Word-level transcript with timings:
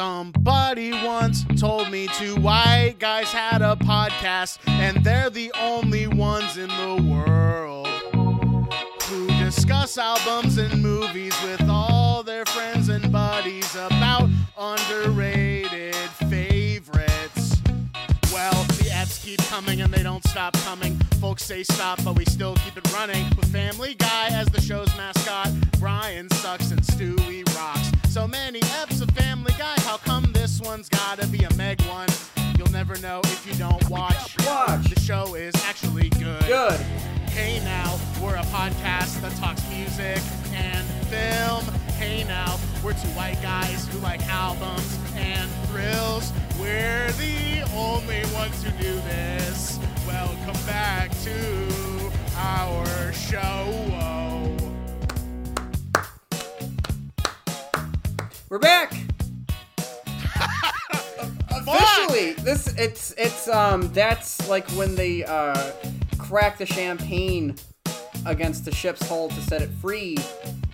Somebody 0.00 0.92
once 1.04 1.44
told 1.60 1.90
me 1.90 2.06
two 2.06 2.34
white 2.36 2.94
guys 2.98 3.30
had 3.30 3.60
a 3.60 3.76
podcast, 3.76 4.56
and 4.66 5.04
they're 5.04 5.28
the 5.28 5.52
only 5.60 6.06
ones 6.06 6.56
in 6.56 6.68
the 6.68 7.06
world 7.06 7.86
who 9.02 9.26
discuss 9.44 9.98
albums 9.98 10.56
and 10.56 10.82
movies 10.82 11.34
with 11.44 11.68
all 11.68 12.22
their 12.22 12.46
friends 12.46 12.88
and 12.88 13.12
buddies 13.12 13.76
about 13.76 14.30
underrated 14.56 15.94
favorites. 16.30 17.60
Well, 18.32 18.64
the 18.78 18.90
ads 18.90 19.18
keep 19.22 19.40
coming 19.48 19.82
and 19.82 19.92
they 19.92 20.02
don't 20.02 20.26
stop 20.26 20.54
coming. 20.64 20.98
Folks 21.20 21.44
say 21.44 21.62
stop, 21.62 22.02
but 22.02 22.16
we 22.16 22.24
still 22.24 22.54
keep 22.56 22.78
it 22.78 22.92
running. 22.94 23.28
With 23.36 23.52
Family 23.52 23.92
Guy 23.92 24.28
as 24.28 24.48
the 24.48 24.60
show's 24.60 24.88
mascot, 24.96 25.50
Brian 25.78 26.30
sucks 26.30 26.70
and 26.70 26.80
Stewie 26.80 27.44
rocks. 27.54 27.92
So 28.08 28.26
many 28.26 28.60
eps 28.60 29.02
of 29.02 29.10
Family 29.10 29.52
Guy, 29.58 29.74
how 29.80 29.98
come 29.98 30.32
this 30.32 30.62
one's 30.62 30.88
gotta 30.88 31.26
be 31.26 31.44
a 31.44 31.54
Meg 31.56 31.82
one? 31.82 32.08
You'll 32.56 32.72
never 32.72 32.96
know 33.00 33.20
if 33.24 33.46
you 33.46 33.52
don't 33.54 33.86
watch. 33.90 34.34
Watch. 34.46 34.88
The 34.88 34.98
show 34.98 35.34
is 35.34 35.54
actually 35.66 36.08
good. 36.08 36.42
Good. 36.46 36.80
Hey 37.40 37.58
now, 37.64 37.98
we're 38.22 38.36
a 38.36 38.42
podcast 38.52 39.22
that 39.22 39.34
talks 39.36 39.66
music 39.70 40.20
and 40.52 40.86
film. 41.06 41.64
Hey 41.96 42.22
now, 42.24 42.58
we're 42.84 42.92
two 42.92 43.08
white 43.16 43.40
guys 43.40 43.88
who 43.88 43.98
like 44.00 44.20
albums 44.28 44.98
and 45.16 45.50
thrills. 45.68 46.34
We're 46.60 47.10
the 47.12 47.62
only 47.74 48.20
ones 48.34 48.62
who 48.62 48.70
do 48.72 48.92
this. 48.92 49.78
Welcome 50.06 50.66
back 50.66 51.12
to 51.22 52.12
our 52.36 53.10
show. 53.14 54.54
We're 58.50 58.58
back. 58.58 58.92
Officially, 61.50 62.34
this 62.34 62.74
it's 62.76 63.12
it's 63.16 63.48
um 63.48 63.90
that's 63.94 64.46
like 64.46 64.68
when 64.72 64.94
they 64.94 65.24
uh 65.24 65.72
crack 66.20 66.58
the 66.58 66.66
champagne 66.66 67.56
against 68.26 68.64
the 68.64 68.72
ship's 68.72 69.06
hull 69.08 69.28
to 69.28 69.40
set 69.40 69.62
it 69.62 69.70
free 69.80 70.18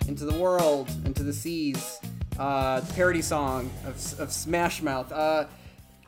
into 0.07 0.25
the 0.25 0.37
world, 0.37 0.89
into 1.05 1.23
the 1.23 1.33
seas. 1.33 1.99
Uh, 2.37 2.81
parody 2.93 3.21
song 3.21 3.71
of, 3.83 4.19
of 4.19 4.31
Smash 4.31 4.83
Mouth. 4.83 5.11
Uh, 5.11 5.45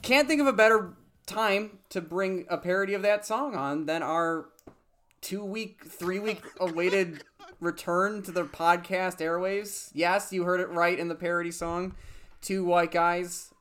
can't 0.04 0.28
think 0.28 0.40
of 0.42 0.46
a 0.46 0.54
better 0.54 0.94
time 1.26 1.80
to 1.90 2.02
bring 2.02 2.46
a 2.50 2.58
parody 2.58 2.94
of 2.94 3.02
that 3.02 3.26
song 3.26 3.56
on 3.56 3.88
than 3.88 4.04
our 4.04 4.50
two 5.22 5.44
week, 5.44 5.86
three 5.88 6.20
week 6.20 6.44
awaited 6.60 7.24
return 7.60 8.22
to 8.22 8.32
the 8.32 8.44
podcast 8.44 9.18
airwaves. 9.18 9.90
Yes, 9.96 10.32
you 10.32 10.44
heard 10.44 10.60
it 10.60 10.70
right 10.70 11.00
in 11.00 11.08
the 11.08 11.16
parody 11.16 11.52
song. 11.52 11.96
Two 12.44 12.64
white 12.64 12.92
guys 12.92 13.52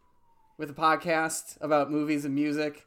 with 0.58 0.68
a 0.68 0.74
podcast 0.74 1.56
about 1.62 1.90
movies 1.90 2.26
and 2.26 2.34
music. 2.34 2.84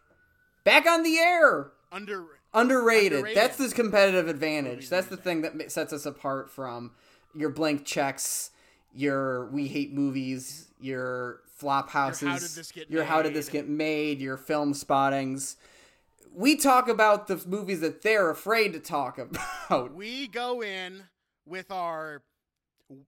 Back 0.63 0.85
on 0.85 1.01
the 1.01 1.17
air! 1.17 1.71
Under 1.91 2.40
Underrated. 2.53 3.13
Underrated. 3.13 3.37
That's 3.41 3.57
this 3.57 3.73
competitive 3.73 4.27
advantage. 4.27 4.89
That's 4.89 5.07
the 5.07 5.17
thing 5.17 5.41
that 5.41 5.71
sets 5.71 5.93
us 5.93 6.05
apart 6.05 6.49
from 6.51 6.91
your 7.35 7.49
blank 7.49 7.85
checks, 7.85 8.51
your 8.93 9.45
we 9.47 9.67
hate 9.67 9.93
movies, 9.93 10.67
your 10.79 11.41
flop 11.55 11.89
houses, 11.89 12.27
How 12.27 12.33
Did 12.39 12.49
This 12.49 12.71
Get 12.71 12.89
your 12.89 13.03
how 13.05 13.21
did 13.21 13.33
this 13.33 13.47
get 13.49 13.69
made, 13.69 14.19
your 14.19 14.35
film 14.37 14.73
spottings. 14.73 15.55
We 16.33 16.55
talk 16.55 16.87
about 16.89 17.27
the 17.27 17.41
movies 17.47 17.81
that 17.81 18.01
they're 18.01 18.29
afraid 18.29 18.73
to 18.73 18.79
talk 18.79 19.17
about. 19.69 19.93
we 19.93 20.27
go 20.27 20.61
in 20.63 21.03
with 21.45 21.71
our 21.71 22.21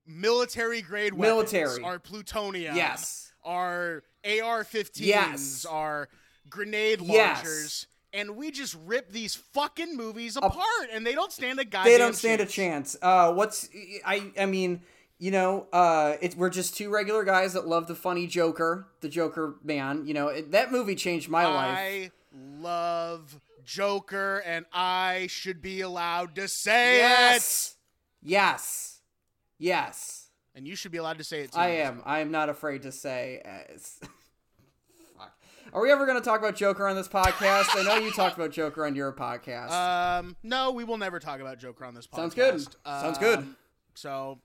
military 0.06 0.80
grade 0.82 1.16
Military. 1.16 1.66
weapons, 1.68 1.84
our 1.84 1.98
plutonium, 1.98 2.76
Yes. 2.76 3.32
our 3.44 4.02
AR-15s, 4.24 5.00
Yes. 5.00 5.66
our 5.68 6.08
grenade 6.48 7.00
Yes. 7.02 7.86
And 8.14 8.36
we 8.36 8.50
just 8.50 8.76
rip 8.86 9.10
these 9.10 9.34
fucking 9.34 9.96
movies 9.96 10.36
apart, 10.36 10.88
and 10.92 11.04
they 11.06 11.14
don't 11.14 11.32
stand 11.32 11.58
a 11.58 11.64
goddamn. 11.64 11.92
they 11.92 11.98
don't 11.98 12.14
stand 12.14 12.40
a 12.40 12.46
chance. 12.46 12.96
Uh, 13.02 13.32
what's 13.32 13.68
I? 14.06 14.30
I 14.38 14.46
mean, 14.46 14.82
you 15.18 15.30
know, 15.30 15.66
uh, 15.72 16.16
it, 16.20 16.36
we're 16.36 16.50
just 16.50 16.76
two 16.76 16.90
regular 16.90 17.24
guys 17.24 17.52
that 17.54 17.66
love 17.66 17.86
the 17.88 17.94
funny 17.94 18.26
Joker, 18.26 18.86
the 19.00 19.08
Joker 19.08 19.56
man. 19.62 20.06
You 20.06 20.14
know, 20.14 20.28
it, 20.28 20.52
that 20.52 20.70
movie 20.72 20.94
changed 20.94 21.28
my 21.28 21.44
life. 21.46 21.76
I 21.76 22.10
love 22.32 23.40
Joker, 23.64 24.42
and 24.46 24.64
I 24.72 25.26
should 25.28 25.60
be 25.60 25.80
allowed 25.80 26.36
to 26.36 26.48
say 26.48 26.98
Yes, 26.98 27.76
yes, 28.22 29.00
yes. 29.58 30.30
it, 30.54 30.58
and 30.58 30.68
you 30.68 30.76
should 30.76 30.92
be 30.92 30.98
allowed 30.98 31.18
to 31.18 31.24
say 31.24 31.40
it 31.40 31.52
too. 31.52 31.58
I 31.58 31.68
am. 31.68 32.02
I 32.04 32.20
am 32.20 32.30
not 32.30 32.48
afraid 32.48 32.82
to 32.82 32.92
say. 32.92 33.42
Fuck. 33.78 34.10
Are 35.74 35.82
we 35.82 35.90
ever 35.90 36.06
going 36.06 36.16
to 36.18 36.24
talk 36.24 36.38
about 36.38 36.54
Joker 36.54 36.86
on 36.86 36.94
this 36.94 37.08
podcast? 37.08 37.66
I 37.76 37.82
know 37.82 37.96
you 37.96 38.12
talked 38.12 38.36
about 38.36 38.52
Joker 38.52 38.86
on 38.86 38.94
your 38.94 39.12
podcast. 39.12 39.72
Um, 39.72 40.36
no, 40.44 40.70
we 40.70 40.84
will 40.84 40.98
never 40.98 41.18
talk 41.18 41.40
about 41.40 41.58
Joker 41.58 41.84
on 41.84 41.94
this 41.94 42.06
podcast. 42.06 42.16
Sounds 42.16 42.34
good. 42.34 42.66
Sounds 42.86 43.18
good. 43.18 43.38
Um, 43.40 43.56
So, 43.94 44.38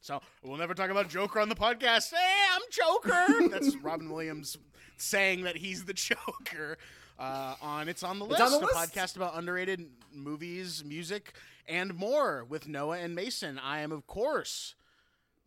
so 0.00 0.22
we'll 0.42 0.56
never 0.56 0.72
talk 0.72 0.88
about 0.88 1.10
Joker 1.10 1.38
on 1.40 1.50
the 1.50 1.54
podcast. 1.54 2.10
Hey, 2.12 2.44
I'm 2.50 2.62
Joker. 2.70 3.48
That's 3.50 3.76
Robin 3.82 4.10
Williams 4.10 4.56
saying 4.96 5.42
that 5.42 5.56
he's 5.58 5.84
the 5.84 5.92
Joker. 5.92 6.78
Uh, 7.18 7.56
on 7.60 7.90
it's 7.90 8.02
on 8.02 8.18
the 8.18 8.24
list. 8.24 8.40
on 8.40 8.50
the 8.50 8.58
a 8.58 8.60
list. 8.60 8.74
podcast 8.74 9.16
about 9.16 9.36
underrated 9.36 9.86
movies, 10.14 10.82
music, 10.82 11.34
and 11.68 11.94
more 11.94 12.42
with 12.44 12.66
Noah 12.66 13.00
and 13.00 13.14
Mason. 13.14 13.58
I 13.58 13.80
am, 13.80 13.92
of 13.92 14.06
course, 14.06 14.74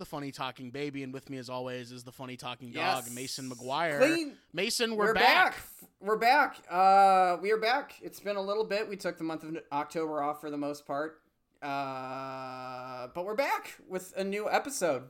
the 0.03 0.09
funny 0.09 0.33
talking 0.33 0.69
baby, 0.69 1.01
and 1.03 1.13
with 1.13 1.29
me, 1.29 1.37
as 1.37 1.49
always, 1.49 1.93
is 1.93 2.03
the 2.03 2.11
funny 2.11 2.35
talking 2.35 2.71
dog, 2.73 3.03
Yes. 3.05 3.15
Mason 3.15 3.49
McGuire. 3.49 3.99
Clean. 3.99 4.33
Mason, 4.51 4.97
we're, 4.97 5.05
we're 5.07 5.13
back. 5.13 5.55
We're 6.01 6.17
back. 6.17 6.57
Uh, 6.69 7.37
we 7.41 7.51
are 7.53 7.57
back. 7.57 7.93
It's 8.01 8.19
been 8.19 8.35
a 8.35 8.41
little 8.41 8.65
bit. 8.65 8.89
We 8.89 8.97
took 8.97 9.17
the 9.17 9.23
month 9.23 9.43
of 9.43 9.55
October 9.71 10.21
off 10.21 10.41
for 10.41 10.49
the 10.49 10.57
most 10.57 10.85
part. 10.85 11.21
Uh, 11.61 13.07
but 13.15 13.23
we're 13.23 13.35
back 13.35 13.75
with 13.87 14.13
a 14.17 14.25
new 14.25 14.49
episode. 14.49 15.03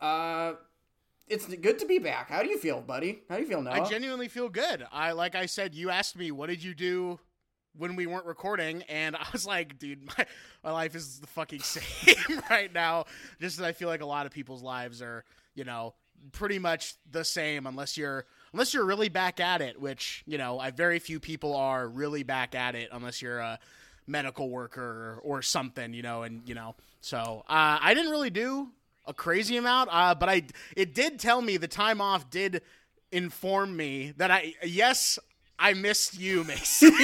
Uh, 0.00 0.52
it's 1.26 1.46
good 1.46 1.80
to 1.80 1.86
be 1.86 1.98
back. 1.98 2.30
How 2.30 2.44
do 2.44 2.48
you 2.48 2.58
feel, 2.58 2.80
buddy? 2.80 3.22
How 3.28 3.34
do 3.38 3.42
you 3.42 3.48
feel 3.48 3.62
now? 3.62 3.72
I 3.72 3.80
genuinely 3.88 4.28
feel 4.28 4.48
good. 4.48 4.86
I 4.92 5.10
like 5.10 5.34
I 5.34 5.46
said, 5.46 5.74
you 5.74 5.90
asked 5.90 6.16
me 6.16 6.30
what 6.30 6.48
did 6.48 6.62
you 6.62 6.72
do 6.72 7.18
when 7.78 7.96
we 7.96 8.06
weren't 8.06 8.26
recording, 8.26 8.82
and 8.84 9.16
I 9.16 9.26
was 9.32 9.46
like, 9.46 9.78
dude, 9.78 10.04
my, 10.04 10.26
my 10.64 10.70
life 10.72 10.94
is 10.94 11.20
the 11.20 11.26
fucking 11.28 11.60
same 11.62 12.40
right 12.50 12.72
now. 12.72 13.06
Just 13.40 13.58
as 13.58 13.64
I 13.64 13.72
feel 13.72 13.88
like 13.88 14.02
a 14.02 14.06
lot 14.06 14.26
of 14.26 14.32
people's 14.32 14.62
lives 14.62 15.02
are, 15.02 15.24
you 15.54 15.64
know, 15.64 15.94
pretty 16.32 16.58
much 16.58 16.94
the 17.10 17.24
same 17.24 17.66
unless 17.66 17.96
you're 17.96 18.24
unless 18.52 18.72
you're 18.72 18.84
really 18.84 19.08
back 19.08 19.40
at 19.40 19.60
it, 19.60 19.80
which 19.80 20.22
you 20.26 20.38
know, 20.38 20.58
I 20.58 20.70
very 20.70 20.98
few 20.98 21.20
people 21.20 21.54
are 21.54 21.88
really 21.88 22.22
back 22.22 22.54
at 22.54 22.74
it 22.74 22.88
unless 22.92 23.20
you're 23.22 23.38
a 23.38 23.58
medical 24.06 24.48
worker 24.48 25.20
or, 25.22 25.42
something, 25.42 25.92
you 25.92 26.02
know, 26.02 26.22
and 26.22 26.48
you 26.48 26.54
know, 26.54 26.76
so 27.00 27.42
uh, 27.48 27.78
I 27.80 27.92
didn't 27.94 28.10
really 28.10 28.30
do 28.30 28.68
a 29.04 29.12
crazy 29.12 29.56
amount, 29.56 29.90
uh, 29.92 30.14
but 30.14 30.28
I 30.28 30.42
it 30.76 30.94
did 30.94 31.18
tell 31.18 31.42
me 31.42 31.56
the 31.56 31.68
time 31.68 32.00
off 32.00 32.30
did 32.30 32.62
inform 33.12 33.76
me 33.76 34.12
that 34.16 34.30
I 34.30 34.54
yes 34.64 35.18
I 35.58 35.74
missed 35.74 36.18
you, 36.18 36.44
Mason. 36.44 36.92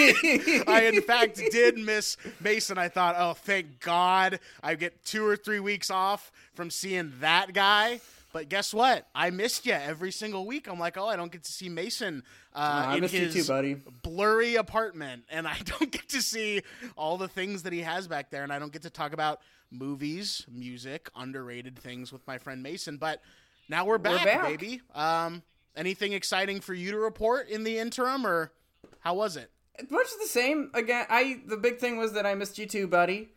I 0.67 0.91
in 0.93 1.03
fact 1.03 1.37
did 1.51 1.79
miss 1.79 2.17
Mason. 2.41 2.79
I 2.79 2.89
thought, 2.89 3.17
oh, 3.19 3.35
thank 3.35 3.81
God, 3.81 4.41
I 4.63 4.75
get 4.75 5.05
two 5.05 5.27
or 5.27 5.37
three 5.37 5.61
weeks 5.61 5.91
off 5.91 6.31
from 6.55 6.71
seeing 6.71 7.13
that 7.21 7.53
guy. 7.55 8.01
But 8.33 8.49
guess 8.49 8.73
what? 8.73 9.07
I 9.15 9.31
missed 9.31 9.67
you 9.67 9.75
every 9.75 10.11
single 10.11 10.47
week. 10.47 10.67
I'm 10.67 10.79
like, 10.79 10.97
oh, 10.97 11.07
I 11.07 11.17
don't 11.17 11.31
get 11.31 11.45
to 11.45 11.53
see 11.53 11.69
Mason 11.69 12.23
uh, 12.55 12.85
I 12.89 12.97
in 12.97 13.03
his 13.03 13.35
too, 13.35 13.45
buddy. 13.45 13.77
blurry 14.03 14.57
apartment, 14.57 15.25
and 15.31 15.47
I 15.47 15.57
don't 15.65 15.91
get 15.91 16.09
to 16.11 16.23
see 16.23 16.63
all 16.97 17.19
the 17.19 17.29
things 17.29 17.63
that 17.65 17.73
he 17.73 17.81
has 17.81 18.09
back 18.09 18.31
there, 18.31 18.43
and 18.43 18.53
I 18.53 18.59
don't 18.59 18.73
get 18.73 18.83
to 18.83 18.91
talk 18.91 19.13
about 19.13 19.41
movies, 19.71 20.47
music, 20.51 21.11
underrated 21.15 21.79
things 21.79 22.13
with 22.13 22.27
my 22.27 22.39
friend 22.39 22.63
Mason. 22.63 22.97
But 22.97 23.21
now 23.69 23.85
we're 23.85 23.99
back, 23.99 24.25
back. 24.25 24.45
baby. 24.45 24.81
Um, 24.95 25.43
anything 25.77 26.13
exciting 26.13 26.61
for 26.61 26.75
you 26.75 26.91
to 26.91 26.99
report 26.99 27.49
in 27.49 27.65
the 27.65 27.79
interim, 27.79 28.27
or 28.27 28.53
how 29.01 29.15
was 29.15 29.37
it? 29.37 29.51
much 29.91 30.07
the 30.21 30.29
same. 30.29 30.71
Again 30.75 31.07
i 31.09 31.41
the 31.47 31.57
big 31.57 31.79
thing 31.79 31.97
was 31.97 32.13
that 32.13 32.27
i 32.27 32.35
missed 32.35 32.59
you 32.59 32.67
too 32.67 32.87
buddy. 32.87 33.31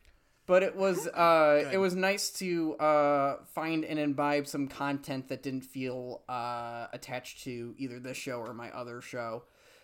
But 0.48 0.64
it 0.64 0.76
was 0.76 1.08
uh 1.14 1.70
it 1.72 1.78
was 1.78 1.96
nice 1.96 2.30
to 2.32 2.76
uh 2.76 3.38
find 3.54 3.84
and 3.84 3.98
imbibe 3.98 4.48
some 4.48 4.68
content 4.68 5.30
that 5.30 5.42
didn't 5.42 5.64
feel 5.64 6.24
uh 6.30 6.88
attached 6.94 7.44
to 7.46 7.74
either 7.78 8.00
this 8.00 8.18
show 8.18 8.40
or 8.40 8.54
my 8.54 8.70
other 8.72 9.02
show. 9.02 9.44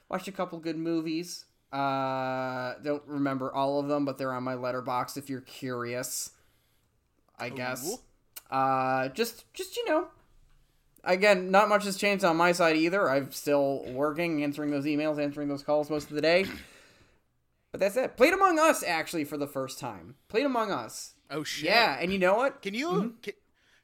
Watched 0.10 0.28
a 0.28 0.32
couple 0.32 0.60
good 0.60 0.78
movies. 0.78 1.46
Uh 1.72 2.74
don't 2.84 3.04
remember 3.08 3.54
all 3.54 3.80
of 3.80 3.88
them 3.88 4.04
but 4.06 4.18
they're 4.18 4.34
on 4.34 4.44
my 4.44 4.56
Letterboxd 4.56 5.18
if 5.18 5.30
you're 5.30 5.42
curious 5.42 6.32
i 7.40 7.50
guess. 7.50 7.98
Uh 8.52 9.08
just 9.10 9.52
just 9.54 9.78
you 9.78 9.86
know 9.88 10.08
again, 11.04 11.52
not 11.52 11.70
much 11.70 11.86
has 11.86 11.98
changed 11.98 12.24
on 12.24 12.38
my 12.38 12.52
side 12.52 12.76
either. 12.76 13.10
I'm 13.10 13.32
still 13.32 13.84
working, 13.92 14.44
answering 14.44 14.72
those 14.72 14.86
emails, 14.86 15.22
answering 15.22 15.48
those 15.48 15.64
calls 15.64 15.90
most 15.90 16.10
of 16.10 16.16
the 16.16 16.22
day. 16.22 16.46
But 17.72 17.80
that's 17.80 17.96
it. 17.96 18.18
Played 18.18 18.34
Among 18.34 18.60
Us 18.60 18.84
actually 18.84 19.24
for 19.24 19.38
the 19.38 19.48
first 19.48 19.80
time. 19.80 20.16
Played 20.28 20.46
Among 20.46 20.72
Us. 20.72 21.14
Oh 21.30 21.44
shit! 21.44 21.70
Yeah, 21.70 21.98
and 22.00 22.12
you 22.12 22.20
know 22.20 22.36
what? 22.36 22.62
Can 22.62 22.74
you 22.74 22.90
mm-hmm. 22.90 23.10
can, 23.22 23.34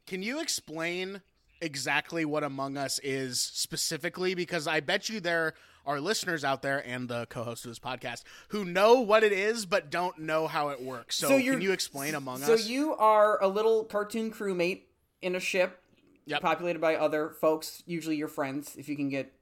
can 0.06 0.24
you 0.24 0.42
explain 0.42 1.22
exactly 1.62 2.26
what 2.26 2.44
Among 2.44 2.78
Us 2.78 3.00
is 3.00 3.40
specifically 3.40 4.36
because 4.36 4.68
I 4.68 4.82
bet 4.82 5.08
you 5.10 5.20
there 5.20 5.54
are 5.86 6.02
listeners 6.02 6.44
out 6.44 6.62
there 6.62 6.86
and 6.86 7.08
the 7.08 7.26
co-host 7.28 7.64
of 7.64 7.72
this 7.72 7.80
podcast 7.80 8.24
who 8.50 8.66
know 8.66 9.00
what 9.00 9.24
it 9.24 9.32
is 9.32 9.66
but 9.66 9.90
don't 9.90 10.20
know 10.20 10.48
how 10.48 10.70
it 10.70 10.82
works. 10.82 11.16
So, 11.16 11.30
So 11.30 11.42
can 11.42 11.62
you 11.62 11.72
explain 11.72 12.14
Among 12.14 12.40
So 12.40 12.56
Us? 12.56 12.64
So 12.64 12.70
you 12.70 12.94
are 12.96 13.42
a 13.42 13.48
little 13.48 13.86
cartoon 13.86 14.32
crewmate 14.32 14.82
in 15.22 15.34
a 15.34 15.40
ship 15.40 15.82
Yep. 16.28 16.42
populated 16.42 16.80
by 16.80 16.96
other 16.96 17.30
folks, 17.30 17.82
usually 17.86 18.18
your 18.18 18.28
friends. 18.28 18.76
If 18.78 18.88
you 18.90 18.96
can 18.96 19.10
get 19.10 19.34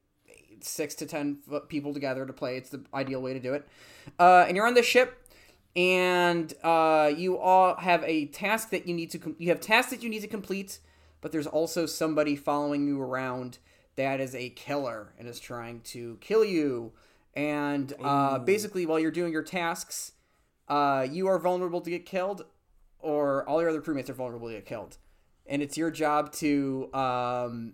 six 0.61 0.95
to 0.95 1.05
ten 1.05 1.39
people 1.67 1.93
together 1.93 2.25
to 2.25 2.33
play, 2.33 2.57
it's 2.57 2.69
the 2.69 2.83
ideal 2.93 3.21
way 3.21 3.33
to 3.33 3.39
do 3.39 3.53
it. 3.53 3.67
Uh, 4.19 4.45
and 4.47 4.55
you're 4.55 4.67
on 4.67 4.75
the 4.75 4.83
ship, 4.83 5.27
and 5.75 6.53
uh, 6.63 7.11
you 7.15 7.37
all 7.37 7.75
have 7.75 8.03
a 8.03 8.27
task 8.27 8.69
that 8.69 8.87
you 8.87 8.93
need 8.93 9.11
to. 9.11 9.19
Com- 9.19 9.35
you 9.39 9.49
have 9.49 9.59
tasks 9.59 9.91
that 9.91 10.03
you 10.03 10.09
need 10.09 10.21
to 10.21 10.27
complete, 10.27 10.79
but 11.21 11.31
there's 11.31 11.47
also 11.47 11.85
somebody 11.85 12.35
following 12.35 12.87
you 12.87 13.01
around 13.01 13.57
that 13.95 14.19
is 14.19 14.35
a 14.35 14.49
killer 14.49 15.13
and 15.17 15.27
is 15.27 15.39
trying 15.39 15.81
to 15.81 16.17
kill 16.21 16.45
you. 16.45 16.93
And 17.33 17.91
uh, 18.01 18.39
basically, 18.39 18.85
while 18.85 18.99
you're 18.99 19.11
doing 19.11 19.33
your 19.33 19.43
tasks, 19.43 20.13
uh, 20.69 21.05
you 21.09 21.27
are 21.27 21.37
vulnerable 21.37 21.81
to 21.81 21.89
get 21.89 22.05
killed, 22.05 22.45
or 22.99 23.47
all 23.49 23.59
your 23.59 23.69
other 23.69 23.81
crewmates 23.81 24.09
are 24.09 24.13
vulnerable 24.13 24.47
to 24.47 24.53
get 24.53 24.65
killed. 24.65 24.97
And 25.47 25.61
it's 25.61 25.77
your 25.77 25.91
job 25.91 26.31
to, 26.33 26.89
um, 26.93 27.73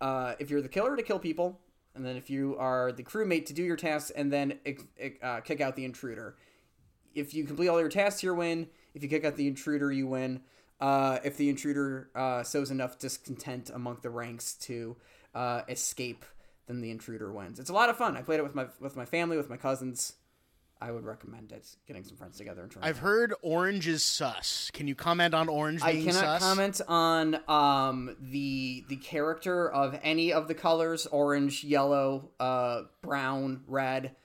uh, 0.00 0.34
if 0.38 0.50
you're 0.50 0.62
the 0.62 0.68
killer, 0.68 0.96
to 0.96 1.02
kill 1.02 1.18
people, 1.18 1.60
and 1.94 2.04
then 2.04 2.16
if 2.16 2.30
you 2.30 2.56
are 2.58 2.90
the 2.92 3.02
crewmate, 3.02 3.46
to 3.46 3.52
do 3.52 3.62
your 3.62 3.76
tasks 3.76 4.10
and 4.10 4.32
then 4.32 4.58
uh, 5.22 5.40
kick 5.40 5.60
out 5.60 5.76
the 5.76 5.84
intruder. 5.84 6.36
If 7.14 7.34
you 7.34 7.44
complete 7.44 7.68
all 7.68 7.78
your 7.78 7.88
tasks, 7.88 8.22
you 8.22 8.34
win. 8.34 8.68
If 8.94 9.02
you 9.02 9.08
kick 9.08 9.24
out 9.24 9.36
the 9.36 9.46
intruder, 9.46 9.92
you 9.92 10.06
win. 10.06 10.40
Uh, 10.80 11.18
if 11.22 11.36
the 11.36 11.48
intruder 11.48 12.10
uh, 12.14 12.42
sows 12.42 12.70
enough 12.70 12.98
discontent 12.98 13.70
among 13.70 13.98
the 14.02 14.10
ranks 14.10 14.54
to 14.54 14.96
uh, 15.34 15.62
escape, 15.68 16.24
then 16.66 16.80
the 16.80 16.90
intruder 16.90 17.32
wins. 17.32 17.60
It's 17.60 17.70
a 17.70 17.74
lot 17.74 17.88
of 17.88 17.96
fun. 17.96 18.16
I 18.16 18.22
played 18.22 18.40
it 18.40 18.42
with 18.42 18.54
my 18.54 18.66
with 18.80 18.96
my 18.96 19.04
family, 19.04 19.36
with 19.36 19.50
my 19.50 19.56
cousins. 19.56 20.14
I 20.82 20.90
would 20.90 21.04
recommend 21.04 21.52
it. 21.52 21.64
Getting 21.86 22.02
some 22.02 22.16
friends 22.16 22.36
together 22.36 22.62
and 22.62 22.70
trying. 22.70 22.84
I've 22.84 22.98
heard 22.98 23.32
Orange 23.42 23.86
is 23.86 24.02
sus. 24.02 24.68
Can 24.72 24.88
you 24.88 24.96
comment 24.96 25.32
on 25.32 25.48
Orange 25.48 25.80
I 25.80 25.92
being 25.92 26.06
cannot 26.06 26.40
sus? 26.40 26.42
comment 26.42 26.80
on 26.88 27.40
um, 27.46 28.16
the 28.20 28.84
the 28.88 28.96
character 28.96 29.70
of 29.70 29.98
any 30.02 30.32
of 30.32 30.48
the 30.48 30.54
colors: 30.54 31.06
orange, 31.06 31.62
yellow, 31.62 32.30
uh, 32.40 32.82
brown, 33.00 33.62
red, 33.68 34.16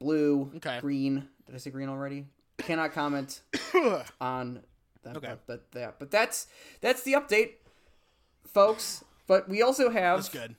blue, 0.00 0.50
Okay. 0.56 0.80
green. 0.80 1.28
Did 1.46 1.54
I 1.54 1.58
say 1.58 1.70
green 1.70 1.88
already? 1.88 2.26
Cannot 2.58 2.92
comment 2.92 3.42
on 4.20 4.62
that. 5.04 5.16
Okay. 5.16 5.34
That. 5.72 5.98
But 6.00 6.10
that's 6.10 6.48
that's 6.80 7.04
the 7.04 7.12
update, 7.12 7.52
folks. 8.44 9.04
But 9.28 9.48
we 9.48 9.62
also 9.62 9.90
have 9.90 10.28
That's 10.28 10.28
good. 10.28 10.56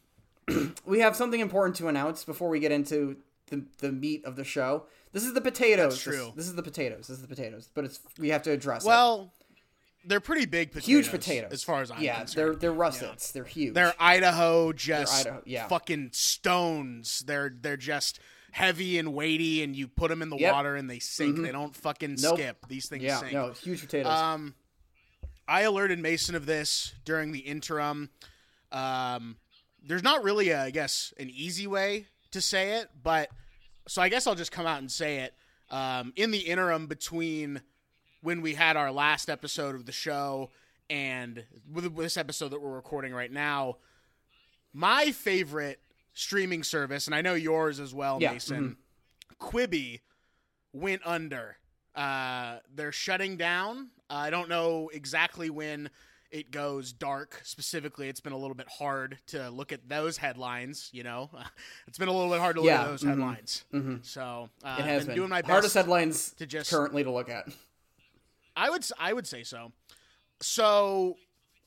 we 0.86 1.00
have 1.00 1.18
something 1.18 1.42
important 1.42 1.76
to 1.78 1.90
announce 1.90 2.24
before 2.24 2.48
we 2.48 2.62
get 2.62 2.72
into 2.72 3.18
the, 3.48 3.66
the 3.80 3.92
meat 3.92 4.24
of 4.24 4.38
the 4.38 4.46
show. 4.46 4.86
This 5.14 5.24
is 5.26 5.34
the 5.34 5.42
potatoes. 5.42 5.94
That's 5.94 6.02
true. 6.04 6.26
This, 6.28 6.36
this 6.36 6.48
is 6.48 6.56
the 6.56 6.64
potatoes. 6.64 7.08
This 7.08 7.18
is 7.18 7.22
the 7.22 7.28
potatoes. 7.28 7.70
But 7.74 7.86
it's 7.86 8.00
we 8.18 8.30
have 8.30 8.44
to 8.44 8.52
address 8.52 8.84
it. 8.84 8.88
Well, 8.88 9.34
they're 10.06 10.20
pretty 10.20 10.46
big 10.46 10.70
potatoes. 10.72 10.88
huge 10.88 11.12
potatoes 11.12 11.52
as 11.52 11.64
far 11.64 11.82
as 11.82 11.92
I'm 11.92 12.02
yeah, 12.02 12.20
concerned. 12.20 12.38
they're 12.54 12.56
they're 12.56 12.74
russets. 12.74 13.32
They're 13.32 13.44
huge. 13.44 13.74
They're 13.74 13.94
Idaho, 14.00 14.74
just 14.74 15.28
Idaho, 15.28 15.42
yeah. 15.46 15.68
fucking 15.68 16.10
stones. 16.14 17.24
They're 17.26 17.54
they're 17.56 17.78
just 17.78 18.20
heavy 18.52 18.98
and 18.98 19.14
weighty, 19.14 19.64
and 19.64 19.76
you 19.76 19.88
put 19.88 20.10
them 20.10 20.22
in 20.22 20.30
the 20.30 20.38
Yep. 20.38 20.54
water 20.54 20.76
and 20.76 20.90
they 20.90 21.00
sink. 21.00 21.42
They 21.42 21.52
don't 21.52 21.76
fucking 21.76 22.18
Nope. 22.20 22.38
skip. 22.38 22.66
These 22.68 22.90
things 22.90 23.04
yeah, 23.04 23.20
sink. 23.20 23.34
no, 23.34 23.52
huge 23.52 23.82
potatoes. 23.82 24.12
Um, 24.12 24.56
I 25.48 25.62
alerted 25.62 26.00
Mason 26.00 26.36
of 26.36 26.46
this 26.46 26.94
during 27.06 27.32
the 27.32 27.40
interim. 27.40 28.10
Um, 28.72 29.38
there's 29.84 30.04
not 30.04 30.24
really, 30.24 30.50
a, 30.50 30.62
I 30.64 30.70
guess, 30.72 31.14
an 31.20 31.30
easy 31.30 31.68
way 31.68 32.08
to 32.32 32.42
say 32.42 32.80
it, 32.80 32.90
but 33.02 33.30
so 33.92 34.02
I 34.02 34.08
guess 34.08 34.26
I'll 34.26 34.36
just 34.36 34.54
come 34.54 34.66
out 34.66 34.80
and 34.80 34.90
say 34.90 35.18
it. 35.18 35.34
Um, 35.70 36.14
in 36.16 36.32
the 36.32 36.40
interim 36.40 36.88
between 36.88 37.62
when 38.22 38.42
we 38.42 38.54
had 38.54 38.78
our 38.78 38.90
last 38.90 39.30
episode 39.30 39.76
of 39.76 39.86
the 39.86 39.92
show 39.92 40.50
and 40.90 41.44
with 41.70 41.94
this 41.98 42.16
episode 42.16 42.52
that 42.52 42.62
we're 42.62 42.72
recording 42.72 43.14
right 43.14 43.30
now, 43.30 43.80
my 44.72 45.12
favorite 45.12 45.82
streaming 46.14 46.64
service, 46.64 47.08
and 47.08 47.14
I 47.14 47.20
know 47.20 47.34
yours 47.34 47.82
as 47.82 47.94
well, 47.94 48.20
Yeah, 48.22 48.32
Mason, 48.32 48.78
Quibi 49.42 50.00
went 50.72 51.02
under. 51.04 51.58
Uh, 51.94 52.60
they're 52.74 52.94
shutting 52.94 53.36
down. 53.36 53.90
Uh, 54.10 54.14
I 54.14 54.30
don't 54.30 54.48
know 54.48 54.90
exactly 54.94 55.50
when 55.50 55.90
it 56.32 56.50
goes 56.52 56.94
dark 56.94 57.42
specifically. 57.44 58.08
It's 58.10 58.22
been 58.22 58.34
a 58.34 58.38
little 58.38 58.56
bit 58.56 58.68
hard 58.70 59.18
to 59.28 59.50
look 59.50 59.72
at 59.72 59.90
those 59.90 60.18
headlines. 60.18 60.90
You 60.94 61.04
know, 61.04 61.30
it's 61.88 61.98
been 61.98 62.08
a 62.08 62.14
little 62.14 62.30
bit 62.32 62.40
hard 62.40 62.56
to 62.56 62.62
look 62.62 62.70
Yeah, 62.70 62.82
at 62.84 62.88
those 62.88 63.04
mhm, 63.04 63.08
headlines. 63.10 63.66
mhm. 63.74 64.06
So 64.06 64.50
uh, 64.64 64.78
it 64.80 64.86
has 64.86 65.02
been 65.04 65.08
been 65.08 65.16
doing 65.18 65.30
my 65.30 65.42
best. 65.42 65.52
hardest 65.52 65.74
headlines 65.76 66.32
to 66.34 66.46
just- 66.46 66.70
currently 66.72 67.04
to 67.04 67.12
look 67.12 67.30
at. 67.30 67.48
I 68.56 68.70
would 68.70 68.86
I 69.00 69.14
would 69.14 69.28
say 69.28 69.44
so. 69.44 69.72
So 70.42 71.18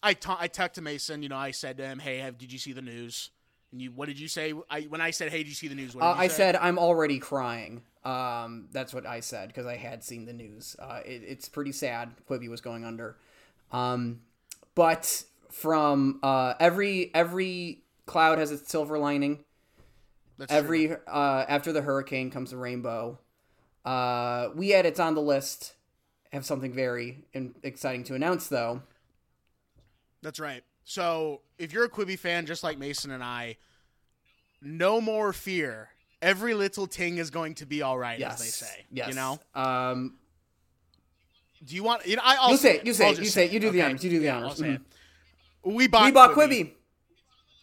I 0.03 0.15
ta- 0.15 0.39
I 0.41 0.49
talked 0.49 0.75
to 0.77 0.83
Mason. 0.83 1.23
You 1.23 1.29
know, 1.29 1.37
I 1.37 1.51
said 1.51 1.77
to 1.79 1.87
him, 1.87 1.99
"Hey, 1.99 2.19
have, 2.19 2.39
did 2.39 2.53
you 2.53 2.59
see 2.59 2.73
the 2.73 2.83
news?" 2.83 3.31
And 3.73 3.81
you, 3.83 3.91
what 3.91 4.07
did 4.07 4.19
you 4.21 4.29
say? 4.29 4.53
I 4.71 4.83
when 4.83 5.01
I 5.01 5.11
said, 5.11 5.31
"Hey, 5.31 5.39
did 5.39 5.49
you 5.49 5.55
see 5.55 5.69
the 5.69 5.75
news?" 5.75 5.95
What 5.95 6.03
did 6.03 6.09
Uh, 6.09 6.15
I 6.25 6.29
said 6.29 6.57
I'm 6.57 6.79
already 6.79 7.19
crying. 7.19 7.83
Um, 8.05 8.69
that's 8.71 8.93
what 8.93 9.07
I 9.07 9.21
said 9.21 9.49
because 9.49 9.65
I 9.67 9.77
had 9.77 10.05
seen 10.05 10.27
the 10.27 10.33
news. 10.35 10.77
Uh, 10.79 11.01
it, 11.07 11.23
it's 11.27 11.49
pretty 11.49 11.73
sad. 11.73 12.11
Quibi 12.29 12.49
was 12.49 12.61
going 12.61 12.85
under. 12.85 13.17
Um, 13.73 14.21
but 14.75 15.25
from 15.51 16.21
uh, 16.23 16.55
every 16.59 17.15
every 17.15 17.83
cloud 18.07 18.39
has 18.39 18.51
its 18.51 18.71
silver 18.71 18.99
lining. 18.99 19.45
That's 20.39 20.51
true. 20.51 20.59
Every 20.59 20.93
uh, 20.93 21.45
after 21.49 21.73
the 21.73 21.83
hurricane 21.83 22.31
comes 22.31 22.53
a 22.53 22.57
rainbow. 22.57 23.19
Uh, 23.85 24.49
we 24.55 24.71
had 24.71 24.87
it's 24.87 25.01
on 25.01 25.15
the 25.15 25.23
list. 25.23 25.75
Have 26.33 26.45
something 26.45 26.73
very 26.73 27.25
in- 27.33 27.55
exciting 27.63 28.03
to 28.05 28.15
announce 28.15 28.49
though. 28.49 28.83
That's 30.23 30.41
right. 30.41 30.65
So 30.85 31.43
if 31.59 31.73
you're 31.73 31.85
a 31.85 31.89
Quibi 31.89 32.19
fan, 32.19 32.47
just 32.47 32.65
like 32.65 32.79
Mason 32.79 33.11
and 33.11 33.23
I, 33.23 33.57
no 34.61 35.01
more 35.01 35.33
fear. 35.33 35.91
Every 36.21 36.55
little 36.55 36.87
ting 36.87 37.19
is 37.19 37.31
going 37.31 37.55
to 37.57 37.67
be 37.67 37.83
all 37.83 37.99
right, 37.99 38.19
Yes, 38.19 38.35
as 38.35 38.41
they 38.41 38.67
say. 38.67 38.87
Yes. 38.91 39.09
You 39.09 39.15
know. 39.15 39.39
Um, 39.55 40.15
Do 41.65 41.75
you 41.75 41.83
want? 41.83 42.07
You 42.07 42.17
know, 42.17 42.23
I, 42.25 42.37
I'll 42.41 42.51
You 42.53 42.57
say 42.57 42.81
you 42.85 42.93
say 42.93 43.11
it, 43.13 43.19
you 43.19 43.25
say 43.27 43.47
it, 43.47 43.53
you 43.53 43.61
do 43.61 43.71
the 43.71 43.83
honors, 43.83 44.05
you 44.05 44.11
do 44.11 44.21
the 44.21 44.29
honors. 44.31 44.51
I'll 44.51 44.57
say 44.57 44.65
Mhm. 44.67 44.75
it. 44.77 44.81
We 45.65 45.87
bought. 45.89 46.05
we 46.05 46.11
bought 46.13 46.31
Quibi. 46.33 46.49
Quibi. 46.67 46.71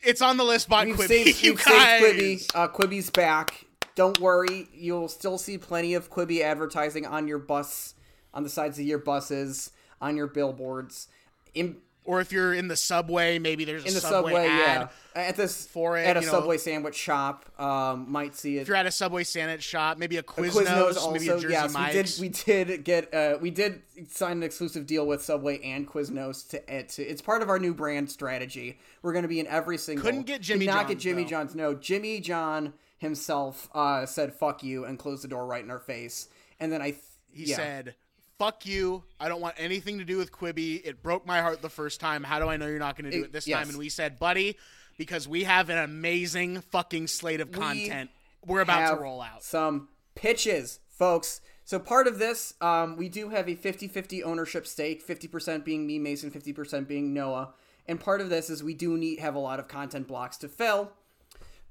It's 0.04 0.22
on 0.22 0.38
the 0.38 0.44
list. 0.44 0.68
Bought 0.70 0.88
We've 0.88 0.96
Quibi. 0.96 1.08
saved, 1.08 1.44
you 1.44 1.54
guys. 1.56 2.02
Quibi. 2.02 2.52
Uh, 2.56 2.68
Quibi's 2.68 3.10
back. 3.12 3.66
Don't 3.94 4.20
worry, 4.20 4.68
you'll 4.74 5.10
still 5.10 5.38
see 5.38 5.58
plenty 5.58 5.94
of 5.96 6.10
Quibi 6.10 6.42
advertising 6.42 7.06
on 7.06 7.28
your 7.28 7.38
bus, 7.38 7.94
on 8.34 8.42
the 8.44 8.50
sides 8.50 8.80
of 8.80 8.86
your 8.86 8.98
buses, 9.00 9.72
on 10.00 10.16
your 10.16 10.28
billboards, 10.28 11.08
in 11.54 11.76
Or 12.04 12.20
if 12.20 12.32
you're 12.32 12.54
in 12.54 12.68
the 12.68 12.76
subway, 12.76 13.38
maybe 13.38 13.64
there's 13.64 13.84
a 13.86 13.88
in 13.88 13.94
the 13.94 14.00
subway, 14.02 14.34
subway. 14.34 14.48
ad. 14.48 14.90
yeah, 15.16 15.22
at 15.22 15.36
this 15.36 15.68
for 15.68 16.00
it, 16.00 16.08
at 16.08 16.18
a 16.18 16.22
know. 16.22 16.28
Subway 16.28 16.58
sandwich 16.58 16.96
shop, 16.96 17.46
um, 17.62 18.12
might 18.12 18.36
see 18.36 18.58
it. 18.58 18.62
If 18.62 18.68
you're 18.70 18.78
at 18.78 18.88
a 18.88 18.92
Subway 18.92 19.24
sandwich 19.24 19.62
shop, 19.62 20.00
maybe 20.00 20.18
a 20.18 20.24
Quiznos, 20.24 20.66
Quiznos 20.66 20.88
also, 20.88 21.12
maybe 21.12 21.28
a 21.28 21.34
Jersey 21.40 21.48
yes, 21.50 21.74
Mike's. 21.74 22.20
we 22.20 22.30
did. 22.30 22.68
We 22.70 22.74
did 22.76 22.84
get. 22.86 23.14
Uh, 23.14 23.38
we 23.40 23.52
did 23.52 23.84
sign 24.10 24.38
an 24.38 24.44
exclusive 24.44 24.88
deal 24.88 25.06
with 25.06 25.22
Subway 25.22 25.62
and 25.62 25.88
Quiznos 25.88 26.50
to, 26.50 26.58
uh, 26.76 26.82
to. 26.88 27.04
It's 27.04 27.22
part 27.22 27.44
of 27.44 27.50
our 27.50 27.60
new 27.60 27.76
brand 27.76 28.10
strategy. 28.10 28.80
We're 29.04 29.14
going 29.14 29.24
to 29.24 29.30
be 29.30 29.40
in 29.40 29.46
every 29.46 29.78
single. 29.78 30.04
Couldn't 30.04 30.24
get 30.26 30.42
Jimmy 30.42 30.66
Could 30.66 30.74
not 30.74 30.88
get 30.88 30.96
John's, 30.96 31.04
Jimmy 31.04 31.24
though. 31.24 31.30
John's. 31.30 31.56
No, 31.56 31.74
Jimmy 31.76 32.20
John 32.20 32.74
himself 32.98 33.70
uh, 33.76 34.08
said 34.08 34.34
"fuck 34.34 34.64
you" 34.64 34.86
and 34.86 34.98
closed 34.98 35.24
the 35.24 35.28
door 35.28 35.46
right 35.46 35.64
in 35.64 35.70
our 35.70 35.80
face. 35.80 36.30
And 36.60 36.72
then 36.72 36.82
I. 36.82 36.92
Th- 36.92 37.04
He 37.32 37.46
yeah. 37.46 37.56
said, 37.58 37.96
"Fuck 38.42 38.66
you! 38.66 39.04
I 39.20 39.28
don't 39.30 39.40
want 39.40 39.54
anything 39.60 40.00
to 40.00 40.04
do 40.04 40.18
with 40.18 40.32
Quibi. 40.32 40.82
It 40.84 41.04
broke 41.04 41.28
my 41.28 41.42
heart 41.42 41.62
the 41.62 41.70
first 41.70 42.00
time. 42.00 42.24
How 42.24 42.40
do 42.40 42.48
I 42.48 42.58
know 42.58 42.66
you're 42.66 42.80
not 42.80 42.98
going 42.98 43.06
to 43.06 43.16
do 43.16 43.22
It- 43.22 43.26
it 43.26 43.34
this 43.34 43.46
yes. 43.46 43.60
time?" 43.60 43.70
And 43.70 43.78
we 43.78 43.88
said, 43.88 44.18
"Buddy, 44.18 44.58
because 44.98 45.28
we 45.28 45.44
have 45.44 45.70
an 45.70 45.78
amazing 45.78 46.62
fucking 46.62 47.06
slate 47.06 47.40
of 47.40 47.52
content 47.52 48.10
we're 48.44 48.62
about 48.62 48.82
have 48.82 48.98
to 48.98 49.04
roll 49.04 49.22
out." 49.22 49.44
some 49.44 49.90
pitches, 50.16 50.80
folks. 50.90 51.42
So 51.66 51.78
part 51.78 52.08
of 52.08 52.18
this, 52.18 52.56
um, 52.62 52.98
we 52.98 53.10
do 53.10 53.30
have 53.30 53.48
a 53.48 53.56
50-50 53.56 54.24
ownership 54.24 54.66
stake, 54.66 55.06
50% 55.06 55.64
being 55.64 55.86
me, 55.86 56.00
Mason, 56.00 56.32
50% 56.32 56.88
being 56.88 57.14
Noah. 57.14 57.54
And 57.88 58.00
part 58.00 58.22
of 58.22 58.32
this 58.32 58.50
is 58.50 58.64
we 58.64 58.74
do 58.74 58.98
need 58.98 59.20
have 59.20 59.36
a 59.36 59.40
lot 59.40 59.60
of 59.60 59.68
content 59.68 60.08
blocks 60.08 60.38
to 60.38 60.48
fill. 60.50 60.94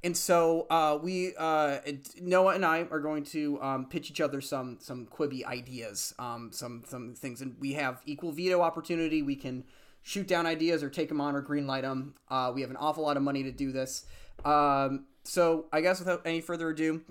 And 0.03 0.17
so 0.17 0.67
uh, 0.71 0.99
we 1.03 1.35
uh, 1.37 1.79
Noah 2.21 2.55
and 2.55 2.65
I 2.65 2.87
are 2.91 3.01
going 3.01 3.25
to 3.25 3.61
um, 3.61 3.87
pitch 3.87 4.11
each 4.11 4.21
other 4.21 4.41
some 4.41 4.79
some 4.81 5.07
Quibi 5.07 5.45
ideas, 5.45 6.15
um, 6.19 6.51
some 6.53 6.85
some 6.87 7.15
things, 7.15 7.43
and 7.43 7.57
we 7.61 7.75
have 7.75 8.01
equal 8.07 8.33
veto 8.33 8.63
opportunity. 8.63 9.21
We 9.23 9.37
can 9.37 9.65
shoot 10.03 10.27
down 10.27 10.47
ideas 10.47 10.83
or 10.83 10.89
take 10.89 11.09
them 11.09 11.21
on 11.21 11.37
or 11.37 11.43
greenlight 11.43 11.83
them. 11.83 12.15
Uh, 12.31 12.51
we 12.55 12.63
have 12.63 12.71
an 12.71 12.77
awful 12.77 13.05
lot 13.05 13.19
of 13.19 13.23
money 13.23 13.43
to 13.43 13.53
do 13.53 13.73
this. 13.73 14.07
Um, 14.45 15.05
so 15.23 15.67
I 15.71 15.83
guess 15.83 15.99
without 15.99 16.23
any 16.25 16.41
further 16.41 16.71
ado, 16.71 17.03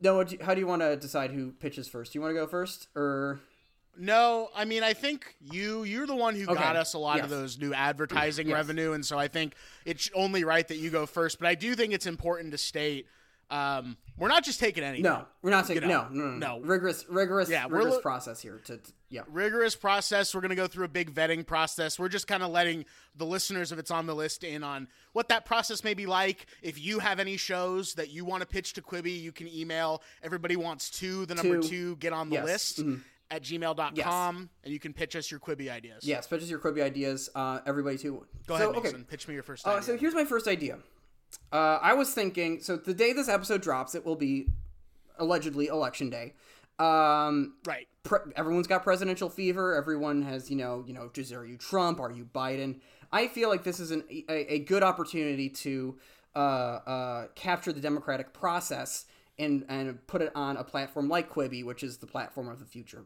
Noah, 0.00 0.24
how 0.40 0.54
do 0.54 0.60
you 0.60 0.66
want 0.66 0.80
to 0.80 0.96
decide 0.96 1.30
who 1.30 1.52
pitches 1.52 1.88
first? 1.88 2.12
Do 2.12 2.18
you 2.18 2.22
want 2.22 2.34
to 2.34 2.40
go 2.40 2.46
first, 2.46 2.88
or 2.96 3.40
No, 3.98 4.48
I 4.54 4.64
mean 4.64 4.82
I 4.82 4.92
think 4.92 5.36
you 5.40 5.84
you're 5.84 6.06
the 6.06 6.14
one 6.16 6.34
who 6.34 6.44
Okay, 6.44 6.54
got 6.54 6.76
us 6.76 6.94
a 6.94 6.98
lot 6.98 7.16
yes. 7.16 7.24
of 7.24 7.30
those 7.30 7.58
new 7.58 7.72
advertising 7.72 8.48
Yes. 8.48 8.54
revenue, 8.54 8.92
and 8.92 9.04
so 9.04 9.18
I 9.18 9.28
think 9.28 9.54
it's 9.84 10.10
only 10.14 10.44
right 10.44 10.66
that 10.68 10.76
you 10.76 10.90
go 10.90 11.06
first. 11.06 11.38
But 11.38 11.46
I 11.48 11.54
do 11.54 11.74
think 11.74 11.92
it's 11.92 12.06
important 12.06 12.52
to 12.52 12.58
state 12.58 13.06
um, 13.50 13.98
we're 14.16 14.28
not 14.28 14.42
just 14.42 14.58
taking 14.58 14.82
anything. 14.82 15.02
No, 15.04 15.26
we're 15.42 15.50
not 15.50 15.66
taking. 15.66 15.86
know, 15.86 16.08
no, 16.10 16.24
no, 16.24 16.30
no, 16.38 16.56
no. 16.58 16.64
Rigorous, 16.64 17.04
rigorous, 17.10 17.48
Yeah, 17.50 17.66
rigorous 17.68 17.98
process 18.00 18.40
here. 18.40 18.58
To, 18.64 18.78
to 18.78 18.92
yeah. 19.10 19.20
rigorous 19.28 19.76
process. 19.76 20.34
We're 20.34 20.40
going 20.40 20.48
to 20.48 20.56
go 20.56 20.66
through 20.66 20.86
a 20.86 20.88
big 20.88 21.12
vetting 21.14 21.46
process. 21.46 21.98
We're 21.98 22.08
just 22.08 22.26
kind 22.26 22.42
of 22.42 22.50
letting 22.50 22.86
the 23.14 23.26
listeners, 23.26 23.70
if 23.70 23.78
it's 23.78 23.90
on 23.90 24.06
the 24.06 24.14
list, 24.14 24.44
in 24.44 24.64
on 24.64 24.88
what 25.12 25.28
that 25.28 25.44
process 25.44 25.84
may 25.84 25.92
be 25.92 26.06
like. 26.06 26.46
If 26.62 26.82
you 26.82 27.00
have 27.00 27.20
any 27.20 27.36
shows 27.36 27.92
that 27.94 28.10
you 28.10 28.24
want 28.24 28.40
to 28.40 28.46
pitch 28.46 28.72
to 28.72 28.82
Quibi, 28.82 29.20
you 29.20 29.30
can 29.30 29.46
email 29.46 30.02
everybody 30.22 30.56
wants 30.56 30.88
to 31.00 31.26
the 31.26 31.34
number 31.34 31.60
Two. 31.60 31.68
two, 31.68 31.96
get 31.96 32.14
on 32.14 32.30
the 32.30 32.36
Yes. 32.36 32.44
list 32.46 32.78
Mhm. 32.78 33.02
At 33.34 33.42
gmail.com, 33.42 34.48
and 34.62 34.72
you 34.72 34.78
can 34.78 34.92
pitch 34.92 35.16
us 35.16 35.28
your 35.30 35.40
Quibi 35.40 35.68
ideas. 35.70 36.04
Yes, 36.04 36.26
pitches 36.28 36.48
your 36.48 36.60
Quibi 36.60 36.82
ideas. 36.82 37.28
Uh, 37.34 37.58
everybody 37.66 37.98
too. 37.98 38.24
Go 38.46 38.56
so, 38.56 38.64
ahead, 38.70 38.76
okay. 38.76 38.88
Mason. 38.88 39.04
Pitch 39.04 39.26
me 39.26 39.34
your 39.34 39.42
first 39.42 39.66
Uh, 39.66 39.70
idea. 39.70 39.82
so 39.82 39.96
here's 39.98 40.14
my 40.14 40.24
first 40.24 40.46
idea. 40.46 40.78
Uh, 41.52 41.78
I 41.82 41.94
was 41.94 42.14
thinking. 42.14 42.60
So 42.60 42.76
the 42.76 42.94
day 42.94 43.12
this 43.12 43.28
episode 43.28 43.60
drops, 43.60 43.94
it 43.96 44.06
will 44.06 44.14
be 44.16 44.46
allegedly 45.18 45.66
election 45.66 46.10
day. 46.10 46.34
Um, 46.78 47.54
right. 47.66 47.88
pre- 48.04 48.32
everyone's 48.36 48.66
got 48.68 48.82
presidential 48.84 49.28
fever. 49.28 49.74
Everyone 49.74 50.22
has, 50.22 50.50
you 50.50 50.56
know, 50.56 50.84
you 50.86 50.92
know, 50.92 51.10
just 51.12 51.32
are 51.32 51.44
you 51.44 51.56
Trump? 51.56 52.00
Are 52.00 52.10
you 52.12 52.24
Biden? 52.24 52.80
I 53.12 53.26
feel 53.28 53.48
like 53.48 53.64
this 53.64 53.80
is 53.80 53.90
an, 53.90 54.04
a, 54.28 54.54
a 54.54 54.58
good 54.60 54.82
opportunity 54.82 55.48
to 55.48 55.96
uh, 56.36 56.38
uh, 56.38 57.26
capture 57.34 57.72
the 57.72 57.80
democratic 57.80 58.32
process 58.32 59.06
and 59.38 59.64
and 59.68 60.04
put 60.06 60.22
it 60.22 60.30
on 60.36 60.56
a 60.56 60.62
platform 60.64 61.08
like 61.08 61.32
Quibi, 61.32 61.64
which 61.64 61.82
is 61.82 61.98
the 61.98 62.06
platform 62.06 62.48
of 62.48 62.58
the 62.60 62.64
future. 62.66 63.04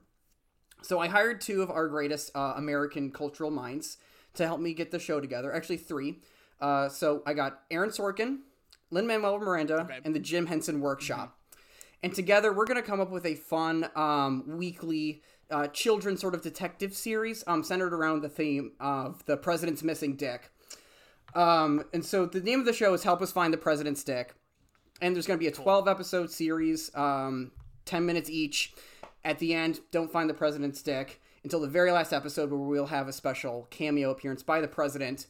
So 0.83 1.01
I 1.01 1.09
hired 1.09 1.41
two 1.41 1.63
of 1.63 1.71
our 1.71 1.89
greatest 1.89 2.31
uh, 2.35 2.55
American 2.57 3.11
cultural 3.11 3.51
minds 3.51 3.99
to 4.35 4.47
help 4.47 4.61
me 4.61 4.75
get 4.75 4.91
the 4.91 4.99
show 4.99 5.21
together. 5.21 5.53
Actually, 5.53 5.79
three. 5.79 6.21
Uh, 6.61 6.89
so 6.89 7.23
I 7.27 7.35
got 7.35 7.61
Aaron 7.71 7.91
Sorkin, 7.91 8.39
Lin 8.91 9.07
Manuel 9.07 9.39
Miranda, 9.39 9.81
Okay. 9.83 9.99
and 10.05 10.15
the 10.15 10.21
Jim 10.21 10.47
Henson 10.47 10.81
Workshop. 10.81 11.37
And 12.03 12.15
together, 12.15 12.53
we're 12.53 12.65
going 12.67 12.81
to 12.81 12.89
come 12.89 13.01
up 13.01 13.11
with 13.11 13.27
a 13.27 13.35
fun 13.35 13.89
um, 13.97 14.45
weekly 14.47 15.23
uh, 15.51 15.67
children 15.69 16.17
sort 16.17 16.35
of 16.35 16.43
detective 16.43 16.95
series 16.95 17.43
um, 17.47 17.65
centered 17.65 17.93
around 17.93 18.23
the 18.23 18.29
theme 18.29 18.73
of 18.81 19.25
the 19.27 19.37
president's 19.37 19.83
missing 19.83 20.15
dick. 20.15 20.51
Um, 21.35 21.85
and 21.93 22.05
so 22.05 22.27
the 22.27 22.41
name 22.41 22.61
of 22.61 22.67
the 22.67 22.73
show 22.73 22.95
is 22.95 23.03
Help 23.03 23.21
Us 23.21 23.33
Find 23.33 23.53
the 23.53 23.59
President's 23.59 24.05
Dick. 24.05 24.35
And 25.01 25.15
there's 25.15 25.27
going 25.27 25.39
to 25.39 25.43
be 25.43 25.49
a 25.49 25.53
12 25.53 25.89
episode 25.89 26.31
series, 26.31 26.91
um, 26.95 27.53
10 27.85 28.05
minutes 28.07 28.31
each. 28.31 28.75
At 29.25 29.39
the 29.39 29.55
end, 29.55 29.81
don't 29.91 30.13
find 30.13 30.29
the 30.29 30.35
president's 30.35 30.83
dick 30.83 31.21
until 31.43 31.61
the 31.61 31.69
very 31.69 31.93
last 31.93 32.13
episode 32.13 32.51
where 32.51 32.59
we'll 32.59 32.87
have 32.87 33.09
a 33.09 33.13
special 33.13 33.67
cameo 33.71 34.11
appearance 34.11 34.43
by 34.43 34.61
the 34.61 34.69
president, 34.69 35.27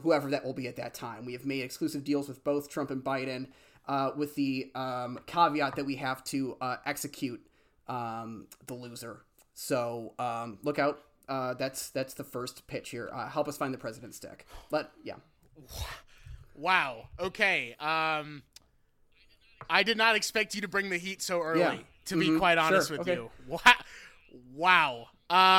whoever 0.00 0.30
that 0.30 0.44
will 0.44 0.52
be 0.52 0.68
at 0.68 0.76
that 0.76 0.94
time. 0.94 1.24
We 1.24 1.32
have 1.32 1.46
made 1.46 1.62
exclusive 1.62 2.04
deals 2.04 2.28
with 2.28 2.44
both 2.44 2.68
Trump 2.68 2.90
and 2.90 3.02
Biden, 3.02 3.48
uh, 3.88 4.10
with 4.16 4.34
the 4.34 4.70
um, 4.74 5.18
caveat 5.26 5.76
that 5.76 5.86
we 5.86 5.96
have 5.96 6.24
to 6.24 6.56
uh, 6.60 6.76
execute 6.84 7.40
um, 7.88 8.46
the 8.66 8.74
loser. 8.74 9.22
So 9.54 10.14
um, 10.18 10.58
look 10.62 10.78
out. 10.78 11.00
Uh, 11.28 11.54
that's 11.54 11.90
that's 11.90 12.14
the 12.14 12.24
first 12.24 12.66
pitch 12.66 12.90
here. 12.90 13.10
Uh, 13.12 13.28
help 13.28 13.48
us 13.48 13.56
find 13.56 13.74
the 13.74 13.78
president's 13.78 14.20
dick. 14.20 14.46
But 14.70 14.92
yeah, 15.02 15.14
Wow. 16.54 17.08
Okay. 17.20 17.74
Um, 17.78 18.42
I 19.68 19.82
did 19.82 19.96
not 19.96 20.16
expect 20.16 20.54
you 20.54 20.60
to 20.62 20.68
bring 20.68 20.90
the 20.90 20.98
heat 20.98 21.22
so 21.22 21.40
early. 21.42 21.60
Yeah. 21.60 21.76
To 22.06 22.16
be 22.16 22.28
Mhm. 22.28 22.38
quite 22.38 22.56
honest 22.58 22.88
Sure. 22.88 22.98
with 22.98 23.08
Okay. 23.08 23.20
you. 23.20 23.30
Wow. 23.48 23.74
Wow. 24.54 25.08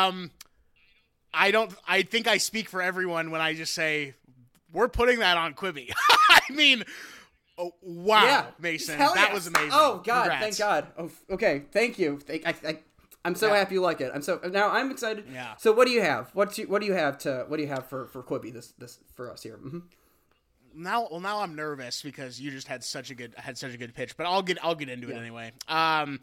Um, 0.08 0.32
I 1.34 1.52
don't. 1.52 1.74
I 1.88 2.04
think 2.04 2.28
I 2.28 2.38
speak 2.38 2.70
for 2.70 2.82
everyone 2.82 3.32
when 3.32 3.42
I 3.42 3.54
just 3.54 3.74
say 3.74 4.14
we're 4.72 4.88
putting 4.88 5.20
that 5.20 5.38
on 5.38 5.54
Quibi. 5.54 5.92
I 6.30 6.42
mean, 6.50 6.84
oh, 7.58 7.74
wow, 7.82 8.24
yeah, 8.24 8.46
Mason, 8.60 8.98
Hell 8.98 9.14
that 9.14 9.28
yes. 9.30 9.34
was 9.34 9.48
amazing. 9.48 9.72
Oh 9.74 10.02
God, 10.06 10.22
Congrats. 10.30 10.42
thank 10.44 10.58
God. 10.58 10.88
Oh, 10.98 11.12
okay, 11.32 11.64
thank 11.72 12.00
you. 12.00 12.20
Thank, 12.20 12.48
I, 12.48 12.56
I, 12.68 12.80
I'm 13.26 13.36
so 13.36 13.48
Yeah. 13.48 13.58
happy 13.58 13.76
you 13.76 13.82
like 13.82 14.00
it. 14.02 14.12
I'm 14.16 14.22
so 14.22 14.40
now 14.52 14.70
I'm 14.70 14.90
excited. 14.90 15.26
Yeah. 15.32 15.56
So 15.58 15.74
what 15.74 15.86
do 15.86 15.92
you 15.94 16.02
have? 16.02 16.30
What's 16.34 16.58
you, 16.58 16.68
what 16.68 16.80
do 16.80 16.88
you 16.88 16.94
have 16.94 17.18
to 17.20 17.46
what 17.50 17.58
do 17.58 17.64
you 17.64 17.70
have 17.70 17.88
for 17.88 18.08
for 18.08 18.24
Quibi 18.24 18.54
this 18.54 18.68
this 18.78 19.00
for 19.16 19.30
us 19.32 19.44
here? 19.44 19.58
hmm 19.58 19.80
now 20.78 21.08
well 21.10 21.20
now 21.20 21.42
I'm 21.42 21.56
nervous 21.56 22.02
because 22.02 22.40
you 22.40 22.52
just 22.52 22.68
had 22.68 22.84
such 22.84 23.10
a 23.10 23.16
good 23.16 23.34
had 23.38 23.58
such 23.58 23.74
a 23.74 23.78
good 23.78 23.94
pitch, 23.94 24.16
but 24.16 24.26
I'll 24.26 24.42
get 24.42 24.58
I'll 24.64 24.76
get 24.76 24.90
into 24.90 25.10
it 25.10 25.16
anyway. 25.16 25.52
Um 25.68 26.20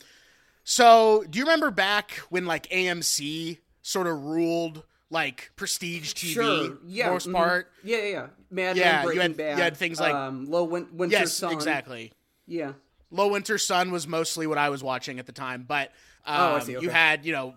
so 0.63 1.25
do 1.29 1.39
you 1.39 1.45
remember 1.45 1.71
back 1.71 2.13
when 2.31 2.47
like 2.47 2.69
AMC 2.71 3.59
sort 3.83 4.07
of 4.07 4.23
ruled 4.25 4.83
like 5.11 5.51
prestige 5.57 6.15
TV 6.15 6.33
Sure. 6.33 6.79
Yeah. 6.87 7.11
most 7.11 7.29
mhm. 7.29 7.35
part? 7.35 7.71
Yeah, 7.83 7.99
yeah, 7.99 8.05
yeah. 8.05 8.27
Mad 8.51 8.77
Yeah, 8.77 9.05
Men, 9.05 9.15
you 9.15 9.21
had- 9.21 9.37
Bad. 9.37 9.59
you 9.59 9.63
had 9.65 9.77
things 9.77 10.01
like- 10.01 10.15
um, 10.15 10.47
Low 10.51 10.65
win- 10.65 10.89
Winter 10.97 11.17
Yes, 11.19 11.33
Sun. 11.35 11.53
exactly. 11.53 12.13
Yeah. 12.47 12.73
Low 13.11 13.29
Winter 13.29 13.59
Sun 13.59 13.91
was 13.93 14.09
mostly 14.09 14.47
what 14.47 14.59
I 14.59 14.71
was 14.71 14.83
watching 14.83 15.19
at 15.19 15.27
the 15.27 15.33
time, 15.33 15.65
but 15.69 15.91
um, 16.27 16.41
Oh, 16.41 16.55
I 16.57 16.59
see, 16.61 16.73
you 16.73 16.89
had, 16.89 17.25
you 17.27 17.33
know, 17.33 17.55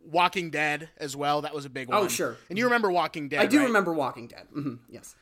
Walking 0.00 0.50
Dead 0.50 0.88
as 0.98 1.14
well. 1.14 1.42
That 1.42 1.54
was 1.54 1.64
a 1.64 1.70
big 1.70 1.88
one. 1.88 1.96
Oh, 1.98 2.08
sure. 2.08 2.36
And 2.50 2.58
you 2.58 2.64
remember 2.64 2.90
Walking 2.90 3.28
Dead? 3.28 3.40
I 3.40 3.46
do 3.46 3.58
right? 3.58 3.66
remember 3.66 3.92
Walking 3.92 4.26
Dead. 4.26 4.46
hmm 4.52 4.74
Yes. 4.90 5.14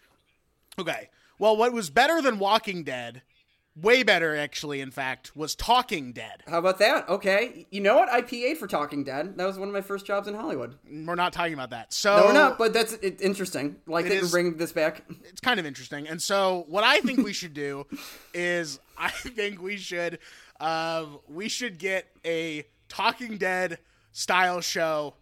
Okay. 0.78 1.09
Well, 1.38 1.57
what 1.57 1.73
was 1.73 1.90
better 1.90 2.21
than 2.23 2.38
Walking 2.38 2.83
Dead, 2.83 3.23
way 3.75 4.02
better 4.02 4.35
actually, 4.35 4.81
in 4.81 4.90
fact, 4.90 5.37
was 5.37 5.55
Talking 5.55 6.12
Dead. 6.12 6.43
How 6.49 6.59
about 6.59 6.78
that? 6.78 7.09
Okay. 7.09 7.66
You 7.71 7.81
know 7.83 7.95
what? 7.97 8.09
I 8.11 8.23
PA'd 8.23 8.57
for 8.59 8.66
Talking 8.66 9.05
Dead. 9.05 9.37
That 9.37 9.47
was 9.47 9.59
one 9.59 9.69
of 9.69 9.75
my 9.75 9.83
first 9.83 10.07
jobs 10.07 10.28
in 10.28 10.35
Hollywood. 10.35 10.76
We're 10.90 11.14
not 11.14 11.33
talking 11.35 11.52
about 11.55 11.71
that. 11.71 11.93
So 11.93 12.16
No, 12.16 12.25
we're 12.26 12.33
not. 12.33 12.59
But 12.59 12.73
that's 12.73 12.95
it, 12.95 13.21
interesting. 13.21 13.76
Like 13.87 14.07
It 14.07 14.12
is- 14.12 14.31
bringing 14.31 14.57
this 14.57 14.73
back. 14.73 15.02
it's 15.25 15.40
kind 15.40 15.61
of 15.61 15.66
interesting. 15.66 16.09
And 16.09 16.21
so, 16.23 16.64
what 16.69 16.85
I 16.85 17.00
think 17.00 17.19
we 17.23 17.33
should 17.35 17.52
do 17.55 17.87
is, 18.35 18.78
I 18.97 19.11
think 19.11 19.61
we 19.61 19.76
should, 19.76 20.19
um, 20.59 21.19
we 21.28 21.49
should 21.49 21.78
get 21.78 22.07
a 22.25 22.64
Talking 22.88 23.37
Dead 23.37 23.78
style 24.12 24.62
show, 24.62 25.14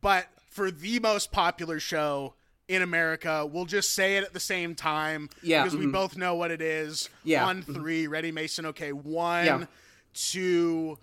but 0.00 0.26
for 0.50 0.70
the 0.72 0.98
most 0.98 1.30
popular 1.30 1.78
show 1.78 2.34
in 2.68 2.82
America, 2.82 3.44
we'll 3.46 3.64
just 3.64 3.94
say 3.94 4.16
it 4.16 4.24
at 4.24 4.32
the 4.32 4.40
same 4.40 4.74
time. 4.74 5.28
Yeah, 5.42 5.64
because 5.64 5.76
we 5.76 5.86
mhm. 5.86 5.92
both 5.92 6.16
know 6.16 6.34
what 6.34 6.50
it 6.50 6.62
is. 6.62 7.08
Yeah. 7.24 7.46
On 7.46 7.62
three, 7.62 8.06
ready, 8.06 8.32
Mason. 8.32 8.66
Okay, 8.66 8.92
one, 8.92 9.44
Yeah. 9.44 9.64
two, 10.14 10.98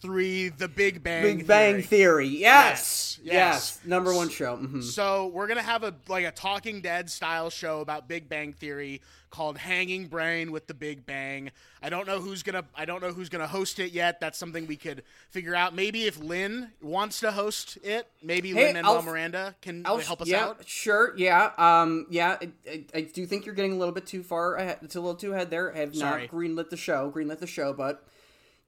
three. 0.00 0.48
The 0.48 0.68
Big 0.68 1.02
Bang. 1.02 1.22
Big 1.22 1.46
Bang 1.46 1.74
Theory. 1.74 1.82
Theory. 1.82 2.28
Yes. 2.28 3.18
Yes, 3.20 3.20
Yes. 3.22 3.34
yes. 3.34 3.80
Number 3.84 4.14
one 4.14 4.28
show. 4.30 4.56
hmm 4.56 4.80
So 4.80 5.26
we're 5.28 5.46
gonna 5.46 5.62
have 5.62 5.82
a 5.84 5.94
like 6.08 6.24
a 6.24 6.30
Talking 6.32 6.80
Dead 6.80 7.10
style 7.10 7.50
show 7.50 7.80
about 7.80 8.08
Big 8.08 8.28
Bang 8.28 8.52
Theory 8.52 9.00
called 9.30 9.58
Hanging 9.58 10.06
Brain 10.08 10.50
with 10.50 10.66
the 10.66 10.74
Big 10.74 11.06
Bang. 11.06 11.52
I 11.82 11.88
don't 11.88 12.06
know 12.06 12.18
who's 12.20 12.42
gonna 12.42 12.64
I 12.74 12.84
don't 12.84 13.00
know 13.02 13.12
who's 13.12 13.28
gonna 13.28 13.46
host 13.46 13.78
it 13.78 13.92
yet. 13.92 14.20
That's 14.20 14.38
something 14.38 14.66
we 14.66 14.76
could 14.76 15.02
figure 15.30 15.54
out. 15.54 15.74
Maybe 15.74 16.06
if 16.06 16.18
Lin 16.18 16.70
wants 16.82 17.20
to 17.20 17.30
host 17.32 17.78
it, 17.84 18.08
maybe 18.22 18.52
Hey, 18.52 18.68
Lin 18.68 18.76
and 18.78 18.86
I'll- 18.86 19.02
Miranda 19.02 19.54
can 19.62 19.82
I'll 19.86 19.98
help 19.98 20.22
us 20.22 20.28
yeah, 20.28 20.46
out. 20.46 20.66
Sure. 20.66 21.12
Yeah. 21.16 21.52
Um. 21.58 22.06
Yeah. 22.10 22.38
I, 22.40 22.48
I, 22.68 22.84
I 22.94 23.00
do 23.02 23.24
think 23.26 23.46
you're 23.46 23.54
getting 23.54 23.72
a 23.72 23.76
little 23.76 23.94
bit 23.94 24.06
too 24.06 24.22
far 24.22 24.56
ahead. 24.56 24.78
It's 24.82 24.96
a 24.96 25.00
little 25.00 25.14
too 25.14 25.32
ahead 25.32 25.50
there. 25.50 25.74
I 25.74 25.78
have 25.80 25.94
Sorry. 25.94 26.22
not 26.22 26.30
greenlit 26.30 26.70
the 26.70 26.76
show. 26.76 27.12
Greenlit 27.14 27.38
the 27.38 27.46
show, 27.46 27.72
but 27.72 28.04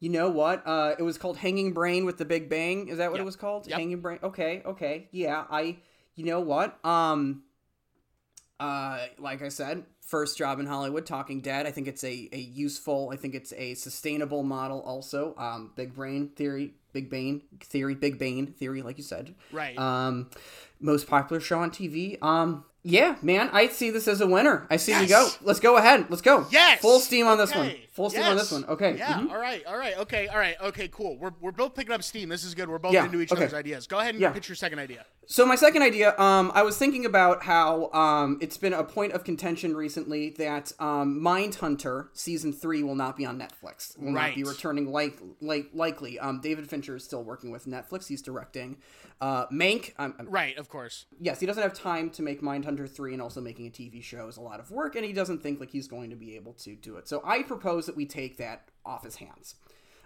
you 0.03 0.09
know 0.09 0.29
what? 0.29 0.67
Uh, 0.67 0.97
it 0.99 1.03
was 1.05 1.17
called 1.17 1.37
Hanging 1.37 1.73
Brain 1.73 2.05
with 2.05 2.19
the 2.19 2.25
Big 2.25 2.49
Bang. 2.49 2.89
Is 2.89 2.99
that 2.99 3.11
what 3.13 3.19
Yep. 3.19 3.23
it 3.23 3.25
was 3.25 3.37
called? 3.37 3.69
Yep. 3.69 3.79
Hanging 3.79 4.01
Brain. 4.01 4.19
Okay. 4.23 4.61
Okay. 4.67 5.09
Yeah. 5.13 5.45
I. 5.49 5.79
You 6.17 6.25
know 6.27 6.41
what? 6.41 6.85
Um. 6.85 7.45
Uh, 8.61 9.07
like 9.19 9.43
I 9.43 9.49
said, 9.49 9.85
first 10.01 10.39
job 10.39 10.61
in 10.61 10.67
Hollywood, 10.67 11.05
Talking 11.07 11.41
Dead. 11.41 11.67
I 11.67 11.73
think 11.73 11.89
it's 11.89 12.05
a, 12.05 12.29
a 12.33 12.39
useful. 12.39 13.11
I 13.13 13.17
think 13.17 13.35
it's 13.35 13.53
a 13.55 13.75
sustainable 13.75 14.43
model. 14.45 14.81
Also, 14.83 15.35
um, 15.37 15.73
Big 15.75 15.95
Brain 15.95 16.29
theory, 16.37 16.75
Big 16.93 17.11
Bane 17.11 17.43
theory, 17.61 17.95
Big 17.97 18.19
Bane 18.19 18.47
theory, 18.49 18.83
like 18.83 18.99
you 18.99 19.05
said. 19.05 19.35
Right. 19.53 19.77
Um, 19.79 20.31
most 20.81 21.09
popular 21.09 21.41
show 21.41 21.59
on 21.61 21.71
TV. 21.71 22.23
Um, 22.23 22.65
yeah, 22.85 23.17
man, 23.23 23.49
I 23.53 23.69
see 23.69 23.91
this 23.91 24.09
as 24.09 24.21
a 24.21 24.27
winner. 24.27 24.67
I 24.71 24.77
see 24.77 24.93
Yes. 24.93 25.09
go. 25.09 25.29
Let's 25.43 25.61
go 25.61 25.77
ahead. 25.77 26.07
Let's 26.09 26.23
go. 26.23 26.47
Yes. 26.51 26.81
Full 26.81 26.99
steam 27.01 27.27
on 27.27 27.39
this 27.39 27.55
one. 27.55 27.73
Full 27.93 28.11
steam 28.11 28.23
on 28.25 28.37
this 28.37 28.51
one. 28.51 28.65
Okay. 28.65 28.97
Yeah. 28.97 29.13
mhm. 29.21 29.31
All 29.31 29.39
right. 29.39 29.65
All 29.67 29.77
right. 29.79 29.97
Okay. 29.99 30.27
All 30.29 30.39
right. 30.39 30.57
Okay. 30.61 30.89
Cool. 30.89 31.17
We're, 31.19 31.33
we're 31.41 31.53
both 31.53 31.75
picking 31.75 31.93
up 31.93 32.03
steam. 32.03 32.29
This 32.29 32.43
is 32.45 32.55
good. 32.55 32.69
We're 32.69 32.79
both 32.79 32.93
Yeah, 32.95 33.05
into 33.05 33.21
each 33.21 33.31
okay. 33.33 33.43
other's 33.43 33.55
ideas. 33.55 33.87
Go 33.87 33.99
ahead 33.99 34.15
and 34.15 34.21
Yeah. 34.21 34.31
pitch 34.33 34.49
your 34.49 34.57
second 34.57 34.79
idea. 34.79 35.05
So 35.33 35.47
my 35.47 35.55
second 35.55 35.81
idea, 35.81 36.15
um, 36.19 36.53
I 36.55 36.63
was 36.63 36.77
thinking 36.77 37.07
about 37.07 37.43
how 37.43 37.91
um, 37.93 38.37
it's 38.43 38.59
been 38.59 38.75
a 38.75 38.85
point 38.85 39.15
of 39.15 39.25
contention 39.25 39.75
recently 39.75 40.29
that 40.37 40.73
um, 40.79 41.23
Mindhunter 41.23 42.09
season 42.13 42.53
three 42.53 42.83
will 42.83 42.95
not 42.95 43.17
be 43.17 43.25
on 43.25 43.39
Netflix. 43.39 43.99
Will 43.99 44.13
not 44.13 44.35
be 44.35 44.45
returning 44.45 44.93
like 44.93 45.19
like 45.41 45.71
likely. 45.73 46.19
Um, 46.19 46.43
David 46.43 46.69
Fincher 46.69 46.97
is 46.97 47.05
still 47.05 47.25
working 47.25 47.51
with 47.51 47.65
Netflix. 47.65 48.09
He's 48.09 48.21
directing. 48.21 48.77
Uh, 49.23 49.47
Mank. 49.47 49.95
Um, 49.99 50.15
um, 50.19 50.27
Right. 50.29 50.55
Of 50.59 50.69
course. 50.69 51.07
yes, 51.19 51.41
he 51.41 51.47
doesn't 51.47 51.63
have 51.63 51.73
time 51.73 52.11
to 52.11 52.21
make 52.21 52.43
Mindhunter 52.43 52.87
3 52.87 53.15
and 53.15 53.23
also 53.23 53.41
making 53.41 53.67
a 53.67 53.71
TV 53.71 54.03
show 54.03 54.29
is 54.29 54.37
a 54.37 54.43
lot 54.43 54.61
of 54.61 54.71
work, 54.71 54.97
and 54.97 55.05
he 55.07 55.15
doesn't 55.15 55.43
think 55.43 55.61
like 55.61 55.71
he's 55.71 55.89
going 55.89 56.11
to 56.11 56.17
be 56.17 56.37
able 56.37 56.53
to 56.65 56.77
do 56.77 56.97
it. 56.97 57.09
So 57.09 57.23
I 57.25 57.43
propose 57.43 57.87
that 57.87 57.97
we 57.97 58.05
take 58.05 58.37
that 58.37 58.69
off 58.85 59.03
his 59.03 59.17
hands. 59.17 59.55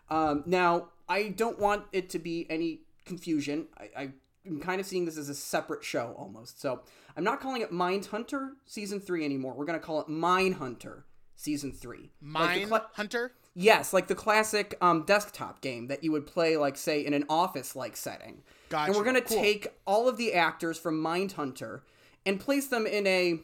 Um, 0.08 0.44
now, 0.46 0.90
I 1.08 1.30
don't 1.30 1.58
want 1.58 1.86
it 1.92 2.10
to 2.10 2.20
be 2.20 2.46
any 2.48 2.82
confusion. 3.04 3.66
I, 3.76 4.10
I'm 4.46 4.60
kind 4.60 4.80
of 4.80 4.86
seeing 4.86 5.04
this 5.04 5.18
as 5.18 5.28
a 5.28 5.34
separate 5.34 5.84
show 5.84 6.14
almost. 6.18 6.60
So 6.60 6.82
I'm 7.16 7.24
not 7.24 7.40
calling 7.40 7.62
it 7.62 7.72
Mind 7.72 8.06
Hunter 8.06 8.52
season 8.66 9.00
three 9.00 9.24
anymore. 9.24 9.54
We're 9.54 9.64
gonna 9.64 9.78
call 9.78 10.00
it 10.00 10.08
Mine 10.08 10.52
Hunter 10.52 11.04
season 11.34 11.72
three. 11.72 12.10
Like 12.22 12.58
Mine 12.60 12.68
cla- 12.68 12.86
Hunter. 12.94 13.32
Yes, 13.54 13.92
like 13.92 14.06
the 14.06 14.14
classic 14.14 14.76
um, 14.82 15.04
desktop 15.04 15.62
game 15.62 15.86
that 15.88 16.04
you 16.04 16.12
would 16.12 16.26
play, 16.26 16.56
like 16.58 16.76
say 16.76 17.04
in 17.04 17.14
an 17.14 17.24
office-like 17.28 17.96
setting. 17.96 18.42
Gotcha. 18.68 18.88
And 18.90 18.96
we're 18.96 19.04
gonna 19.04 19.22
Cool. 19.22 19.40
take 19.40 19.68
all 19.86 20.08
of 20.08 20.16
the 20.18 20.34
actors 20.34 20.78
from 20.78 21.00
Mind 21.00 21.32
Hunter 21.32 21.82
and 22.26 22.38
place 22.38 22.66
them 22.66 22.86
in 22.86 23.06
a, 23.06 23.40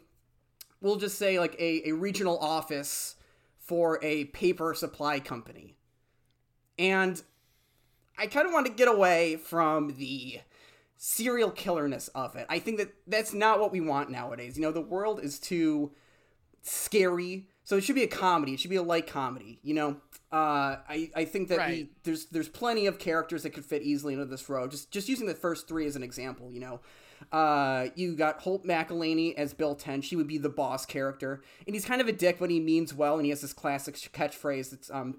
we'll 0.80 0.96
just 0.96 1.18
say 1.18 1.38
like 1.38 1.54
a, 1.58 1.88
a 1.88 1.92
regional 1.92 2.38
office 2.38 3.16
for 3.58 3.98
a 4.02 4.24
paper 4.26 4.74
supply 4.74 5.18
company. 5.20 5.76
And 6.78 7.22
I 8.18 8.26
kind 8.26 8.46
of 8.46 8.52
want 8.52 8.66
to 8.66 8.72
get 8.72 8.88
away 8.88 9.36
from 9.36 9.94
the 9.96 10.40
serial 11.04 11.50
killerness 11.50 12.08
of 12.14 12.36
it. 12.36 12.46
I 12.48 12.60
think 12.60 12.78
that 12.78 12.94
that's 13.08 13.34
not 13.34 13.58
what 13.58 13.72
we 13.72 13.80
want 13.80 14.08
nowadays. 14.08 14.56
You 14.56 14.62
know, 14.62 14.70
the 14.70 14.80
world 14.80 15.18
is 15.20 15.40
too 15.40 15.90
scary. 16.62 17.48
So 17.64 17.76
it 17.76 17.82
should 17.82 17.96
be 17.96 18.04
a 18.04 18.08
comedy. 18.08 18.54
It 18.54 18.60
should 18.60 18.70
be 18.70 18.76
a 18.76 18.82
light 18.84 19.08
comedy. 19.08 19.58
You 19.64 19.74
know, 19.74 19.96
uh, 20.30 20.76
I 20.88 21.10
I 21.16 21.24
think 21.24 21.48
that 21.48 21.68
we, 21.68 21.90
there's 22.04 22.26
there's 22.26 22.48
plenty 22.48 22.86
of 22.86 23.00
characters 23.00 23.42
that 23.42 23.50
could 23.50 23.64
fit 23.64 23.82
easily 23.82 24.14
into 24.14 24.26
this 24.26 24.48
row. 24.48 24.68
Just 24.68 24.92
just 24.92 25.08
using 25.08 25.26
the 25.26 25.34
first 25.34 25.66
three 25.66 25.86
as 25.86 25.96
an 25.96 26.04
example. 26.04 26.52
You 26.52 26.60
know, 26.60 26.80
uh, 27.32 27.88
you 27.96 28.14
got 28.14 28.40
Holt 28.40 28.64
McCallany 28.64 29.34
as 29.34 29.54
Bill 29.54 29.74
Tench. 29.74 30.08
He 30.08 30.14
would 30.16 30.28
be 30.28 30.38
the 30.38 30.48
boss 30.48 30.86
character, 30.86 31.42
and 31.66 31.74
he's 31.74 31.84
kind 31.84 32.00
of 32.00 32.06
a 32.06 32.12
dick, 32.12 32.38
but 32.38 32.48
he 32.50 32.60
means 32.60 32.94
well, 32.94 33.16
and 33.16 33.24
he 33.24 33.30
has 33.30 33.40
this 33.40 33.52
classic 33.52 33.96
catchphrase 33.96 34.70
that's 34.70 34.90
um 34.90 35.18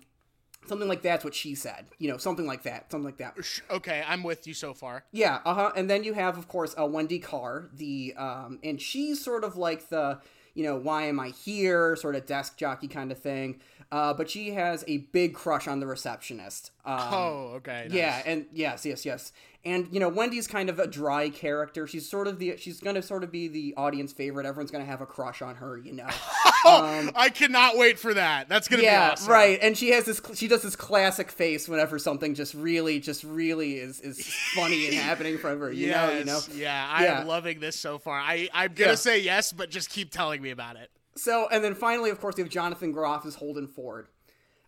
something 0.68 0.88
like 0.88 1.02
that's 1.02 1.24
what 1.24 1.36
she 1.36 1.56
said. 1.56 1.86
You 2.00 2.10
know, 2.10 2.18
something 2.18 2.46
like 2.46 2.64
that, 2.64 2.92
something 2.92 3.06
like 3.06 3.18
that. 3.18 3.36
Okay, 3.70 4.04
I'm 4.08 4.24
with 4.24 4.48
you 4.48 4.54
so 4.54 4.74
far. 4.74 5.06
Yeah, 5.12 5.40
uh 5.46 5.54
huh. 5.54 5.72
And 5.76 5.90
then 5.90 6.04
you 6.04 6.14
have, 6.14 6.38
of 6.38 6.48
course, 6.48 6.76
uh, 6.80 6.86
Wendy 6.86 7.20
Carr, 7.20 7.70
the 7.74 8.14
um, 8.18 8.60
and 8.64 8.82
she's 8.82 9.24
sort 9.24 9.44
of 9.44 9.58
like 9.58 9.90
the, 9.90 10.20
you 10.54 10.64
know, 10.64 10.76
why 10.76 11.04
am 11.04 11.20
I 11.20 11.30
here, 11.30 11.96
sort 11.96 12.16
of 12.16 12.26
desk 12.26 12.58
jockey 12.58 12.88
kind 12.88 13.12
of 13.12 13.20
thing. 13.20 13.60
Uh, 13.94 14.12
but 14.12 14.28
she 14.28 14.50
has 14.52 14.84
a 14.88 14.98
big 14.98 15.36
crush 15.36 15.68
on 15.68 15.80
the 15.80 15.86
receptionist. 15.86 16.72
Um, 16.84 16.98
Oh, 17.00 17.52
okay. 17.58 17.84
nice. 17.88 17.94
yeah, 17.94 18.24
and 18.26 18.48
yes, 18.52 18.86
yes, 18.88 19.06
yes. 19.06 19.32
And 19.64 19.88
you 19.94 20.00
know, 20.00 20.10
Wendy's 20.10 20.48
kind 20.48 20.68
of 20.70 20.80
a 20.80 20.88
dry 20.88 21.30
character. 21.30 21.86
She's 21.86 22.10
sort 22.10 22.28
of 22.28 22.40
the 22.40 22.58
she's 22.58 22.80
gonna 22.82 23.04
sort 23.04 23.24
of 23.24 23.32
be 23.32 23.48
the 23.48 23.76
audience 23.78 24.12
favorite. 24.12 24.48
Everyone's 24.48 24.72
gonna 24.72 24.84
have 24.84 25.02
a 25.02 25.06
crush 25.06 25.42
on 25.44 25.56
her, 25.56 25.78
you 25.78 25.94
know. 25.94 26.08
Oh, 26.66 27.10
I 27.14 27.28
cannot 27.30 27.76
wait 27.78 28.00
for 28.00 28.14
that. 28.14 28.48
That's 28.48 28.70
gonna 28.70 28.84
yeah, 28.84 29.10
be 29.10 29.12
awesome. 29.12 29.32
right. 29.34 29.60
And 29.62 29.78
she 29.78 29.90
has 29.92 30.06
this 30.06 30.22
she 30.34 30.48
does 30.48 30.62
this 30.64 30.78
classic 30.78 31.30
face 31.30 31.68
whenever 31.68 32.00
something 32.00 32.36
just 32.36 32.54
really, 32.54 33.00
just 33.02 33.24
really 33.26 33.74
is 33.80 34.00
is 34.00 34.26
funny 34.56 34.86
and 34.88 34.96
happening 35.10 35.34
in 35.34 35.40
front 35.40 35.56
of 35.56 35.60
her. 35.60 35.72
You 35.74 35.92
know, 35.92 36.12
you 36.18 36.24
know. 36.24 36.40
Yeah, 36.56 36.88
I 36.90 37.04
Yeah. 37.04 37.20
am 37.22 37.28
loving 37.28 37.60
this 37.60 37.78
so 37.78 38.00
far. 38.00 38.18
I 38.18 38.48
I'm 38.54 38.74
gonna 38.74 38.92
Yeah. 38.92 38.96
say 38.96 39.20
yes, 39.20 39.52
but 39.52 39.70
just 39.70 39.90
keep 39.90 40.10
telling 40.10 40.42
me 40.42 40.52
about 40.52 40.78
it. 40.78 40.90
So, 41.16 41.48
and 41.52 41.64
then 41.64 41.76
finally, 41.76 42.10
of 42.10 42.20
course, 42.20 42.36
we 42.36 42.44
have 42.44 42.52
Jonathan 42.52 42.92
Groff 42.92 43.26
as 43.26 43.36
Holden 43.36 43.68
Ford. 43.68 44.08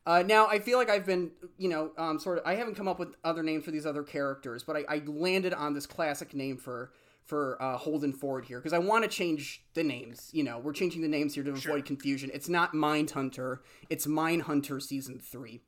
Uh, 0.05 0.23
now, 0.25 0.47
I 0.47 0.59
feel 0.59 0.77
like 0.77 0.89
I've 0.89 1.05
been, 1.05 1.31
you 1.57 1.67
know, 1.67 1.91
um, 1.97 2.19
sort 2.19 2.37
of, 2.37 2.45
I 2.45 2.55
haven't 2.55 2.75
come 2.75 2.87
up 2.87 2.99
with 2.99 3.15
other 3.23 3.41
names 3.41 3.65
for 3.65 3.71
these 3.71 3.87
other 3.87 4.03
characters, 4.03 4.63
but 4.63 4.75
I, 4.75 4.83
I 4.87 5.01
landed 5.05 5.53
on 5.53 5.73
this 5.73 5.85
classic 5.85 6.33
name 6.33 6.57
for 6.57 6.91
for 7.25 7.59
uh, 7.59 7.75
Holden 7.75 8.13
Ford 8.13 8.45
here 8.45 8.59
because 8.59 8.71
I 8.71 8.77
want 8.77 9.03
to 9.03 9.09
change 9.09 9.63
the 9.73 9.83
names. 9.83 10.29
You 10.31 10.43
know, 10.43 10.59
we're 10.59 10.73
changing 10.73 11.01
the 11.01 11.07
names 11.07 11.33
here 11.33 11.43
to 11.43 11.51
avoid 11.51 11.83
confusion. 11.83 12.29
It's 12.33 12.47
not 12.47 12.73
Mindhunter, 12.73 13.59
it's 13.89 14.05
Mindhunter 14.05 14.79
Season 14.79 15.19
3. 15.19 15.59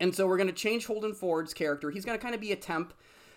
And 0.00 0.14
so 0.14 0.26
we're 0.26 0.38
going 0.38 0.48
to 0.48 0.54
change 0.54 0.86
Holden 0.86 1.14
Ford's 1.14 1.54
character. 1.54 1.90
He's 1.90 2.04
going 2.04 2.18
to 2.18 2.22
kind 2.22 2.34
of 2.34 2.40
be 2.40 2.52
a 2.52 2.56
temp. 2.56 2.94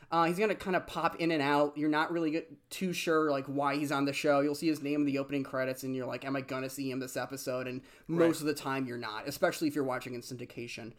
Uh, 0.10 0.24
he's 0.26 0.38
going 0.38 0.50
to 0.50 0.56
kind 0.56 0.76
of 0.76 0.88
pop 0.88 1.17
in 1.17 1.32
and 1.32 1.41
out. 1.41 1.78
You're 1.78 1.89
not 1.89 2.12
really 2.13 2.43
too 2.70 2.93
sure 2.93 3.30
like 3.30 3.46
why 3.46 3.76
he's 3.76 3.91
on 3.91 4.06
the 4.06 4.13
show. 4.13 4.39
You'll 4.39 4.56
see 4.56 4.67
his 4.70 4.82
name 4.82 5.02
in 5.02 5.06
the 5.06 5.17
opening 5.17 5.43
credits, 5.43 5.84
and 5.84 5.93
you're 5.96 6.06
like, 6.06 6.24
"Am 6.24 6.36
I 6.36 6.41
gonna 6.41 6.70
see 6.70 6.89
him 6.89 7.00
this 7.00 7.17
episode?" 7.17 7.67
And 7.67 7.82
most 8.08 8.39
of 8.39 8.48
the 8.48 8.54
time, 8.54 8.86
you're 8.86 8.98
not, 8.98 9.28
especially 9.28 9.67
if 9.67 9.76
you're 9.76 9.84
watching 9.84 10.13
in 10.13 10.22
syndication. 10.22 10.93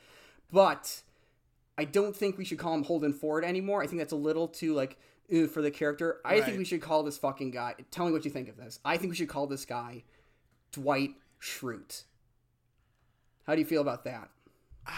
But 0.52 1.02
I 1.78 1.84
don't 1.84 2.14
think 2.14 2.36
we 2.36 2.44
should 2.44 2.58
call 2.58 2.74
him 2.74 2.82
Holden 2.82 3.12
Ford 3.12 3.44
anymore. 3.44 3.82
I 3.82 3.86
think 3.86 4.00
that's 4.00 4.12
a 4.12 4.16
little 4.16 4.48
too 4.48 4.74
like 4.74 4.98
for 5.50 5.62
the 5.62 5.70
character. 5.70 6.20
I 6.24 6.40
think 6.40 6.58
we 6.58 6.64
should 6.64 6.82
call 6.82 7.02
this 7.02 7.18
fucking 7.18 7.50
guy. 7.50 7.76
Tell 7.90 8.06
me 8.06 8.12
what 8.12 8.24
you 8.24 8.30
think 8.30 8.48
of 8.48 8.56
this. 8.56 8.78
I 8.84 8.96
think 8.96 9.10
we 9.10 9.16
should 9.16 9.28
call 9.28 9.46
this 9.46 9.64
guy 9.64 10.04
Dwight 10.72 11.14
Schrute. 11.40 12.04
How 13.46 13.54
do 13.54 13.60
you 13.60 13.66
feel 13.66 13.80
about 13.80 14.04
that? 14.04 14.28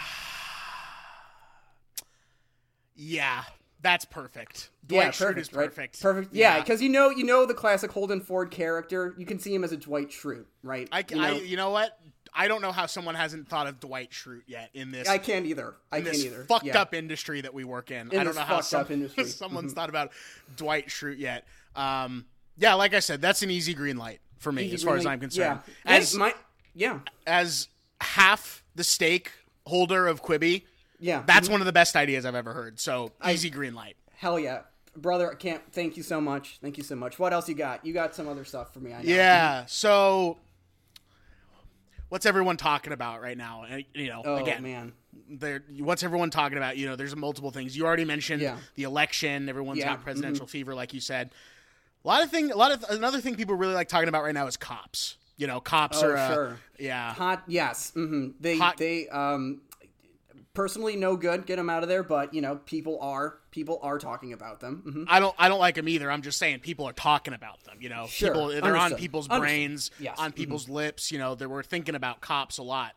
Yeah, 3.03 3.43
that's 3.81 4.05
perfect. 4.05 4.69
Dwight 4.87 5.13
Schrute 5.13 5.37
is 5.37 5.53
right? 5.53 5.67
perfect. 5.67 6.01
Perfect. 6.01 6.33
Yeah, 6.33 6.59
because 6.59 6.81
you 6.81 6.89
know, 6.89 7.09
you 7.09 7.23
know 7.23 7.45
the 7.45 7.53
classic 7.53 7.91
Holden 7.91 8.21
Ford 8.21 8.51
character. 8.51 9.15
You 9.17 9.25
can 9.25 9.39
see 9.39 9.53
him 9.53 9.63
as 9.63 9.71
a 9.71 9.77
Dwight 9.77 10.09
Schrute, 10.09 10.45
right? 10.63 10.87
I, 10.91 11.05
you 11.09 11.15
know, 11.15 11.23
I, 11.23 11.31
you 11.31 11.57
know 11.57 11.69
what? 11.69 11.97
I 12.33 12.47
don't 12.47 12.61
know 12.61 12.71
how 12.71 12.85
someone 12.85 13.15
hasn't 13.15 13.49
thought 13.49 13.67
of 13.67 13.79
Dwight 13.79 14.11
Schrute 14.11 14.43
yet 14.47 14.69
in 14.73 14.91
this 14.91 15.07
I 15.07 15.17
can't 15.17 15.45
either. 15.45 15.75
I 15.91 15.97
can't 15.97 16.13
this 16.13 16.25
either. 16.25 16.43
fucked 16.45 16.65
yeah. 16.65 16.81
up 16.81 16.93
industry 16.93 17.41
that 17.41 17.53
we 17.53 17.63
work 17.63 17.91
in. 17.91 18.11
In 18.11 18.19
I 18.19 18.23
don't 18.23 18.35
know 18.35 18.41
how 18.41 18.61
some, 18.61 19.09
someone's 19.25 19.73
thought 19.73 19.89
about 19.89 20.11
Dwight 20.55 20.87
Schrute 20.87 21.19
yet. 21.19 21.45
Um, 21.75 22.25
yeah, 22.57 22.75
like 22.75 22.93
I 22.93 22.99
said, 22.99 23.21
that's 23.21 23.41
an 23.43 23.51
easy 23.51 23.73
green 23.73 23.97
light 23.97 24.19
for 24.37 24.51
me 24.51 24.65
Easy 24.65 24.75
as 24.75 24.83
far 24.83 24.95
as 24.95 25.03
green 25.03 25.13
I'm 25.13 25.19
concerned. 25.19 25.59
Yeah. 25.85 25.97
As 25.97 26.15
my, 26.15 26.33
yeah, 26.73 26.99
as 27.27 27.67
half 27.99 28.63
the 28.75 28.83
stake 28.83 29.31
holder 29.65 30.07
of 30.07 30.23
Quibi, 30.23 30.63
yeah. 31.01 31.23
that's 31.27 31.49
one 31.49 31.59
of 31.61 31.65
the 31.65 31.73
best 31.73 31.95
ideas 31.97 32.25
I've 32.25 32.35
ever 32.35 32.53
heard. 32.53 32.79
So 32.79 33.11
easy 33.27 33.49
green 33.49 33.75
light. 33.75 33.97
Hell 34.15 34.39
yeah, 34.39 34.61
brother. 34.95 35.29
I 35.31 35.35
can't. 35.35 35.61
Thank 35.73 35.97
you 35.97 36.03
so 36.03 36.21
much. 36.21 36.59
Thank 36.61 36.77
you 36.77 36.83
so 36.83 36.95
much. 36.95 37.19
What 37.19 37.33
else 37.33 37.49
you 37.49 37.55
got? 37.55 37.85
You 37.85 37.93
got 37.93 38.15
some 38.15 38.27
other 38.29 38.45
stuff 38.45 38.71
for 38.73 38.79
me. 38.79 38.93
I 38.93 39.01
know. 39.01 39.09
Yeah. 39.09 39.65
So, 39.65 40.37
what's 42.09 42.25
everyone 42.25 42.57
talking 42.57 42.93
about 42.93 43.21
right 43.21 43.37
now? 43.37 43.63
And, 43.69 43.83
You 43.93 44.07
know, 44.09 44.21
Oh 44.23 44.35
again, 44.35 44.63
man. 44.63 44.93
there. 45.29 45.63
What's 45.79 46.03
everyone 46.03 46.29
talking 46.29 46.57
about? 46.57 46.77
You 46.77 46.87
know, 46.87 46.95
there's 46.95 47.15
multiple 47.15 47.51
things. 47.51 47.75
You 47.75 47.85
already 47.85 48.05
mentioned 48.05 48.41
Yeah. 48.41 48.57
the 48.75 48.83
election. 48.83 49.49
Everyone's 49.49 49.79
Yeah, 49.79 49.87
got 49.95 50.03
presidential 50.03 50.45
fever, 50.47 50.75
like 50.75 50.93
you 50.93 50.99
said. 50.99 51.31
A 52.03 52.07
lot 52.07 52.23
of 52.23 52.29
thing. 52.31 52.51
A 52.51 52.55
lot 52.55 52.71
of 52.71 52.83
another 52.89 53.21
thing 53.21 53.35
people 53.35 53.55
really 53.55 53.73
like 53.75 53.87
talking 53.87 54.09
about 54.09 54.23
right 54.23 54.33
now 54.33 54.47
is 54.47 54.57
cops. 54.57 55.17
You 55.37 55.47
know, 55.47 55.59
cops 55.59 56.01
Oh, 56.03 56.09
are. 56.11 56.17
Uh. 56.49 56.55
Yeah. 56.79 57.13
Hot. 57.13 57.43
Yes. 57.47 57.91
hmm 57.91 58.29
They. 58.39 58.57
Hot- 58.57 58.77
They. 58.77 59.07
Um. 59.07 59.61
Personally, 60.53 60.95
no 60.97 61.15
good. 61.15 61.45
Get 61.45 61.55
them 61.55 61.69
out 61.69 61.81
of 61.83 61.89
there. 61.89 62.03
But 62.03 62.33
you 62.33 62.41
know, 62.41 62.57
people 62.57 62.99
are. 63.01 63.37
People 63.51 63.79
are 63.81 63.97
talking 63.99 64.33
about 64.33 64.59
them. 64.59 64.81
hmm 64.83 65.03
I 65.07 65.19
don't. 65.19 65.35
I 65.37 65.47
don't 65.49 65.59
like 65.59 65.75
them 65.75 65.87
either. 65.89 66.11
I'm 66.11 66.21
just 66.21 66.37
saying 66.37 66.59
people 66.59 66.87
are 66.87 66.93
talking 66.93 67.33
about 67.33 67.63
them. 67.63 67.77
You 67.79 67.89
know, 67.89 68.07
Sure. 68.07 68.29
people 68.29 68.47
they're 68.49 68.75
on 68.77 68.95
people's 68.95 69.27
Understood. 69.29 69.41
brains, 69.41 69.91
Yes. 69.99 70.17
on 70.19 70.31
people's 70.33 70.67
lips. 70.69 71.11
You 71.11 71.19
know, 71.19 71.35
they 71.35 71.45
were 71.45 71.63
thinking 71.63 71.95
about 71.95 72.21
cops 72.21 72.57
a 72.57 72.63
lot. 72.63 72.93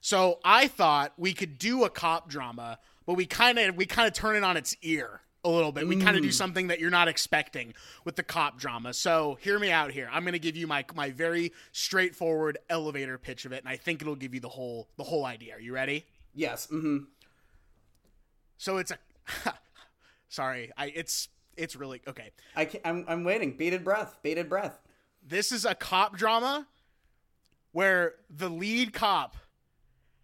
So 0.00 0.38
I 0.44 0.68
thought 0.68 1.12
we 1.16 1.32
could 1.34 1.58
do 1.58 1.84
a 1.84 1.90
cop 1.90 2.28
drama, 2.28 2.78
but 3.06 3.14
we 3.14 3.26
kind 3.26 3.58
of 3.58 3.76
we 3.76 3.86
kind 3.86 4.06
of 4.08 4.14
turn 4.14 4.36
it 4.36 4.44
on 4.44 4.56
its 4.56 4.76
ear 4.82 5.20
a 5.44 5.48
little 5.48 5.70
bit. 5.72 5.86
We 5.86 5.96
kind 5.96 6.16
of 6.16 6.22
do 6.22 6.32
something 6.32 6.66
that 6.66 6.78
you're 6.80 6.90
not 6.90 7.06
expecting 7.08 7.74
with 8.04 8.16
the 8.16 8.22
cop 8.24 8.58
drama. 8.58 8.92
So 8.92 9.38
hear 9.40 9.58
me 9.58 9.70
out 9.70 9.92
here. 9.92 10.08
I'm 10.12 10.22
going 10.24 10.32
to 10.32 10.38
give 10.40 10.56
you 10.56 10.66
my 10.66 10.84
my 10.94 11.10
very 11.10 11.52
straightforward 11.72 12.58
elevator 12.68 13.18
pitch 13.18 13.44
of 13.44 13.52
it, 13.52 13.60
and 13.64 13.68
I 13.68 13.76
think 13.76 14.02
it'll 14.02 14.14
give 14.16 14.34
you 14.34 14.40
the 14.40 14.48
whole 14.48 14.88
the 14.96 15.04
whole 15.04 15.24
idea. 15.24 15.54
Are 15.56 15.60
you 15.60 15.72
ready? 15.72 16.04
Yes. 16.38 16.66
hmm 16.66 16.98
So 18.58 18.76
it's 18.76 18.92
a 18.92 18.98
sorry, 20.28 20.70
I 20.76 20.92
it's 20.94 21.28
it's 21.56 21.74
really 21.74 22.00
okay. 22.06 22.30
I 22.54 22.64
can, 22.64 22.80
I'm. 22.84 23.04
I'm 23.08 23.24
waiting. 23.24 23.56
Bated 23.56 23.82
breath. 23.82 24.16
Bated 24.22 24.48
breath. 24.48 24.78
This 25.26 25.50
is 25.50 25.64
a 25.64 25.74
cop 25.74 26.16
drama 26.16 26.68
where 27.72 28.14
the 28.30 28.48
lead 28.48 28.92
cop 28.92 29.36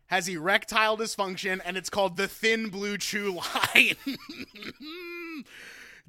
has 0.07 0.29
erectile 0.29 0.97
dysfunction 0.97 1.61
and 1.65 1.77
it's 1.77 1.91
called 1.91 2.17
the 2.17 2.29
thin 2.29 2.69
blue 2.69 2.97
chew 2.97 3.33
line. 3.33 3.97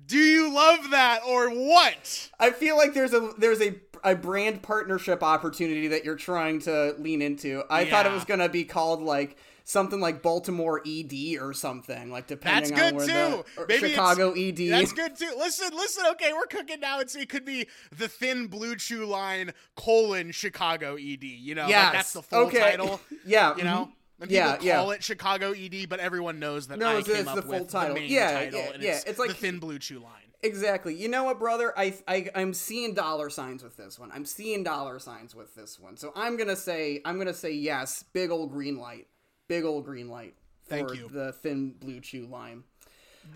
Do 0.05 0.17
you 0.17 0.53
love 0.53 0.91
that 0.91 1.21
or 1.27 1.49
what? 1.49 2.29
I 2.39 2.51
feel 2.51 2.77
like 2.77 2.93
there's 2.93 3.13
a 3.13 3.33
there's 3.39 3.61
a 3.61 3.75
a 4.03 4.15
brand 4.15 4.61
partnership 4.61 5.23
opportunity 5.23 5.87
that 5.87 6.05
you're 6.05 6.15
trying 6.15 6.59
to 6.61 6.93
lean 6.99 7.23
into. 7.23 7.63
I 7.71 7.85
thought 7.89 8.05
it 8.05 8.11
was 8.11 8.25
gonna 8.25 8.49
be 8.49 8.65
called 8.65 9.01
like 9.01 9.37
something 9.65 9.99
like 9.99 10.21
Baltimore 10.21 10.81
ED 10.87 11.37
or 11.41 11.51
something, 11.51 12.09
like 12.11 12.27
That's 12.27 12.69
depending 12.69 12.73
good 12.75 12.93
on 12.93 12.95
where 12.95 13.05
too. 13.07 13.45
the 13.57 13.65
Maybe 13.67 13.89
Chicago 13.89 14.31
ED. 14.31 14.57
That's 14.69 14.93
good 14.93 15.17
too. 15.17 15.33
Listen, 15.37 15.75
listen. 15.75 16.05
Okay, 16.11 16.31
we're 16.31 16.45
cooking 16.45 16.79
now. 16.79 16.99
It's 17.01 17.15
it 17.15 17.27
could 17.27 17.43
be 17.45 17.67
the 17.97 18.07
thin 18.07 18.47
blue 18.47 18.75
chew 18.77 19.05
line 19.05 19.51
colon 19.75 20.31
Chicago 20.31 20.95
ED. 20.95 21.23
You 21.23 21.55
know, 21.55 21.63
like 21.63 21.71
that's 21.91 22.13
the 22.13 22.21
full 22.23 22.45
Okay. 22.47 22.59
title. 22.59 23.01
yeah. 23.25 23.55
You 23.57 23.63
know, 23.63 23.89
mm-hmm. 23.89 24.23
and 24.23 24.31
Yeah, 24.31 24.51
people 24.53 24.65
yeah. 24.67 24.75
call 24.77 24.91
it 24.91 25.03
Chicago 25.03 25.51
ED, 25.51 25.89
but 25.89 25.99
everyone 25.99 26.39
knows 26.39 26.67
that 26.67 26.79
No, 26.79 26.87
I 26.87 26.99
it's- 26.99 27.07
came 27.07 27.15
it's 27.17 27.27
up 27.27 27.35
the 27.35 27.41
full 27.41 27.59
with 27.59 27.69
title. 27.69 27.95
the 27.95 28.01
main 28.01 28.09
Yeah, 28.11 28.31
title, 28.31 28.59
yeah, 28.59 28.71
and 28.73 28.83
yeah. 28.83 28.91
it's, 28.95 29.03
It's 29.05 29.19
like- 29.19 29.29
the 29.29 29.35
thin 29.35 29.59
blue 29.59 29.79
chew 29.79 29.99
line. 29.99 30.21
Exactly. 30.43 30.93
You 30.93 31.07
know 31.07 31.23
what, 31.23 31.39
brother? 31.39 31.73
I, 31.75 31.95
I 32.07 32.29
I'm 32.35 32.53
seeing 32.53 32.93
dollar 32.93 33.31
signs 33.31 33.63
with 33.63 33.77
this 33.77 33.97
one. 33.97 34.11
I'm 34.13 34.25
seeing 34.25 34.63
dollar 34.63 34.99
signs 34.99 35.33
with 35.33 35.55
this 35.55 35.79
one. 35.79 35.97
So 35.97 36.11
I'm 36.15 36.37
gonna 36.37 36.55
say 36.55 37.01
I'm 37.03 37.17
gonna 37.17 37.33
say 37.33 37.51
yes. 37.53 38.03
Big 38.13 38.29
old 38.29 38.51
green 38.51 38.77
light. 38.77 39.07
Big 39.47 39.63
old 39.63 39.85
green 39.85 40.09
light. 40.09 40.35
For 40.63 40.69
Thank 40.75 40.95
you. 40.95 41.07
The 41.09 41.31
thin 41.31 41.75
blue 41.79 41.99
chew 41.99 42.25
line. 42.25 42.63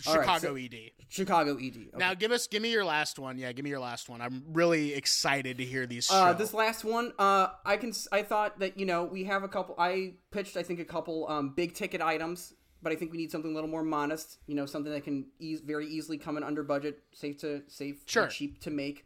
All 0.08 0.16
right, 0.16 0.22
Chicago 0.24 0.48
so- 0.50 0.56
ED. 0.56 0.92
Chicago 1.08 1.58
ED. 1.58 1.64
Okay. 1.76 1.90
Now 1.98 2.14
give 2.14 2.32
us 2.32 2.46
give 2.48 2.62
me 2.62 2.72
your 2.72 2.86
last 2.86 3.18
one. 3.18 3.38
Yeah, 3.40 3.52
give 3.52 3.64
me 3.64 3.72
your 3.72 3.80
last 3.80 4.10
one. 4.10 4.22
I'm 4.22 4.44
really 4.54 4.94
excited 4.94 5.58
to 5.58 5.66
hear 5.66 5.88
these. 5.88 6.10
Uh, 6.12 6.34
this 6.34 6.54
last 6.54 6.86
one, 6.86 7.14
uh, 7.18 7.48
I 7.66 7.78
can. 7.78 7.94
I 8.12 8.22
thought 8.22 8.60
that 8.60 8.80
you 8.80 8.86
know 8.86 9.04
we 9.06 9.24
have 9.24 9.44
a 9.44 9.48
couple. 9.48 9.76
I 9.80 10.14
pitched, 10.32 10.58
I 10.58 10.64
think, 10.64 10.80
a 10.80 10.86
couple 10.86 11.28
um, 11.28 11.50
big 11.56 11.74
ticket 11.74 12.02
items, 12.02 12.54
but 12.84 12.92
I 12.92 12.96
think 12.96 13.12
we 13.12 13.18
need 13.18 13.32
something 13.32 13.50
a 13.52 13.54
little 13.56 13.70
more 13.70 13.82
modest. 13.84 14.38
You 14.46 14.54
know, 14.56 14.68
something 14.68 14.92
that 14.92 15.04
can 15.04 15.26
eas 15.40 15.62
very 15.62 15.88
easily 15.88 16.20
come 16.20 16.38
in 16.38 16.44
under 16.44 16.62
budget, 16.62 17.00
safe 17.12 17.40
to 17.40 17.64
safe, 17.68 18.04
Sure. 18.06 18.28
cheap 18.28 18.60
to 18.62 18.70
make. 18.70 19.06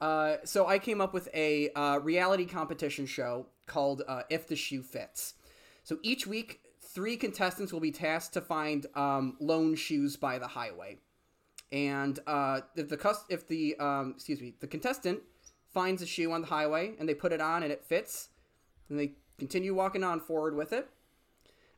Uh, 0.00 0.36
so 0.44 0.66
I 0.66 0.78
came 0.78 1.02
up 1.02 1.12
with 1.12 1.28
a 1.34 1.68
uh, 1.72 1.98
reality 1.98 2.46
competition 2.46 3.04
show 3.04 3.46
called 3.66 4.02
uh, 4.08 4.22
"If 4.30 4.46
the 4.48 4.56
Shoe 4.56 4.82
Fits." 4.82 5.34
So 5.84 5.98
each 6.02 6.26
week, 6.26 6.60
three 6.80 7.16
contestants 7.16 7.72
will 7.72 7.80
be 7.80 7.92
tasked 7.92 8.34
to 8.34 8.40
find 8.40 8.86
um, 8.94 9.36
lone 9.40 9.76
shoes 9.76 10.16
by 10.16 10.38
the 10.38 10.48
highway 10.48 10.98
and 11.74 12.20
uh, 12.28 12.60
if 12.76 12.88
the 12.88 12.96
cus- 12.96 13.24
if 13.28 13.48
the 13.48 13.76
um, 13.78 14.12
excuse 14.14 14.40
me 14.40 14.54
the 14.60 14.66
contestant 14.66 15.20
finds 15.72 16.00
a 16.02 16.06
shoe 16.06 16.30
on 16.30 16.40
the 16.40 16.46
highway 16.46 16.94
and 17.00 17.08
they 17.08 17.14
put 17.14 17.32
it 17.32 17.40
on 17.40 17.64
and 17.64 17.72
it 17.72 17.84
fits, 17.84 18.28
then 18.88 18.96
they 18.96 19.12
continue 19.38 19.74
walking 19.74 20.04
on 20.04 20.20
forward 20.20 20.54
with 20.54 20.72
it. 20.72 20.88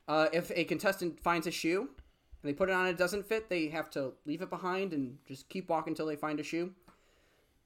Uh, 0.06 0.28
if 0.34 0.52
a 0.54 0.64
contestant 0.64 1.18
finds 1.18 1.46
a 1.46 1.50
shoe 1.50 1.80
and 1.80 1.88
they 2.42 2.52
put 2.52 2.68
it 2.68 2.72
on 2.72 2.82
and 2.86 2.94
it 2.94 2.98
doesn't 2.98 3.24
fit, 3.24 3.48
they 3.48 3.68
have 3.68 3.88
to 3.90 4.12
leave 4.26 4.42
it 4.42 4.50
behind 4.50 4.92
and 4.92 5.16
just 5.26 5.48
keep 5.48 5.70
walking 5.70 5.92
until 5.92 6.04
they 6.04 6.14
find 6.14 6.38
a 6.38 6.42
shoe. 6.42 6.72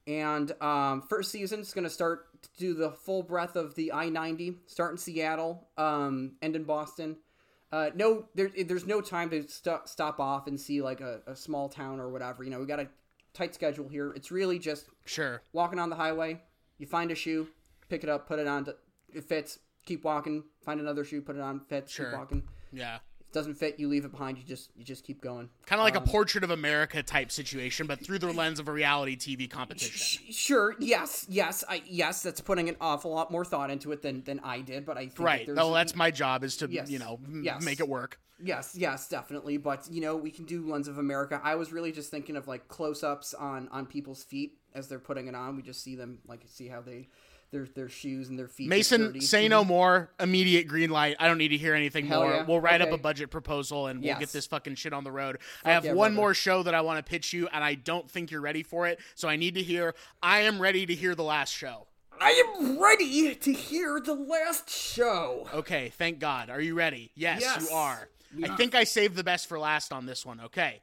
And 0.07 0.51
um, 0.61 1.01
first 1.01 1.31
season 1.31 1.59
is 1.59 1.73
going 1.73 1.83
to 1.83 1.89
start 1.89 2.41
to 2.41 2.49
do 2.57 2.73
the 2.73 2.91
full 2.91 3.23
breadth 3.23 3.55
of 3.55 3.75
the 3.75 3.91
I 3.91 4.09
ninety, 4.09 4.57
start 4.65 4.91
in 4.91 4.97
Seattle, 4.97 5.67
um, 5.77 6.33
end 6.41 6.55
in 6.55 6.63
Boston. 6.63 7.17
Uh, 7.71 7.89
no, 7.95 8.25
there, 8.35 8.49
there's 8.65 8.85
no 8.85 8.99
time 8.99 9.29
to 9.29 9.47
st- 9.47 9.87
stop 9.87 10.19
off 10.19 10.47
and 10.47 10.59
see 10.59 10.81
like 10.81 10.99
a, 10.99 11.21
a 11.27 11.35
small 11.35 11.69
town 11.69 11.99
or 11.99 12.09
whatever. 12.09 12.43
You 12.43 12.49
know, 12.49 12.59
we 12.59 12.65
got 12.65 12.79
a 12.79 12.87
tight 13.33 13.55
schedule 13.55 13.87
here. 13.87 14.11
It's 14.13 14.31
really 14.31 14.59
just 14.59 14.87
sure. 15.05 15.41
walking 15.53 15.79
on 15.79 15.89
the 15.89 15.95
highway. 15.95 16.41
You 16.79 16.87
find 16.87 17.11
a 17.11 17.15
shoe, 17.15 17.47
pick 17.87 18.03
it 18.03 18.09
up, 18.09 18.27
put 18.27 18.39
it 18.39 18.47
on. 18.47 18.67
It 19.13 19.23
fits. 19.23 19.59
Keep 19.85 20.03
walking. 20.03 20.43
Find 20.65 20.79
another 20.79 21.03
shoe, 21.05 21.21
put 21.21 21.35
it 21.35 21.41
on. 21.41 21.59
Fits. 21.61 21.91
Sure. 21.91 22.09
Keep 22.09 22.17
walking. 22.17 22.43
Yeah. 22.73 22.99
Doesn't 23.33 23.55
fit, 23.55 23.79
you 23.79 23.87
leave 23.87 24.03
it 24.03 24.11
behind. 24.11 24.37
You 24.37 24.43
just 24.43 24.71
you 24.75 24.83
just 24.83 25.05
keep 25.05 25.21
going. 25.21 25.49
Kind 25.65 25.79
of 25.79 25.85
like 25.85 25.95
Um, 25.95 26.03
a 26.03 26.05
portrait 26.05 26.43
of 26.43 26.51
America 26.51 27.01
type 27.01 27.31
situation, 27.31 27.87
but 27.87 28.03
through 28.03 28.19
the 28.19 28.31
lens 28.33 28.59
of 28.59 28.67
a 28.67 28.71
reality 28.71 29.15
TV 29.15 29.49
competition. 29.49 30.23
Sh- 30.27 30.35
Sure. 30.35 30.75
Yes. 30.79 31.25
Yes. 31.29 31.63
I 31.69 31.81
yes. 31.85 32.23
That's 32.23 32.41
putting 32.41 32.67
an 32.67 32.75
awful 32.81 33.11
lot 33.11 33.31
more 33.31 33.45
thought 33.45 33.69
into 33.71 33.91
it 33.93 34.01
than 34.01 34.23
than 34.23 34.39
I 34.41 34.59
did. 34.61 34.85
But 34.85 34.97
I 34.97 35.05
think 35.07 35.19
Right. 35.19 35.45
there's- 35.45 35.55
No, 35.55 35.73
that's 35.73 35.95
my 35.95 36.11
job 36.11 36.43
is 36.43 36.57
to 36.57 36.67
Yes. 36.69 36.89
you 36.89 36.99
know 36.99 37.19
Yes. 37.41 37.63
make 37.63 37.79
it 37.79 37.87
work. 37.87 38.19
Yes, 38.43 38.75
yes, 38.75 39.07
definitely. 39.07 39.57
But 39.57 39.87
you 39.89 40.01
know, 40.01 40.15
we 40.17 40.31
can 40.31 40.45
do 40.45 40.67
Lens 40.67 40.87
of 40.87 40.97
America. 40.97 41.39
I 41.43 41.55
was 41.55 41.71
really 41.71 41.91
just 41.91 42.09
thinking 42.11 42.35
of 42.35 42.47
like 42.47 42.67
close-ups 42.67 43.33
on 43.35 43.69
on 43.69 43.85
people's 43.85 44.23
feet 44.23 44.57
as 44.73 44.87
they're 44.89 44.99
putting 44.99 45.27
it 45.27 45.35
on. 45.35 45.55
We 45.55 45.61
just 45.61 45.81
see 45.83 45.95
them 45.95 46.19
like 46.27 46.41
see 46.47 46.67
how 46.67 46.81
they 46.81 47.07
their 47.51 47.65
their 47.65 47.89
shoes 47.89 48.29
and 48.29 48.39
their 48.39 48.47
feet. 48.47 48.69
Mason, 48.69 49.19
say 49.21 49.47
no 49.47 49.61
mm-hmm. 49.61 49.69
more. 49.69 50.11
Immediate 50.19 50.67
green 50.67 50.89
light. 50.89 51.17
I 51.19 51.27
don't 51.27 51.37
need 51.37 51.49
to 51.49 51.57
hear 51.57 51.75
anything 51.75 52.07
Hell 52.07 52.21
more. 52.21 52.33
yeah. 52.33 52.45
We'll 52.45 52.59
write 52.59 52.81
up 52.81 52.91
a 52.91 52.97
budget 52.97 53.29
proposal 53.29 53.87
and 53.87 54.01
we'll 54.01 54.17
get 54.17 54.29
this 54.29 54.47
fucking 54.47 54.75
shit 54.75 54.93
on 54.93 55.03
the 55.03 55.11
road. 55.11 55.39
I 55.63 55.71
have 55.71 55.85
yeah, 55.85 55.93
one 55.93 56.11
brother. 56.11 56.21
more 56.21 56.33
show 56.33 56.63
that 56.63 56.73
I 56.73 56.81
want 56.81 57.03
to 57.05 57.09
pitch 57.09 57.33
you, 57.33 57.47
and 57.51 57.63
I 57.63 57.75
don't 57.75 58.09
think 58.09 58.31
you're 58.31 58.41
ready 58.41 58.63
for 58.63 58.87
it. 58.87 58.99
So 59.15 59.27
I 59.27 59.35
need 59.35 59.55
to 59.55 59.63
hear. 59.63 59.95
I 60.23 60.41
am 60.41 60.61
ready 60.61 60.85
to 60.85 60.95
hear 60.95 61.13
the 61.13 61.23
last 61.23 61.51
show. 61.51 61.87
I 62.19 62.31
am 62.31 62.79
ready 62.79 63.33
to 63.35 63.51
hear 63.51 63.99
the 63.99 64.13
last 64.13 64.69
show. 64.69 65.47
Okay, 65.53 65.89
thank 65.97 66.19
God. 66.19 66.49
Are 66.49 66.61
you 66.61 66.75
ready? 66.75 67.11
Yes, 67.15 67.41
Yes. 67.41 67.67
you 67.67 67.75
are. 67.75 68.09
I 68.43 68.55
think 68.55 68.75
I 68.75 68.85
saved 68.85 69.15
the 69.15 69.23
best 69.23 69.49
for 69.49 69.59
last 69.59 69.91
on 69.91 70.05
this 70.05 70.25
one. 70.25 70.39
Okay. 70.39 70.81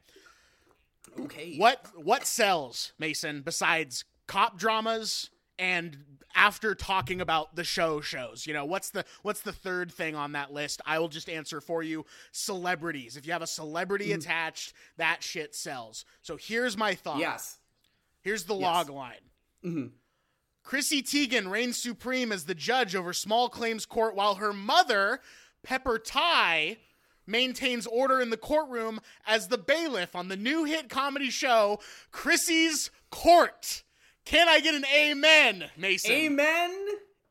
Okay. 1.19 1.57
What 1.57 1.87
what 1.97 2.27
sells, 2.27 2.93
Mason, 2.99 3.41
besides 3.41 4.05
cop 4.27 4.59
dramas 4.59 5.31
and 5.59 5.97
after 6.35 6.75
talking 6.75 7.21
about 7.21 7.57
the 7.57 7.65
show 7.65 8.01
shows? 8.01 8.47
You 8.47 8.55
know, 8.55 8.65
what's 8.65 8.91
the 8.91 9.05
what's 9.23 9.41
the 9.41 9.53
third 9.53 9.93
thing 9.93 10.15
on 10.15 10.33
that 10.33 10.53
list? 10.53 10.81
I 10.87 10.99
will 10.99 11.09
just 11.09 11.29
answer 11.29 11.61
for 11.61 11.83
you. 11.83 12.05
Celebrities. 12.33 13.17
If 13.17 13.27
you 13.27 13.33
have 13.33 13.43
a 13.43 13.47
celebrity 13.47 14.09
Mm. 14.11 14.17
attached, 14.17 14.73
that 14.97 15.23
shit 15.23 15.55
sells. 15.55 16.05
So 16.23 16.37
here's 16.37 16.77
my 16.77 16.95
thought. 16.95 17.19
Yes. 17.19 17.59
Here's 18.21 18.45
the 18.45 18.55
log 18.55 18.89
line. 18.91 19.31
Mhm. 19.65 19.93
Chrissy 20.63 21.03
Teigen 21.03 21.51
reigns 21.51 21.81
supreme 21.81 22.31
as 22.31 22.45
the 22.45 22.55
judge 22.55 22.95
over 22.95 23.13
small 23.15 23.49
claims 23.49 23.87
court 23.87 24.15
while 24.15 24.35
her 24.35 24.53
mother, 24.53 25.21
Pepper 25.63 25.99
Ty, 25.99 26.79
maintains 27.27 27.87
order 27.87 28.21
in 28.21 28.31
the 28.31 28.37
courtroom 28.37 29.01
as 29.27 29.49
the 29.49 29.57
bailiff 29.59 30.15
on 30.15 30.29
the 30.29 30.37
new 30.37 30.65
hit 30.65 30.89
comedy 30.91 31.31
show, 31.31 31.81
Chrissy's 32.11 32.91
Court. 33.11 33.83
Can 34.29 34.47
I 34.47 34.61
get 34.61 34.75
an 34.75 34.85
amen, 34.95 35.71
Mason? 35.79 36.13
Amen. 36.13 36.87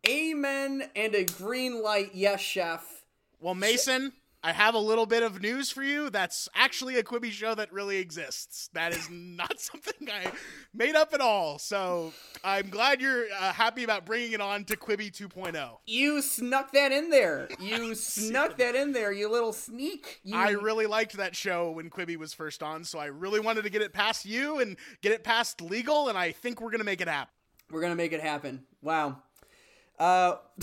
Amen. 0.10 0.90
And 0.96 1.14
a 1.14 1.26
green 1.26 1.84
light. 1.84 2.10
Yes, 2.16 2.42
chef. 2.42 3.06
Well, 3.40 3.54
Mason, 3.54 4.14
I 4.44 4.52
have 4.52 4.76
a 4.76 4.80
little 4.80 5.06
bit 5.06 5.24
of 5.24 5.42
news 5.42 5.72
for 5.72 5.82
you. 5.84 6.10
That's 6.10 6.48
actually 6.54 6.98
a 6.98 7.04
Quibi 7.04 7.32
show 7.32 7.56
that 7.56 7.74
really 7.74 7.98
exists. 7.98 8.70
That 8.74 8.94
is 8.94 9.10
not 9.10 9.60
something 9.60 10.10
I 10.10 10.32
made 10.74 10.96
up 10.96 11.14
at 11.14 11.22
all. 11.22 11.58
So 11.60 12.14
I'm 12.44 12.70
glad 12.70 13.02
you're 13.02 13.26
uh, 13.32 13.52
happy 13.52 13.84
about 13.84 14.06
bringing 14.06 14.34
it 14.34 14.42
on 14.42 14.64
to 14.66 14.78
Quibi 14.78 15.12
oh. 15.22 15.28
2.0. 15.28 15.70
You 15.88 16.22
snuck 16.22 16.72
that 16.74 16.92
in 16.92 17.10
there. 17.10 17.50
You 17.68 17.96
snuck 17.96 18.58
that 18.58 18.76
in 18.76 18.94
there. 18.94 19.12
You 19.12 19.30
little 19.30 19.52
sneak. 19.52 20.22
You, 20.24 20.38
I 20.38 20.52
really 20.52 20.86
liked 20.86 21.18
that 21.18 21.36
show 21.36 21.72
when 21.72 21.90
Quibi 21.90 22.16
was 22.16 22.34
first 22.34 22.64
on, 22.64 22.84
so 22.84 22.98
I 22.98 23.08
really 23.08 23.40
wanted 23.40 23.64
to 23.64 23.70
get 23.70 23.82
it 23.82 23.94
past 23.94 24.26
you 24.26 24.60
and 24.60 24.78
get 25.02 25.12
it 25.12 25.24
past 25.24 25.60
legal, 25.60 26.08
and 26.08 26.18
I 26.18 26.32
think 26.32 26.62
we're 26.62 26.72
gonna 26.72 26.86
make 26.86 27.02
it 27.02 27.08
happen. 27.08 27.34
We're 27.70 27.82
gonna 27.82 27.96
make 27.96 28.14
it 28.14 28.22
happen. 28.22 28.64
Wow. 28.82 29.22
Uh, 30.00 30.36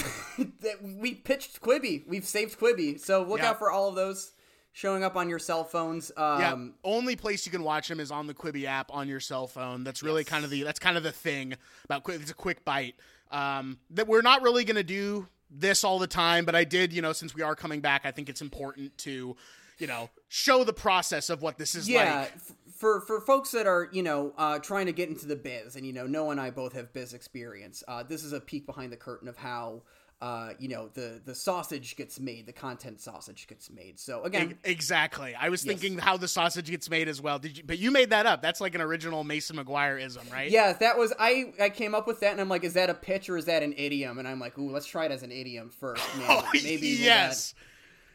that- 0.60 0.82
we 0.82 1.14
pitched 1.14 1.60
Quibi. 1.60 2.06
We've 2.06 2.26
saved 2.26 2.58
Quibi. 2.58 2.98
So 3.00 3.22
look 3.22 3.40
Yeah. 3.40 3.50
out 3.50 3.58
for 3.58 3.70
all 3.70 3.88
of 3.88 3.94
those 3.94 4.32
showing 4.72 5.04
up 5.04 5.16
on 5.16 5.28
your 5.28 5.38
cell 5.38 5.64
phones. 5.64 6.10
Um, 6.16 6.40
Yeah, 6.40 6.56
only 6.82 7.16
place 7.16 7.46
you 7.46 7.52
can 7.52 7.62
watch 7.62 7.88
them 7.88 8.00
is 8.00 8.10
on 8.10 8.26
the 8.26 8.34
Quibi 8.34 8.64
app 8.64 8.90
on 8.92 9.08
your 9.08 9.20
cell 9.20 9.46
phone. 9.46 9.84
That's 9.84 10.02
really 10.02 10.24
kind 10.24 10.44
of 10.44 10.50
the 10.50 10.62
that's 10.62 10.80
kind 10.80 10.96
of 10.96 11.02
the 11.02 11.12
thing 11.12 11.54
about 11.84 12.04
Quibi. 12.04 12.22
It's 12.22 12.30
a 12.30 12.34
quick 12.34 12.64
bite. 12.64 12.96
Um, 13.30 13.78
that 13.90 14.06
we're 14.06 14.22
not 14.22 14.42
really 14.42 14.64
gonna 14.64 14.82
do 14.82 15.28
this 15.50 15.84
all 15.84 15.98
the 15.98 16.06
time, 16.06 16.44
but 16.44 16.54
I 16.56 16.64
did, 16.64 16.92
you 16.92 17.02
know, 17.02 17.12
since 17.12 17.34
we 17.34 17.42
are 17.42 17.54
coming 17.54 17.80
back, 17.80 18.02
I 18.04 18.10
think 18.10 18.28
it's 18.28 18.42
important 18.42 18.96
to, 18.98 19.36
you 19.78 19.86
know, 19.86 20.10
show 20.28 20.64
the 20.64 20.72
process 20.72 21.30
of 21.30 21.42
what 21.42 21.58
this 21.58 21.74
is 21.74 21.88
yeah. 21.88 22.20
like. 22.22 22.32
For 22.74 23.00
for 23.00 23.20
folks 23.20 23.50
that 23.52 23.66
are 23.66 23.88
you 23.92 24.02
know 24.02 24.32
uh, 24.36 24.58
trying 24.58 24.86
to 24.86 24.92
get 24.92 25.08
into 25.08 25.26
the 25.26 25.36
biz, 25.36 25.76
and 25.76 25.86
you 25.86 25.92
know 25.92 26.06
Noah 26.06 26.30
and 26.30 26.40
I 26.40 26.50
both 26.50 26.72
have 26.72 26.92
biz 26.92 27.14
experience. 27.14 27.84
Uh, 27.86 28.02
this 28.02 28.24
is 28.24 28.32
a 28.32 28.40
peek 28.40 28.66
behind 28.66 28.92
the 28.92 28.96
curtain 28.96 29.28
of 29.28 29.36
how. 29.36 29.82
Uh, 30.22 30.54
you 30.58 30.68
know 30.68 30.88
the 30.94 31.20
the 31.26 31.34
sausage 31.34 31.96
gets 31.96 32.18
made, 32.18 32.46
the 32.46 32.52
content 32.52 32.98
sausage 33.00 33.46
gets 33.46 33.68
made. 33.68 33.98
So 33.98 34.22
again, 34.22 34.56
Exactly. 34.64 35.34
I 35.34 35.50
was 35.50 35.62
thinking 35.62 35.98
how 35.98 36.16
the 36.16 36.28
sausage 36.28 36.70
gets 36.70 36.88
made 36.88 37.08
as 37.08 37.20
well. 37.20 37.38
Did 37.38 37.58
you? 37.58 37.64
But 37.66 37.78
you 37.78 37.90
made 37.90 38.08
that 38.10 38.24
up. 38.24 38.40
That's 38.40 38.60
like 38.60 38.74
an 38.74 38.80
original 38.80 39.22
Mason 39.22 39.56
McGuire 39.56 40.00
ism, 40.02 40.22
right? 40.32 40.50
Yeah, 40.50 40.72
that 40.72 40.96
was 40.96 41.12
I. 41.18 41.52
I 41.60 41.68
came 41.68 41.94
up 41.94 42.06
with 42.06 42.20
that, 42.20 42.30
and 42.32 42.40
I'm 42.40 42.48
like, 42.48 42.64
is 42.64 42.72
that 42.74 42.88
a 42.88 42.94
pitch 42.94 43.28
or 43.28 43.36
is 43.36 43.44
that 43.46 43.62
an 43.62 43.74
idiom? 43.76 44.18
And 44.18 44.26
I'm 44.26 44.38
like, 44.38 44.56
ooh, 44.56 44.70
let's 44.70 44.86
try 44.86 45.04
it 45.04 45.10
as 45.12 45.24
an 45.24 45.32
idiom 45.32 45.68
first. 45.68 46.02
Maybe, 46.16 46.26
Oh, 46.30 46.48
maybe 46.54 46.92
we'll 46.96 47.00
yes. 47.04 47.54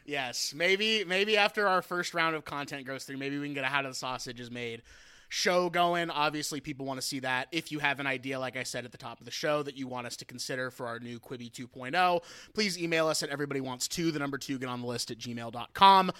Yes. 0.04 0.52
Maybe 0.54 1.04
maybe 1.04 1.36
after 1.36 1.66
our 1.68 1.82
first 1.82 2.14
round 2.14 2.34
of 2.36 2.44
content 2.44 2.86
goes 2.86 3.04
through, 3.04 3.18
maybe 3.18 3.38
we 3.38 3.46
can 3.46 3.54
get 3.54 3.64
a 3.64 3.68
how 3.68 3.82
the 3.82 3.94
sausage 3.94 4.40
is 4.40 4.50
made 4.50 4.82
show 5.32 5.70
going. 5.70 6.10
Obviously, 6.10 6.60
people 6.60 6.84
want 6.86 7.00
to 7.00 7.06
see 7.06 7.20
that. 7.20 7.46
If 7.52 7.70
you 7.70 7.78
have 7.78 8.00
an 8.00 8.06
idea, 8.08 8.40
like 8.40 8.56
I 8.56 8.64
said 8.64 8.84
at 8.84 8.90
the 8.90 8.98
top 8.98 9.20
of 9.20 9.26
the 9.26 9.30
show, 9.30 9.62
that 9.62 9.76
you 9.76 9.86
want 9.86 10.06
us 10.08 10.16
to 10.16 10.24
consider 10.24 10.70
for 10.72 10.88
our 10.88 10.98
new 10.98 11.20
Quibi 11.20 11.50
2.0, 11.52 12.22
please 12.52 12.76
email 12.76 13.06
us 13.06 13.22
at 13.22 13.28
everybody 13.28 13.60
wants 13.60 13.86
to, 13.88 14.10
the 14.10 14.18
number 14.18 14.38
two, 14.38 14.58
get 14.58 14.68
on 14.68 14.80
the 14.80 14.88
list 14.88 15.12
at 15.12 15.18
gmail.com. 15.18 16.10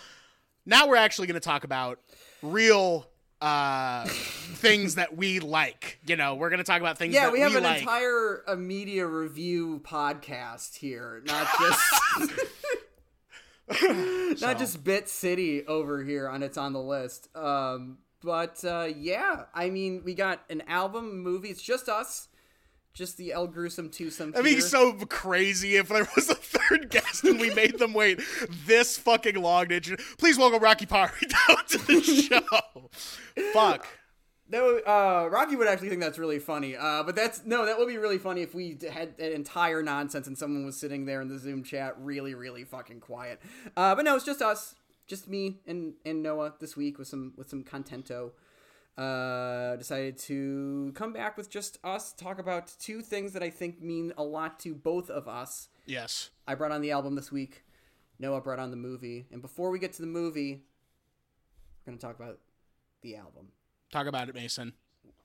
Now 0.64 0.86
we're 0.86 0.94
actually 0.94 1.26
going 1.26 1.40
to 1.40 1.44
talk 1.44 1.64
about 1.64 1.98
real 2.42 3.08
uh 3.42 4.04
things 4.08 4.96
that 4.96 5.16
we 5.16 5.40
like 5.40 5.98
you 6.06 6.14
know 6.14 6.34
we're 6.34 6.50
gonna 6.50 6.62
talk 6.62 6.82
about 6.82 6.98
things 6.98 7.14
Yeah, 7.14 7.24
that 7.24 7.32
we 7.32 7.40
have 7.40 7.54
an 7.54 7.62
like. 7.62 7.80
entire 7.80 8.42
uh, 8.46 8.54
media 8.54 9.06
review 9.06 9.80
podcast 9.82 10.76
here, 10.76 11.22
not 11.24 11.48
just 11.58 12.32
not 14.40 14.58
just 14.58 14.82
Bit 14.84 15.08
City 15.08 15.64
over 15.66 16.02
here 16.02 16.28
on 16.28 16.42
it's 16.42 16.58
on 16.58 16.72
the 16.72 16.80
list. 16.80 17.28
Um, 17.36 17.98
but 18.22 18.64
uh, 18.64 18.88
yeah, 18.96 19.44
I 19.54 19.70
mean, 19.70 20.02
we 20.04 20.14
got 20.14 20.42
an 20.50 20.62
album, 20.66 21.20
movie. 21.20 21.48
It's 21.48 21.62
just 21.62 21.88
us, 21.88 22.28
just 22.92 23.16
the 23.16 23.32
El 23.32 23.46
Gruesome 23.46 23.90
twosome. 23.90 24.32
That'd 24.32 24.44
be 24.44 24.60
so 24.60 24.92
crazy 24.92 25.76
if 25.76 25.88
there 25.88 26.06
was 26.14 26.28
a 26.28 26.34
third 26.34 26.90
guest 26.90 27.24
and 27.24 27.40
we 27.40 27.52
made 27.54 27.78
them 27.78 27.94
wait 27.94 28.20
this 28.66 28.98
fucking 28.98 29.36
long. 29.36 29.68
Did 29.68 29.86
you? 29.86 29.96
Please 30.18 30.36
welcome 30.36 30.62
Rocky 30.62 30.86
Pari 30.86 31.12
down 31.48 31.64
to 31.68 31.78
the 31.78 32.00
show. 32.50 32.90
Fuck. 33.52 33.86
That 34.50 34.62
would, 34.62 34.86
uh, 34.86 35.28
Rocky 35.30 35.54
would 35.54 35.68
actually 35.68 35.90
think 35.90 36.00
that's 36.00 36.18
really 36.18 36.40
funny. 36.40 36.76
Uh, 36.76 37.04
but 37.04 37.14
that's 37.14 37.44
no, 37.44 37.64
that 37.66 37.78
would 37.78 37.88
be 37.88 37.98
really 37.98 38.18
funny 38.18 38.42
if 38.42 38.54
we 38.54 38.76
had 38.92 39.16
that 39.16 39.32
entire 39.32 39.82
nonsense 39.82 40.26
and 40.26 40.36
someone 40.36 40.64
was 40.66 40.76
sitting 40.76 41.06
there 41.06 41.22
in 41.22 41.28
the 41.28 41.38
Zoom 41.38 41.62
chat, 41.62 41.94
really, 41.98 42.34
really 42.34 42.64
fucking 42.64 43.00
quiet. 43.00 43.40
Uh, 43.76 43.94
but 43.94 44.04
no, 44.04 44.16
it's 44.16 44.24
just 44.24 44.42
us, 44.42 44.74
just 45.06 45.28
me 45.28 45.60
and 45.66 45.94
and 46.04 46.22
Noah 46.22 46.54
this 46.60 46.76
week 46.76 46.98
with 46.98 47.08
some 47.08 47.32
with 47.36 47.48
some 47.48 47.62
contento. 47.64 48.32
Uh, 48.98 49.76
decided 49.76 50.18
to 50.18 50.92
come 50.94 51.12
back 51.12 51.36
with 51.36 51.48
just 51.48 51.78
us 51.84 52.12
talk 52.12 52.38
about 52.38 52.74
two 52.78 53.00
things 53.00 53.32
that 53.32 53.42
I 53.42 53.48
think 53.48 53.80
mean 53.80 54.12
a 54.18 54.22
lot 54.22 54.60
to 54.60 54.74
both 54.74 55.08
of 55.08 55.26
us. 55.26 55.68
Yes. 55.86 56.30
I 56.46 56.54
brought 56.54 56.72
on 56.72 56.82
the 56.82 56.90
album 56.90 57.14
this 57.14 57.32
week. 57.32 57.64
Noah 58.18 58.42
brought 58.42 58.58
on 58.58 58.70
the 58.70 58.76
movie. 58.76 59.26
And 59.32 59.40
before 59.40 59.70
we 59.70 59.78
get 59.78 59.94
to 59.94 60.02
the 60.02 60.08
movie, 60.08 60.64
we're 61.80 61.92
going 61.92 61.98
to 61.98 62.06
talk 62.06 62.16
about 62.16 62.40
the 63.00 63.16
album. 63.16 63.48
Talk 63.90 64.06
about 64.06 64.28
it, 64.28 64.34
Mason. 64.34 64.72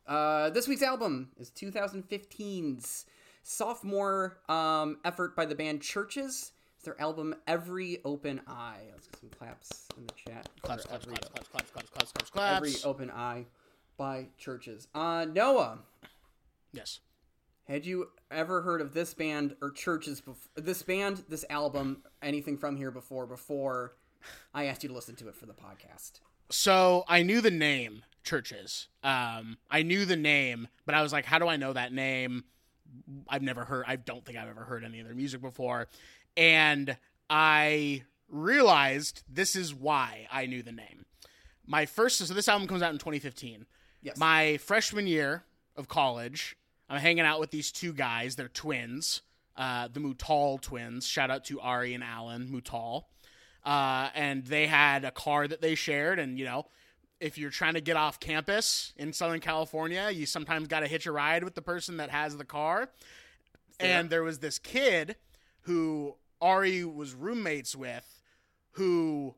Uh, 0.08 0.50
this 0.50 0.68
week's 0.68 0.82
album 0.82 1.30
is 1.38 1.52
2015's 1.52 3.06
sophomore 3.44 4.38
um, 4.50 4.98
effort 5.06 5.36
by 5.36 5.46
the 5.46 5.56
band 5.56 5.82
CHVRCHES. 5.82 6.52
It's 6.76 6.84
their 6.84 7.00
album 7.00 7.36
Every 7.48 8.00
Open 8.04 8.42
Eye. 8.48 8.82
Let's 8.92 9.08
get 9.08 9.20
some 9.20 9.30
claps 9.30 9.88
in 9.98 10.08
the 10.08 10.14
chat. 10.14 10.50
Claps, 10.62 10.86
claps, 10.86 11.06
every, 11.06 11.16
claps, 11.16 11.48
claps, 11.50 11.50
claps, 11.50 11.72
claps, 11.72 11.90
claps, 11.92 12.12
claps, 12.12 12.30
claps. 12.32 12.58
Every 12.58 12.90
Open 12.90 13.12
Eye 13.12 13.46
by 13.98 14.28
CHVRCHES. 14.42 14.88
Uh, 14.96 15.26
Noah, 15.26 15.80
yes. 16.74 17.00
had 17.68 17.86
you 17.86 18.10
ever 18.32 18.64
heard 18.64 18.82
of 18.82 18.94
this 18.94 19.14
band 19.14 19.56
or 19.62 19.72
CHVRCHES? 19.72 20.24
Bef- 20.24 20.36
this 20.56 20.82
band, 20.82 21.24
this 21.30 21.46
album, 21.52 22.02
anything 22.22 22.58
from 22.58 22.78
here 22.78 22.92
before? 22.92 23.28
Before 23.28 23.94
I 24.56 24.66
asked 24.66 24.82
you 24.82 24.90
to 24.90 24.96
listen 24.96 25.16
to 25.18 25.28
it 25.30 25.36
for 25.36 25.46
the 25.46 25.54
podcast. 25.54 26.20
So 26.50 27.06
I 27.08 27.24
knew 27.24 27.42
the 27.42 27.52
name 27.52 28.04
CHVRCHES. 28.26 28.88
Um, 29.04 29.58
I 29.70 29.84
knew 29.84 30.06
the 30.06 30.16
name, 30.16 30.68
but 30.86 30.96
I 30.96 31.02
was 31.02 31.14
like, 31.14 31.26
how 31.26 31.40
do 31.40 31.48
I 31.48 31.56
know 31.58 31.74
that 31.74 31.94
name? 31.94 32.44
I've 33.28 33.42
never 33.42 33.66
heard. 33.66 33.86
I 33.88 33.96
don't 33.96 34.24
think 34.26 34.38
I've 34.38 34.50
ever 34.50 34.64
heard 34.64 34.84
any 34.84 35.00
of 35.00 35.06
their 35.06 35.16
music 35.16 35.42
before, 35.42 35.88
and 36.38 36.98
I 37.30 38.04
realized 38.30 39.24
this 39.30 39.56
is 39.56 39.74
why 39.74 40.28
I 40.32 40.46
knew 40.46 40.64
the 40.64 40.72
name. 40.72 41.06
My 41.66 41.86
first, 41.86 42.18
so 42.18 42.34
this 42.34 42.48
album 42.48 42.68
comes 42.68 42.82
out 42.82 42.92
in 42.92 42.98
2015. 43.00 43.66
Yes. 44.02 44.18
My 44.18 44.58
freshman 44.58 45.08
year 45.08 45.44
of 45.76 45.88
college, 45.88 46.56
I'm 46.90 47.00
hanging 47.00 47.26
out 47.26 47.40
with 47.40 47.52
these 47.52 47.72
two 47.72 47.94
guys. 47.94 48.36
They're 48.36 48.48
twins, 48.48 49.22
uh, 49.58 49.88
the 49.92 50.00
Mutal 50.00 50.62
twins. 50.62 51.08
Shout 51.08 51.32
out 51.32 51.46
to 51.46 51.60
Ari 51.60 51.94
and 51.94 52.04
Alan 52.04 52.48
Mutal. 52.48 53.06
Uh, 53.64 54.10
and 54.14 54.46
they 54.46 54.68
had 54.68 55.04
a 55.04 55.12
car 55.12 55.48
that 55.48 55.62
they 55.62 55.74
shared. 55.74 56.20
And, 56.20 56.38
you 56.38 56.46
know, 56.46 56.68
if 57.20 57.38
you're 57.38 57.50
trying 57.50 57.76
to 57.76 57.82
get 57.82 57.96
off 57.96 58.20
campus 58.20 58.94
in 58.98 59.14
Southern 59.14 59.40
California, 59.40 60.10
you 60.12 60.26
sometimes 60.26 60.68
got 60.68 60.82
to 60.82 60.88
hitch 60.88 61.06
a 61.06 61.12
ride 61.12 61.44
with 61.44 61.56
the 61.56 61.62
person 61.62 61.98
that 61.98 62.10
has 62.10 62.36
the 62.38 62.46
car. 62.46 62.90
And 63.80 64.10
there 64.10 64.24
was 64.24 64.40
this 64.40 64.60
kid 64.60 65.16
who 65.62 66.16
Ari 66.42 66.84
was 66.86 67.14
roommates 67.14 67.76
with 67.76 68.22
who 68.72 69.36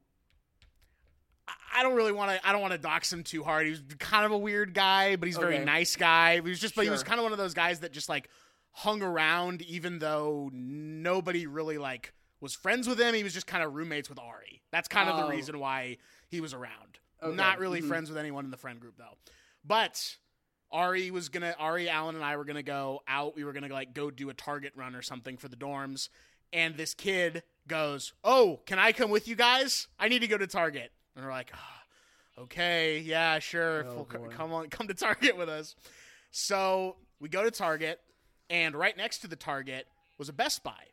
I- 1.76 1.84
don't 1.84 1.96
really 1.96 2.12
want 2.12 2.32
to. 2.32 2.48
I 2.48 2.52
don't 2.52 2.62
want 2.62 2.74
to 2.74 2.78
dox 2.80 3.14
him 3.14 3.24
too 3.24 3.44
hard. 3.44 3.66
He 3.66 3.72
was 3.72 3.82
kind 4.00 4.26
of 4.26 4.32
a 4.32 4.38
weird 4.38 4.74
guy, 4.74 5.16
but 5.16 5.28
he's 5.28 5.38
a 5.38 5.42
very 5.42 5.60
nice 5.64 5.96
guy. 5.96 6.36
He 6.36 6.42
was 6.42 6.60
just, 6.60 6.76
but 6.76 6.84
he 6.86 6.90
was 6.90 7.04
kind 7.04 7.20
of 7.20 7.24
one 7.24 7.32
of 7.32 7.38
those 7.38 7.54
guys 7.54 7.80
that 7.82 7.92
just 7.94 8.10
like 8.10 8.30
hung 8.72 9.02
around, 9.02 9.62
even 9.62 10.00
though 10.00 10.50
nobody 10.54 11.46
really 11.48 11.78
like 11.78 12.14
was 12.42 12.54
friends 12.54 12.88
with 12.88 13.00
him. 13.00 13.14
He 13.14 13.24
was 13.24 13.34
just 13.34 13.48
kind 13.48 13.64
of 13.64 13.74
roommates 13.76 14.10
with 14.10 14.20
Ari. 14.20 14.62
That's 14.72 14.88
kind 14.88 15.08
of 15.10 15.18
Oh. 15.18 15.24
the 15.24 15.30
reason 15.30 15.60
why 15.60 15.98
he 16.30 16.42
was 16.42 16.54
around. 16.54 17.00
Okay. 17.22 17.36
Not 17.36 17.60
really 17.60 17.82
Mhm. 17.82 17.88
friends 17.88 18.10
with 18.10 18.18
anyone 18.18 18.46
in 18.46 18.52
the 18.52 18.58
friend 18.58 18.80
group 18.80 18.96
though. 18.98 19.18
But 19.64 20.18
Ari 20.72 21.12
was 21.12 21.30
gonna 21.30 21.56
Ari, 21.58 21.90
Allen, 21.90 22.16
and 22.16 22.24
I 22.24 22.36
were 22.38 22.46
gonna 22.46 22.64
go 22.64 23.02
out. 23.08 23.36
We 23.36 23.44
were 23.44 23.54
gonna 23.54 23.68
like 23.70 23.94
go 23.94 24.12
do 24.12 24.30
a 24.30 24.34
Target 24.34 24.74
run 24.76 24.96
or 24.96 25.02
something 25.02 25.38
for 25.38 25.48
the 25.48 25.56
dorms. 25.58 26.10
And 26.54 26.76
this 26.78 26.94
kid 26.94 27.44
goes, 27.68 28.14
"Oh, 28.24 28.62
can 28.66 28.80
I 28.80 28.92
come 28.94 29.10
with 29.10 29.28
you 29.28 29.36
guys? 29.36 29.88
I 30.00 30.08
need 30.08 30.20
to 30.20 30.28
go 30.28 30.38
to 30.38 30.48
Target." 30.48 30.92
And 31.16 31.26
we're 31.26 31.32
like, 31.32 31.52
"Ah, 31.54 31.84
"Okay, 32.38 33.00
yeah, 33.00 33.40
sure. 33.40 33.86
Oh, 33.86 34.06
Full- 34.06 34.06
boy. 34.06 34.30
come 34.30 34.54
on, 34.54 34.70
come 34.70 34.88
to 34.88 34.94
Target 34.94 35.36
with 35.36 35.50
us." 35.50 35.76
So 36.32 36.98
we 37.20 37.30
go 37.30 37.44
to 37.44 37.52
Target, 37.52 38.02
and 38.50 38.76
right 38.76 38.96
next 38.96 39.20
to 39.20 39.28
the 39.28 39.36
Target 39.36 39.88
was 40.18 40.30
a 40.30 40.34
Best 40.34 40.64
Buy. 40.64 40.88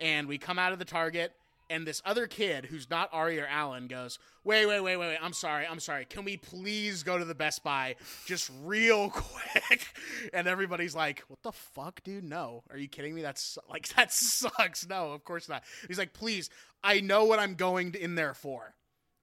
And 0.00 0.28
we 0.28 0.38
come 0.38 0.58
out 0.58 0.72
of 0.72 0.78
the 0.78 0.84
Target, 0.84 1.34
and 1.68 1.86
this 1.86 2.00
other 2.04 2.26
kid 2.26 2.66
who's 2.66 2.88
not 2.88 3.08
Ari 3.12 3.40
or 3.40 3.46
Alan 3.46 3.88
goes, 3.88 4.18
Wait, 4.44 4.66
wait, 4.66 4.80
wait, 4.80 4.96
wait, 4.96 5.08
wait. 5.08 5.18
I'm 5.20 5.32
sorry. 5.32 5.66
I'm 5.66 5.80
sorry. 5.80 6.04
Can 6.04 6.24
we 6.24 6.36
please 6.36 7.02
go 7.02 7.18
to 7.18 7.24
the 7.24 7.34
Best 7.34 7.64
Buy 7.64 7.96
just 8.26 8.50
real 8.62 9.10
quick? 9.14 9.88
And 10.32 10.46
everybody's 10.46 10.94
like, 10.94 11.24
What 11.28 11.42
the 11.42 11.52
fuck, 11.52 12.02
dude? 12.04 12.24
No. 12.24 12.62
Are 12.70 12.76
you 12.76 12.88
kidding 12.88 13.14
me? 13.14 13.22
That's 13.22 13.58
like, 13.68 13.88
that 13.96 14.12
sucks. 14.12 14.88
No, 14.88 15.12
of 15.12 15.24
course 15.24 15.48
not. 15.48 15.64
He's 15.88 15.98
like, 15.98 16.12
Please, 16.12 16.50
I 16.84 17.00
know 17.00 17.24
what 17.24 17.38
I'm 17.38 17.54
going 17.54 17.94
in 17.94 18.14
there 18.14 18.34
for. 18.34 18.74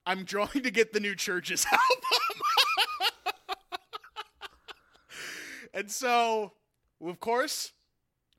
I'm 0.05 0.23
going 0.29 0.63
to 0.63 0.71
get 0.71 0.91
the 0.93 0.99
new 0.99 1.15
CHVRCHES 1.15 1.65
album. 1.71 2.39
and 5.73 5.89
so, 5.89 6.51
of 7.05 7.19
course, 7.21 7.71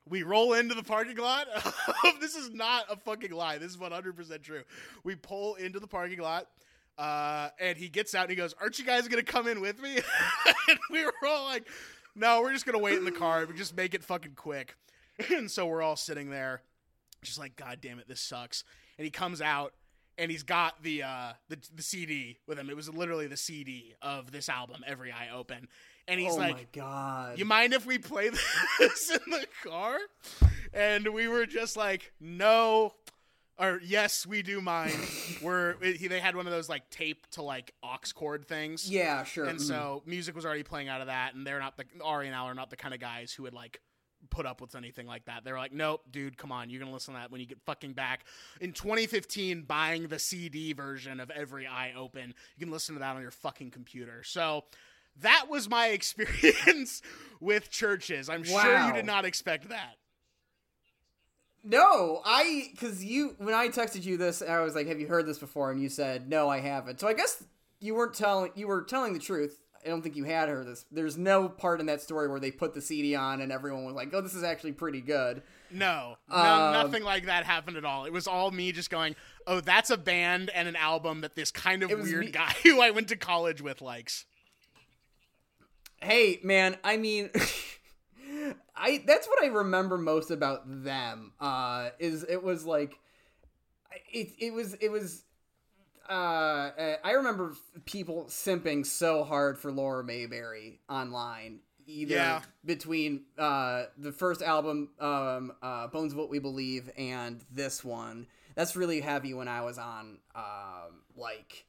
we 0.08 0.22
roll 0.22 0.52
into 0.52 0.74
the 0.74 0.82
parking 0.82 1.16
lot. 1.16 1.46
this 2.20 2.34
is 2.34 2.50
not 2.50 2.84
a 2.90 2.96
fucking 2.96 3.32
lie. 3.32 3.58
This 3.58 3.70
is 3.70 3.76
100% 3.76 4.42
true. 4.42 4.62
We 5.02 5.14
pull 5.14 5.54
into 5.54 5.80
the 5.80 5.86
parking 5.86 6.20
lot, 6.20 6.46
uh, 6.98 7.48
and 7.58 7.76
he 7.78 7.88
gets 7.88 8.14
out 8.14 8.22
and 8.22 8.30
he 8.30 8.36
goes, 8.36 8.54
Aren't 8.60 8.78
you 8.78 8.84
guys 8.84 9.08
going 9.08 9.24
to 9.24 9.30
come 9.30 9.48
in 9.48 9.60
with 9.60 9.80
me? 9.80 9.96
and 10.68 10.78
we 10.90 11.04
were 11.04 11.12
all 11.26 11.44
like, 11.44 11.66
No, 12.14 12.42
we're 12.42 12.52
just 12.52 12.66
going 12.66 12.78
to 12.78 12.82
wait 12.82 12.98
in 12.98 13.04
the 13.04 13.12
car. 13.12 13.46
We 13.46 13.54
just 13.54 13.76
make 13.76 13.94
it 13.94 14.04
fucking 14.04 14.34
quick. 14.36 14.76
and 15.30 15.50
so 15.50 15.66
we're 15.66 15.82
all 15.82 15.96
sitting 15.96 16.30
there, 16.30 16.62
just 17.22 17.38
like, 17.38 17.56
God 17.56 17.78
damn 17.80 17.98
it, 17.98 18.08
this 18.08 18.20
sucks. 18.20 18.64
And 18.98 19.04
he 19.04 19.10
comes 19.10 19.40
out. 19.40 19.74
And 20.16 20.30
he's 20.30 20.44
got 20.44 20.80
the, 20.80 21.02
uh, 21.02 21.32
the 21.48 21.58
the 21.74 21.82
CD 21.82 22.38
with 22.46 22.56
him. 22.56 22.70
It 22.70 22.76
was 22.76 22.88
literally 22.88 23.26
the 23.26 23.36
CD 23.36 23.96
of 24.00 24.30
this 24.30 24.48
album, 24.48 24.84
Every 24.86 25.10
Eye 25.10 25.30
Open. 25.34 25.66
And 26.06 26.20
he's 26.20 26.34
oh 26.34 26.36
like, 26.36 26.54
my 26.54 26.66
god. 26.72 27.38
you 27.38 27.44
mind 27.44 27.72
if 27.72 27.86
we 27.86 27.98
play 27.98 28.28
this 28.78 29.10
in 29.10 29.30
the 29.30 29.46
car? 29.64 29.98
And 30.72 31.08
we 31.08 31.28
were 31.28 31.46
just 31.46 31.76
like, 31.76 32.12
no, 32.20 32.92
or 33.58 33.80
yes, 33.82 34.26
we 34.26 34.42
do 34.42 34.60
mind. 34.60 34.96
we're 35.42 35.76
he, 35.82 36.08
they 36.08 36.20
had 36.20 36.36
one 36.36 36.46
of 36.46 36.52
those 36.52 36.68
like 36.68 36.90
tape 36.90 37.26
to 37.32 37.42
like 37.42 37.72
aux 37.82 37.98
cord 38.14 38.46
things. 38.46 38.90
yeah, 38.90 39.24
sure. 39.24 39.46
And 39.46 39.58
mhm. 39.58 39.62
so 39.62 40.02
music 40.06 40.34
was 40.34 40.44
already 40.44 40.62
playing 40.62 40.88
out 40.88 41.00
of 41.00 41.06
that, 41.06 41.34
and 41.34 41.46
they're 41.46 41.60
not 41.60 41.76
the 41.76 41.84
Ari 42.02 42.26
and 42.26 42.34
Al 42.34 42.46
are 42.46 42.54
not 42.54 42.70
the 42.70 42.76
kind 42.76 42.94
of 42.94 43.00
guys 43.00 43.32
who 43.32 43.44
would 43.44 43.54
like 43.54 43.80
put 44.30 44.46
up 44.46 44.60
with 44.60 44.74
anything 44.74 45.06
like 45.06 45.26
that. 45.26 45.44
They're 45.44 45.58
like, 45.58 45.72
nope, 45.72 46.02
dude, 46.10 46.36
come 46.36 46.50
on, 46.50 46.70
you're 46.70 46.80
gonna 46.80 46.92
listen 46.92 47.14
to 47.14 47.20
that 47.20 47.30
when 47.30 47.40
you 47.40 47.46
get 47.46 47.60
fucking 47.64 47.92
back. 47.92 48.24
In 48.60 48.72
2015, 48.72 49.62
buying 49.62 50.08
the 50.08 50.18
CD 50.18 50.72
version 50.72 51.20
of 51.20 51.30
Every 51.30 51.66
Eye 51.66 51.92
Open, 51.96 52.34
you 52.56 52.66
can 52.66 52.72
listen 52.72 52.94
to 52.94 52.98
that 53.00 53.16
on 53.16 53.22
your 53.22 53.30
fucking 53.30 53.70
computer. 53.70 54.22
So 54.24 54.64
that 55.20 55.46
was 55.48 55.68
my 55.68 55.88
experience 55.98 57.02
with 57.40 57.70
CHVRCHES. 57.70 58.30
I'm 58.30 58.44
sure 58.44 58.86
you 58.86 58.92
did 58.92 59.06
not 59.06 59.24
expect 59.24 59.68
that. 59.68 59.96
No, 61.62 62.20
I 62.24 62.68
because 62.72 63.02
you 63.02 63.36
when 63.38 63.54
I 63.54 63.68
texted 63.68 64.04
you 64.04 64.18
this, 64.18 64.42
I 64.42 64.60
was 64.60 64.74
like, 64.74 64.86
"Have 64.86 65.00
you 65.00 65.06
heard 65.06 65.26
this 65.26 65.38
before?" 65.38 65.70
And 65.70 65.80
you 65.80 65.88
said, 65.88 66.28
"No, 66.28 66.48
I 66.50 66.60
haven't." 66.60 67.00
So 67.00 67.08
I 67.08 67.14
guess 67.14 67.42
you 67.80 67.94
weren't 67.94 68.14
telling 68.14 68.52
you 68.54 68.66
were 68.66 68.82
telling 68.82 69.14
the 69.14 69.18
truth. 69.18 69.60
I 69.84 69.88
don't 69.88 70.00
think 70.02 70.16
you 70.16 70.24
had 70.24 70.48
heard 70.48 70.66
this. 70.66 70.86
There's 70.90 71.18
no 71.18 71.46
part 71.48 71.78
in 71.80 71.86
that 71.86 72.00
story 72.00 72.26
where 72.28 72.40
they 72.40 72.50
put 72.50 72.72
the 72.72 72.80
CD 72.80 73.14
on 73.14 73.42
and 73.42 73.52
everyone 73.52 73.84
was 73.84 73.94
like, 73.94 74.12
"Oh, 74.12 74.20
this 74.20 74.34
is 74.34 74.42
actually 74.42 74.72
pretty 74.72 75.00
good." 75.00 75.42
No, 75.70 76.16
no 76.28 76.36
Um, 76.36 76.72
nothing 76.72 77.02
like 77.02 77.26
that 77.26 77.44
happened 77.44 77.76
at 77.76 77.84
all. 77.84 78.04
It 78.04 78.12
was 78.12 78.26
all 78.26 78.50
me 78.50 78.70
just 78.72 78.90
going, 78.90 79.16
"Oh, 79.46 79.60
that's 79.60 79.88
a 79.90 79.96
band 79.96 80.50
and 80.50 80.68
an 80.68 80.76
album 80.76 81.22
that 81.22 81.34
this 81.34 81.50
kind 81.50 81.82
of 81.82 81.90
weird 81.90 82.26
me- 82.26 82.30
guy 82.30 82.54
who 82.62 82.82
I 82.82 82.90
went 82.90 83.08
to 83.08 83.16
college 83.16 83.62
with 83.62 83.80
likes." 83.80 84.26
Hey, 86.04 86.38
man, 86.42 86.76
I 86.84 86.98
mean, 86.98 87.30
I 88.76 89.02
that's 89.06 89.26
what 89.26 89.42
I 89.42 89.46
remember 89.46 89.96
most 89.96 90.30
about 90.30 90.62
them. 90.84 91.32
Uh, 91.40 91.90
is 91.98 92.24
it 92.28 92.42
was 92.42 92.66
like, 92.66 92.98
it 94.12 94.32
it 94.38 94.52
was 94.52 94.74
it 94.74 94.90
was. 94.90 95.24
Uh, 96.08 96.96
I 97.02 97.12
remember 97.12 97.54
people 97.86 98.26
simping 98.28 98.84
so 98.84 99.24
hard 99.24 99.58
for 99.58 99.72
Lauren 99.72 100.04
Mayberry 100.04 100.80
online, 100.90 101.60
either 101.86 102.14
Yeah. 102.14 102.40
between 102.66 103.22
uh 103.38 103.84
the 103.96 104.12
first 104.12 104.42
album, 104.42 104.90
um, 105.00 105.52
uh, 105.62 105.86
Bones 105.86 106.12
of 106.12 106.18
What 106.18 106.28
We 106.28 106.38
Believe, 106.38 106.90
and 106.98 107.42
this 107.50 107.82
one. 107.82 108.26
That's 108.54 108.76
really 108.76 109.00
heavy 109.00 109.32
when 109.32 109.48
I 109.48 109.62
was 109.62 109.78
on, 109.78 110.18
um, 110.36 111.02
like 111.16 111.64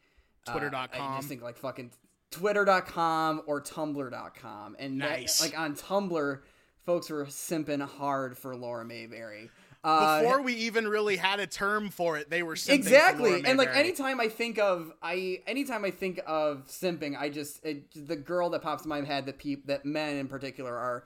uh, 0.45 0.51
I 0.93 0.99
just 1.15 1.29
think 1.29 1.41
like 1.41 1.57
fucking 1.57 1.91
twitter.com 2.35 3.41
or 3.45 3.61
tumblr.com 3.61 4.75
and 4.79 5.01
that- 5.01 5.37
like 5.41 5.57
on 5.57 5.75
tumblr 5.75 6.39
folks 6.85 7.09
were 7.09 7.25
simping 7.25 7.81
hard 7.81 8.37
for 8.37 8.55
lauren 8.55 8.87
mayberry. 8.87 9.49
Uh, 9.83 10.21
Before 10.23 10.41
we 10.41 10.53
even 10.53 10.87
really 10.87 11.15
had 11.15 11.39
a 11.39 11.45
term 11.45 11.89
for 11.89 12.17
it, 12.17 12.31
they 12.31 12.41
were 12.41 12.53
exactly. 12.53 13.43
And 13.45 13.55
like 13.57 13.75
anytime 13.75 14.19
i 14.19 14.27
think 14.27 14.57
of 14.57 14.91
i 15.03 15.41
anytime 15.45 15.85
i 15.85 15.91
think 15.91 16.19
of 16.25 16.65
simping 16.67 17.15
i 17.15 17.29
just 17.29 17.63
it, 17.63 17.85
the 18.07 18.15
girl 18.15 18.49
that 18.51 18.63
pops 18.63 18.83
in 18.85 18.89
my 18.89 19.01
head 19.01 19.27
that 19.27 19.37
peop, 19.37 19.67
that 19.67 19.85
men 19.85 20.17
in 20.17 20.27
particular 20.27 20.75
are 20.75 21.03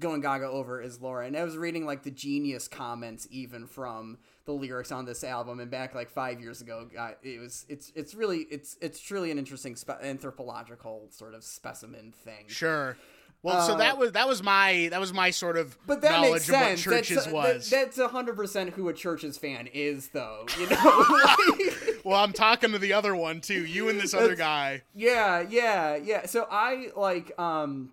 going 0.00 0.20
gaga 0.20 0.46
over 0.48 0.82
is 0.82 1.00
lauren. 1.00 1.28
And 1.28 1.36
i 1.36 1.44
was 1.44 1.56
reading 1.56 1.86
like 1.86 2.02
the 2.02 2.10
genius 2.10 2.66
comments 2.66 3.28
even 3.30 3.66
from 3.68 4.18
the 4.48 4.54
lyrics 4.54 4.90
on 4.90 5.04
this 5.04 5.22
album, 5.22 5.60
and 5.60 5.70
back 5.70 5.94
like 5.94 6.08
five 6.10 6.40
years 6.40 6.60
ago, 6.62 6.88
uh, 6.98 7.10
it 7.22 7.38
was 7.38 7.66
it's 7.68 7.92
it's 7.94 8.14
really 8.14 8.46
it's 8.50 8.76
it's 8.80 8.98
truly 8.98 9.30
an 9.30 9.38
interesting 9.38 9.76
spe- 9.76 10.02
anthropological 10.02 11.06
sort 11.10 11.34
of 11.34 11.44
specimen 11.44 12.12
thing. 12.24 12.46
Sure. 12.48 12.96
Well, 13.42 13.64
so 13.64 13.74
Uh, 13.74 13.76
that 13.76 13.98
was 13.98 14.12
that 14.12 14.26
was 14.26 14.42
my 14.42 14.88
that 14.90 14.98
was 14.98 15.12
my 15.12 15.30
sort 15.30 15.56
of 15.58 15.76
But 15.86 16.00
that 16.00 16.12
knowledge 16.12 16.30
makes 16.32 16.48
of 16.48 16.54
sense. 16.54 16.86
what 16.86 16.94
CHVRCHES 17.04 17.14
that's, 17.14 17.26
uh, 17.26 17.30
was. 17.32 17.70
That, 17.70 17.92
that's 17.94 18.10
hundred 18.10 18.36
percent 18.36 18.70
who 18.70 18.88
a 18.88 18.94
CHVRCHES 18.94 19.38
fan 19.38 19.68
is, 19.72 20.08
though. 20.08 20.46
You 20.58 20.68
know. 20.70 21.04
Like- 21.24 22.04
well, 22.04 22.24
I'm 22.24 22.32
talking 22.32 22.72
to 22.72 22.78
the 22.78 22.94
other 22.94 23.14
one 23.14 23.40
too. 23.42 23.66
You 23.66 23.90
and 23.90 24.00
this 24.00 24.14
other 24.14 24.34
guy. 24.34 24.82
Yeah, 24.94 25.44
yeah, 25.48 25.96
yeah. 25.96 26.24
So 26.26 26.48
I 26.50 26.88
like 26.96 27.38
um 27.38 27.90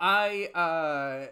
I 0.00 0.46
uh 0.54 1.26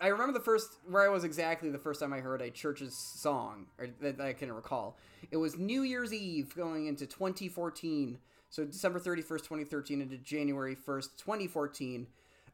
I 0.00 0.08
remember 0.08 0.32
the 0.32 0.44
first 0.44 0.76
where 0.88 1.02
I 1.02 1.08
was 1.08 1.24
exactly 1.24 1.70
the 1.70 1.78
first 1.78 2.00
time 2.00 2.12
I 2.12 2.20
heard 2.20 2.40
a 2.42 2.50
CHVRCHES 2.50 2.92
song 2.92 3.66
or 3.78 3.88
that 4.00 4.20
I 4.20 4.32
can 4.32 4.52
recall. 4.52 4.96
It 5.30 5.36
was 5.36 5.56
New 5.58 5.82
Year's 5.82 6.12
Eve 6.12 6.54
going 6.54 6.86
into 6.86 7.06
2014. 7.06 8.18
So 8.50 8.64
December 8.64 9.00
31st, 9.00 9.38
2013 9.38 10.00
into 10.00 10.16
January 10.18 10.76
1st, 10.76 11.16
2014. 11.16 12.06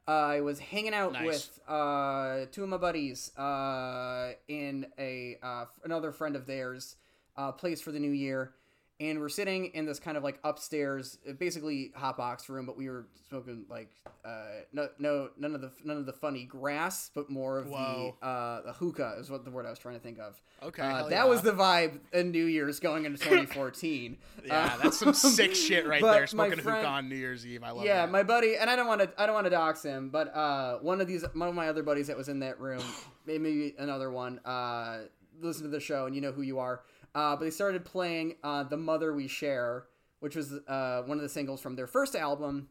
Uh, 0.08 0.10
I 0.10 0.40
was 0.40 0.58
hanging 0.58 0.94
out 0.94 1.12
Nice. 1.12 1.24
with 1.26 1.60
uh, 1.68 2.46
two 2.50 2.62
of 2.62 2.68
my 2.68 2.78
buddies 2.78 3.36
uh, 3.36 4.32
in 4.48 4.86
a 4.98 5.38
uh, 5.42 5.66
another 5.84 6.10
friend 6.10 6.36
of 6.36 6.46
theirs 6.46 6.96
uh, 7.36 7.52
place 7.52 7.80
for 7.80 7.92
the 7.92 7.98
new 8.00 8.10
year, 8.10 8.52
and 9.00 9.18
we're 9.18 9.30
sitting 9.30 9.66
in 9.72 9.86
this 9.86 9.98
kind 9.98 10.16
of 10.18 10.22
like 10.22 10.38
upstairs, 10.44 11.18
uh, 11.28 11.32
basically 11.32 11.90
hot 11.96 12.18
box 12.18 12.48
room, 12.50 12.66
but 12.66 12.76
we 12.76 12.88
were 12.90 13.06
smoking 13.28 13.64
like 13.70 13.88
uh, 14.24 14.44
no 14.72 14.88
no 14.98 15.30
none 15.38 15.54
of 15.54 15.62
the 15.62 15.72
none 15.84 15.96
of 15.96 16.04
the 16.06 16.12
funny 16.12 16.44
grass, 16.44 17.10
but 17.14 17.30
more 17.30 17.58
of 17.58 17.68
Whoa. 17.68 18.14
the 18.20 18.26
uh, 18.26 18.62
the 18.62 18.72
hookah 18.74 19.16
is 19.18 19.30
what 19.30 19.44
the 19.46 19.50
word 19.50 19.64
I 19.64 19.70
was 19.70 19.78
trying 19.78 19.94
to 19.94 20.00
think 20.00 20.18
of. 20.18 20.40
Okay, 20.62 20.82
uh, 20.82 21.04
that 21.04 21.10
yeah. 21.10 21.24
was 21.24 21.40
the 21.40 21.52
vibe 21.52 21.98
in 22.12 22.30
New 22.30 22.44
Year's 22.44 22.78
going 22.78 23.06
into 23.06 23.18
2014. 23.22 24.18
Yeah, 24.44 24.64
Uh, 24.74 24.82
that's 24.82 24.98
some 24.98 25.14
sick 25.14 25.54
shit 25.54 25.86
right 25.86 26.02
there. 26.02 26.26
Smoking 26.26 26.60
friend- 26.60 26.78
hookah 26.80 26.88
on 26.88 27.08
New 27.08 27.16
Year's 27.16 27.46
Eve. 27.46 27.62
I 27.64 27.70
love 27.70 27.84
it. 27.84 27.88
yeah, 27.88 28.04
that. 28.04 28.12
my 28.12 28.22
buddy, 28.22 28.56
and 28.56 28.68
I 28.68 28.76
don't 28.76 28.86
want 28.86 29.00
to, 29.00 29.10
I 29.16 29.24
don't 29.24 29.34
want 29.34 29.46
to 29.46 29.50
dox 29.50 29.82
him, 29.82 30.10
but 30.10 30.34
uh, 30.36 30.76
one 30.80 31.00
of 31.00 31.06
these, 31.08 31.24
one 31.32 31.48
of 31.48 31.54
my 31.54 31.68
other 31.68 31.82
buddies 31.82 32.08
that 32.08 32.16
was 32.18 32.28
in 32.28 32.40
that 32.40 32.60
room, 32.60 32.82
maybe 33.26 33.74
another 33.78 34.10
one, 34.10 34.38
uh, 34.44 34.98
listen 35.40 35.62
to 35.62 35.70
the 35.70 35.80
show, 35.80 36.04
and 36.04 36.14
you 36.14 36.20
know 36.20 36.32
who 36.32 36.42
you 36.42 36.58
are. 36.58 36.82
Uh, 37.14 37.36
but 37.36 37.44
they 37.44 37.50
started 37.50 37.84
playing 37.84 38.36
uh, 38.42 38.64
"The 38.64 38.76
Mother 38.76 39.12
We 39.14 39.28
Share," 39.28 39.86
which 40.20 40.36
was 40.36 40.52
uh, 40.52 41.02
one 41.06 41.18
of 41.18 41.22
the 41.22 41.28
singles 41.28 41.60
from 41.60 41.76
their 41.76 41.86
first 41.86 42.14
album, 42.14 42.68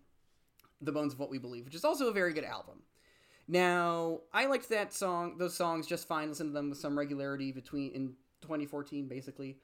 "The 0.81 0.91
Bones 0.91 1.13
of 1.13 1.19
What 1.19 1.29
We 1.29 1.37
Believe," 1.37 1.65
which 1.65 1.75
is 1.75 1.83
also 1.83 2.07
a 2.07 2.13
very 2.13 2.33
good 2.33 2.45
album. 2.45 2.83
Now, 3.47 4.19
I 4.31 4.45
liked 4.45 4.69
that 4.69 4.93
song, 4.93 5.39
those 5.39 5.55
songs 5.55 5.87
just 5.87 6.07
fine. 6.07 6.29
Listen 6.29 6.47
to 6.47 6.53
them 6.53 6.69
with 6.69 6.77
some 6.77 6.97
regularity 6.97 7.51
between 7.51 7.91
in 7.93 8.13
2014, 8.41 9.07
basically. 9.07 9.57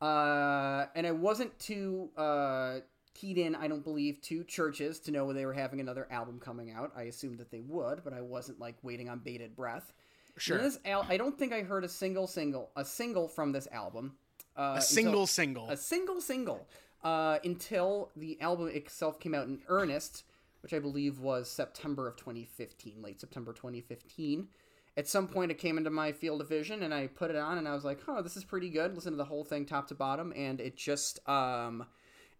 Uh, 0.00 0.86
and 0.94 1.06
I 1.06 1.12
wasn't 1.12 1.58
too 1.58 2.10
uh, 2.18 2.80
keyed 3.14 3.38
in, 3.38 3.54
I 3.54 3.66
don't 3.66 3.82
believe, 3.82 4.20
to 4.22 4.44
CHVRCHES 4.44 5.02
to 5.04 5.10
know 5.10 5.24
when 5.24 5.36
they 5.36 5.46
were 5.46 5.54
having 5.54 5.80
another 5.80 6.06
album 6.10 6.38
coming 6.38 6.70
out. 6.70 6.92
I 6.94 7.04
assumed 7.04 7.38
that 7.38 7.50
they 7.50 7.60
would, 7.60 8.04
but 8.04 8.12
I 8.12 8.20
wasn't 8.20 8.60
like 8.60 8.76
waiting 8.82 9.08
on 9.08 9.20
bated 9.20 9.56
breath. 9.56 9.94
Sure. 10.36 10.58
This 10.58 10.78
al- 10.84 11.06
I 11.08 11.16
don't 11.16 11.38
think 11.38 11.52
I 11.52 11.62
heard 11.62 11.84
a 11.84 11.88
single 11.88 12.26
single 12.26 12.70
a 12.76 12.84
single 12.84 13.28
from 13.28 13.52
this 13.52 13.68
album. 13.70 14.16
Uh, 14.56 14.60
a 14.60 14.66
until- 14.74 14.82
single 14.82 15.26
single. 15.26 15.70
a 15.70 15.76
single 15.76 16.20
single 16.20 16.66
uh, 17.02 17.38
until 17.44 18.10
the 18.16 18.40
album 18.40 18.68
itself 18.68 19.20
came 19.20 19.34
out 19.34 19.46
in 19.46 19.60
earnest, 19.68 20.24
which 20.62 20.72
I 20.72 20.78
believe 20.78 21.20
was 21.20 21.50
September 21.50 22.08
of 22.08 22.16
2015, 22.16 23.02
late 23.02 23.20
September 23.20 23.52
2015. 23.52 24.48
At 24.96 25.08
some 25.08 25.26
point, 25.26 25.50
it 25.50 25.58
came 25.58 25.76
into 25.76 25.90
my 25.90 26.12
field 26.12 26.40
of 26.40 26.48
vision, 26.48 26.84
and 26.84 26.94
I 26.94 27.08
put 27.08 27.30
it 27.30 27.36
on, 27.36 27.58
and 27.58 27.66
I 27.68 27.74
was 27.74 27.84
like, 27.84 27.98
"Oh, 28.06 28.22
this 28.22 28.36
is 28.36 28.44
pretty 28.44 28.70
good." 28.70 28.94
Listen 28.94 29.12
to 29.12 29.16
the 29.16 29.24
whole 29.24 29.44
thing, 29.44 29.66
top 29.66 29.88
to 29.88 29.94
bottom, 29.94 30.32
and 30.36 30.60
it 30.60 30.76
just 30.76 31.18
um, 31.28 31.84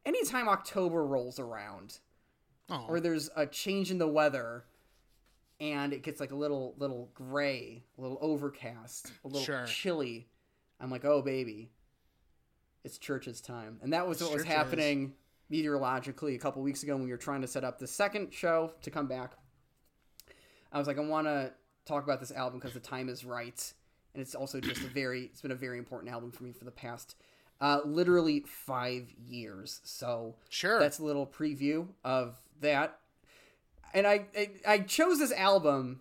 anytime 0.06 0.48
October 0.48 1.04
rolls 1.04 1.38
around, 1.40 1.98
Oh, 2.70 2.86
or 2.88 3.00
there's 3.00 3.28
a 3.36 3.44
change 3.46 3.90
in 3.90 3.98
the 3.98 4.06
weather, 4.08 4.64
and 5.60 5.92
it 5.92 6.02
gets 6.02 6.20
like 6.20 6.32
a 6.32 6.36
little 6.36 6.74
little 6.78 7.10
gray, 7.14 7.84
a 7.98 8.00
little 8.00 8.18
overcast, 8.20 9.12
a 9.24 9.28
little 9.28 9.42
Sure. 9.42 9.64
chilly. 9.66 10.28
I'm 10.80 10.90
like, 10.90 11.04
oh 11.04 11.22
baby, 11.22 11.70
it's 12.82 12.98
CHVRCHES 12.98 13.44
time, 13.44 13.78
and 13.82 13.92
that 13.92 14.06
was 14.06 14.22
what 14.22 14.32
was 14.32 14.44
happening 14.44 15.14
meteorologically 15.50 16.34
a 16.34 16.38
couple 16.38 16.62
weeks 16.62 16.82
ago 16.82 16.94
when 16.94 17.04
we 17.04 17.10
were 17.10 17.16
trying 17.16 17.40
to 17.42 17.46
set 17.46 17.64
up 17.64 17.78
the 17.78 17.86
second 17.86 18.32
show 18.32 18.72
to 18.82 18.90
come 18.90 19.06
back. 19.06 19.32
I 20.72 20.78
was 20.78 20.86
like, 20.86 20.98
I 20.98 21.02
want 21.02 21.26
to 21.26 21.52
talk 21.84 22.02
about 22.02 22.18
this 22.20 22.32
album 22.32 22.58
because 22.58 22.74
the 22.74 22.80
time 22.80 23.08
is 23.08 23.24
right, 23.24 23.72
and 24.14 24.20
it's 24.20 24.34
also 24.34 24.60
just 24.60 24.82
a 24.82 24.88
very, 24.88 25.24
it's 25.26 25.40
been 25.42 25.52
a 25.52 25.56
very 25.56 25.78
important 25.78 26.12
album 26.12 26.32
for 26.32 26.42
me 26.42 26.52
for 26.52 26.64
the 26.64 26.70
past, 26.72 27.14
uh, 27.60 27.80
literally 27.84 28.40
five 28.46 29.08
years. 29.24 29.80
So 29.84 30.34
sure. 30.48 30.80
that's 30.80 30.98
a 30.98 31.04
little 31.04 31.26
preview 31.26 31.86
of 32.04 32.36
that. 32.60 32.98
And 33.94 34.06
I, 34.06 34.26
I 34.36 34.50
I 34.66 34.78
chose 34.80 35.18
this 35.20 35.32
album 35.32 36.00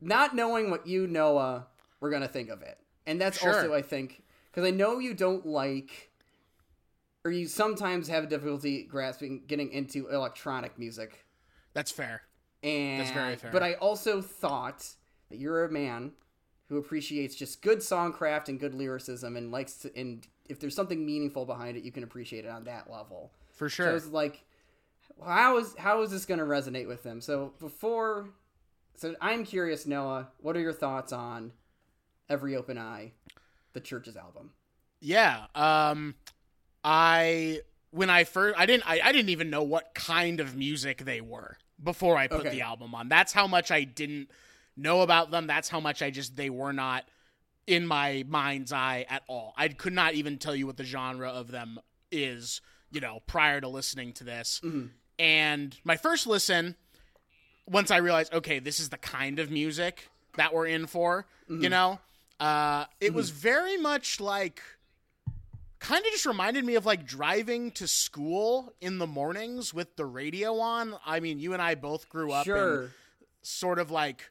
not 0.00 0.34
knowing 0.34 0.70
what 0.70 0.86
you 0.86 1.06
Noah 1.06 1.66
were 2.00 2.10
gonna 2.10 2.28
think 2.28 2.48
of 2.50 2.62
it, 2.62 2.78
and 3.06 3.20
that's 3.20 3.38
Sure. 3.38 3.54
also 3.54 3.74
I 3.74 3.82
think 3.82 4.22
because 4.50 4.64
I 4.66 4.70
know 4.70 4.98
you 4.98 5.14
don't 5.14 5.46
like, 5.46 6.10
or 7.24 7.30
you 7.30 7.46
sometimes 7.48 8.08
have 8.08 8.28
difficulty 8.28 8.84
grasping 8.84 9.42
getting 9.46 9.72
into 9.72 10.08
electronic 10.08 10.78
music, 10.78 11.24
That's 11.72 11.90
fair. 11.90 12.22
and 12.62 13.06
very 13.12 13.36
fair. 13.36 13.50
but 13.52 13.62
I 13.62 13.74
also 13.74 14.20
thought 14.22 14.86
that 15.30 15.38
you're 15.38 15.64
a 15.64 15.70
man 15.70 16.12
who 16.68 16.76
appreciates 16.78 17.34
just 17.34 17.62
good 17.62 17.78
songcraft 17.78 18.48
and 18.48 18.60
good 18.60 18.74
lyricism 18.74 19.36
and 19.36 19.50
likes 19.50 19.74
to 19.78 19.96
and 19.98 20.26
if 20.48 20.58
there's 20.60 20.74
something 20.74 21.06
meaningful 21.06 21.44
behind 21.46 21.76
it, 21.76 21.84
you 21.84 21.92
can 21.92 22.02
appreciate 22.02 22.44
it 22.44 22.48
on 22.48 22.64
that 22.64 22.90
level. 22.90 23.30
For 23.52 23.68
So 23.68 23.84
sure. 23.84 23.92
was 23.92 24.08
like, 24.08 24.44
how 25.24 25.58
is 25.58 25.74
how 25.78 26.02
is 26.02 26.10
this 26.10 26.24
going 26.26 26.40
to 26.40 26.46
resonate 26.46 26.86
with 26.88 27.02
them? 27.02 27.20
So 27.20 27.52
before, 27.58 28.30
so 28.96 29.14
I'm 29.20 29.44
curious, 29.44 29.86
Noah. 29.86 30.28
What 30.38 30.56
are 30.56 30.60
your 30.60 30.72
thoughts 30.72 31.12
on 31.12 31.52
Every 32.28 32.56
Open 32.56 32.78
Eye, 32.78 33.12
the 33.72 33.80
CHVRCHES 33.80 34.16
album? 34.16 34.50
Yeah. 35.00 35.46
Um 35.54 36.14
I 36.84 37.60
when 37.90 38.10
I 38.10 38.24
first 38.24 38.58
I 38.58 38.66
didn't 38.66 38.88
I, 38.88 39.00
I 39.02 39.12
didn't 39.12 39.30
even 39.30 39.50
know 39.50 39.62
what 39.62 39.94
kind 39.94 40.40
of 40.40 40.56
music 40.56 41.04
they 41.04 41.20
were 41.20 41.56
before 41.82 42.16
I 42.16 42.26
put 42.28 42.40
Okay. 42.40 42.50
the 42.50 42.62
album 42.62 42.94
on. 42.94 43.08
That's 43.08 43.32
how 43.32 43.46
much 43.46 43.70
I 43.70 43.84
didn't 43.84 44.30
know 44.76 45.00
about 45.02 45.30
them. 45.30 45.46
That's 45.46 45.68
how 45.68 45.80
much 45.80 46.02
I 46.02 46.10
just 46.10 46.36
they 46.36 46.50
were 46.50 46.72
not 46.72 47.04
in 47.66 47.86
my 47.86 48.24
mind's 48.28 48.72
eye 48.72 49.06
at 49.08 49.22
all. 49.28 49.54
I 49.56 49.68
could 49.68 49.92
not 49.92 50.14
even 50.14 50.38
tell 50.38 50.54
you 50.56 50.66
what 50.66 50.76
the 50.76 50.84
genre 50.84 51.28
of 51.28 51.50
them 51.50 51.78
is, 52.10 52.60
you 52.90 53.00
know, 53.00 53.20
prior 53.26 53.60
to 53.60 53.68
listening 53.68 54.12
to 54.14 54.24
this. 54.24 54.60
Mhm. 54.64 54.90
And 55.20 55.76
my 55.84 55.96
first 55.98 56.26
listen, 56.26 56.76
once 57.66 57.90
I 57.90 57.98
realized, 57.98 58.32
okay, 58.32 58.58
this 58.58 58.80
is 58.80 58.88
the 58.88 58.96
kind 58.96 59.38
of 59.38 59.50
music 59.50 60.08
that 60.38 60.54
we're 60.54 60.66
in 60.66 60.86
for, 60.86 61.26
you 61.48 61.68
know, 61.68 61.98
uh, 62.38 62.86
it 63.00 63.12
was 63.12 63.28
very 63.30 63.76
much 63.76 64.18
like, 64.18 64.62
kind 65.78 66.02
of 66.04 66.10
just 66.10 66.24
reminded 66.24 66.64
me 66.64 66.74
of 66.76 66.86
like 66.86 67.04
driving 67.06 67.70
to 67.72 67.86
school 67.86 68.72
in 68.80 68.96
the 68.98 69.06
mornings 69.06 69.74
with 69.74 69.94
the 69.96 70.06
radio 70.06 70.58
on. 70.58 70.94
I 71.04 71.20
mean, 71.20 71.38
you 71.38 71.52
and 71.52 71.60
I 71.60 71.74
both 71.74 72.08
grew 72.08 72.32
up 72.32 72.46
in 72.46 72.90
sort 73.42 73.78
of 73.78 73.90
like 73.90 74.30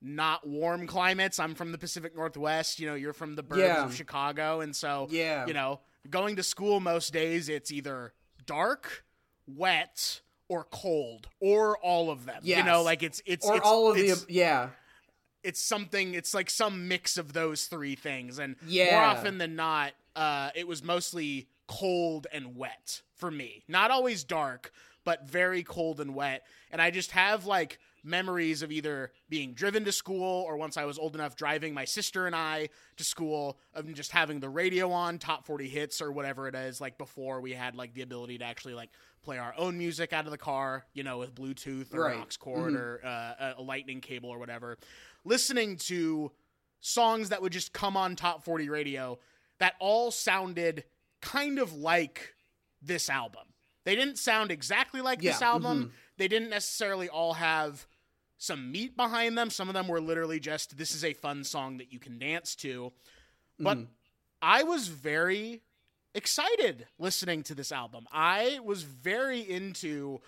not 0.00 0.46
warm 0.46 0.86
climates. 0.86 1.40
I'm 1.40 1.54
from 1.56 1.72
the 1.72 1.78
Pacific 1.78 2.14
Northwest. 2.14 2.78
You 2.78 2.86
know, 2.88 2.94
you're 2.94 3.12
from 3.12 3.34
the 3.34 3.42
burbs 3.42 3.56
Yeah. 3.58 3.84
of 3.84 3.94
Chicago, 3.96 4.60
and 4.60 4.76
so 4.76 5.08
Yeah. 5.10 5.46
you 5.46 5.54
know, 5.54 5.80
going 6.08 6.36
to 6.36 6.42
school 6.44 6.78
most 6.78 7.12
days, 7.12 7.48
it's 7.48 7.70
either 7.72 8.12
dark, 8.46 9.04
wet, 9.56 10.20
or 10.48 10.66
cold, 10.70 11.28
or 11.40 11.78
all 11.78 12.10
of 12.10 12.26
them. 12.26 12.40
You 12.42 12.62
know, 12.62 12.82
like 12.82 13.02
it's 13.02 13.22
it's 13.24 13.46
or 13.46 13.56
it's, 13.56 13.66
all 13.66 13.90
of 13.90 13.96
the 13.96 14.24
yeah. 14.28 14.70
it's 15.42 15.62
something. 15.62 16.14
It's 16.14 16.34
like 16.34 16.50
some 16.50 16.88
mix 16.88 17.16
of 17.16 17.32
those 17.32 17.66
three 17.66 17.94
things, 17.94 18.38
and 18.38 18.56
yeah. 18.66 18.92
more 18.92 19.02
often 19.02 19.38
than 19.38 19.56
not, 19.56 19.92
uh, 20.16 20.50
it 20.54 20.66
was 20.66 20.82
mostly 20.82 21.48
cold 21.66 22.26
and 22.32 22.56
wet 22.56 23.02
for 23.14 23.30
me. 23.30 23.62
Not 23.68 23.90
always 23.90 24.24
dark, 24.24 24.72
but 25.04 25.28
very 25.28 25.62
cold 25.62 26.00
and 26.00 26.14
wet. 26.14 26.42
And 26.72 26.82
I 26.82 26.90
just 26.90 27.12
have 27.12 27.46
like 27.46 27.78
memories 28.02 28.62
of 28.62 28.72
either 28.72 29.12
being 29.28 29.52
driven 29.52 29.84
to 29.84 29.92
school 29.92 30.44
or 30.46 30.56
once 30.56 30.76
I 30.76 30.84
was 30.84 30.98
old 30.98 31.14
enough 31.14 31.36
driving 31.36 31.74
my 31.74 31.84
sister 31.84 32.26
and 32.26 32.34
I 32.34 32.68
to 32.96 33.04
school 33.04 33.58
of 33.74 33.92
just 33.94 34.10
having 34.10 34.40
the 34.40 34.48
radio 34.48 34.90
on 34.90 35.18
top 35.18 35.46
40 35.46 35.68
hits 35.68 36.00
or 36.00 36.10
whatever 36.10 36.48
it 36.48 36.54
is 36.54 36.80
like 36.80 36.98
before 36.98 37.40
we 37.40 37.52
had 37.52 37.74
like 37.74 37.94
the 37.94 38.02
ability 38.02 38.38
to 38.38 38.44
actually 38.44 38.74
like 38.74 38.90
play 39.22 39.38
our 39.38 39.54
own 39.56 39.76
music 39.78 40.12
out 40.12 40.24
of 40.24 40.30
the 40.30 40.38
car 40.38 40.84
you 40.94 41.02
know 41.02 41.18
with 41.18 41.34
bluetooth 41.34 41.92
or 41.94 42.00
Right. 42.04 42.18
aux 42.18 42.26
cord 42.38 42.72
Mhm. 42.72 42.76
or 42.76 43.00
uh, 43.04 43.54
a 43.58 43.62
lightning 43.62 44.00
cable 44.00 44.30
or 44.30 44.38
whatever 44.38 44.78
listening 45.24 45.76
to 45.76 46.32
songs 46.80 47.28
that 47.28 47.42
would 47.42 47.52
just 47.52 47.72
come 47.72 47.96
on 47.96 48.16
top 48.16 48.42
40 48.44 48.68
radio 48.68 49.18
that 49.58 49.74
all 49.78 50.10
sounded 50.10 50.84
kind 51.20 51.58
of 51.58 51.74
like 51.74 52.34
this 52.80 53.10
album. 53.10 53.42
They 53.84 53.94
didn't 53.94 54.16
sound 54.18 54.50
exactly 54.50 55.02
like 55.02 55.20
this 55.20 55.42
Yeah, 55.42 55.48
album. 55.48 55.84
mhm. 55.84 55.90
They 56.16 56.28
didn't 56.28 56.48
necessarily 56.48 57.10
all 57.10 57.34
have 57.34 57.86
some 58.38 58.72
meat 58.72 58.96
behind 58.96 59.36
them. 59.36 59.50
Some 59.50 59.68
of 59.68 59.74
them 59.74 59.86
were 59.86 60.00
literally 60.00 60.40
just 60.40 60.78
this 60.78 60.94
is 60.94 61.04
a 61.04 61.12
fun 61.12 61.44
song 61.44 61.76
that 61.76 61.92
you 61.92 61.98
can 61.98 62.18
dance 62.18 62.54
to. 62.56 62.92
but 63.58 63.76
I 64.40 64.62
was 64.62 64.88
very 64.88 65.60
excited 66.14 66.86
listening 66.98 67.42
to 67.44 67.54
this 67.54 67.72
album. 67.72 68.06
I 68.12 68.60
was 68.64 68.82
very 68.82 69.40
into 69.40 70.20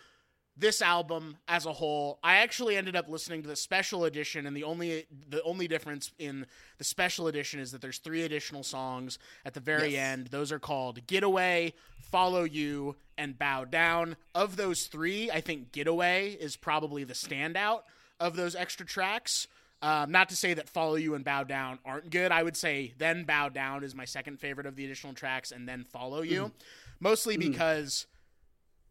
this 0.57 0.83
album 0.83 1.39
as 1.49 1.65
a 1.65 1.73
whole. 1.73 2.19
I 2.23 2.37
actually 2.37 2.77
ended 2.77 2.95
up 2.95 3.09
listening 3.09 3.41
to 3.43 3.49
the 3.49 3.57
special 3.57 4.05
edition 4.05 4.47
and 4.47 4.55
the 4.55 4.65
only 4.65 5.07
the 5.29 5.43
only 5.45 5.67
difference 5.67 6.13
in 6.19 6.45
the 6.77 6.85
special 6.85 7.27
edition 7.27 7.59
is 7.59 7.73
that 7.73 7.81
there's 7.81 7.99
three 7.99 8.23
additional 8.23 8.63
songs 8.63 9.19
at 9.47 9.55
the 9.55 9.61
very 9.61 9.93
Yes. 9.95 10.13
end. 10.13 10.27
Those 10.27 10.53
are 10.53 10.59
called 10.59 11.07
Getaway, 11.07 11.73
Follow 12.03 12.45
You, 12.45 12.97
and 13.17 13.39
Bow 13.39 13.65
Down. 13.65 14.17
Of 14.35 14.57
those 14.57 14.87
3, 14.89 15.31
I 15.31 15.41
think 15.41 15.73
Getaway 15.73 16.33
is 16.33 16.57
probably 16.57 17.05
the 17.05 17.15
standout 17.15 17.85
of 18.21 18.37
those 18.37 18.55
extra 18.55 18.85
tracks. 18.85 19.47
Um, 19.83 20.13
not 20.13 20.29
to 20.29 20.37
say 20.37 20.55
that 20.55 20.69
Follow 20.69 20.95
You 20.95 21.15
and 21.17 21.25
Bow 21.25 21.43
Down 21.43 21.81
aren't 21.85 22.09
good. 22.11 22.31
I 22.31 22.43
would 22.43 22.57
say 22.57 22.95
then 22.99 23.25
Bow 23.25 23.49
Down 23.49 23.83
is 23.83 23.95
my 23.97 24.05
second 24.05 24.39
favorite 24.39 24.67
of 24.67 24.77
the 24.77 24.85
additional 24.85 25.13
tracks, 25.13 25.51
and 25.51 25.69
then 25.69 25.85
Follow 25.85 26.23
You. 26.23 26.53
Mostly 27.01 27.37
because 27.37 28.07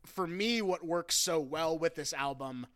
for 0.06 0.28
me, 0.28 0.62
what 0.62 0.84
works 0.86 1.16
so 1.16 1.40
well 1.40 1.78
with 1.80 1.96
this 1.96 2.12
album, 2.12 2.68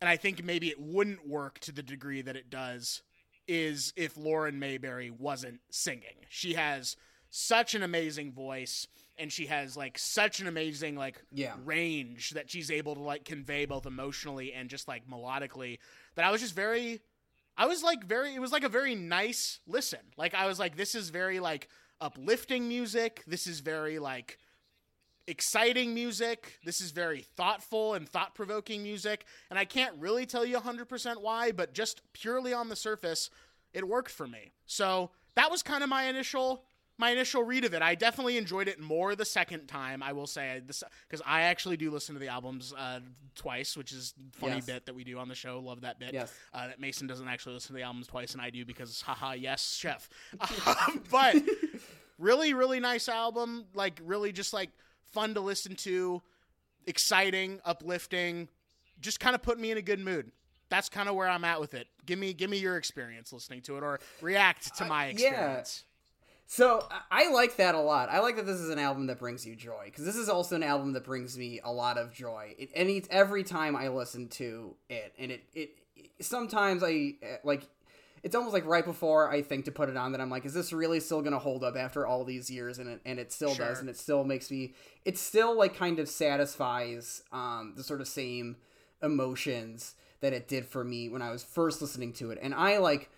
and 0.00 0.08
I 0.08 0.16
think 0.16 0.44
maybe 0.44 0.68
it 0.68 0.80
wouldn't 0.80 1.26
work 1.26 1.58
to 1.60 1.72
the 1.72 1.82
degree 1.82 2.22
that 2.22 2.36
it 2.36 2.48
does, 2.48 3.02
is 3.48 3.92
if 3.96 4.16
Lauren 4.16 4.60
Mayberry 4.60 5.10
wasn't 5.10 5.60
singing. 5.70 6.14
She 6.28 6.54
has 6.54 6.96
such 7.30 7.74
an 7.74 7.82
amazing 7.82 8.32
voice 8.32 8.86
and 9.18 9.32
she 9.32 9.46
has 9.46 9.76
like 9.76 9.98
such 9.98 10.38
an 10.40 10.46
amazing 10.46 10.94
like 10.96 11.20
Yeah. 11.32 11.54
range 11.64 12.30
that 12.30 12.48
she's 12.48 12.70
able 12.70 12.94
to 12.94 13.00
like 13.02 13.24
convey 13.24 13.64
both 13.66 13.86
emotionally 13.86 14.52
and 14.52 14.70
just 14.70 14.86
like 14.86 15.08
melodically 15.08 15.78
that 16.14 16.24
I 16.24 16.30
was 16.30 16.40
just 16.40 16.54
very 16.54 17.00
I 17.56 17.66
was 17.66 17.82
like 17.82 18.04
very 18.04 18.34
it 18.34 18.40
was 18.40 18.52
like 18.52 18.64
a 18.64 18.68
very 18.68 18.94
nice 18.94 19.60
listen. 19.66 20.00
Like 20.16 20.34
I 20.34 20.46
was 20.46 20.58
like 20.58 20.76
this 20.76 20.94
is 20.94 21.10
very 21.10 21.40
like 21.40 21.68
uplifting 22.00 22.68
music. 22.68 23.22
This 23.26 23.46
is 23.46 23.60
very 23.60 23.98
like 23.98 24.38
exciting 25.26 25.94
music. 25.94 26.58
This 26.64 26.80
is 26.80 26.90
very 26.90 27.22
thoughtful 27.36 27.94
and 27.94 28.08
thought 28.08 28.34
provoking 28.34 28.82
music. 28.82 29.24
And 29.50 29.58
I 29.58 29.64
can't 29.64 29.94
really 29.98 30.26
tell 30.26 30.44
you 30.44 30.58
100% 30.58 31.22
why, 31.22 31.52
but 31.52 31.72
just 31.72 32.02
purely 32.12 32.52
on 32.52 32.68
the 32.68 32.76
surface, 32.76 33.30
it 33.72 33.88
worked 33.88 34.10
for 34.10 34.26
me. 34.26 34.52
So 34.66 35.10
that 35.34 35.50
was 35.50 35.62
kind 35.62 35.82
of 35.82 35.88
my 35.88 36.04
initial. 36.04 36.64
My 36.96 37.10
initial 37.10 37.42
read 37.42 37.64
of 37.64 37.74
it, 37.74 37.82
I 37.82 37.96
definitely 37.96 38.36
enjoyed 38.36 38.68
it 38.68 38.78
more 38.80 39.16
the 39.16 39.24
second 39.24 39.66
time. 39.66 40.00
I 40.02 40.12
will 40.12 40.28
say 40.28 40.62
this 40.64 40.84
because 41.08 41.20
I 41.26 41.42
actually 41.42 41.76
do 41.76 41.90
listen 41.90 42.14
to 42.14 42.18
the 42.20 42.28
albums 42.28 42.72
uh, 42.76 43.00
twice, 43.34 43.76
which 43.76 43.90
is 43.92 44.14
a 44.16 44.38
funny 44.38 44.56
Yes. 44.56 44.66
bit 44.66 44.86
that 44.86 44.94
we 44.94 45.02
do 45.02 45.18
on 45.18 45.26
the 45.28 45.34
show. 45.34 45.58
Love 45.58 45.80
that 45.80 45.98
bit. 45.98 46.14
Yes. 46.14 46.32
Uh, 46.52 46.68
that 46.68 46.78
Mason 46.80 47.08
doesn't 47.08 47.26
actually 47.26 47.54
listen 47.54 47.68
to 47.68 47.78
the 47.78 47.82
albums 47.82 48.06
twice, 48.06 48.32
and 48.34 48.40
I 48.40 48.50
do 48.50 48.64
because 48.64 49.00
haha, 49.00 49.32
yes, 49.32 49.74
chef. 49.74 50.08
Um, 50.40 51.02
but 51.10 51.36
really, 52.18 52.54
really 52.54 52.78
nice 52.78 53.08
album. 53.08 53.64
Like 53.74 54.00
really, 54.04 54.30
just 54.30 54.52
like 54.52 54.70
fun 55.12 55.34
to 55.34 55.40
listen 55.40 55.74
to, 55.76 56.22
exciting, 56.86 57.60
uplifting. 57.64 58.48
Just 59.00 59.18
kind 59.20 59.34
of 59.34 59.42
put 59.42 59.58
me 59.58 59.70
in 59.72 59.78
a 59.78 59.82
good 59.82 59.98
mood. 60.00 60.30
That's 60.68 60.88
kind 60.88 61.08
of 61.08 61.14
where 61.14 61.28
I'm 61.28 61.44
at 61.44 61.60
with 61.60 61.74
it. 61.74 61.88
Give 62.06 62.18
me, 62.18 62.32
give 62.32 62.50
me 62.50 62.58
your 62.58 62.76
experience 62.76 63.32
listening 63.32 63.62
to 63.62 63.76
it, 63.76 63.82
or 63.82 64.00
react 64.20 64.76
to 64.78 64.84
my 64.86 65.06
experience. 65.06 65.84
So 66.46 66.86
I- 67.10 67.32
like 67.32 67.56
that 67.56 67.74
a 67.74 67.80
lot. 67.80 68.08
I 68.10 68.20
like 68.20 68.36
that 68.36 68.46
this 68.46 68.60
is 68.60 68.68
an 68.70 68.78
album 68.78 69.06
that 69.06 69.18
brings 69.18 69.46
you 69.46 69.56
joy 69.56 69.84
because 69.86 70.04
this 70.04 70.16
is 70.16 70.28
also 70.28 70.56
an 70.56 70.62
album 70.62 70.92
that 70.92 71.04
brings 71.04 71.36
me 71.38 71.60
a 71.64 71.72
lot 71.72 71.98
of 71.98 72.12
joy. 72.12 72.54
It, 72.58 72.70
any 72.74 73.02
every 73.10 73.42
time 73.44 73.74
I 73.74 73.88
listen 73.88 74.28
to 74.28 74.76
it, 74.88 75.14
and 75.18 75.30
it 75.32 75.44
it 75.54 75.70
sometimes 76.20 76.82
I 76.82 77.14
uh, 77.22 77.36
like. 77.44 77.62
It's 78.22 78.34
almost 78.34 78.54
like 78.54 78.64
right 78.64 78.86
before 78.86 79.30
I 79.30 79.42
think 79.42 79.66
to 79.66 79.70
put 79.70 79.90
it 79.90 79.98
on 79.98 80.12
that 80.12 80.20
I'm 80.22 80.30
like, 80.30 80.46
is 80.46 80.54
this 80.54 80.72
really 80.72 80.98
still 80.98 81.20
gonna 81.20 81.38
hold 81.38 81.62
up 81.62 81.76
after 81.76 82.06
all 82.06 82.24
these 82.24 82.50
years? 82.50 82.78
And 82.78 82.88
it 82.88 83.00
and 83.04 83.18
it 83.18 83.30
still 83.32 83.52
Sure. 83.54 83.66
does, 83.66 83.80
and 83.80 83.88
it 83.90 83.98
still 83.98 84.24
makes 84.24 84.50
me. 84.50 84.72
It 85.04 85.18
still 85.18 85.54
like 85.58 85.76
kind 85.76 85.98
of 85.98 86.08
satisfies 86.08 87.22
um, 87.32 87.74
the 87.76 87.82
sort 87.82 88.00
of 88.00 88.08
same 88.08 88.56
emotions 89.02 89.94
that 90.20 90.32
it 90.32 90.48
did 90.48 90.64
for 90.66 90.84
me 90.84 91.10
when 91.10 91.20
I 91.20 91.30
was 91.32 91.44
first 91.44 91.82
listening 91.82 92.14
to 92.14 92.30
it, 92.30 92.38
and 92.40 92.54
I 92.54 92.78
like 92.78 93.10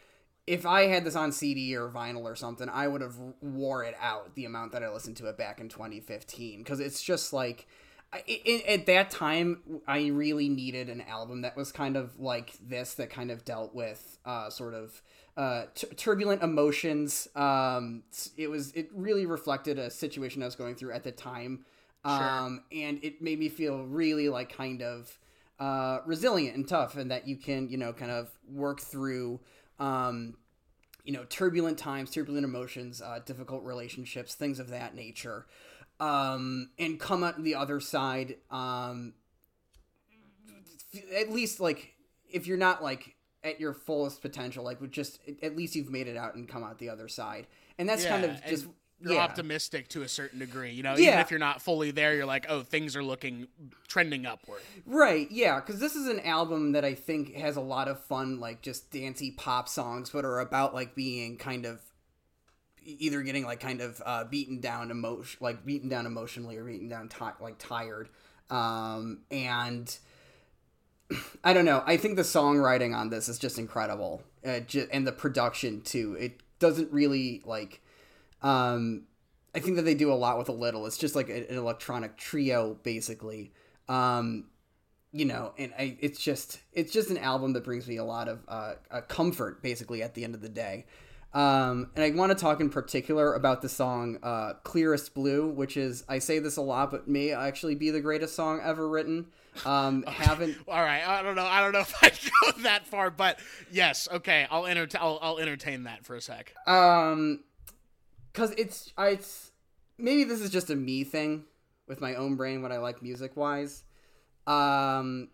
if 0.47 0.65
I 0.65 0.83
had 0.83 1.05
this 1.05 1.17
on 1.17 1.33
CD 1.33 1.75
or 1.77 1.89
vinyl 1.89 2.23
or 2.23 2.37
something, 2.37 2.69
I 2.69 2.87
would 2.87 3.01
have 3.01 3.17
wore 3.41 3.85
it 3.85 3.97
out 4.01 4.35
the 4.35 4.45
amount 4.45 4.73
that 4.73 4.83
I 4.83 4.91
listened 4.91 5.17
to 5.19 5.27
it 5.27 5.37
back 5.37 5.61
in 5.61 5.69
2015 5.69 6.59
because 6.59 6.79
it's 6.81 7.03
just 7.03 7.33
like 7.33 7.67
I, 8.13 8.63
at 8.69 8.87
that 8.87 9.11
time 9.11 9.81
I 9.87 10.07
really 10.07 10.49
needed 10.49 10.89
an 10.89 11.01
album 11.03 11.43
that 11.43 11.57
was 11.57 11.73
kind 11.73 11.97
of 11.97 12.21
like 12.21 12.53
this 12.67 12.95
that 12.95 13.11
kind 13.11 13.31
of 13.31 13.45
dealt 13.45 13.75
with 13.75 14.19
uh, 14.25 14.49
sort 14.51 14.75
of 14.75 15.03
uh, 15.37 15.65
t- 15.75 15.89
turbulent 15.97 16.43
emotions. 16.43 17.29
Um, 17.35 18.05
it 18.37 18.49
was 18.49 18.73
it 18.73 18.89
really 18.95 19.27
reflected 19.27 19.79
a 19.79 19.91
situation 19.91 20.43
I 20.43 20.47
was 20.47 20.55
going 20.55 20.77
through 20.77 20.93
at 20.93 21.03
the 21.03 21.13
time, 21.13 21.65
um, 22.05 22.63
and 22.73 23.03
it 23.03 23.21
made 23.21 23.39
me 23.39 23.49
feel 23.49 23.85
really 23.85 24.29
like 24.29 24.57
kind 24.57 24.83
of 24.83 25.19
uh, 25.59 25.99
resilient 26.07 26.57
and 26.57 26.67
tough, 26.67 26.97
and 26.97 27.11
that 27.11 27.27
you 27.27 27.37
can 27.37 27.69
you 27.69 27.77
know 27.77 27.93
kind 27.93 28.13
of 28.13 28.31
work 28.49 28.81
through 28.81 29.41
um, 29.79 30.37
you 31.05 31.13
know, 31.13 31.25
turbulent 31.25 31.79
times, 31.79 32.11
turbulent 32.11 32.45
emotions, 32.45 33.01
uh, 33.01 33.21
difficult 33.25 33.65
relationships, 33.65 34.35
things 34.35 34.59
of 34.59 34.71
that 34.71 34.95
nature, 34.95 35.47
um, 36.01 36.71
and 36.79 36.99
come 36.99 37.23
out 37.23 37.43
the 37.43 37.55
other 37.55 37.81
side. 37.81 38.37
Um, 38.51 39.15
at 41.15 41.31
least, 41.31 41.61
like, 41.61 41.95
if 42.31 42.47
you're 42.47 42.57
not 42.57 42.83
like 42.83 43.15
at 43.45 43.61
your 43.61 43.73
fullest 43.73 44.23
potential, 44.23 44.65
like, 44.65 44.81
with 44.81 44.91
just 44.91 45.21
at 45.43 45.57
least 45.57 45.77
you've 45.77 45.91
made 45.91 46.09
it 46.09 46.17
out 46.17 46.35
and 46.35 46.49
come 46.49 46.65
out 46.65 46.79
the 46.79 46.89
other 46.89 47.09
side, 47.09 47.47
and 47.79 47.89
that's 47.89 48.05
kind 48.05 48.25
of 48.25 48.31
Yeah, 48.31 48.41
and 48.43 48.51
just 48.51 48.67
You're 49.01 49.15
yeah. 49.15 49.25
optimistic 49.25 49.89
to 49.89 50.03
a 50.03 50.09
certain 50.09 50.39
degree, 50.39 50.71
you 50.73 50.83
know. 50.83 50.97
Even 50.97 51.19
if 51.19 51.31
you're 51.31 51.39
not 51.39 51.61
fully 51.61 51.91
there, 51.91 52.15
you're 52.15 52.25
like, 52.25 52.47
oh, 52.49 52.63
things 52.63 52.97
are 52.97 53.03
looking 53.03 53.47
trending 53.89 54.25
upward. 54.25 54.61
Right, 54.87 55.31
yeah, 55.31 55.61
because 55.61 55.81
this 55.81 55.95
is 55.95 56.09
an 56.09 56.21
album 56.21 56.73
that 56.73 56.85
I 56.85 56.95
think 56.95 57.35
has 57.35 57.57
a 57.57 57.61
lot 57.61 57.89
of 57.89 58.03
fun, 58.05 58.41
like 58.41 58.63
just 58.63 58.91
dancey 58.91 59.33
pop 59.33 59.69
songs, 59.69 60.11
but 60.11 60.25
are 60.25 60.41
about 60.41 60.73
like 60.75 60.95
being 60.95 61.37
kind 61.37 61.67
of 61.67 61.81
either 62.87 63.23
getting 63.23 63.45
like 63.45 63.61
kind 63.61 63.81
of 63.81 64.01
uh, 64.07 64.25
beaten 64.25 64.61
down 64.61 64.91
emotion, 64.91 65.39
like 65.41 65.67
beaten 65.67 65.89
down 65.89 66.07
emotionally, 66.07 66.57
or 66.57 66.65
beaten 66.65 66.89
down 66.89 67.09
ti- 67.09 67.25
like 67.41 67.59
tired. 67.59 68.09
Um, 68.51 69.23
and 69.31 69.95
I 71.45 71.53
don't 71.53 71.65
know. 71.65 71.83
I 71.87 71.97
think 71.97 72.17
the 72.17 72.23
songwriting 72.23 72.95
on 72.95 73.11
this 73.11 73.29
is 73.29 73.39
just 73.39 73.59
incredible, 73.59 74.23
uh, 74.45 74.61
ju- 74.61 74.89
and 74.93 75.07
the 75.07 75.13
production 75.13 75.83
too. 75.83 76.17
It 76.19 76.41
doesn't 76.59 76.91
really 76.93 77.43
like. 77.45 77.83
Um, 78.43 79.05
I 79.55 79.61
think 79.61 79.77
that 79.77 79.83
they 79.83 79.95
do 79.95 80.13
a 80.13 80.15
lot 80.15 80.39
with 80.39 80.49
a 80.49 80.53
little. 80.53 80.87
It's 80.87 80.99
just 80.99 81.17
like 81.17 81.29
an 81.31 81.47
electronic 81.49 82.17
trio, 82.17 82.75
basically. 82.83 83.53
Um, 83.89 84.47
you 85.13 85.25
know, 85.25 85.55
and 85.57 85.73
I, 85.79 85.97
it's 86.01 86.21
just 86.21 86.61
it's 86.73 86.93
just 86.93 87.11
an 87.11 87.19
album 87.19 87.55
that 87.55 87.65
brings 87.65 87.89
me 87.89 87.97
a 87.97 88.05
lot 88.05 88.29
of 88.29 88.41
uh, 88.49 88.75
uh, 88.91 89.01
comfort, 89.03 89.63
basically, 89.63 90.03
at 90.03 90.15
the 90.15 90.25
end 90.25 90.35
of 90.35 90.43
the 90.43 90.49
day. 90.49 90.85
Um, 91.33 91.91
and 91.95 92.05
I 92.05 92.11
want 92.17 92.33
to 92.33 92.35
talk 92.35 92.61
in 92.61 92.71
particular 92.71 93.35
about 93.35 93.63
the 93.63 93.69
song 93.69 94.19
uh, 94.23 94.55
"Clearest 94.63 95.15
Blue," 95.15 95.49
which 95.49 95.77
is 95.77 96.05
I 96.09 96.19
say 96.19 96.39
this 96.39 96.57
a 96.57 96.63
lot, 96.63 96.91
but 96.91 97.09
may 97.09 97.33
actually 97.33 97.75
be 97.75 97.91
the 97.91 98.01
greatest 98.01 98.35
song 98.35 98.61
ever 98.63 98.89
written. 98.89 99.27
Um, 99.65 100.03
haven't 100.07 100.57
All 100.69 100.83
right, 100.83 101.07
I 101.07 101.23
don't 101.23 101.35
know. 101.35 101.47
I 101.47 101.61
don't 101.61 101.73
know 101.73 101.81
if 101.89 101.95
I 102.03 102.11
go 102.11 102.63
that 102.63 102.87
far, 102.87 103.11
but 103.11 103.39
yes, 103.71 104.09
okay. 104.13 104.47
I'll 104.51 104.67
enter. 104.67 104.87
I'll, 104.99 105.19
I'll 105.23 105.39
entertain 105.39 105.85
that 105.85 106.05
for 106.05 106.15
a 106.17 106.21
sec. 106.21 106.55
Um, 106.67 107.41
cause 108.37 108.53
it's 108.57 108.93
I 108.97 109.09
it's 109.09 109.51
maybe 109.99 110.23
this 110.25 110.41
is 110.41 110.51
just 110.51 110.71
a 110.71 110.77
me 110.77 111.03
thing 111.03 111.45
with 111.89 112.01
my 112.01 112.15
own 112.15 112.37
brain 112.37 112.63
what 112.63 112.71
I 112.71 112.79
like 112.79 113.03
music 113.03 113.37
wise. 113.37 113.83
Um, 114.47 115.29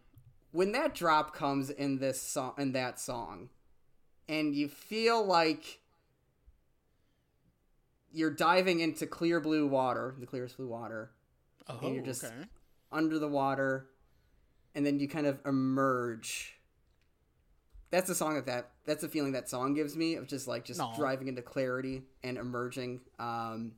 when 0.53 0.72
that 0.72 0.94
drop 0.94 1.34
comes 1.34 1.68
in 1.68 1.98
this 1.98 2.20
song 2.22 2.55
in 2.57 2.72
that 2.72 2.98
song, 3.00 3.50
and 4.28 4.55
you 4.55 4.68
feel 4.68 5.24
like 5.24 5.80
you're 8.12 8.30
diving 8.30 8.80
into 8.80 9.07
clear 9.07 9.40
blue 9.40 9.66
water, 9.66 10.14
the 10.18 10.26
clearest 10.26 10.57
blue 10.57 10.68
water, 10.68 11.11
Oh, 11.68 11.78
and 11.82 11.94
you're 11.94 12.05
just 12.05 12.24
okay. 12.24 12.34
under 12.90 13.18
the 13.18 13.28
water, 13.28 13.86
and 14.74 14.84
then 14.84 14.98
you 15.00 15.09
kind 15.09 15.26
of 15.26 15.40
emerge. 15.46 16.59
That's 17.93 18.09
the 18.09 18.14
song 18.14 18.34
that 18.36 18.47
that 18.47 18.70
that's 18.86 19.03
the 19.03 19.09
feeling 19.09 19.32
that 19.32 19.51
song 19.51 19.74
gives 19.74 19.97
me 19.97 20.14
of 20.14 20.26
just 20.26 20.49
like 20.49 20.64
just 20.64 20.80
Aw. 20.80 20.97
driving 20.97 21.28
into 21.28 21.43
clarity 21.43 22.03
and 22.24 22.38
emerging. 22.38 23.03
Um, 23.18 23.72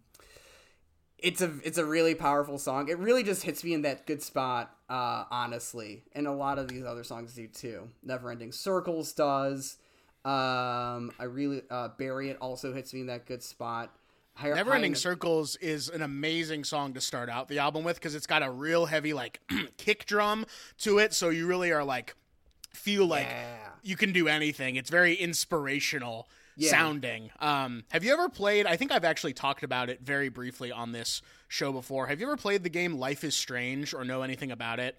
it's 1.19 1.43
a 1.43 1.53
it's 1.65 1.79
a 1.79 1.85
really 1.85 2.15
powerful 2.15 2.57
song. 2.57 2.89
It 2.89 2.99
really 2.99 3.25
just 3.25 3.43
hits 3.43 3.65
me 3.65 3.75
in 3.75 3.83
that 3.83 4.07
good 4.07 4.23
spot, 4.23 4.71
uh, 4.89 5.25
honestly, 5.33 6.05
and 6.13 6.29
a 6.29 6.33
lot 6.33 6.61
of 6.61 6.69
these 6.69 6.85
other 6.85 7.03
songs 7.03 7.35
do 7.35 7.49
too. 7.49 7.89
Never 8.05 8.31
Ending 8.31 8.53
Circles 8.53 9.13
does. 9.13 9.79
Um, 10.25 11.11
I 11.19 11.25
really 11.25 11.63
uh, 11.69 11.89
Bury 11.99 12.31
It 12.31 12.39
also 12.41 12.73
hits 12.73 12.95
me 12.95 13.01
in 13.01 13.09
that 13.09 13.27
good 13.27 13.43
spot. 13.43 13.97
Higher, 14.35 14.55
Never 14.55 14.75
Ending 14.75 14.95
Circles 14.95 15.57
is 15.57 15.89
an 15.89 16.03
amazing 16.03 16.63
song 16.63 16.95
to 16.95 17.01
start 17.01 17.29
out 17.29 17.49
the 17.49 17.59
album 17.59 17.83
with 17.83 17.97
because 17.97 18.15
it's 18.15 18.29
got 18.29 18.45
a 18.45 18.51
real 18.51 18.87
heavy 18.87 19.13
like 19.13 19.41
kick 19.77 20.07
drum 20.07 20.47
to 20.79 20.99
it, 20.99 21.15
so 21.15 21.31
you 21.31 21.49
really 21.49 21.73
are 21.73 21.83
like 21.83 22.15
feel 22.77 23.07
like 23.07 23.27
Yeah. 23.27 23.57
you 23.83 23.97
can 23.97 24.13
do 24.13 24.29
anything. 24.29 24.77
It's 24.77 24.91
very 24.91 25.15
inspirational 25.15 26.29
Yeah. 26.57 26.71
sounding. 26.71 27.31
Um, 27.41 27.85
have 27.91 28.05
you 28.05 28.13
ever 28.13 28.29
played? 28.29 28.67
I 28.67 28.77
think 28.77 28.93
I've 28.93 29.05
actually 29.05 29.33
talked 29.33 29.63
about 29.63 29.91
it 29.91 30.01
very 30.03 30.29
briefly 30.29 30.71
on 30.71 30.93
this 30.93 31.21
show 31.49 31.73
before. 31.73 32.07
Have 32.07 32.21
you 32.21 32.27
ever 32.27 32.37
played 32.37 32.63
the 32.63 32.69
game 32.71 32.95
Life 32.99 33.25
is 33.25 33.35
Strange 33.35 33.93
or 33.95 34.05
know 34.05 34.23
anything 34.23 34.51
about 34.53 34.79
it? 34.81 34.97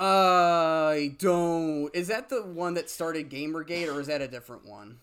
I 0.00 1.14
don't. 1.18 1.90
Is 1.94 2.08
that 2.08 2.28
the 2.28 2.42
one 2.42 2.74
that 2.74 2.88
started 2.88 3.30
Gamergate, 3.30 3.92
or 3.92 4.00
is 4.00 4.06
that 4.06 4.20
a 4.20 4.28
different 4.28 4.64
one? 4.64 4.98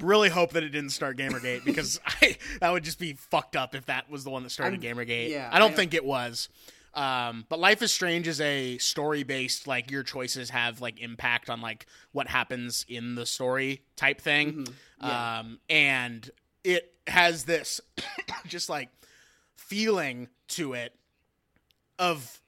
Really 0.00 0.28
hope 0.28 0.50
that 0.52 0.64
it 0.64 0.70
didn't 0.70 0.90
start 0.90 1.16
Gamergate 1.16 1.64
because 1.64 2.00
I 2.20 2.36
that 2.60 2.70
would 2.72 2.82
just 2.82 2.98
be 2.98 3.12
fucked 3.12 3.54
up 3.54 3.76
if 3.76 3.86
that 3.86 4.10
was 4.10 4.24
the 4.24 4.30
one 4.30 4.42
that 4.42 4.50
started 4.50 4.84
I'm- 4.84 4.96
Gamergate. 4.96 5.30
yeah, 5.30 5.48
I 5.52 5.58
don't 5.60 5.72
I- 5.72 5.76
think 5.76 5.94
it 5.94 6.04
was. 6.04 6.48
Um, 6.94 7.44
but 7.48 7.58
Life 7.58 7.82
is 7.82 7.92
Strange 7.92 8.28
is 8.28 8.40
a 8.40 8.78
story 8.78 9.24
based, 9.24 9.66
like 9.66 9.90
your 9.90 10.02
choices 10.02 10.50
have 10.50 10.80
like 10.80 11.00
impact 11.00 11.50
on 11.50 11.60
like 11.60 11.86
what 12.12 12.28
happens 12.28 12.86
in 12.88 13.16
the 13.16 13.26
story 13.26 13.82
type 13.96 14.20
thing. 14.20 14.52
Mm-hmm. 14.52 15.06
Yeah. 15.06 15.38
Um, 15.40 15.58
and 15.68 16.30
it 16.62 16.94
has 17.06 17.44
this 17.44 17.80
just 18.46 18.68
like 18.68 18.90
feeling 19.56 20.28
to 20.48 20.74
it 20.74 20.94
of 21.98 22.40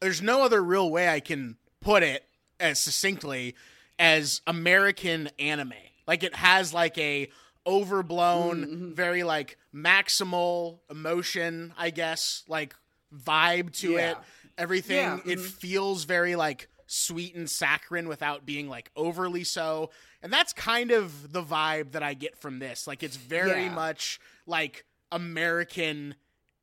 there's 0.00 0.22
no 0.22 0.42
other 0.42 0.62
real 0.62 0.90
way 0.90 1.08
I 1.08 1.20
can 1.20 1.56
put 1.80 2.02
it 2.02 2.24
as 2.58 2.78
succinctly 2.78 3.54
as 3.98 4.40
American 4.46 5.30
anime. 5.38 5.74
Like 6.06 6.22
it 6.22 6.34
has 6.34 6.72
like 6.72 6.96
a 6.98 7.30
overblown, 7.66 8.92
very 8.94 9.22
like 9.22 9.56
maximal 9.74 10.80
emotion, 10.90 11.72
I 11.78 11.90
guess, 11.90 12.42
like 12.48 12.74
vibe 13.14 13.72
to 13.80 13.92
Yeah. 13.92 14.12
it. 14.12 14.18
Everything 14.58 14.96
Yeah, 14.96 15.18
it 15.24 15.38
mhm. 15.38 15.44
feels 15.50 16.04
very 16.04 16.36
like 16.36 16.68
sweet 16.86 17.34
and 17.34 17.48
saccharine 17.50 18.06
without 18.08 18.44
being 18.44 18.68
like 18.68 18.90
overly 18.96 19.44
so. 19.44 19.90
And 20.22 20.32
that's 20.32 20.52
kind 20.52 20.90
of 20.90 21.32
the 21.32 21.42
vibe 21.42 21.92
that 21.92 22.02
I 22.02 22.14
get 22.14 22.36
from 22.38 22.58
this. 22.58 22.86
Like 22.86 23.02
it's 23.02 23.16
very 23.16 23.64
Yeah. 23.64 23.74
much 23.74 24.20
like 24.46 24.84
American 25.10 26.14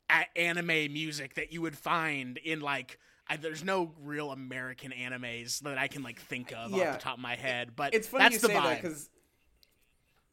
a- 0.10 0.38
anime 0.38 0.92
music 0.94 1.34
that 1.36 1.52
you 1.52 1.62
would 1.62 1.78
find 1.78 2.38
in 2.38 2.62
like 2.62 3.00
I, 3.32 3.38
there's 3.38 3.64
no 3.64 3.94
real 4.02 4.32
American 4.32 4.92
animes 4.92 5.60
that 5.60 5.78
I 5.78 5.88
can 5.88 6.02
like 6.02 6.20
think 6.20 6.52
of 6.52 6.72
Yeah. 6.72 6.90
off 6.90 6.98
the 6.98 7.04
top 7.04 7.14
of 7.18 7.20
my 7.22 7.36
head, 7.36 7.76
but 7.76 7.94
It's 7.94 8.08
funny 8.08 8.24
that's 8.24 8.34
you 8.36 8.40
the 8.42 8.48
say 8.48 8.54
vibe. 8.56 8.64
that 8.64 8.82
because, 8.82 9.10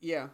yeah, 0.01 0.29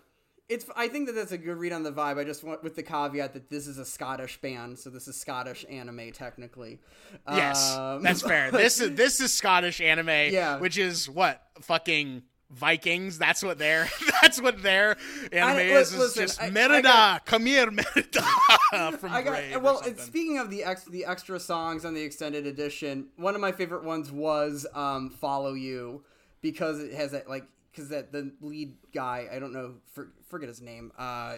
it's. 0.52 0.66
I 0.76 0.88
think 0.88 1.06
that 1.06 1.14
that's 1.14 1.32
a 1.32 1.38
good 1.38 1.56
read 1.56 1.72
on 1.72 1.82
the 1.82 1.92
vibe. 1.92 2.18
I 2.18 2.24
just 2.24 2.44
want 2.44 2.62
with 2.62 2.76
the 2.76 2.82
caveat 2.82 3.32
that 3.34 3.50
this 3.50 3.66
is 3.66 3.78
a 3.78 3.84
Scottish 3.84 4.40
band, 4.40 4.78
so 4.78 4.90
this 4.90 5.08
is 5.08 5.16
Scottish 5.20 5.64
anime 5.70 6.12
technically. 6.12 6.80
yes, 7.28 7.72
Um, 7.76 8.02
that's 8.02 8.22
fair. 8.22 8.50
This 8.52 8.80
is 8.80 8.94
this 8.96 9.20
is 9.20 9.32
Scottish 9.32 9.80
anime, 9.80 10.08
Yeah. 10.32 10.58
which 10.58 10.78
is 10.78 11.08
what 11.08 11.42
fucking 11.60 12.22
Vikings. 12.50 13.18
That's 13.18 13.42
what 13.42 13.58
their 13.58 13.88
that's 14.20 14.40
what 14.40 14.62
their 14.62 14.96
anime 15.32 15.56
I- 15.56 15.62
is. 15.62 15.92
Is 15.92 15.98
listen, 15.98 16.22
just 16.24 16.42
I- 16.42 16.46
I 16.46 16.50
Merida, 16.50 16.82
got- 16.82 17.24
come 17.26 17.46
here, 17.46 17.70
Merida 17.70 18.22
from 18.98 19.10
I 19.12 19.22
got 19.22 19.62
well. 19.62 19.82
Speaking 19.96 20.38
of 20.38 20.50
the 20.50 20.64
ex, 20.64 20.84
the 20.84 21.04
extra 21.06 21.40
songs 21.40 21.84
on 21.86 21.94
the 21.94 22.02
extended 22.02 22.46
edition, 22.46 23.06
one 23.16 23.34
of 23.34 23.40
my 23.40 23.52
favorite 23.52 23.84
ones 23.84 24.12
was 24.12 24.66
um, 24.74 25.08
"Follow 25.10 25.54
You" 25.54 26.04
because 26.42 26.78
it 26.80 26.92
has 26.92 27.12
that 27.12 27.26
like 27.28 27.44
because 27.72 27.88
that 27.88 28.12
the 28.12 28.32
lead 28.40 28.76
guy 28.94 29.28
I 29.32 29.38
don't 29.38 29.52
know 29.52 29.74
for, 29.92 30.12
forget 30.28 30.48
his 30.48 30.60
name. 30.60 30.92
Uh, 30.98 31.36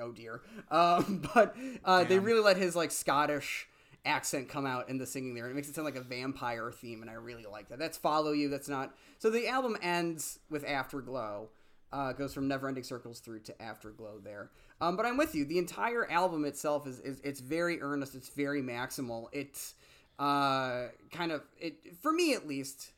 oh 0.00 0.12
dear. 0.12 0.42
Um, 0.70 1.26
but 1.34 1.56
uh, 1.84 2.04
they 2.04 2.18
really 2.18 2.42
let 2.42 2.58
his 2.58 2.76
like 2.76 2.90
Scottish 2.90 3.66
accent 4.04 4.48
come 4.48 4.66
out 4.66 4.88
in 4.88 4.98
the 4.98 5.06
singing 5.06 5.34
there. 5.34 5.44
And 5.44 5.52
it 5.52 5.54
makes 5.54 5.68
it 5.68 5.74
sound 5.74 5.84
like 5.86 5.96
a 5.96 6.02
vampire 6.02 6.70
theme, 6.70 7.02
and 7.02 7.10
I 7.10 7.14
really 7.14 7.46
like 7.50 7.68
that. 7.68 7.78
That's 7.78 7.96
"Follow 7.96 8.32
You." 8.32 8.48
That's 8.48 8.68
not. 8.68 8.94
So 9.18 9.30
the 9.30 9.48
album 9.48 9.76
ends 9.82 10.40
with 10.50 10.64
"Afterglow." 10.64 11.48
Uh, 11.90 12.12
goes 12.12 12.34
from 12.34 12.46
Never 12.48 12.68
Ending 12.68 12.84
Circles 12.84 13.20
through 13.20 13.40
to 13.40 13.62
Afterglow 13.62 14.18
there. 14.22 14.50
Um, 14.78 14.94
but 14.94 15.06
I'm 15.06 15.16
with 15.16 15.34
you. 15.34 15.46
The 15.46 15.56
entire 15.56 16.10
album 16.10 16.44
itself 16.44 16.86
is, 16.86 17.00
is 17.00 17.18
it's 17.24 17.40
very 17.40 17.80
earnest. 17.80 18.14
It's 18.14 18.28
very 18.28 18.60
maximal. 18.60 19.28
It's 19.32 19.74
uh, 20.18 20.88
kind 21.10 21.32
of 21.32 21.42
it 21.58 21.96
for 22.02 22.12
me 22.12 22.34
at 22.34 22.46
least. 22.46 22.90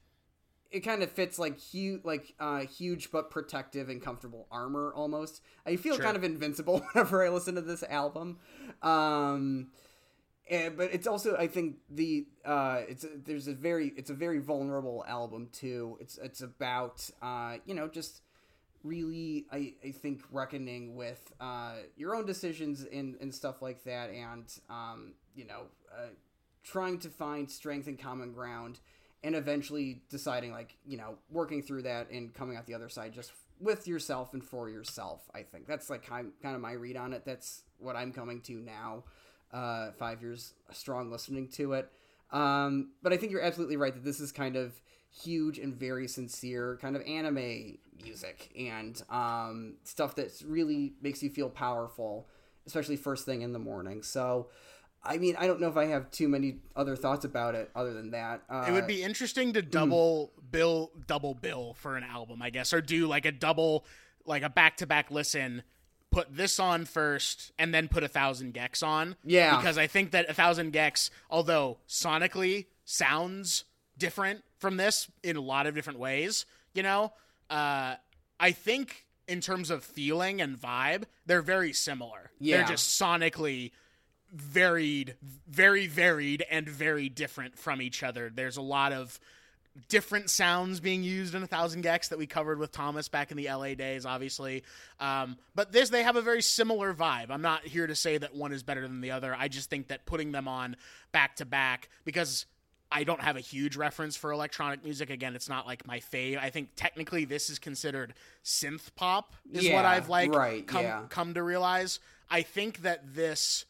It 0.71 0.81
kind 0.81 1.03
of 1.03 1.11
fits 1.11 1.39
like 1.39 1.59
huge, 1.59 2.05
like 2.05 2.35
uh, 2.39 2.61
huge 2.61 3.11
but 3.11 3.31
protective 3.31 3.89
and 3.89 4.01
comfortable 4.01 4.47
armor 4.53 4.93
almost. 4.95 5.43
I 5.67 5.77
feel 5.77 5.97
Sure. 5.97 6.05
kind 6.05 6.17
of 6.17 6.25
invincible 6.25 6.81
whenever 6.93 7.25
I 7.25 7.29
listen 7.29 7.57
to 7.57 7.61
this 7.61 7.83
album. 7.85 8.39
Um, 8.83 9.69
and, 10.49 10.77
but 10.77 10.93
it's 10.93 11.07
also 11.07 11.37
I 11.37 11.47
think 11.47 11.77
the 11.89 12.27
uh, 12.45 12.83
it's 12.89 13.05
a, 13.05 13.09
there's 13.25 13.49
a 13.49 13.55
very 13.55 13.93
it's 13.97 14.11
a 14.11 14.15
very 14.15 14.39
vulnerable 14.39 15.05
album 15.07 15.49
too. 15.53 15.97
It's 16.01 16.19
it's 16.19 16.41
about 16.41 17.09
uh, 17.23 17.57
you 17.67 17.75
know 17.75 17.89
just 17.89 18.23
really 18.83 19.47
I, 19.53 19.75
I 19.85 19.91
think 19.91 20.23
reckoning 20.33 20.97
with 20.97 21.33
uh, 21.41 21.75
your 21.97 22.15
own 22.15 22.27
decisions 22.27 22.85
and, 22.91 23.17
and 23.21 23.35
stuff 23.35 23.61
like 23.63 23.85
that 23.85 24.11
and 24.11 24.45
um, 24.71 25.13
you 25.35 25.47
know 25.47 25.63
uh, 25.93 26.09
trying 26.65 26.99
to 27.01 27.09
find 27.09 27.51
strength 27.51 27.87
and 27.87 27.99
common 27.99 28.33
ground 28.33 28.81
and 29.23 29.35
eventually 29.35 30.03
deciding 30.09 30.53
like 30.53 30.77
you 30.87 30.97
know 30.97 31.17
working 31.31 31.63
through 31.63 31.83
that 31.83 32.11
and 32.11 32.33
coming 32.35 32.57
out 32.57 32.67
the 32.67 32.75
other 32.75 32.89
side 32.89 33.13
just 33.13 33.33
with 33.61 33.87
yourself 33.87 34.33
and 34.33 34.43
for 34.43 34.69
yourself 34.69 35.29
i 35.35 35.43
think. 35.43 35.67
That's 35.67 35.91
like 35.91 36.05
kind, 36.05 36.33
of 36.43 36.61
my 36.61 36.73
read 36.73 36.97
on 36.97 37.13
it. 37.13 37.25
That's 37.25 37.63
what 37.79 37.97
i'm 37.97 38.13
coming 38.13 38.41
to 38.43 38.55
now 38.55 39.05
uh, 39.53 39.91
five 39.93 40.23
years 40.23 40.55
strong 40.73 41.11
listening 41.11 41.49
to 41.49 41.75
it. 41.75 41.91
Um, 42.33 42.93
but 43.03 43.13
i 43.13 43.17
think 43.17 43.33
you're 43.33 43.43
absolutely 43.43 43.77
right 43.77 43.93
that 43.93 44.05
this 44.05 44.21
is 44.21 44.33
kind 44.33 44.57
of 44.57 44.81
huge 45.13 45.59
and 45.59 45.75
very 45.75 46.07
sincere 46.07 46.79
kind 46.81 46.95
of 46.95 47.03
anime 47.03 47.79
music 48.01 48.49
and 48.57 49.03
um, 49.11 49.75
stuff 49.83 50.15
that 50.15 50.31
really 50.47 50.93
makes 51.03 51.21
you 51.21 51.29
feel 51.29 51.51
powerful 51.51 52.29
especially 52.67 52.97
first 52.97 53.25
thing 53.25 53.43
in 53.43 53.53
the 53.53 53.59
morning. 53.59 54.03
So 54.03 54.49
I 55.03 55.17
mean, 55.17 55.35
I 55.39 55.47
don't 55.47 55.61
know 55.61 55.69
if 55.69 55.77
I 55.77 55.87
have 55.87 56.11
too 56.11 56.29
many 56.29 56.57
other 56.77 56.95
thoughts 56.95 57.25
about 57.25 57.55
it 57.55 57.71
other 57.75 57.95
than 57.95 58.11
that. 58.11 58.43
Uh, 58.51 58.67
It 58.69 58.73
would 58.73 58.87
be 58.87 59.03
interesting 59.03 59.55
to 59.55 59.63
double 59.63 60.33
bill, 60.51 60.91
double 61.07 61.35
bill 61.35 61.75
for 61.75 61.97
an 61.97 62.05
album, 62.05 62.43
I 62.43 62.51
guess, 62.51 62.73
or 62.73 62.81
do 62.83 63.07
like 63.07 63.25
a 63.25 63.33
double, 63.33 63.87
like 64.27 64.43
a 64.43 64.51
back 64.51 64.77
to 64.79 64.87
back 64.87 65.11
listen. 65.11 65.63
Put 66.11 66.35
this 66.37 66.59
on 66.59 66.87
first, 66.87 67.53
and 67.59 67.73
then 67.73 67.87
put 67.87 68.03
a 68.03 68.09
thousand 68.09 68.53
gecs 68.53 68.83
on. 68.83 69.15
Yeah. 69.25 69.57
because 69.57 69.79
I 69.79 69.87
think 69.87 70.11
that 70.11 70.29
a 70.29 70.35
thousand 70.35 70.73
gecs, 70.73 71.09
although 71.31 71.79
sonically 71.89 72.67
sounds 72.85 73.65
different 73.97 74.43
from 74.59 74.77
this 74.77 75.09
in 75.23 75.37
a 75.37 75.41
lot 75.41 75.67
of 75.67 75.75
different 75.77 76.01
ways, 76.01 76.47
you 76.75 76.83
know, 76.83 77.13
uh, 77.49 77.95
I 78.41 78.51
think 78.51 79.07
in 79.29 79.41
terms 79.41 79.71
of 79.71 79.85
feeling 79.85 80.41
and 80.41 80.61
vibe, 80.61 81.05
they're 81.27 81.43
very 81.43 81.73
similar. 81.73 82.33
Yeah. 82.41 82.57
They're 82.59 82.67
just 82.67 83.01
sonically 83.01 83.71
varied, 84.33 85.17
very 85.49 85.87
varied, 85.87 86.45
and 86.51 86.69
very 86.69 87.09
different 87.09 87.59
from 87.59 87.83
each 87.83 88.03
other. 88.03 88.31
There's 88.35 88.57
a 88.57 88.63
lot 88.63 88.93
of 88.93 89.19
different 89.89 90.31
sounds 90.31 90.81
being 90.81 91.03
used 91.03 91.35
in 91.35 91.43
a 91.43 91.47
thousand 91.47 91.85
gecs 91.85 92.09
that 92.09 92.19
we 92.19 92.27
covered 92.27 92.59
with 92.59 92.73
thomas 92.73 93.09
back 93.09 93.31
in 93.31 93.37
the 93.37 93.49
la 93.51 93.73
days 93.75 94.05
obviously. 94.05 94.65
Um, 94.99 95.37
but 95.55 95.73
this 95.73 95.91
they 95.91 96.03
have 96.03 96.17
a 96.17 96.23
very 96.23 96.43
similar 96.43 96.93
vibe. 96.93 97.31
I'm 97.31 97.43
not 97.43 97.65
here 97.65 97.87
to 97.87 97.95
say 97.95 98.19
that 98.19 98.35
one 98.35 98.53
is 98.53 98.63
better 98.63 98.83
than 98.83 99.01
the 99.01 99.13
other. 99.13 99.35
I 99.35 99.49
just 99.49 99.71
think 99.71 99.89
that 99.89 100.07
putting 100.07 100.33
them 100.33 100.49
on 100.49 100.77
back 101.13 101.37
to 101.37 101.45
back 101.45 101.89
because 102.05 102.47
i 102.93 103.05
don't 103.05 103.21
have 103.21 103.37
a 103.37 103.41
huge 103.41 103.77
reference 103.77 104.17
for 104.17 104.33
electronic 104.33 104.85
music. 104.85 105.09
Again 105.09 105.37
it's 105.37 105.49
not 105.49 105.67
like 105.67 105.87
my 105.87 106.01
fave. 106.01 106.39
I 106.39 106.51
think 106.51 106.71
technically 106.75 107.25
this 107.25 107.49
is 107.49 107.59
considered 107.59 108.15
synth 108.45 108.95
pop 108.97 109.35
is 109.53 109.71
what 109.71 109.85
i've 109.85 110.09
like 110.09 110.35
right, 110.35 110.67
come, 110.67 110.83
yeah. 110.83 111.03
come 111.09 111.35
to 111.35 111.43
realize. 111.43 112.01
I 112.29 112.43
think 112.43 112.83
that 112.83 113.15
this 113.15 113.65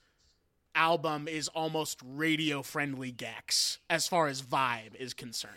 album 0.74 1.28
is 1.28 1.48
almost 1.48 2.00
radio 2.04 2.62
friendly 2.62 3.12
gecs 3.12 3.78
as 3.88 4.06
far 4.08 4.26
as 4.28 4.42
vibe 4.42 4.94
is 4.98 5.14
concerned 5.14 5.54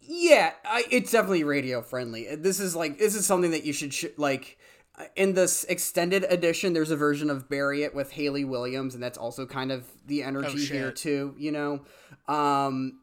Yeah, 0.00 0.52
I, 0.64 0.84
it's 0.90 1.12
definitely 1.12 1.44
radio 1.44 1.82
friendly. 1.82 2.34
This 2.34 2.58
is 2.60 2.74
like 2.74 2.98
this 2.98 3.14
is 3.14 3.26
something 3.26 3.52
that 3.52 3.64
you 3.64 3.72
should 3.72 3.92
sh- 3.94 4.16
like. 4.16 4.58
In 5.16 5.32
this 5.32 5.64
extended 5.64 6.24
edition, 6.24 6.74
there's 6.74 6.90
a 6.90 6.96
version 6.96 7.30
of 7.30 7.48
"Bury 7.48 7.84
It" 7.84 7.94
with 7.94 8.10
Hayley 8.12 8.44
Williams, 8.44 8.94
and 8.94 9.02
that's 9.02 9.16
also 9.16 9.46
kind 9.46 9.72
of 9.72 9.86
the 10.06 10.22
energy 10.22 10.48
Oh, 10.68 10.74
here 10.74 10.90
too. 10.90 11.34
You 11.38 11.52
know, 11.52 11.80
um, 12.28 13.00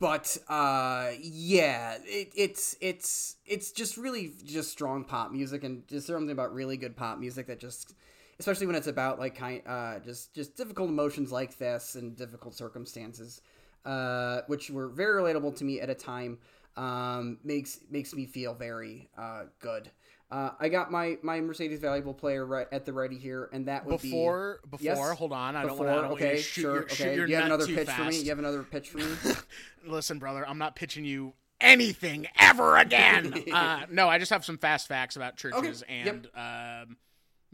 but 0.00 0.38
uh, 0.48 1.10
yeah, 1.20 1.98
it, 2.04 2.32
it's 2.34 2.76
it's 2.80 3.36
it's 3.44 3.72
just 3.72 3.96
really 3.98 4.32
just 4.44 4.70
strong 4.70 5.04
pop 5.04 5.32
music, 5.32 5.64
and 5.64 5.86
just 5.88 6.06
something 6.06 6.30
about 6.30 6.54
really 6.54 6.76
good 6.76 6.96
pop 6.96 7.18
music 7.18 7.46
that 7.48 7.58
just, 7.58 7.94
especially 8.38 8.66
when 8.66 8.76
it's 8.76 8.86
about 8.86 9.18
like 9.18 9.34
kind 9.36 9.62
uh, 9.66 9.98
just 10.00 10.34
just 10.34 10.56
difficult 10.56 10.88
emotions 10.88 11.30
like 11.32 11.58
this 11.58 11.94
and 11.94 12.16
difficult 12.16 12.54
circumstances 12.54 13.40
uh, 13.84 14.42
which 14.46 14.70
were 14.70 14.88
very 14.88 15.22
relatable 15.22 15.56
to 15.56 15.64
me 15.64 15.80
at 15.80 15.90
a 15.90 15.94
time, 15.94 16.38
um, 16.76 17.38
makes 17.42 17.80
makes 17.90 18.14
me 18.14 18.26
feel 18.26 18.54
very 18.54 19.08
uh, 19.16 19.44
good. 19.60 19.90
Uh, 20.30 20.50
I 20.60 20.68
got 20.68 20.90
my 20.90 21.16
my 21.22 21.40
Mercedes 21.40 21.80
valuable 21.80 22.12
player 22.12 22.44
right 22.44 22.66
at 22.70 22.84
the 22.84 22.92
ready 22.92 23.16
here, 23.16 23.48
and 23.52 23.66
that 23.66 23.86
would 23.86 24.00
before 24.02 24.60
be 24.62 24.76
before 24.76 25.08
Yes? 25.08 25.18
hold 25.18 25.32
on 25.32 25.56
i 25.56 25.62
before. 25.62 25.86
don't 25.86 26.08
want 26.08 26.18
to 26.18 26.26
okay, 26.26 26.36
shoot 26.36 26.60
sure. 26.60 26.74
your, 26.74 26.88
shoot 26.88 27.04
okay, 27.04 27.14
your 27.16 27.26
you 27.28 27.36
have 27.36 27.46
another 27.46 27.66
too 27.66 27.74
pitch 27.74 27.88
for 27.88 28.04
me. 28.04 28.12
fast. 28.12 28.24
You 28.24 28.28
have 28.30 28.38
another 28.38 28.62
pitch 28.62 28.90
for 28.90 28.98
me. 28.98 29.06
listen 29.86 30.18
brother 30.18 30.46
i'm 30.46 30.58
not 30.58 30.76
pitching 30.76 31.04
you 31.04 31.32
anything 31.60 32.26
ever 32.38 32.76
again. 32.76 33.34
uh, 33.52 33.80
no, 33.90 34.08
I 34.08 34.18
just 34.18 34.30
have 34.30 34.44
some 34.44 34.58
fast 34.58 34.86
facts 34.88 35.16
about 35.16 35.36
CHVRCHES 35.36 35.82
Okay, 35.82 36.04
yep. 36.04 36.14
and 36.14 36.26
um, 36.26 36.42
mm, 36.42 36.96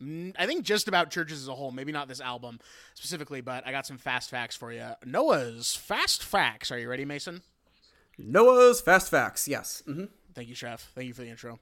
I 0.00 0.46
think 0.46 0.64
just 0.64 0.88
about 0.88 1.10
CHVRCHES 1.10 1.32
as 1.32 1.48
a 1.48 1.54
whole. 1.54 1.70
Maybe 1.70 1.92
not 1.92 2.08
this 2.08 2.20
album 2.20 2.58
specifically, 2.94 3.40
but 3.40 3.66
I 3.66 3.70
got 3.70 3.86
some 3.86 3.98
fast 3.98 4.30
facts 4.30 4.56
for 4.56 4.72
you. 4.72 4.86
Noah's 5.04 5.74
fast 5.76 6.22
facts. 6.22 6.70
Are 6.72 6.78
you 6.78 6.88
ready, 6.88 7.04
Mason? 7.04 7.42
Noah's 8.18 8.80
Fast 8.80 9.10
Facts. 9.10 9.48
Yes. 9.48 9.82
hmm 9.86 10.04
Thank 10.34 10.48
you, 10.48 10.54
Chef. 10.54 10.80
Thank 10.94 11.08
you 11.08 11.14
for 11.14 11.22
the 11.22 11.28
intro. 11.28 11.58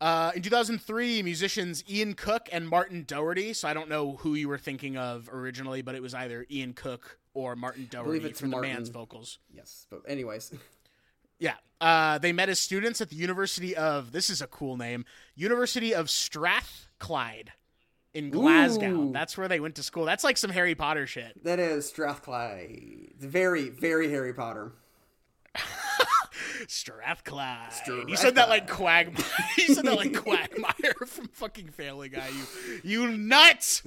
Uh, 0.00 0.30
in 0.36 0.42
2003, 0.42 1.22
musicians 1.22 1.82
Iain 1.90 2.14
Cook 2.14 2.48
and 2.52 2.68
Martin 2.68 3.04
Doherty. 3.06 3.52
So 3.54 3.66
I 3.66 3.74
don't 3.74 3.88
know 3.88 4.16
who 4.16 4.34
you 4.34 4.48
were 4.48 4.58
thinking 4.58 4.96
of 4.96 5.28
originally, 5.32 5.82
but 5.82 5.94
it 5.94 6.02
was 6.02 6.14
either 6.14 6.44
Iain 6.52 6.74
Cook 6.74 7.18
or 7.34 7.56
Martin 7.56 7.88
Doherty 7.90 8.24
it's 8.26 8.40
for 8.40 8.46
the 8.46 8.50
Martin. 8.52 8.72
band's 8.72 8.88
vocals. 8.90 9.38
Yes. 9.52 9.86
But 9.90 10.02
anyways, 10.06 10.52
Yeah. 11.38 11.54
Uh, 11.80 12.18
they 12.18 12.32
met 12.32 12.48
as 12.48 12.58
students 12.60 13.00
at 13.00 13.10
the 13.10 13.16
University 13.16 13.76
of, 13.76 14.12
this 14.12 14.30
is 14.30 14.40
a 14.40 14.46
cool 14.46 14.76
name, 14.76 15.04
University 15.34 15.94
of 15.94 16.08
Strathclyde 16.08 17.52
in 18.16 18.30
Glasgow. 18.30 18.90
Ooh. 18.90 19.12
That's 19.12 19.36
where 19.36 19.46
they 19.46 19.60
went 19.60 19.74
to 19.76 19.82
school. 19.82 20.06
That's 20.06 20.24
like 20.24 20.38
some 20.38 20.50
Harry 20.50 20.74
Potter 20.74 21.06
shit. 21.06 21.44
that 21.44 21.58
is 21.58 21.86
Strathclyde. 21.86 23.12
Very, 23.18 23.68
very 23.68 24.10
Harry 24.10 24.32
Potter. 24.32 24.72
Strathclyde. 26.68 27.72
You 28.08 28.16
said 28.16 28.36
that 28.36 28.48
like 28.48 28.68
Quagmire. 28.68 29.24
you 29.58 29.74
said 29.74 29.84
that 29.84 29.96
like 29.96 30.14
Quagmire 30.22 31.06
from 31.06 31.28
fucking 31.28 31.68
Family 31.68 32.08
Guy. 32.08 32.28
You, 32.28 32.80
you 32.82 33.16
nuts. 33.16 33.82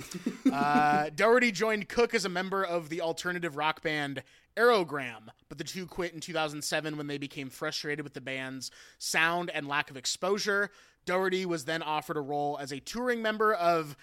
Uh, 0.52 1.10
Doherty 1.16 1.52
joined 1.52 1.90
Cook 1.90 2.14
as 2.14 2.26
a 2.26 2.30
member 2.30 2.64
of 2.64 2.90
the 2.90 3.02
alternative 3.02 3.58
rock 3.58 3.82
band 3.82 4.24
Aerogramme, 4.56 5.30
but 5.48 5.58
the 5.58 5.64
two 5.64 5.86
quit 5.86 6.14
in 6.14 6.20
2007 6.20 6.98
when 6.98 7.08
they 7.08 7.18
became 7.18 7.50
frustrated 7.50 8.04
with 8.04 8.14
the 8.14 8.22
band's 8.22 8.72
sound 8.98 9.50
and 9.50 9.68
lack 9.68 9.90
of 9.90 9.98
exposure. 9.98 10.70
Doherty 11.06 11.46
was 11.46 11.66
then 11.66 11.82
offered 11.82 12.18
a 12.18 12.22
role 12.22 12.58
as 12.60 12.72
a 12.72 12.80
touring 12.80 13.22
member 13.22 13.54
of 13.54 13.96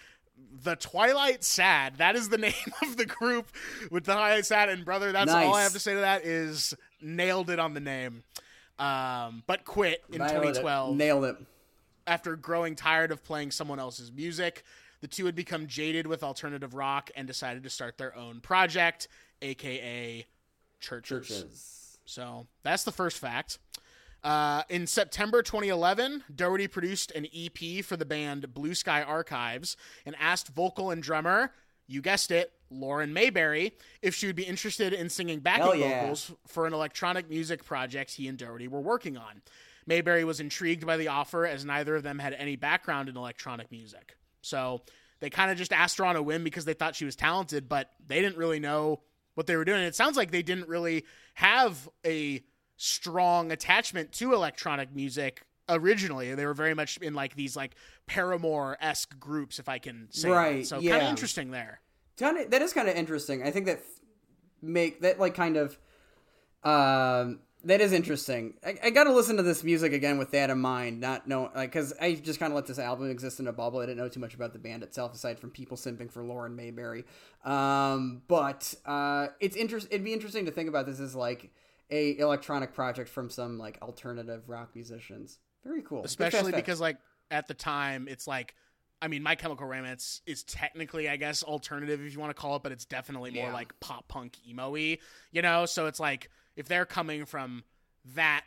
the 0.63 0.77
Twilight 0.77 1.45
Sad. 1.45 1.97
That 1.99 2.17
is 2.17 2.29
the 2.29 2.39
name 2.49 2.53
of 2.83 2.97
the 2.97 3.07
group 3.07 3.49
with 3.91 4.05
the 4.05 4.13
Twilight 4.15 4.47
Sad 4.47 4.69
and 4.69 4.85
brother. 4.85 5.13
That's 5.13 5.33
all 5.33 5.55
I 5.55 5.63
have 5.63 5.73
to 5.73 5.81
say 5.81 5.95
to 5.95 6.01
that 6.01 6.25
is 6.25 6.75
nailed 7.01 7.51
it 7.51 7.59
on 7.59 7.75
the 7.75 7.81
name. 7.81 8.23
Um, 8.79 9.43
but 9.47 9.65
quit 9.65 10.05
in 10.13 10.19
Nailed 10.19 10.31
it. 10.31 10.35
2012 10.35 10.97
Nailed 10.97 11.25
it. 11.25 11.37
after 12.07 12.37
growing 12.37 12.75
tired 12.77 13.11
of 13.11 13.25
playing 13.25 13.51
someone 13.51 13.79
else's 13.79 14.13
music. 14.13 14.65
The 15.01 15.09
two 15.09 15.27
had 15.27 15.35
become 15.35 15.67
jaded 15.67 16.07
with 16.07 16.23
alternative 16.23 16.75
rock 16.75 17.11
and 17.17 17.27
decided 17.27 17.63
to 17.65 17.71
start 17.71 17.97
their 17.99 18.15
own 18.17 18.41
project, 18.41 19.09
aka 19.43 20.27
CHVRCHES. 20.81 21.21
CHVRCHES. 21.21 21.83
So 22.07 22.47
that's 22.63 22.85
the 22.85 22.93
first 22.93 23.19
fact. 23.19 23.59
Uh, 24.27 24.65
in 24.69 24.89
September 24.89 25.41
2011, 25.41 26.25
Doherty 26.35 26.67
produced 26.67 27.13
an 27.13 27.29
EP 27.33 27.85
for 27.85 27.97
the 27.97 28.05
band 28.05 28.53
Blue 28.53 28.75
Sky 28.75 29.01
Archives 29.01 29.77
and 30.05 30.17
asked 30.19 30.49
vocal 30.49 30.91
and 30.91 31.01
drummer, 31.01 31.53
you 31.87 32.03
guessed 32.03 32.33
it, 32.33 32.51
Lauren 32.69 33.13
Mayberry, 33.13 33.75
if 34.03 34.17
she 34.17 34.27
would 34.27 34.35
be 34.35 34.43
interested 34.43 34.93
in 34.93 35.11
singing 35.11 35.39
backing 35.39 35.81
yeah. 35.81 36.01
vocals 36.01 36.33
for 36.49 36.67
an 36.67 36.73
electronic 36.73 37.31
music 37.31 37.65
project 37.65 38.11
he 38.11 38.27
and 38.27 38.37
Doherty 38.37 38.67
were 38.67 38.81
working 38.81 39.17
on. 39.17 39.43
Mayberry 39.87 40.25
was 40.25 40.41
intrigued 40.41 40.85
by 40.85 40.97
the 40.97 41.07
offer 41.07 41.47
as 41.47 41.65
neither 41.65 41.95
of 41.95 42.03
them 42.03 42.19
had 42.19 42.33
any 42.33 42.57
background 42.57 43.09
in 43.09 43.17
electronic 43.17 43.71
music. 43.71 44.17
So 44.43 44.83
they 45.21 45.31
kind 45.31 45.53
of 45.53 45.57
just 45.57 45.73
asked 45.73 45.99
her 45.99 46.05
on 46.05 46.17
a 46.17 46.23
whim 46.23 46.43
because 46.43 46.65
they 46.65 46.75
thought 46.75 46.97
she 46.97 47.05
was 47.05 47.15
talented, 47.15 47.69
but 47.69 47.91
they 48.05 48.21
didn't 48.23 48.39
really 48.39 48.59
know 48.59 49.03
what 49.35 49.47
they 49.47 49.55
were 49.55 49.65
doing. 49.65 49.83
It 49.83 49.95
sounds 49.95 50.17
like 50.17 50.33
they 50.33 50.43
didn't 50.43 50.67
really 50.67 51.05
have 51.35 51.89
a 52.05 52.43
strong 52.77 53.53
attachment 53.53 54.13
to 54.13 54.33
electronic 54.33 54.95
music 54.95 55.43
originally. 55.69 56.35
They 56.35 56.47
were 56.47 56.55
very 56.55 56.75
much 56.75 56.97
in 56.99 57.15
like 57.15 57.35
these 57.35 57.57
like 57.57 57.75
Paramore 58.07 58.77
esque 58.81 59.19
groups, 59.19 59.59
if 59.59 59.69
I 59.69 59.79
can 59.79 60.09
say 60.11 60.31
Right, 60.31 60.61
that. 60.61 60.67
So 60.67 60.81
kind 60.81 61.03
of 61.03 61.09
interesting 61.09 61.51
there. 61.51 61.81
That 62.19 62.63
is 62.63 62.73
kind 62.73 62.89
of 62.89 62.97
interesting. 62.97 63.43
I 63.43 63.51
think 63.51 63.67
that 63.67 63.81
make 64.63 65.01
that 65.01 65.21
like 65.21 65.35
kind 65.35 65.57
of 65.57 65.79
um 66.65 67.41
that 67.65 67.81
is 67.81 67.93
interesting. 67.93 68.55
I, 68.65 68.79
I 68.85 68.91
got 68.91 69.05
to 69.05 69.13
listen 69.13 69.39
to 69.39 69.43
this 69.43 69.65
music 69.65 69.93
again 69.93 70.19
with 70.19 70.31
that 70.31 70.51
in 70.51 70.61
mind, 70.61 71.01
not 71.01 71.27
know 71.27 71.51
like 71.55 71.73
because 71.73 71.93
I 72.01 72.15
just 72.15 72.39
kind 72.39 72.53
of 72.53 72.55
let 72.55 72.67
this 72.67 72.79
album 72.79 73.11
exist 73.11 73.41
in 73.41 73.49
a 73.49 73.53
bubble. 73.53 73.81
I 73.81 73.87
didn't 73.87 73.99
know 73.99 74.09
too 74.09 74.21
much 74.21 74.35
about 74.35 74.53
the 74.53 74.59
band 74.61 74.85
itself 74.85 75.15
aside 75.15 75.41
from 75.41 75.51
people 75.51 75.77
simping 75.77 76.11
for 76.11 76.23
Lauren 76.23 76.55
Mayberry. 76.55 77.05
Um, 77.45 78.23
but 78.29 78.73
uh, 78.85 79.29
it's 79.41 79.57
interest. 79.57 79.89
It'd 79.91 80.05
be 80.05 80.13
interesting 80.13 80.45
to 80.47 80.53
think 80.53 80.69
about 80.69 80.87
this 80.87 81.01
as 81.01 81.17
like 81.17 81.51
a 81.91 82.19
electronic 82.19 82.75
project 82.75 83.09
from 83.09 83.31
some 83.31 83.59
like 83.59 83.79
alternative 83.83 84.49
rock 84.49 84.71
musicians. 84.75 85.39
Very 85.65 85.83
cool, 85.83 86.05
especially 86.05 86.53
because 86.53 86.81
like 86.81 86.99
at 87.31 87.49
the 87.49 87.55
time 87.55 88.07
it's 88.09 88.29
like 88.29 88.55
i 89.03 89.09
mean 89.09 89.21
my 89.23 89.35
chemical 89.35 89.67
romance 89.67 90.23
is 90.27 90.45
technically 90.45 91.09
i 91.09 91.17
guess 91.17 91.43
alternative 91.43 92.01
if 92.01 92.13
you 92.15 92.21
want 92.21 92.31
to 92.31 92.41
call 92.41 92.55
it 92.55 92.63
but 92.63 92.71
it's 92.71 92.85
definitely 92.85 93.33
more 93.33 93.49
Yeah. 93.49 93.53
like 93.53 93.79
pop 93.81 94.07
punk 94.07 94.37
emo-y 94.49 94.99
you 95.33 95.43
know 95.43 95.67
so 95.67 95.87
it's 95.87 95.99
like 95.99 96.31
if 96.55 96.69
they're 96.69 96.87
coming 96.87 97.25
from 97.27 97.65
that 98.15 98.45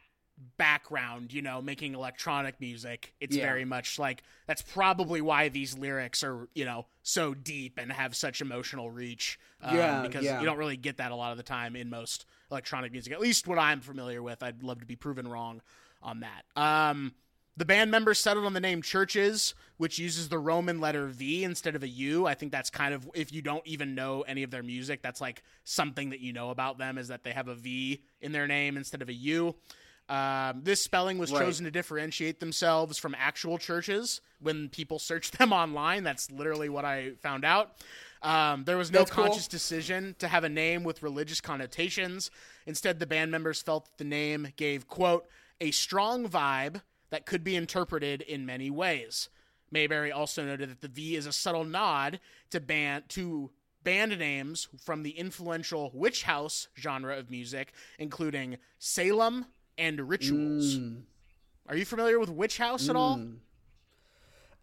background 0.58 1.34
you 1.34 1.42
know 1.42 1.62
making 1.62 1.94
electronic 1.94 2.60
music 2.60 3.14
it's 3.20 3.36
Yeah. 3.36 3.46
very 3.46 3.66
much 3.66 4.00
like 4.00 4.24
that's 4.48 4.62
probably 4.62 5.22
why 5.22 5.50
these 5.50 5.78
lyrics 5.78 6.24
are 6.24 6.48
you 6.56 6.66
know 6.66 6.86
so 7.04 7.34
deep 7.34 7.78
and 7.78 7.92
have 7.92 8.16
such 8.16 8.42
emotional 8.42 8.90
reach 8.90 9.40
um, 9.62 9.76
Yeah, 9.76 10.02
because 10.02 10.24
yeah. 10.24 10.40
you 10.40 10.46
don't 10.46 10.58
really 10.58 10.78
get 10.78 10.98
that 10.98 11.12
a 11.12 11.16
lot 11.16 11.32
of 11.32 11.38
the 11.38 11.44
time 11.44 11.76
in 11.76 11.90
most 11.90 12.26
electronic 12.52 12.92
music 12.92 13.14
at 13.14 13.20
least 13.20 13.48
what 13.48 13.60
i'm 13.60 13.82
familiar 13.82 14.22
with 14.22 14.42
i'd 14.44 14.64
love 14.64 14.80
to 14.80 14.86
be 14.86 14.96
proven 14.96 15.28
wrong 15.28 15.62
on 16.02 16.22
that 16.22 16.44
um 16.62 17.14
the 17.60 17.66
band 17.66 17.92
members 17.92 18.20
settled 18.20 18.46
on 18.46 18.54
the 18.54 18.62
name 18.62 18.82
CHVRCHES, 18.82 19.54
which 19.76 20.00
uses 20.00 20.30
the 20.30 20.40
Roman 20.40 20.80
letter 20.80 21.08
V 21.08 21.44
instead 21.44 21.76
of 21.76 21.84
a 21.84 21.90
U. 21.90 22.26
I 22.26 22.34
think 22.34 22.54
that's 22.54 22.70
kind 22.70 22.94
of 22.94 23.10
if 23.14 23.34
you 23.34 23.42
don't 23.42 23.68
even 23.68 23.96
know 23.96 24.22
any 24.22 24.44
of 24.44 24.50
their 24.50 24.64
music, 24.64 25.02
that's 25.02 25.20
like 25.20 25.44
something 25.66 26.12
that 26.12 26.22
you 26.22 26.32
know 26.32 26.52
about 26.52 26.78
them 26.78 26.98
is 26.98 27.10
that 27.10 27.26
they 27.26 27.32
have 27.32 27.50
a 27.50 27.56
V 27.56 28.02
in 28.22 28.32
their 28.32 28.48
name 28.48 28.78
instead 28.78 29.02
of 29.02 29.10
a 29.10 29.14
U. 29.14 29.56
Um, 30.10 30.62
this 30.64 30.82
spelling 30.82 31.18
was 31.20 31.32
Right. 31.32 31.40
chosen 31.40 31.66
to 31.66 31.72
differentiate 31.72 32.40
themselves 32.40 32.98
from 32.98 33.16
actual 33.18 33.58
churches. 33.60 34.22
When 34.42 34.68
people 34.70 34.98
search 35.10 35.32
them 35.32 35.54
online, 35.54 36.04
that's 36.04 36.32
literally 36.32 36.68
what 36.68 36.84
I 36.84 37.12
found 37.22 37.46
out. 37.46 37.76
Um, 38.22 38.64
there 38.66 38.76
was 38.78 38.92
no 38.92 39.00
That's 39.00 39.12
cool. 39.12 39.26
conscious 39.26 39.48
decision 39.48 40.16
to 40.20 40.28
have 40.28 40.44
a 40.44 40.50
name 40.50 40.84
with 40.84 41.04
religious 41.04 41.40
connotations. 41.40 42.32
Instead, 42.66 43.00
the 43.00 43.06
band 43.06 43.32
members 43.32 43.62
felt 43.62 43.86
that 43.86 43.98
the 43.98 44.04
name 44.04 44.52
gave, 44.58 44.88
quote, 44.88 45.26
a 45.62 45.72
strong 45.72 46.28
vibe 46.28 46.82
that 47.12 47.26
could 47.26 47.44
be 47.44 47.56
interpreted 47.56 48.22
in 48.22 48.46
many 48.46 48.70
ways. 48.70 49.30
Mayberry 49.72 50.12
also 50.12 50.44
noted 50.44 50.70
that 50.70 50.82
the 50.82 50.88
V 50.88 51.16
is 51.16 51.28
a 51.28 51.32
subtle 51.32 51.64
nod 51.64 52.20
to 52.50 52.60
band 52.60 53.08
to 53.10 53.52
band 53.84 54.18
names 54.20 54.68
from 54.84 55.04
the 55.04 55.12
influential 55.12 55.92
witch 55.94 56.24
house 56.24 56.68
genre 56.78 57.18
of 57.18 57.30
music, 57.30 57.72
including 57.98 58.58
Salem 58.80 59.46
and 59.80 60.00
Ritualz. 60.00 60.78
Mm. 60.78 61.02
Are 61.68 61.76
you 61.76 61.86
familiar 61.86 62.20
with 62.20 62.30
Witch 62.30 62.58
House 62.58 62.90
at 62.90 62.96
all? 62.96 63.22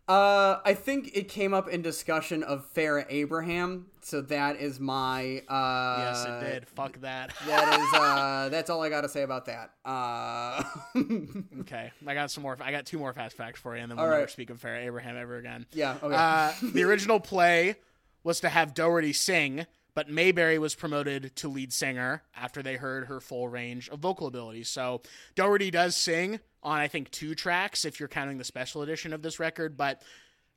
Uh, 0.09 0.61
I 0.65 0.75
think 0.75 1.11
it 1.17 1.29
came 1.29 1.53
up 1.53 1.69
in 1.69 1.83
discussion 1.83 2.45
of 2.45 2.73
Farrah 2.75 3.07
Abraham, 3.09 3.87
so 4.03 4.21
that 4.23 4.61
is 4.61 4.79
my. 4.79 5.43
Uh, 5.49 5.97
yes, 5.99 6.25
it 6.25 6.41
did. 6.53 6.69
Fuck 6.69 7.01
that. 7.01 7.33
That 7.45 7.81
is. 7.81 7.93
Uh, 7.93 8.49
that's 8.53 8.71
all 8.71 8.81
I 8.83 8.89
got 8.89 9.01
to 9.01 9.09
say 9.09 9.23
about 9.23 9.47
that. 9.47 9.73
Uh, 9.85 10.63
okay, 11.61 11.91
I 12.07 12.15
got 12.15 12.31
some 12.31 12.45
more. 12.45 12.57
I 12.61 12.71
got 12.71 12.87
two 12.87 13.01
more 13.01 13.13
fast 13.13 13.37
facts 13.37 13.59
for 13.61 13.75
you, 13.75 13.83
and 13.83 13.91
then 13.91 13.97
we'll 13.99 14.07
All 14.07 14.13
never 14.13 14.29
speak 14.29 14.51
of 14.51 14.61
Farrah 14.61 14.85
Abraham 14.87 15.17
ever 15.17 15.39
again. 15.39 15.67
yeah. 15.73 15.97
Okay. 16.01 16.15
Uh, 16.15 16.53
the 16.63 16.85
original 16.89 17.19
play 17.19 17.75
was 18.23 18.39
to 18.41 18.49
have 18.49 18.75
Doherty 18.75 19.13
sing, 19.13 19.67
but 19.97 20.11
Mayberry 20.11 20.59
was 20.59 20.75
promoted 20.75 21.35
to 21.37 21.49
lead 21.49 21.73
singer 21.73 22.23
after 22.37 22.63
they 22.63 22.77
heard 22.77 23.07
her 23.07 23.19
full 23.19 23.49
range 23.49 23.89
of 23.89 23.99
vocal 23.99 24.27
abilities. 24.27 24.69
So 24.69 25.01
Doherty 25.35 25.71
does 25.71 25.97
sing 25.97 26.39
on, 26.63 26.79
I 26.79 26.87
think, 26.87 27.11
two 27.11 27.35
tracks 27.35 27.85
if 27.87 27.99
you're 27.99 28.09
counting 28.09 28.37
the 28.37 28.45
special 28.45 28.83
edition 28.83 29.13
of 29.15 29.23
this 29.23 29.41
record, 29.41 29.77
but 29.77 30.03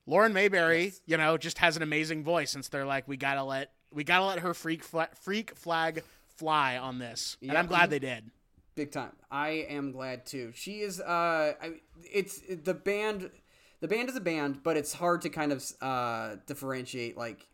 Lauren 0.06 0.34
Mayberry, 0.34 0.92
you 1.06 1.16
know, 1.18 1.38
just 1.38 1.60
has 1.60 1.78
an 1.78 1.84
amazing 1.84 2.24
voice. 2.24 2.52
Since 2.52 2.68
they're 2.68 2.86
like, 2.86 3.08
we 3.08 3.16
gotta 3.16 3.44
let 3.44 3.72
we 3.94 4.04
gotta 4.04 4.26
let 4.26 4.40
her 4.40 4.54
freak 4.54 4.84
fla- 4.84 5.10
freak 5.22 5.56
flag 5.56 6.04
fly 6.38 6.78
on 6.78 7.00
this, 7.00 7.38
and 7.42 7.52
Yeah. 7.54 7.60
I'm 7.60 7.68
glad 7.68 7.90
they 7.90 8.00
did. 8.00 8.32
big 8.76 8.92
time. 8.92 9.12
I 9.32 9.50
am 9.70 9.92
glad 9.92 10.26
too. 10.26 10.52
She 10.56 10.82
is. 10.82 11.00
Uh, 11.00 11.54
I, 11.62 11.72
it's 12.12 12.40
the 12.64 12.74
band. 12.74 13.30
The 13.82 13.88
band 13.88 14.10
is 14.10 14.16
a 14.16 14.22
band, 14.22 14.64
but 14.64 14.76
it's 14.78 14.94
hard 14.94 15.22
to 15.22 15.30
kind 15.30 15.52
of 15.52 15.64
uh 15.82 16.36
differentiate. 16.48 17.16
Like, 17.18 17.46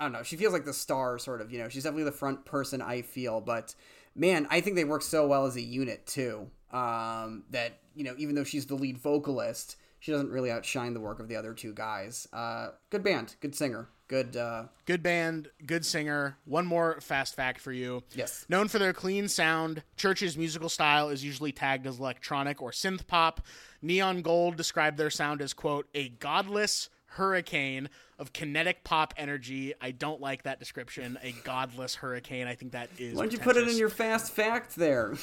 I 0.00 0.04
don't 0.04 0.12
know. 0.12 0.22
She 0.22 0.36
feels 0.36 0.52
like 0.52 0.64
the 0.64 0.72
star, 0.72 1.18
sort 1.18 1.40
of. 1.40 1.52
You 1.52 1.58
know, 1.58 1.68
she's 1.68 1.84
definitely 1.84 2.04
the 2.04 2.12
front 2.12 2.44
person. 2.44 2.80
I 2.80 3.02
feel, 3.02 3.40
but 3.40 3.74
man, 4.14 4.46
I 4.50 4.60
think 4.60 4.76
they 4.76 4.84
work 4.84 5.02
so 5.02 5.26
well 5.26 5.46
as 5.46 5.56
a 5.56 5.62
unit 5.62 6.06
too. 6.06 6.48
Um, 6.72 7.44
that 7.50 7.78
you 7.94 8.04
know, 8.04 8.14
even 8.18 8.34
though 8.34 8.44
she's 8.44 8.66
the 8.66 8.74
lead 8.74 8.96
vocalist, 8.98 9.76
she 10.00 10.10
doesn't 10.10 10.30
really 10.30 10.50
outshine 10.50 10.94
the 10.94 11.00
work 11.00 11.20
of 11.20 11.28
the 11.28 11.36
other 11.36 11.52
two 11.54 11.72
guys. 11.74 12.26
Uh, 12.32 12.68
good 12.90 13.04
band, 13.04 13.36
good 13.40 13.54
singer, 13.54 13.88
good. 14.08 14.36
Uh, 14.36 14.64
Good 14.86 15.02
band, 15.02 15.48
good 15.66 15.84
singer. 15.86 16.38
One 16.46 16.66
more 16.66 17.00
fast 17.00 17.36
fact 17.36 17.60
for 17.60 17.70
you. 17.72 18.02
yes. 18.14 18.44
Known 18.48 18.68
for 18.68 18.78
their 18.78 18.92
clean 18.92 19.28
sound, 19.28 19.82
CHVRCHES 19.98 20.36
musical 20.36 20.68
style 20.68 21.08
is 21.10 21.22
usually 21.24 21.52
tagged 21.52 21.86
as 21.86 21.98
electronic 22.00 22.60
or 22.60 22.70
synth 22.72 23.06
pop. 23.06 23.42
Neon 23.82 24.22
Gold 24.22 24.56
described 24.56 24.96
their 24.96 25.10
sound 25.10 25.40
as, 25.42 25.52
quote, 25.52 25.86
a 25.94 26.08
godless 26.08 26.88
hurricane 27.14 27.88
of 28.18 28.32
kinetic 28.32 28.84
pop 28.84 29.14
energy. 29.16 29.74
I 29.80 29.90
don't 29.90 30.20
like 30.20 30.44
that 30.44 30.58
description. 30.58 31.18
A 31.22 31.32
godless 31.44 31.94
hurricane. 31.96 32.46
I 32.46 32.54
think 32.54 32.72
that 32.72 32.88
is. 32.98 33.14
Why 33.14 33.22
don't 33.22 33.32
you 33.32 33.38
put 33.38 33.56
it 33.56 33.68
in 33.68 33.76
your 33.76 33.88
fast 33.88 34.32
fact 34.32 34.76
there? 34.76 35.14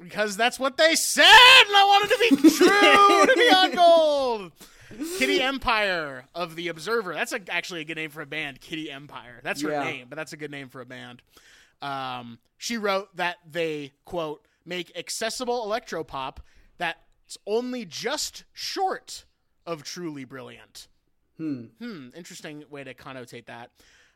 Because 0.00 0.36
that's 0.36 0.58
what 0.58 0.76
they 0.76 0.94
said, 0.94 1.22
and 1.22 1.76
I 1.76 1.84
wanted 1.84 2.08
to 2.08 2.18
be 2.42 2.50
true 2.50 3.26
to 3.26 3.34
Neon 3.36 3.74
Gold. 3.74 4.52
Kitty 5.18 5.40
Empire 5.40 6.24
of 6.34 6.54
the 6.56 6.68
Observer. 6.68 7.14
That's 7.14 7.32
a, 7.32 7.40
actually 7.48 7.80
a 7.80 7.84
good 7.84 7.96
name 7.96 8.10
for 8.10 8.20
a 8.20 8.26
band. 8.26 8.60
Kitty 8.60 8.90
Empire. 8.90 9.40
That's 9.42 9.62
her 9.62 9.70
Yeah. 9.70 9.84
name, 9.84 10.06
but 10.08 10.16
that's 10.16 10.32
a 10.32 10.36
good 10.36 10.50
name 10.50 10.68
for 10.68 10.80
a 10.80 10.86
band. 10.86 11.22
Um, 11.80 12.38
she 12.58 12.76
wrote 12.76 13.16
that 13.16 13.36
they 13.50 13.92
quote 14.04 14.46
make 14.64 14.96
accessible 14.96 15.66
electropop 15.66 16.36
that's 16.78 17.38
only 17.46 17.84
just 17.84 18.44
short 18.52 19.24
of 19.66 19.82
truly 19.82 20.24
brilliant. 20.24 20.88
Hmm. 21.36 21.64
Hmm, 21.80 22.08
interesting 22.14 22.64
way 22.70 22.84
to 22.84 22.94
connotate 22.94 23.46
that. 23.46 23.70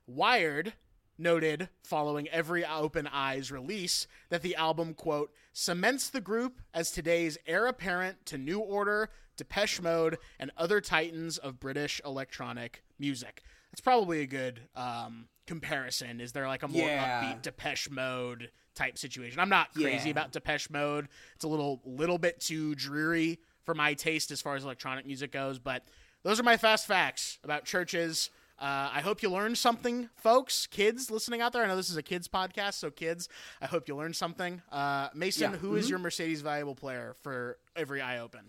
Wired 0.06 0.74
noted 1.18 1.68
following 1.82 2.28
every 2.28 2.64
Open 2.64 3.06
Eyes 3.06 3.50
release 3.50 4.06
that 4.28 4.42
the 4.42 4.54
album, 4.54 4.92
quote, 4.94 5.32
cements 5.52 6.10
the 6.10 6.20
group 6.20 6.60
as 6.74 6.90
today's 6.90 7.38
heir 7.46 7.66
apparent 7.66 8.26
to 8.26 8.36
New 8.38 8.58
Order, 8.60 9.08
Depeche 9.36 9.80
Mode, 9.80 10.18
and 10.38 10.50
other 10.56 10.80
titans 10.80 11.38
of 11.38 11.58
British 11.58 12.00
electronic 12.04 12.84
music. 12.98 13.42
That's 13.70 13.80
probably 13.80 14.20
a 14.20 14.26
good 14.26 14.60
um, 14.76 15.28
comparison. 15.46 16.20
Is 16.20 16.32
there 16.32 16.46
like 16.48 16.62
a 16.62 16.68
more 16.68 16.86
Yeah. 16.86 17.22
upbeat 17.22 17.42
Depeche 17.42 17.90
Mode 17.90 18.50
type 18.74 18.98
situation? 18.98 19.40
I'm 19.40 19.48
not 19.48 19.72
crazy 19.74 20.08
Yeah. 20.08 20.12
about 20.12 20.32
Depeche 20.32 20.68
Mode. 20.70 21.08
It's 21.34 21.44
a 21.44 21.48
little 21.48 21.80
little 21.84 22.18
bit 22.18 22.40
too 22.40 22.74
dreary 22.74 23.38
for 23.66 23.74
my 23.74 23.92
taste 23.92 24.30
as 24.30 24.40
far 24.40 24.54
as 24.54 24.64
electronic 24.64 25.04
music 25.04 25.32
goes, 25.32 25.58
but 25.58 25.82
those 26.22 26.40
are 26.40 26.44
my 26.44 26.56
fast 26.56 26.86
facts 26.86 27.38
about 27.44 27.66
CHVRCHES. 27.66 28.30
Uh, 28.58 28.88
I 28.94 29.00
hope 29.02 29.22
you 29.22 29.30
learned 29.30 29.58
something, 29.58 30.08
folks, 30.16 30.66
kids 30.66 31.10
listening 31.10 31.42
out 31.42 31.52
there. 31.52 31.62
I 31.62 31.66
know 31.66 31.76
this 31.76 31.90
is 31.90 31.96
a 31.98 32.02
kids 32.02 32.26
podcast, 32.26 32.74
so 32.74 32.90
kids, 32.90 33.28
I 33.60 33.66
hope 33.66 33.86
you 33.86 33.94
learned 33.96 34.16
something. 34.16 34.62
Uh, 34.72 35.08
Mason, 35.14 35.50
Yeah. 35.52 35.58
who 35.58 35.76
is 35.76 35.90
your 35.90 35.98
Mercedes 35.98 36.40
valuable 36.40 36.74
player 36.74 37.14
for 37.22 37.58
every 37.74 38.00
eye 38.00 38.20
open? 38.20 38.48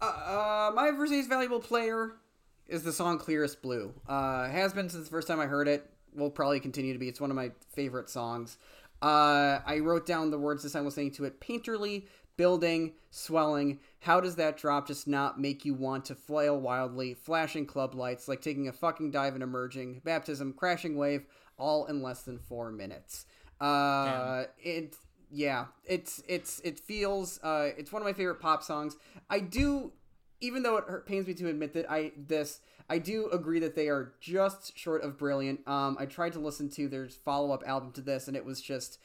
Uh, 0.00 0.70
my 0.74 0.90
Mercedes 0.92 1.26
valuable 1.26 1.60
player 1.60 2.12
is 2.66 2.82
the 2.82 2.92
song 2.92 3.18
"Clearest 3.18 3.60
Blue." 3.60 3.92
Uh, 4.08 4.48
has 4.48 4.72
been 4.72 4.88
since 4.88 5.04
the 5.04 5.10
first 5.10 5.28
time 5.28 5.40
I 5.40 5.46
heard 5.46 5.68
it. 5.68 5.90
Will 6.14 6.30
probably 6.30 6.58
continue 6.60 6.92
to 6.94 6.98
be. 6.98 7.08
It's 7.08 7.20
one 7.20 7.30
of 7.30 7.36
my 7.36 7.50
favorite 7.74 8.08
songs. 8.08 8.56
Uh, 9.02 9.60
I 9.66 9.78
wrote 9.80 10.06
down 10.06 10.30
the 10.30 10.38
words 10.38 10.62
I 10.74 10.80
was 10.80 10.84
listening 10.96 11.10
to 11.12 11.24
it: 11.24 11.40
painterly, 11.40 12.06
building, 12.40 12.94
swelling. 13.10 13.80
How 13.98 14.18
does 14.18 14.36
that 14.36 14.56
drop 14.56 14.86
just 14.86 15.06
not 15.06 15.38
make 15.38 15.66
you 15.66 15.74
want 15.74 16.06
to 16.06 16.14
flail 16.14 16.58
wildly? 16.58 17.12
Flashing 17.12 17.66
club 17.66 17.94
lights, 17.94 18.28
like 18.28 18.40
taking 18.40 18.66
a 18.66 18.72
fucking 18.72 19.10
dive 19.10 19.34
and 19.34 19.42
emerging. 19.42 20.00
Baptism, 20.06 20.54
crashing 20.54 20.96
wave, 20.96 21.26
all 21.58 21.84
in 21.84 22.00
less 22.00 22.22
than 22.22 22.38
four 22.38 22.72
minutes. 22.72 23.26
Uh, 23.60 24.44
it 24.58 24.96
yeah, 25.30 25.66
it's 25.84 26.22
it's 26.26 26.60
it 26.60 26.80
feels 26.80 27.38
uh, 27.42 27.72
it's 27.76 27.92
one 27.92 28.00
of 28.00 28.06
my 28.06 28.14
favorite 28.14 28.40
pop 28.40 28.62
songs. 28.62 28.96
I 29.28 29.40
do, 29.40 29.92
even 30.40 30.62
though 30.62 30.78
it 30.78 30.84
hurt, 30.84 31.06
pains 31.06 31.26
me 31.26 31.34
to 31.34 31.48
admit 31.48 31.74
that 31.74 31.90
I 31.90 32.12
this 32.16 32.60
I 32.88 32.96
do 32.96 33.28
agree 33.32 33.60
that 33.60 33.76
they 33.76 33.88
are 33.90 34.14
just 34.18 34.78
short 34.78 35.04
of 35.04 35.18
brilliant. 35.18 35.68
Um, 35.68 35.98
I 36.00 36.06
tried 36.06 36.32
to 36.32 36.38
listen 36.38 36.70
to 36.70 36.88
their 36.88 37.06
follow 37.10 37.52
up 37.52 37.64
album 37.66 37.92
to 37.92 38.00
this, 38.00 38.28
and 38.28 38.36
it 38.36 38.46
was 38.46 38.62
just 38.62 38.98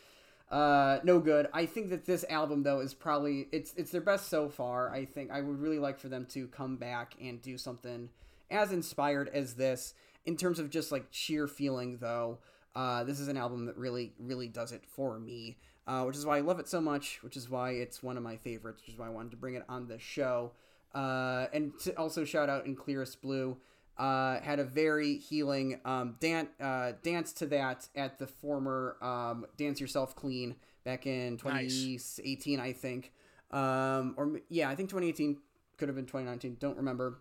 uh, 0.52 1.00
no 1.04 1.20
good. 1.20 1.48
I 1.54 1.66
think 1.66 1.90
that 1.90 2.06
this 2.06 2.24
album 2.30 2.64
though 2.64 2.80
is 2.80 2.94
probably 2.94 3.48
it's 3.52 3.74
it's 3.76 3.92
their 3.92 4.02
best 4.02 4.30
so 4.30 4.50
far. 4.50 4.92
I 4.92 5.06
think 5.06 5.32
I 5.32 5.42
would 5.42 5.60
really 5.60 5.80
like 5.80 6.00
for 6.00 6.08
them 6.08 6.26
to 6.28 6.48
come 6.48 6.78
back 6.78 7.16
and 7.22 7.42
do 7.42 7.58
something 7.58 8.10
as 8.52 8.72
inspired 8.72 9.30
as 9.30 9.56
this 9.56 9.94
in 10.26 10.38
terms 10.38 10.60
of 10.60 10.70
just 10.70 10.92
like 10.92 11.06
sheer 11.12 11.48
feeling 11.48 11.98
though. 11.98 12.40
Uh, 12.76 13.04
this 13.04 13.20
is 13.20 13.28
an 13.28 13.38
album 13.38 13.66
that 13.66 13.78
really 13.78 14.14
really 14.20 14.48
does 14.48 14.72
it 14.72 14.84
for 14.86 15.20
me. 15.20 15.58
Uh, 15.88 16.04
which 16.04 16.16
is 16.16 16.26
why 16.26 16.38
I 16.38 16.42
love 16.42 16.60
it 16.60 16.68
so 16.68 16.82
much, 16.82 17.22
which 17.22 17.38
is 17.38 17.48
why 17.48 17.72
it's 17.72 18.02
one 18.02 18.18
of 18.18 18.24
my 18.24 18.38
favorites, 18.38 18.82
which 18.82 18.94
is 18.94 18.98
why 18.98 19.06
I 19.06 19.12
wanted 19.12 19.32
to 19.32 19.38
bring 19.38 19.54
it 19.54 19.64
on 19.70 19.88
the 19.88 20.00
show. 20.00 20.52
Uh, 20.96 21.46
and 21.54 21.78
to 21.82 21.96
also 21.96 22.26
shout 22.26 22.50
out 22.50 22.66
in 22.66 22.76
Clearest 22.76 23.22
Blue, 23.22 23.58
uh, 23.98 24.40
had 24.42 24.60
a 24.60 24.64
very 24.64 25.18
healing 25.18 25.80
um, 25.86 26.16
dan- 26.20 26.50
uh, 26.60 26.94
dance 27.04 27.32
to 27.34 27.46
that 27.48 27.88
at 27.96 28.20
the 28.20 28.28
former 28.28 28.98
um, 29.02 29.46
Dance 29.58 29.80
Yourself 29.80 30.16
Clean 30.16 30.56
back 30.84 31.06
in 31.08 31.38
2018, 31.38 32.60
I 32.60 32.74
think. 32.74 33.14
Um, 33.52 34.14
or 34.18 34.42
yeah, 34.50 34.70
I 34.70 34.76
think 34.76 34.90
2018 34.90 35.38
could 35.78 35.88
have 35.88 35.96
been 35.96 36.06
2019. 36.06 36.58
Don't 36.60 36.78
remember. 36.78 37.20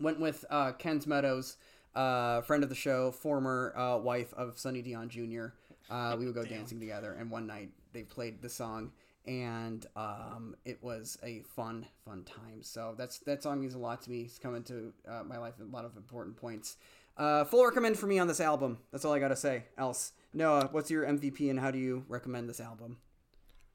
Went 0.00 0.20
with 0.20 0.44
uh, 0.50 0.72
Ken's 0.72 1.06
Meadows, 1.06 1.56
uh, 1.94 2.40
friend 2.42 2.62
of 2.62 2.68
the 2.68 2.76
show, 2.76 3.10
former 3.10 3.72
uh, 3.76 3.98
wife 3.98 4.32
of 4.34 4.58
Sonny 4.58 4.82
Dion 4.82 5.08
Jr. 5.08 5.46
Uh, 5.90 6.14
we 6.18 6.26
would 6.26 6.34
go 6.34 6.44
dancing 6.44 6.78
together, 6.78 7.16
and 7.18 7.30
one 7.30 7.46
night 7.46 7.70
they 7.92 8.02
played 8.02 8.40
the 8.40 8.48
song, 8.48 8.92
and 9.28 9.84
um, 9.94 10.56
it 10.64 10.82
was 10.82 11.18
a 11.22 11.42
fun, 11.54 11.86
fun 12.04 12.24
time. 12.24 12.62
So 12.62 12.94
that's 12.96 13.18
that 13.20 13.42
song 13.42 13.60
means 13.60 13.74
a 13.74 13.78
lot 13.78 14.00
to 14.02 14.10
me. 14.10 14.22
It's 14.22 14.38
come 14.38 14.56
into 14.56 14.92
uh, 15.06 15.22
my 15.22 15.36
life 15.36 15.54
at 15.60 15.66
a 15.66 15.70
lot 15.70 15.84
of 15.84 15.96
important 15.96 16.36
points. 16.36 16.78
Uh, 17.16 17.44
full 17.44 17.64
recommend 17.64 17.98
for 17.98 18.06
me 18.06 18.18
on 18.18 18.26
this 18.26 18.40
album. 18.40 18.78
That's 18.90 19.04
all 19.04 19.12
I 19.12 19.18
gotta 19.18 19.36
say. 19.36 19.64
Else, 19.76 20.12
Noah, 20.32 20.70
what's 20.72 20.90
your 20.90 21.04
MVP, 21.04 21.50
and 21.50 21.60
how 21.60 21.70
do 21.70 21.78
you 21.78 22.04
recommend 22.08 22.48
this 22.48 22.58
album? 22.58 22.96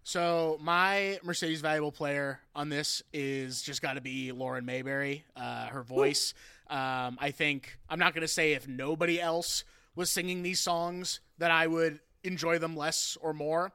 So 0.01 0.58
my 0.60 1.20
Mercedes 1.24 1.62
valuable 1.62 1.91
player 1.91 2.39
on 2.56 2.68
this 2.70 3.04
is 3.14 3.62
just 3.62 3.82
got 3.82 3.93
to 3.93 4.01
be 4.01 4.34
Lauren 4.34 4.66
Mayberry. 4.66 5.24
Uh, 5.36 5.68
her 5.68 5.82
voice. 5.82 6.34
Um, 6.70 7.18
I 7.22 7.32
think 7.32 7.78
I'm 7.89 7.99
not 7.99 8.14
going 8.14 8.24
to 8.24 8.28
say 8.28 8.54
if 8.54 8.68
nobody 8.68 9.22
else 9.22 9.64
was 9.95 10.10
singing 10.10 10.41
these 10.41 10.60
songs 10.60 11.22
that 11.38 11.51
I 11.51 11.68
would 11.68 12.01
enjoy 12.24 12.58
them 12.58 12.76
less 12.76 13.18
or 13.22 13.34
more, 13.34 13.72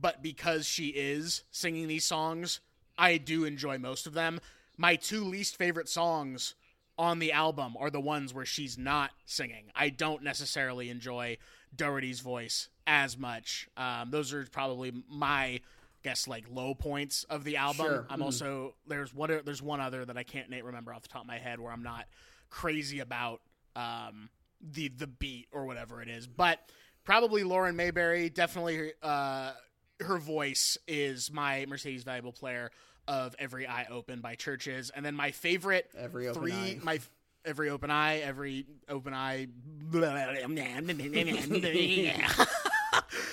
but 0.00 0.22
because 0.22 0.66
she 0.66 0.88
is 0.88 1.42
singing 1.50 1.88
these 1.88 2.04
songs, 2.04 2.60
I 2.96 3.16
do 3.18 3.44
enjoy 3.44 3.78
most 3.78 4.06
of 4.06 4.14
them. 4.14 4.40
My 4.76 4.96
two 4.96 5.24
least 5.24 5.56
favorite 5.56 5.88
songs 5.88 6.54
on 6.98 7.18
the 7.20 7.32
album 7.32 7.76
are 7.78 7.90
the 7.90 8.00
ones 8.00 8.34
where 8.34 8.44
she's 8.44 8.76
not 8.78 9.10
singing. 9.24 9.66
I 9.74 9.88
don't 9.88 10.22
necessarily 10.22 10.90
enjoy 10.90 11.38
Doherty's 11.74 12.20
voice 12.20 12.68
as 12.86 13.16
much. 13.18 13.68
Um, 13.76 14.10
those 14.10 14.32
are 14.32 14.44
probably 14.46 14.92
my 15.08 15.60
I 16.00 16.10
guess 16.10 16.28
like 16.28 16.44
low 16.50 16.74
points 16.74 17.24
of 17.24 17.42
the 17.44 17.56
album. 17.56 17.86
Sure. 17.86 18.06
I'm 18.08 18.20
Mhm. 18.20 18.24
also 18.24 18.74
there's 18.86 19.12
what 19.12 19.44
there's 19.44 19.60
one 19.60 19.80
other 19.80 20.04
that 20.04 20.16
I 20.16 20.22
can't 20.22 20.48
remember 20.48 20.94
off 20.94 21.02
the 21.02 21.08
top 21.08 21.22
of 21.22 21.26
my 21.28 21.38
head 21.38 21.58
where 21.60 21.72
I'm 21.72 21.82
not 21.82 22.06
crazy 22.50 23.00
about 23.00 23.40
um, 23.76 24.30
the 24.60 24.88
the 24.88 25.06
beat 25.08 25.48
or 25.52 25.66
whatever 25.66 26.00
it 26.00 26.08
is, 26.08 26.26
but 26.26 26.60
probably 27.04 27.42
Lauren 27.44 27.76
Mayberry 27.76 28.30
definitely 28.30 28.92
uh, 29.02 29.52
her 30.00 30.18
voice 30.18 30.78
is 30.86 31.30
my 31.32 31.66
Mercedes 31.68 32.04
valuable 32.04 32.32
player 32.32 32.70
of 33.06 33.34
every 33.38 33.66
eye 33.66 33.86
open 33.90 34.20
by 34.20 34.36
CHVRCHES 34.36 34.90
and 34.94 35.04
then 35.04 35.14
my 35.14 35.30
favorite 35.30 35.90
Every 35.98 36.28
open 36.28 36.42
three 36.42 36.52
eye. 36.52 36.78
my 36.82 37.00
every 37.44 37.70
open 37.70 37.90
eye 37.90 38.18
every 38.18 38.66
open 38.88 39.14
eye 39.14 39.48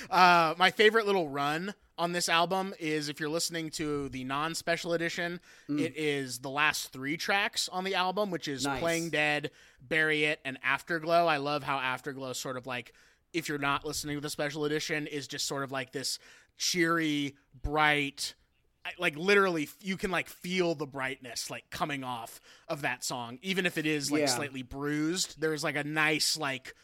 uh, 0.10 0.54
my 0.58 0.72
favorite 0.72 1.06
little 1.06 1.28
run 1.28 1.74
on 1.98 2.12
this 2.12 2.30
album 2.30 2.74
is 2.80 3.10
if 3.10 3.20
you're 3.20 3.30
listening 3.30 3.70
to 3.72 4.10
the 4.10 4.24
non-special 4.24 4.94
edition 4.94 5.40
it 5.70 5.94
is 5.98 6.40
the 6.40 6.50
last 6.50 6.92
three 6.92 7.18
tracks 7.18 7.68
on 7.70 7.84
the 7.84 7.96
album 7.96 8.32
which 8.32 8.48
is 8.48 8.66
Nice. 8.66 8.80
playing 8.80 9.10
dead 9.10 9.52
bury 9.82 10.26
it 10.26 10.40
and 10.46 10.58
afterglow 10.64 11.26
i 11.28 11.38
love 11.38 11.64
how 11.64 11.78
afterglow 11.80 12.34
sort 12.34 12.58
of 12.58 12.68
like 12.68 12.94
if 13.34 13.50
you're 13.50 13.58
not 13.58 13.86
listening 13.86 14.18
to 14.18 14.22
the 14.22 14.30
special 14.30 14.66
edition 14.66 15.08
is 15.08 15.28
just 15.28 15.48
sort 15.48 15.64
of 15.64 15.72
like 15.72 15.92
this 15.92 16.20
cheery 16.58 17.36
bright 17.62 18.34
like 19.00 19.18
literally 19.18 19.68
you 19.82 19.98
can 19.98 20.12
like 20.12 20.30
feel 20.30 20.76
the 20.76 20.86
brightness 20.86 21.50
like 21.50 21.68
coming 21.72 22.04
off 22.04 22.40
of 22.68 22.82
that 22.84 23.04
song 23.04 23.40
even 23.42 23.66
if 23.66 23.78
it 23.78 23.86
is 23.86 24.12
like 24.12 24.22
Yeah. 24.22 24.26
slightly 24.28 24.62
bruised 24.62 25.42
there's 25.42 25.64
like 25.64 25.76
a 25.76 25.84
nice 25.84 26.38
like 26.38 26.76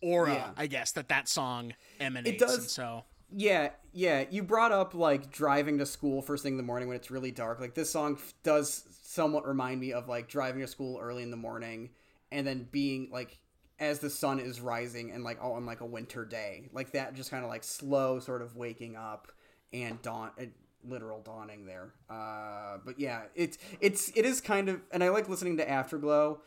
aura 0.00 0.34
Yeah. 0.34 0.50
i 0.56 0.66
guess 0.68 0.92
that 0.92 1.08
that 1.08 1.28
song 1.28 1.74
emanates 1.98 2.40
does- 2.42 2.58
and 2.58 2.68
so 2.70 3.04
Yeah, 3.36 3.70
yeah. 3.92 4.26
You 4.30 4.44
brought 4.44 4.70
up 4.70 4.94
like 4.94 5.32
driving 5.32 5.78
to 5.78 5.86
school 5.86 6.22
first 6.22 6.44
thing 6.44 6.52
in 6.52 6.56
the 6.56 6.62
morning 6.62 6.86
when 6.86 6.96
it's 6.96 7.10
really 7.10 7.32
dark. 7.32 7.58
Like 7.58 7.74
this 7.74 7.90
song 7.90 8.14
f- 8.16 8.32
does 8.44 8.84
somewhat 9.02 9.44
remind 9.44 9.80
me 9.80 9.92
of 9.92 10.06
like 10.08 10.28
driving 10.28 10.60
to 10.60 10.68
school 10.68 11.00
early 11.02 11.24
in 11.24 11.32
the 11.32 11.36
morning 11.36 11.90
and 12.30 12.46
then 12.46 12.68
being 12.70 13.08
like 13.10 13.38
as 13.78 13.98
the 13.98 14.10
sun 14.10 14.38
is 14.38 14.60
rising 14.60 15.10
and 15.10 15.24
like 15.24 15.38
on 15.42 15.66
like 15.66 15.80
a 15.80 15.86
winter 15.86 16.24
day. 16.24 16.68
Like 16.72 16.92
that 16.92 17.14
just 17.14 17.30
kind 17.30 17.44
of 17.44 17.50
like 17.50 17.64
slow 17.64 18.20
sort 18.20 18.42
of 18.42 18.56
waking 18.56 18.96
up 18.96 19.32
and 19.72 20.00
dawn 20.02 20.30
literal 20.86 21.20
dawning 21.22 21.66
there. 21.66 21.92
Uh, 22.08 22.78
but 22.84 22.98
yeah, 22.98 23.22
it's 23.34 23.58
it's 23.80 24.10
it 24.14 24.24
is 24.24 24.40
kind 24.40 24.68
of, 24.68 24.80
and 24.92 25.02
I 25.02 25.08
like 25.08 25.28
listening 25.28 25.56
to 25.58 25.68
Afterglow 25.68 26.40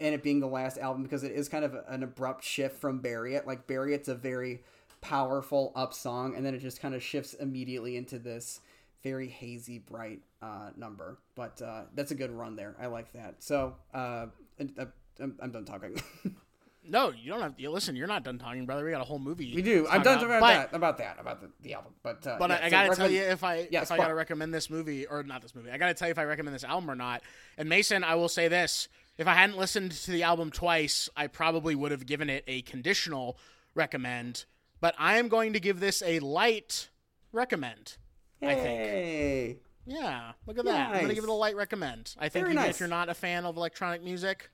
and 0.00 0.14
it 0.14 0.22
being 0.22 0.40
the 0.40 0.48
last 0.48 0.78
album 0.78 1.02
because 1.02 1.22
it 1.22 1.32
is 1.32 1.48
kind 1.48 1.64
of 1.64 1.76
an 1.88 2.02
abrupt 2.02 2.44
shift 2.44 2.80
from 2.80 2.98
Bury 2.98 3.34
It. 3.34 3.46
Like 3.46 3.66
Bury 3.66 3.94
It's 3.94 4.08
a 4.08 4.14
very 4.14 4.62
powerful 5.00 5.72
up 5.76 5.94
song, 5.94 6.34
and 6.36 6.44
then 6.44 6.54
it 6.54 6.60
just 6.60 6.80
kind 6.80 6.94
of 6.94 7.02
shifts 7.02 7.34
immediately 7.34 7.96
into 7.96 8.18
this 8.18 8.60
very 9.02 9.28
hazy, 9.28 9.78
bright 9.78 10.20
uh, 10.42 10.70
number. 10.76 11.18
But 11.34 11.60
uh, 11.62 11.82
that's 11.94 12.10
a 12.10 12.14
good 12.14 12.30
run 12.30 12.56
there. 12.56 12.74
I 12.80 12.86
like 12.86 13.12
that. 13.12 13.42
So 13.42 13.76
uh, 13.92 14.26
I'm, 14.58 15.36
I'm 15.40 15.52
done 15.52 15.64
talking. 15.64 16.00
No, 16.86 17.10
you 17.10 17.30
don't 17.30 17.40
have. 17.40 17.54
You 17.58 17.70
listen. 17.70 17.96
You're 17.96 18.06
not 18.06 18.24
done 18.24 18.38
talking, 18.38 18.66
brother. 18.66 18.84
We 18.84 18.90
got 18.90 19.00
a 19.00 19.04
whole 19.04 19.18
movie. 19.18 19.54
We 19.54 19.62
do. 19.62 19.86
I'm 19.88 20.02
done 20.02 20.22
about, 20.22 20.38
about 20.38 20.70
that. 20.70 20.76
About 20.76 20.98
that. 20.98 21.16
About 21.20 21.40
the, 21.40 21.50
the 21.62 21.74
album. 21.74 21.92
But 22.02 22.26
uh, 22.26 22.36
but 22.38 22.50
yeah, 22.50 22.56
I, 22.56 22.58
I 22.58 22.64
so 22.64 22.70
gotta 22.70 22.88
recommend- 22.90 22.96
tell 22.96 23.10
you 23.10 23.22
if 23.22 23.44
I 23.44 23.54
if 23.70 23.92
I 23.92 23.96
gotta 23.96 24.14
recommend 24.14 24.54
this 24.54 24.70
movie 24.70 25.06
or 25.06 25.22
not 25.22 25.42
this 25.42 25.54
movie. 25.54 25.70
I 25.70 25.78
gotta 25.78 25.94
tell 25.94 26.08
you 26.08 26.12
if 26.12 26.18
I 26.18 26.24
recommend 26.24 26.54
this 26.54 26.64
album 26.64 26.90
or 26.90 26.94
not. 26.94 27.22
And 27.56 27.68
Mason, 27.68 28.04
I 28.04 28.14
will 28.16 28.28
say 28.28 28.48
this: 28.48 28.88
if 29.18 29.26
I 29.26 29.34
hadn't 29.34 29.56
listened 29.56 29.92
to 29.92 30.10
the 30.10 30.22
album 30.22 30.50
twice, 30.50 31.08
I 31.16 31.26
probably 31.26 31.74
would 31.74 31.90
have 31.90 32.06
given 32.06 32.28
it 32.28 32.44
a 32.46 32.62
conditional 32.62 33.38
recommend. 33.74 34.44
But 34.80 34.94
I 34.98 35.16
am 35.16 35.28
going 35.28 35.54
to 35.54 35.60
give 35.60 35.80
this 35.80 36.02
a 36.02 36.18
light 36.18 36.90
recommend. 37.32 37.96
I 38.42 38.54
think. 38.54 39.58
Yeah, 39.86 40.32
look 40.46 40.58
at 40.58 40.64
that. 40.64 40.90
I'm 40.94 41.00
gonna 41.02 41.14
give 41.14 41.24
it 41.24 41.30
a 41.30 41.32
light 41.32 41.56
recommend. 41.56 42.14
I 42.18 42.28
think 42.28 42.46
even 42.46 42.56
nice. 42.56 42.70
if 42.70 42.80
you're 42.80 42.88
not 42.88 43.08
a 43.08 43.14
fan 43.14 43.44
of 43.44 43.56
electronic 43.56 44.02
music, 44.02 44.50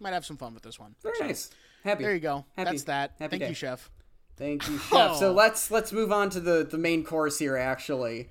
might 0.00 0.12
have 0.12 0.24
some 0.26 0.36
fun 0.36 0.54
with 0.54 0.62
this 0.62 0.78
one. 0.78 0.94
Very 1.02 1.16
So, 1.18 1.26
nice. 1.26 1.50
Happy. 1.84 2.04
There 2.04 2.14
you 2.14 2.20
go. 2.20 2.44
Happy- 2.56 2.70
That's 2.70 2.84
that. 2.84 3.12
happy 3.18 3.30
Thank 3.30 3.42
day. 3.42 3.48
you, 3.50 3.54
chef. 3.54 3.90
Thank 4.36 4.68
you, 4.68 4.78
chef. 4.90 5.16
So 5.16 5.30
Oh. 5.30 5.32
let's 5.32 5.70
let's 5.70 5.92
move 5.92 6.12
on 6.12 6.30
to 6.30 6.40
the 6.40 6.64
the 6.64 6.78
main 6.78 7.04
course 7.04 7.38
here. 7.38 7.56
Actually, 7.56 8.28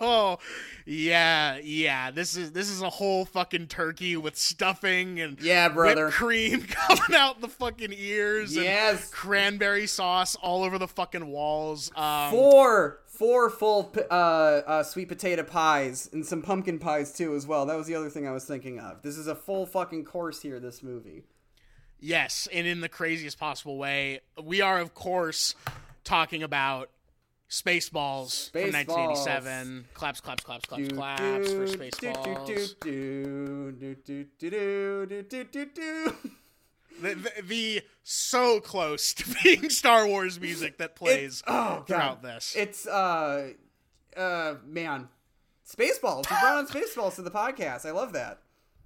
Oh, 0.00 0.38
yeah, 0.86 1.58
yeah. 1.62 2.10
This 2.10 2.36
is 2.36 2.52
this 2.52 2.68
is 2.70 2.82
a 2.82 2.90
whole 2.90 3.24
fucking 3.24 3.66
turkey 3.68 4.16
with 4.16 4.36
stuffing 4.36 5.20
and 5.20 5.40
Yeah, 5.40 5.68
brother. 5.68 6.06
whipped 6.06 6.16
cream 6.16 6.62
coming 6.68 7.14
out 7.16 7.40
the 7.40 7.48
fucking 7.48 7.92
ears. 7.96 8.56
Yes. 8.56 9.02
and 9.04 9.12
cranberry 9.12 9.86
sauce 9.86 10.34
all 10.36 10.64
over 10.64 10.78
the 10.78 10.88
fucking 10.88 11.26
walls. 11.26 11.90
Um, 11.96 12.30
four 12.32 12.98
four 13.18 13.50
full 13.50 13.92
uh, 14.10 14.14
uh, 14.14 14.82
sweet 14.84 15.08
potato 15.08 15.42
pies 15.42 16.08
and 16.12 16.24
some 16.24 16.40
pumpkin 16.40 16.78
pies 16.78 17.12
too 17.12 17.34
as 17.34 17.46
well. 17.46 17.66
That 17.66 17.76
was 17.76 17.88
the 17.88 17.96
other 17.96 18.08
thing 18.10 18.28
I 18.28 18.30
was 18.30 18.44
thinking 18.44 18.78
of. 18.78 19.02
This 19.02 19.18
is 19.18 19.26
a 19.26 19.34
full 19.34 19.66
fucking 19.66 20.04
course 20.04 20.40
here. 20.40 20.60
This 20.60 20.82
movie. 20.84 21.24
yes, 21.98 22.46
and 22.52 22.66
in 22.66 22.80
the 22.80 22.88
craziest 22.88 23.38
possible 23.38 23.76
way. 23.76 24.20
We 24.42 24.60
are, 24.60 24.78
of 24.78 24.94
course, 24.94 25.56
talking 26.04 26.44
about 26.44 26.90
Spaceballs 27.50 28.50
from 28.52 28.60
Spaceballs. 28.60 28.86
1987. 28.86 29.84
Claps, 29.94 30.20
claps, 30.20 30.44
claps, 30.44 30.66
claps, 30.66 30.92
claps 30.92 31.52
for 31.52 31.66
Spaceballs. 31.66 32.46
Do, 32.80 33.72
do, 33.72 33.96
do, 34.04 34.26
do, 34.38 34.50
do, 34.50 35.06
do, 35.06 35.22
do, 35.22 35.44
do, 35.44 35.66
do. 35.66 36.14
The, 37.00 37.14
the, 37.14 37.42
the 37.42 37.82
so 38.02 38.60
close 38.60 39.14
to 39.14 39.24
being 39.42 39.70
Star 39.70 40.06
Wars 40.06 40.40
music 40.40 40.78
that 40.78 40.96
plays 40.96 41.42
oh, 41.46 41.84
throughout 41.86 42.22
God. 42.22 42.34
this. 42.34 42.54
It's 42.56 42.86
uh 42.86 43.50
uh 44.16 44.54
man. 44.66 45.08
Spaceballs. 45.68 46.30
You 46.30 46.36
brought 46.40 46.56
on 46.56 46.66
Spaceballs 46.68 47.16
to 47.16 47.22
the 47.22 47.30
podcast. 47.30 47.84
I 47.84 47.90
love 47.90 48.14
that. 48.14 48.40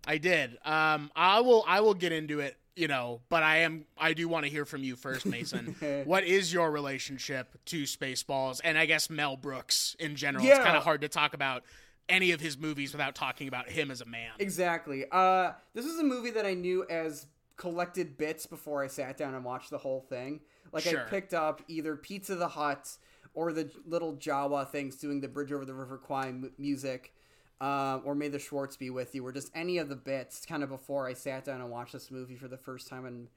I 0.04 0.18
did. 0.18 0.58
Um, 0.64 1.10
I 1.14 1.40
will. 1.40 1.64
I 1.66 1.80
will 1.80 1.94
get 1.94 2.12
into 2.12 2.40
it. 2.40 2.56
You 2.74 2.88
know, 2.88 3.20
but 3.28 3.42
I 3.42 3.58
am. 3.58 3.84
I 3.98 4.14
do 4.14 4.28
want 4.28 4.46
to 4.46 4.50
hear 4.50 4.64
from 4.64 4.82
you 4.82 4.96
first, 4.96 5.26
Mason. 5.26 5.76
what 6.06 6.24
is 6.24 6.52
your 6.52 6.70
relationship 6.70 7.54
to 7.66 7.82
Spaceballs, 7.82 8.60
and 8.64 8.78
I 8.78 8.86
guess 8.86 9.10
Mel 9.10 9.36
Brooks 9.36 9.94
in 10.00 10.16
general? 10.16 10.44
It's 10.44 10.58
kind 10.58 10.76
of 10.76 10.82
hard 10.82 11.02
to 11.02 11.08
talk 11.08 11.34
about 11.34 11.64
any 12.08 12.32
of 12.32 12.40
his 12.40 12.58
movies 12.58 12.92
without 12.92 13.14
talking 13.14 13.46
about 13.46 13.68
him 13.68 13.90
as 13.90 14.00
a 14.00 14.06
man. 14.06 14.30
Exactly. 14.38 15.04
Uh, 15.12 15.52
this 15.74 15.86
is 15.86 15.98
a 15.98 16.02
movie 16.02 16.30
that 16.30 16.46
I 16.46 16.54
knew 16.54 16.84
as 16.88 17.26
collected 17.56 18.16
bits 18.16 18.46
before 18.46 18.82
I 18.82 18.86
sat 18.86 19.16
down 19.16 19.34
and 19.34 19.44
watched 19.44 19.70
the 19.70 19.78
whole 19.78 20.00
thing. 20.00 20.40
Like 20.72 20.84
Sure. 20.84 21.00
I 21.00 21.04
picked 21.10 21.34
up 21.34 21.62
either 21.68 21.96
Pizza 21.96 22.34
the 22.34 22.48
Hut 22.48 22.96
or 23.34 23.52
the 23.52 23.70
little 23.86 24.14
Jawa 24.16 24.68
things 24.68 24.96
doing 24.96 25.20
the 25.20 25.28
Bridge 25.28 25.52
Over 25.52 25.64
the 25.64 25.74
River 25.74 25.98
Kwai 25.98 26.28
m- 26.28 26.52
music, 26.58 27.14
um, 27.60 28.02
or 28.04 28.14
May 28.14 28.28
the 28.28 28.38
Schwartz 28.38 28.76
be 28.76 28.90
with 28.90 29.14
you, 29.14 29.24
or 29.24 29.32
just 29.32 29.50
any 29.54 29.78
of 29.78 29.88
the 29.88 29.96
bits 29.96 30.44
kind 30.44 30.62
of 30.62 30.68
before 30.68 31.06
I 31.08 31.12
sat 31.14 31.44
down 31.44 31.60
and 31.60 31.70
watched 31.70 31.92
this 31.92 32.10
movie 32.10 32.36
for 32.36 32.48
the 32.48 32.56
first 32.58 32.88
time 32.88 33.06
in 33.06 33.28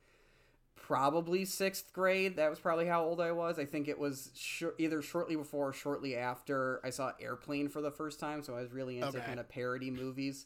probably 0.76 1.46
sixth 1.46 1.92
grade. 1.94 2.36
That 2.38 2.50
was 2.50 2.60
probably 2.60 2.86
how 2.86 3.04
old 3.04 3.20
I 3.22 3.32
was. 3.32 3.58
I 3.58 3.66
think 3.66 3.88
it 3.88 3.98
was 3.98 4.32
sh- 4.36 4.64
either 4.78 5.02
shortly 5.02 5.36
before 5.36 5.70
or 5.70 5.74
shortly 5.74 6.16
after 6.16 6.80
I 6.84 6.90
saw 6.90 7.12
Airplane 7.20 7.70
for 7.70 7.82
the 7.82 7.92
first 7.92 8.20
time. 8.20 8.44
So 8.44 8.56
I 8.56 8.62
was 8.62 8.72
really 8.72 8.98
into 8.98 9.18
Okay. 9.18 9.26
kind 9.26 9.40
of 9.40 9.50
parody 9.50 9.90
movies. 9.92 10.46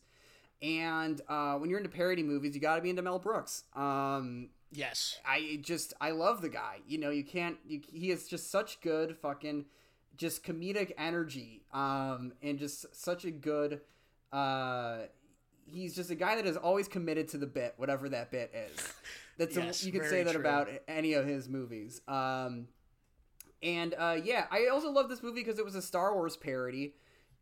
And 0.62 1.22
uh, 1.30 1.56
when 1.56 1.70
you're 1.70 1.80
into 1.80 1.90
parody 1.90 2.24
movies, 2.24 2.54
you 2.56 2.62
got 2.62 2.76
to 2.76 2.82
be 2.82 2.90
into 2.90 3.02
Mel 3.02 3.20
Brooks. 3.20 3.64
Um, 3.76 4.50
Yes. 4.72 5.18
I 5.26 5.60
just 5.62 5.94
I 6.00 6.12
love 6.12 6.42
the 6.42 6.50
guy. 6.50 6.82
You 6.88 7.00
know, 7.00 7.10
you 7.10 7.24
can't. 7.24 7.58
You, 7.68 7.82
he 7.92 8.12
is 8.12 8.28
just 8.28 8.52
such 8.52 8.82
good 8.82 9.18
fucking, 9.18 9.66
just 10.16 10.44
comedic 10.44 10.92
energy. 10.98 11.64
Um, 11.74 12.34
and 12.44 12.60
just 12.60 12.86
such 12.96 13.26
a 13.26 13.32
good. 13.32 13.82
Uh, 14.32 15.00
he's 15.66 15.96
just 15.96 16.12
a 16.12 16.16
guy 16.16 16.36
that 16.36 16.46
is 16.46 16.56
always 16.58 16.88
committed 16.88 17.28
to 17.30 17.38
the 17.38 17.48
bit, 17.48 17.74
whatever 17.78 18.10
that 18.10 18.32
bit 18.32 18.54
is. 18.54 18.94
That's 19.38 19.58
a- 19.58 19.86
you 19.86 19.92
could 19.92 20.06
say 20.08 20.24
that 20.24 20.34
true. 20.34 20.42
about 20.42 20.70
any 20.88 21.14
of 21.14 21.26
his 21.26 21.48
movies. 21.50 22.02
Um, 22.08 22.68
and 23.64 23.96
uh, 23.98 24.18
yeah, 24.24 24.46
I 24.52 24.68
also 24.68 24.92
love 24.92 25.10
this 25.10 25.24
movie 25.24 25.42
because 25.42 25.58
it 25.60 25.66
was 25.66 25.76
a 25.76 25.82
Star 25.82 26.14
Wars 26.14 26.38
parody, 26.38 26.94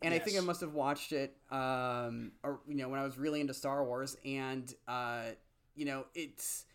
and 0.01 0.13
I 0.13 0.19
think 0.19 0.37
I 0.37 0.41
must 0.41 0.61
have 0.61 0.73
watched 0.73 1.11
it, 1.11 1.35
um, 1.51 2.31
or 2.43 2.59
you 2.67 2.75
know, 2.75 2.89
when 2.89 2.99
I 2.99 3.03
was 3.03 3.17
really 3.17 3.41
into 3.41 3.53
Star 3.53 3.83
Wars, 3.83 4.15
and 4.25 4.73
uh, 4.87 5.23
you 5.75 5.85
know, 5.85 6.05
it's. 6.13 6.65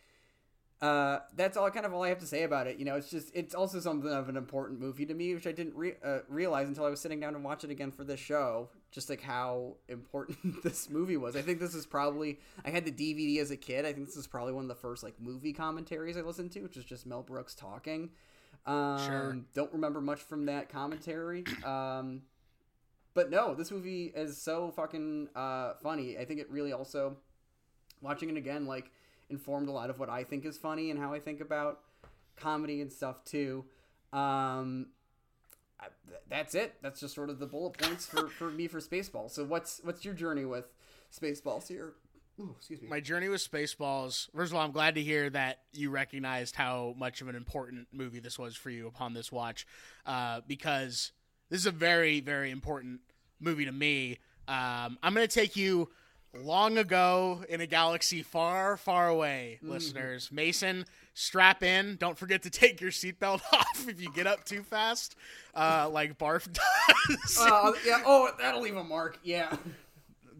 Uh, 0.80 1.20
that's 1.36 1.56
all 1.56 1.70
kind 1.70 1.86
of 1.86 1.94
all 1.94 2.02
I 2.02 2.08
have 2.08 2.18
to 2.18 2.26
say 2.26 2.42
about 2.42 2.66
it. 2.66 2.76
You 2.76 2.84
know, 2.84 2.96
it's 2.96 3.08
just 3.08 3.30
it's 3.34 3.54
also 3.54 3.78
something 3.78 4.10
of 4.10 4.28
an 4.28 4.36
important 4.36 4.80
movie 4.80 5.06
to 5.06 5.14
me, 5.14 5.32
which 5.32 5.46
I 5.46 5.52
didn't 5.52 5.76
re- 5.76 5.94
uh, 6.04 6.18
realize 6.28 6.66
until 6.66 6.84
I 6.84 6.90
was 6.90 7.00
sitting 7.00 7.20
down 7.20 7.36
and 7.36 7.44
watch 7.44 7.62
it 7.62 7.70
again 7.70 7.92
for 7.92 8.02
this 8.02 8.18
show. 8.18 8.68
Just 8.90 9.08
like 9.08 9.20
how 9.20 9.76
important 9.88 10.38
this 10.64 10.90
movie 10.90 11.16
was. 11.16 11.36
I 11.36 11.42
think 11.42 11.60
this 11.60 11.76
is 11.76 11.86
probably 11.86 12.40
I 12.64 12.70
had 12.70 12.84
the 12.84 12.90
DVD 12.90 13.40
as 13.40 13.52
a 13.52 13.56
kid. 13.56 13.86
I 13.86 13.92
think 13.92 14.06
this 14.06 14.16
is 14.16 14.26
probably 14.26 14.54
one 14.54 14.64
of 14.64 14.68
the 14.68 14.74
first 14.74 15.04
like 15.04 15.14
movie 15.20 15.52
commentaries 15.52 16.16
I 16.16 16.22
listened 16.22 16.50
to, 16.52 16.62
which 16.62 16.76
is 16.76 16.84
just 16.84 17.06
Mel 17.06 17.22
Brooks 17.22 17.54
talking. 17.54 18.10
Um, 18.66 18.98
Sure. 19.06 19.38
Don't 19.54 19.72
remember 19.72 20.00
much 20.00 20.20
from 20.20 20.46
that 20.46 20.68
commentary. 20.68 21.44
Um, 21.64 22.22
but 23.14 23.30
no, 23.30 23.54
this 23.54 23.70
movie 23.70 24.12
is 24.14 24.40
so 24.40 24.72
fucking 24.74 25.28
uh, 25.34 25.74
funny. 25.82 26.18
I 26.18 26.24
think 26.24 26.40
it 26.40 26.50
really 26.50 26.72
also 26.72 27.16
watching 28.00 28.30
it 28.30 28.36
again 28.36 28.66
like 28.66 28.90
informed 29.30 29.68
a 29.68 29.72
lot 29.72 29.90
of 29.90 29.98
what 29.98 30.08
I 30.08 30.24
think 30.24 30.44
is 30.44 30.58
funny 30.58 30.90
and 30.90 30.98
how 30.98 31.12
I 31.12 31.20
think 31.20 31.40
about 31.40 31.80
comedy 32.36 32.80
and 32.80 32.92
stuff 32.92 33.24
too. 33.24 33.64
Um, 34.12 34.88
I, 35.80 35.86
th- 36.08 36.20
that's 36.28 36.54
it. 36.54 36.74
That's 36.82 37.00
just 37.00 37.14
sort 37.14 37.30
of 37.30 37.38
the 37.38 37.46
bullet 37.46 37.78
points 37.78 38.06
for, 38.06 38.28
for 38.28 38.50
me 38.50 38.68
for 38.68 38.80
Spaceballs. 38.80 39.30
So 39.30 39.44
what's 39.44 39.80
what's 39.84 40.04
your 40.04 40.14
journey 40.14 40.44
with 40.44 40.72
Spaceballs 41.12 41.68
here? 41.68 41.94
Excuse 42.56 42.80
me. 42.80 42.88
My 42.88 43.00
journey 43.00 43.28
with 43.28 43.48
Spaceballs. 43.48 44.28
First 44.34 44.52
of 44.52 44.56
all, 44.56 44.64
I'm 44.64 44.72
glad 44.72 44.94
to 44.94 45.02
hear 45.02 45.28
that 45.30 45.60
you 45.72 45.90
recognized 45.90 46.56
how 46.56 46.94
much 46.96 47.20
of 47.20 47.28
an 47.28 47.36
important 47.36 47.88
movie 47.92 48.20
this 48.20 48.38
was 48.38 48.56
for 48.56 48.70
you 48.70 48.86
upon 48.86 49.12
this 49.12 49.30
watch, 49.30 49.66
uh, 50.06 50.40
because 50.46 51.12
this 51.52 51.60
is 51.60 51.66
a 51.66 51.70
very, 51.70 52.20
very 52.20 52.50
important 52.50 53.00
movie 53.38 53.66
to 53.66 53.72
me. 53.72 54.18
Um, 54.48 54.96
I'm 55.02 55.12
going 55.12 55.28
to 55.28 55.32
take 55.32 55.54
you 55.54 55.90
long 56.34 56.78
ago 56.78 57.44
in 57.46 57.60
a 57.60 57.66
galaxy 57.66 58.22
far, 58.22 58.78
far 58.78 59.08
away, 59.08 59.58
listeners. 59.60 60.32
Mason, 60.32 60.86
strap 61.12 61.62
in. 61.62 61.96
Don't 61.96 62.16
forget 62.16 62.42
to 62.44 62.50
take 62.50 62.80
your 62.80 62.90
seatbelt 62.90 63.42
off 63.52 63.86
if 63.86 64.00
you 64.00 64.10
get 64.14 64.26
up 64.26 64.46
too 64.46 64.62
fast, 64.62 65.14
uh, 65.54 65.90
like 65.92 66.16
Barf 66.16 66.50
does. 67.10 67.38
Uh, 67.38 67.72
yeah. 67.84 68.02
Oh, 68.06 68.30
that'll 68.40 68.62
leave 68.62 68.76
a 68.76 68.82
mark. 68.82 69.18
Yeah. 69.22 69.54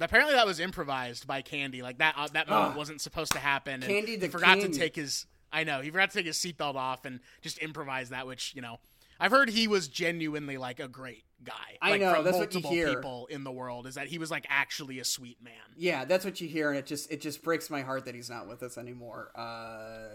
apparently 0.01 0.35
that 0.35 0.47
was 0.47 0.61
improvised 0.61 1.27
by 1.27 1.43
Candy. 1.43 1.83
Like 1.83 1.99
that 1.99 2.15
uh, 2.17 2.29
that 2.33 2.49
moment 2.49 2.71
Ugh. 2.71 2.77
wasn't 2.79 3.03
supposed 3.03 3.33
to 3.33 3.39
happen. 3.39 3.75
and 3.75 3.85
Candy 3.85 4.17
he 4.19 4.29
forgot 4.29 4.61
king. 4.61 4.73
to 4.73 4.79
take 4.79 4.97
his. 4.97 5.27
I 5.53 5.65
know 5.65 5.83
he 5.83 5.91
forgot 5.91 6.09
to 6.13 6.17
take 6.17 6.25
his 6.27 6.39
seatbelt 6.39 6.77
off 6.77 7.05
and 7.05 7.21
just 7.43 7.59
improvise 7.59 8.09
that. 8.09 8.27
Which 8.27 8.55
you 8.55 8.63
know, 8.63 8.79
I've 9.23 9.31
heard 9.31 9.49
he 9.51 9.69
was 9.69 9.87
genuinely 9.87 10.59
like 10.59 10.81
a 10.81 10.89
great 10.89 11.23
guy. 11.45 11.55
I 11.81 11.91
like, 11.91 12.01
know, 12.01 12.15
from 12.15 12.25
that's 12.25 12.39
what 12.39 12.55
you 12.55 12.61
hear. 12.61 12.89
people 12.89 13.29
in 13.31 13.45
the 13.45 13.53
world 13.53 13.87
is 13.87 13.95
that 13.95 14.09
he 14.09 14.19
was 14.19 14.33
like 14.33 14.45
actually 14.49 14.99
a 14.99 15.05
sweet 15.05 15.41
man. 15.41 15.55
Yeah, 15.77 16.05
that's 16.05 16.25
what 16.25 16.41
you 16.41 16.49
hear, 16.49 16.71
and 16.71 16.79
it 16.79 16.87
just 16.87 17.11
it 17.13 17.21
just 17.21 17.41
breaks 17.41 17.71
my 17.71 17.83
heart 17.83 18.07
that 18.07 18.17
he's 18.17 18.29
not 18.29 18.49
with 18.49 18.65
us 18.65 18.77
anymore. 18.77 19.31
Uh, 19.37 20.09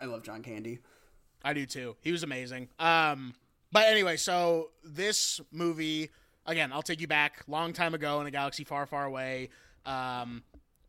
I 0.00 0.06
love 0.06 0.22
John 0.22 0.42
Candy. 0.42 0.78
I 1.44 1.52
do 1.52 1.66
too. 1.66 1.96
He 2.00 2.10
was 2.10 2.22
amazing. 2.22 2.68
Um, 2.78 3.34
but 3.70 3.86
anyway, 3.86 4.16
so 4.16 4.70
this 4.82 5.42
movie 5.52 6.08
again, 6.46 6.72
I'll 6.72 6.82
take 6.82 7.02
you 7.02 7.06
back 7.06 7.44
long 7.46 7.74
time 7.74 7.92
ago 7.92 8.22
in 8.22 8.26
a 8.26 8.30
galaxy 8.30 8.64
far, 8.64 8.86
far 8.86 9.04
away. 9.04 9.50
Um, 9.84 10.42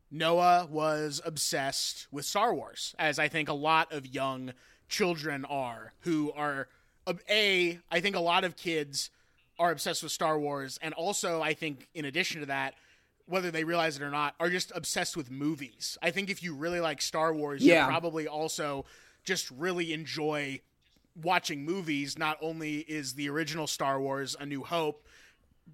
Noah 0.10 0.68
was 0.72 1.22
obsessed 1.26 2.08
with 2.10 2.24
Star 2.24 2.54
Wars, 2.54 2.96
as 2.98 3.20
I 3.20 3.28
think 3.28 3.50
a 3.50 3.54
lot 3.54 3.92
of 3.92 4.08
young 4.08 4.54
children 4.88 5.44
are, 5.44 5.94
who 6.02 6.32
are 6.34 6.70
a. 7.30 7.80
I 7.92 8.00
think 8.00 8.16
a 8.16 8.20
lot 8.22 8.44
of 8.44 8.56
kids 8.56 9.10
are 9.60 9.72
obsessed 9.72 10.04
with 10.04 10.12
Star 10.12 10.38
Wars, 10.40 10.78
and 10.82 10.94
also 10.94 11.42
I 11.42 11.54
think 11.54 11.88
in 11.94 12.06
addition 12.06 12.42
to 12.42 12.48
that, 12.48 12.76
whether 13.26 13.52
they 13.52 13.64
realize 13.64 13.96
it 13.98 14.04
or 14.04 14.12
not, 14.12 14.36
are 14.40 14.50
just 14.50 14.72
obsessed 14.76 15.16
with 15.16 15.32
movies. 15.32 15.98
I 16.02 16.12
think 16.12 16.30
if 16.30 16.44
you 16.44 16.54
really 16.54 16.80
like 16.80 17.02
Star 17.02 17.34
Wars, 17.34 17.64
Yeah. 17.64 17.86
you 17.86 17.90
probably 17.90 18.28
also 18.28 18.86
just 19.24 19.50
really 19.52 19.94
enjoy 19.94 20.60
watching 21.22 21.64
movies. 21.64 22.18
Not 22.18 22.38
only 22.42 22.80
is 22.80 23.14
the 23.14 23.30
original 23.30 23.66
Star 23.68 24.00
Wars 24.00 24.36
A 24.40 24.46
New 24.46 24.64
Hope 24.64 25.06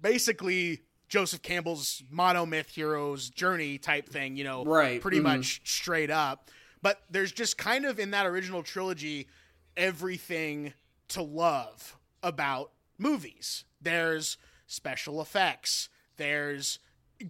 basically 0.00 0.80
Joseph 1.08 1.42
Campbell's 1.42 2.02
monomyth 2.12 2.70
hero's 2.70 3.28
journey 3.28 3.76
type 3.76 4.08
thing, 4.08 4.36
you 4.36 4.44
know, 4.44 4.64
Right, 4.64 5.00
pretty 5.00 5.18
mhm. 5.18 5.24
much 5.24 5.60
straight 5.64 6.10
up. 6.10 6.50
But 6.80 7.02
there's 7.10 7.32
just 7.32 7.58
kind 7.58 7.84
of 7.84 7.98
in 8.00 8.12
that 8.12 8.24
original 8.26 8.62
trilogy 8.62 9.28
everything 9.76 10.72
to 11.12 11.22
love 11.22 11.96
about 12.22 12.70
movies. 12.98 13.64
There's 13.80 14.36
special 14.66 15.20
effects, 15.20 15.88
there's 16.16 16.78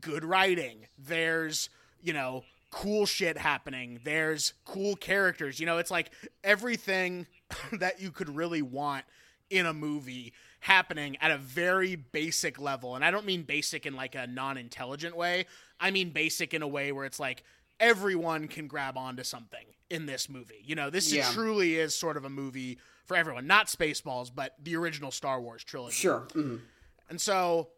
good 0.00 0.24
writing, 0.24 0.86
there's, 0.98 1.68
you 2.02 2.12
know, 2.12 2.44
cool 2.70 3.04
shit 3.06 3.36
happening, 3.36 4.00
there's 4.04 4.54
cool 4.64 4.96
characters. 4.96 5.60
You 5.60 5.66
know, 5.66 5.78
it's 5.78 5.90
like 5.90 6.10
everything 6.44 7.26
that 7.72 8.00
you 8.00 8.10
could 8.10 8.34
really 8.34 8.62
want 8.62 9.04
in 9.50 9.66
a 9.66 9.74
movie 9.74 10.32
happening 10.60 11.16
at 11.20 11.30
a 11.30 11.36
very 11.38 11.96
basic 11.96 12.58
level. 12.60 12.94
And 12.94 13.04
I 13.04 13.10
don't 13.10 13.26
mean 13.26 13.42
basic 13.42 13.84
in 13.86 13.94
like 13.94 14.14
a 14.14 14.26
non 14.26 14.56
intelligent 14.56 15.16
way, 15.16 15.46
I 15.80 15.90
mean 15.90 16.10
basic 16.10 16.54
in 16.54 16.62
a 16.62 16.68
way 16.68 16.92
where 16.92 17.04
it's 17.04 17.20
like 17.20 17.42
everyone 17.80 18.46
can 18.48 18.68
grab 18.68 18.96
onto 18.96 19.24
something 19.24 19.64
in 19.90 20.06
this 20.06 20.28
movie. 20.28 20.62
You 20.64 20.74
know, 20.76 20.88
this 20.88 21.06
is- 21.08 21.14
Yeah. 21.14 21.30
truly 21.32 21.76
is 21.76 21.94
sort 21.94 22.16
of 22.16 22.24
a 22.24 22.30
movie 22.30 22.78
for 23.04 23.16
everyone, 23.16 23.46
not 23.46 23.66
Spaceballs, 23.66 24.30
but 24.34 24.54
the 24.62 24.76
original 24.76 25.10
Star 25.10 25.40
Wars 25.40 25.64
trilogy. 25.64 25.94
Sure. 25.96 26.26
mhm. 26.32 26.60
And 27.08 27.20
so, 27.20 27.68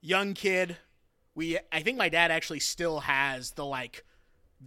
young 0.00 0.34
kid, 0.34 0.76
we 1.34 1.58
I 1.70 1.82
think 1.82 1.98
my 1.98 2.08
dad 2.08 2.30
actually 2.30 2.60
still 2.60 3.00
has 3.00 3.52
the 3.52 3.64
like 3.64 4.04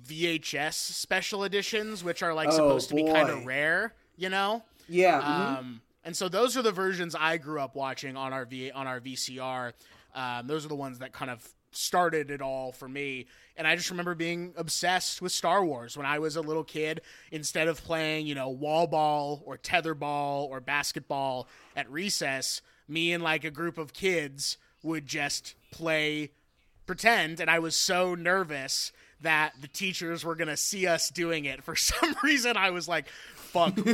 VHS 0.06 0.74
special 0.74 1.44
editions, 1.44 2.04
which 2.04 2.22
are 2.22 2.34
like 2.34 2.50
Oh, 2.50 2.52
supposed 2.52 2.90
to 2.90 2.96
be 2.96 3.04
kind 3.06 3.30
of 3.30 3.46
rare, 3.46 3.94
you 4.18 4.30
know. 4.30 4.64
Yeah. 4.90 5.22
mhm. 5.22 5.58
Um, 5.60 5.82
and 6.04 6.16
so 6.16 6.30
those 6.30 6.56
are 6.58 6.62
the 6.62 6.72
versions 6.72 7.16
I 7.16 7.38
grew 7.38 7.60
up 7.60 7.76
watching 7.76 8.16
on 8.18 8.34
our 8.34 8.46
v- 8.46 8.72
on 8.72 8.88
our 8.88 9.00
VCR. 9.00 9.74
Um, 10.14 10.48
those 10.48 10.66
are 10.66 10.70
the 10.70 10.76
ones 10.76 11.00
that 11.00 11.14
kind 11.14 11.32
of 11.32 11.48
started 11.76 12.32
it 12.32 12.42
all 12.42 12.72
for 12.72 12.88
me. 12.88 13.28
And 13.58 13.68
I 13.68 13.76
just 13.76 13.90
remember 13.90 14.16
being 14.16 14.54
obsessed 14.58 15.22
with 15.22 15.32
Star 15.32 15.64
Wars 15.64 15.96
when 15.96 16.06
I 16.06 16.20
was 16.20 16.36
a 16.36 16.42
little 16.42 16.64
kid. 16.64 17.02
Instead 17.32 17.68
of 17.68 17.84
playing, 17.84 18.28
you 18.28 18.36
know, 18.36 18.50
wall 18.50 18.88
ball 18.88 19.42
or 19.46 19.58
tetherball 19.58 20.50
or 20.50 20.60
basketball 20.60 21.48
at 21.76 21.90
recess, 21.90 22.62
me 22.88 23.14
and 23.14 23.24
like 23.24 23.44
a 23.44 23.52
group 23.52 23.78
of 23.78 23.94
kids 23.94 24.58
would 24.84 25.06
just 25.06 25.56
play 25.72 26.32
pretend 26.86 27.40
and 27.40 27.50
I 27.50 27.60
was 27.60 27.76
so 27.76 28.16
nervous 28.16 28.92
that 29.22 29.54
the 29.60 29.68
teachers 29.68 30.24
were 30.24 30.36
gonna 30.36 30.58
see 30.58 30.88
us 30.88 31.10
doing 31.10 31.46
it. 31.46 31.64
For 31.64 31.76
some 31.76 32.16
reason 32.24 32.58
I 32.58 32.70
was 32.70 32.88
like, 32.88 33.08
fuck 33.36 33.78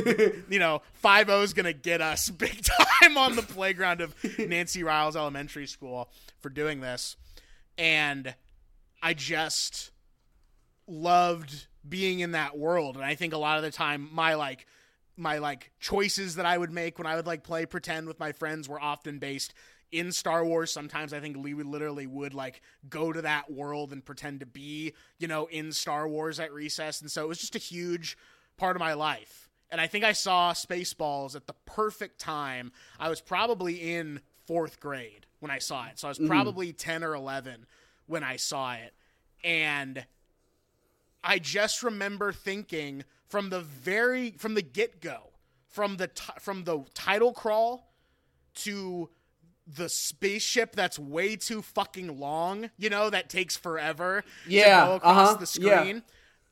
you 0.50 0.58
know, 0.58 0.82
five 0.94 1.28
oh 1.30 1.40
O's 1.40 1.52
gonna 1.52 1.72
get 1.72 2.00
us 2.00 2.28
big 2.30 2.62
time 2.62 3.16
on 3.16 3.36
the 3.36 3.42
playground 3.42 4.00
of 4.00 4.14
Nancy 4.38 4.82
Riles 4.82 5.16
Elementary 5.16 5.66
School 5.66 6.08
for 6.40 6.50
doing 6.50 6.80
this. 6.80 7.16
And 7.78 8.34
I 9.02 9.14
just 9.14 9.90
loved 10.86 11.66
being 11.88 12.20
in 12.20 12.32
that 12.32 12.56
world. 12.56 12.96
And 12.96 13.04
I 13.04 13.14
think 13.14 13.32
a 13.32 13.38
lot 13.38 13.56
of 13.56 13.64
the 13.64 13.70
time 13.70 14.08
my 14.12 14.34
like 14.34 14.66
my 15.16 15.38
like 15.38 15.70
choices 15.80 16.36
that 16.36 16.46
I 16.46 16.56
would 16.56 16.72
make 16.72 16.98
when 16.98 17.06
I 17.06 17.16
would 17.16 17.26
like 17.26 17.42
play 17.42 17.66
pretend 17.66 18.06
with 18.06 18.18
my 18.18 18.32
friends 18.32 18.68
were 18.68 18.80
often 18.80 19.18
based 19.18 19.52
in 19.90 20.10
Star 20.10 20.44
Wars. 20.44 20.72
Sometimes 20.72 21.12
I 21.12 21.20
think 21.20 21.36
we 21.38 21.54
would 21.54 21.66
literally 21.66 22.06
would 22.06 22.34
like 22.34 22.62
go 22.88 23.12
to 23.12 23.22
that 23.22 23.52
world 23.52 23.92
and 23.92 24.04
pretend 24.04 24.40
to 24.40 24.46
be, 24.46 24.94
you 25.18 25.28
know, 25.28 25.46
in 25.46 25.72
Star 25.72 26.08
Wars 26.08 26.40
at 26.40 26.52
recess. 26.52 27.00
And 27.00 27.10
so 27.10 27.24
it 27.24 27.28
was 27.28 27.38
just 27.38 27.54
a 27.56 27.60
huge 27.60 28.16
part 28.56 28.76
of 28.76 28.80
my 28.80 28.94
life. 28.94 29.50
And 29.70 29.80
I 29.80 29.86
think 29.86 30.04
I 30.04 30.12
saw 30.12 30.52
Spaceballs 30.52 31.34
at 31.34 31.46
the 31.46 31.54
perfect 31.66 32.18
time. 32.18 32.72
I 32.98 33.08
was 33.08 33.20
probably 33.20 33.94
in 33.94 34.20
fourth 34.46 34.80
grade 34.80 35.26
when 35.42 35.50
I 35.50 35.58
saw 35.58 35.86
it. 35.88 35.98
So 35.98 36.06
I 36.06 36.10
was 36.10 36.20
probably 36.20 36.72
10 36.72 37.02
or 37.02 37.14
11 37.14 37.66
when 38.06 38.22
I 38.22 38.36
saw 38.36 38.74
it. 38.74 38.94
And 39.42 40.06
I 41.24 41.38
just 41.40 41.82
remember 41.82 42.32
thinking 42.32 43.04
from 43.28 43.50
the 43.50 43.60
very 43.60 44.32
from 44.38 44.54
the 44.54 44.62
get 44.62 45.00
go, 45.00 45.30
from 45.68 45.96
the 45.96 46.06
ti 46.06 46.32
from 46.38 46.64
the 46.64 46.84
title 46.94 47.32
crawl 47.32 47.92
to 48.54 49.10
the 49.66 49.88
spaceship 49.88 50.74
that's 50.76 50.98
way 50.98 51.34
too 51.36 51.62
fucking 51.62 52.18
long, 52.18 52.70
you 52.76 52.90
know, 52.90 53.10
that 53.10 53.28
takes 53.28 53.56
forever 53.56 54.24
Yeah, 54.46 54.80
to 54.80 54.86
go 54.86 54.94
across 54.96 55.28
uh-huh, 55.30 55.44
the 55.44 55.60
yeah. 55.60 55.80
screen. 55.80 56.02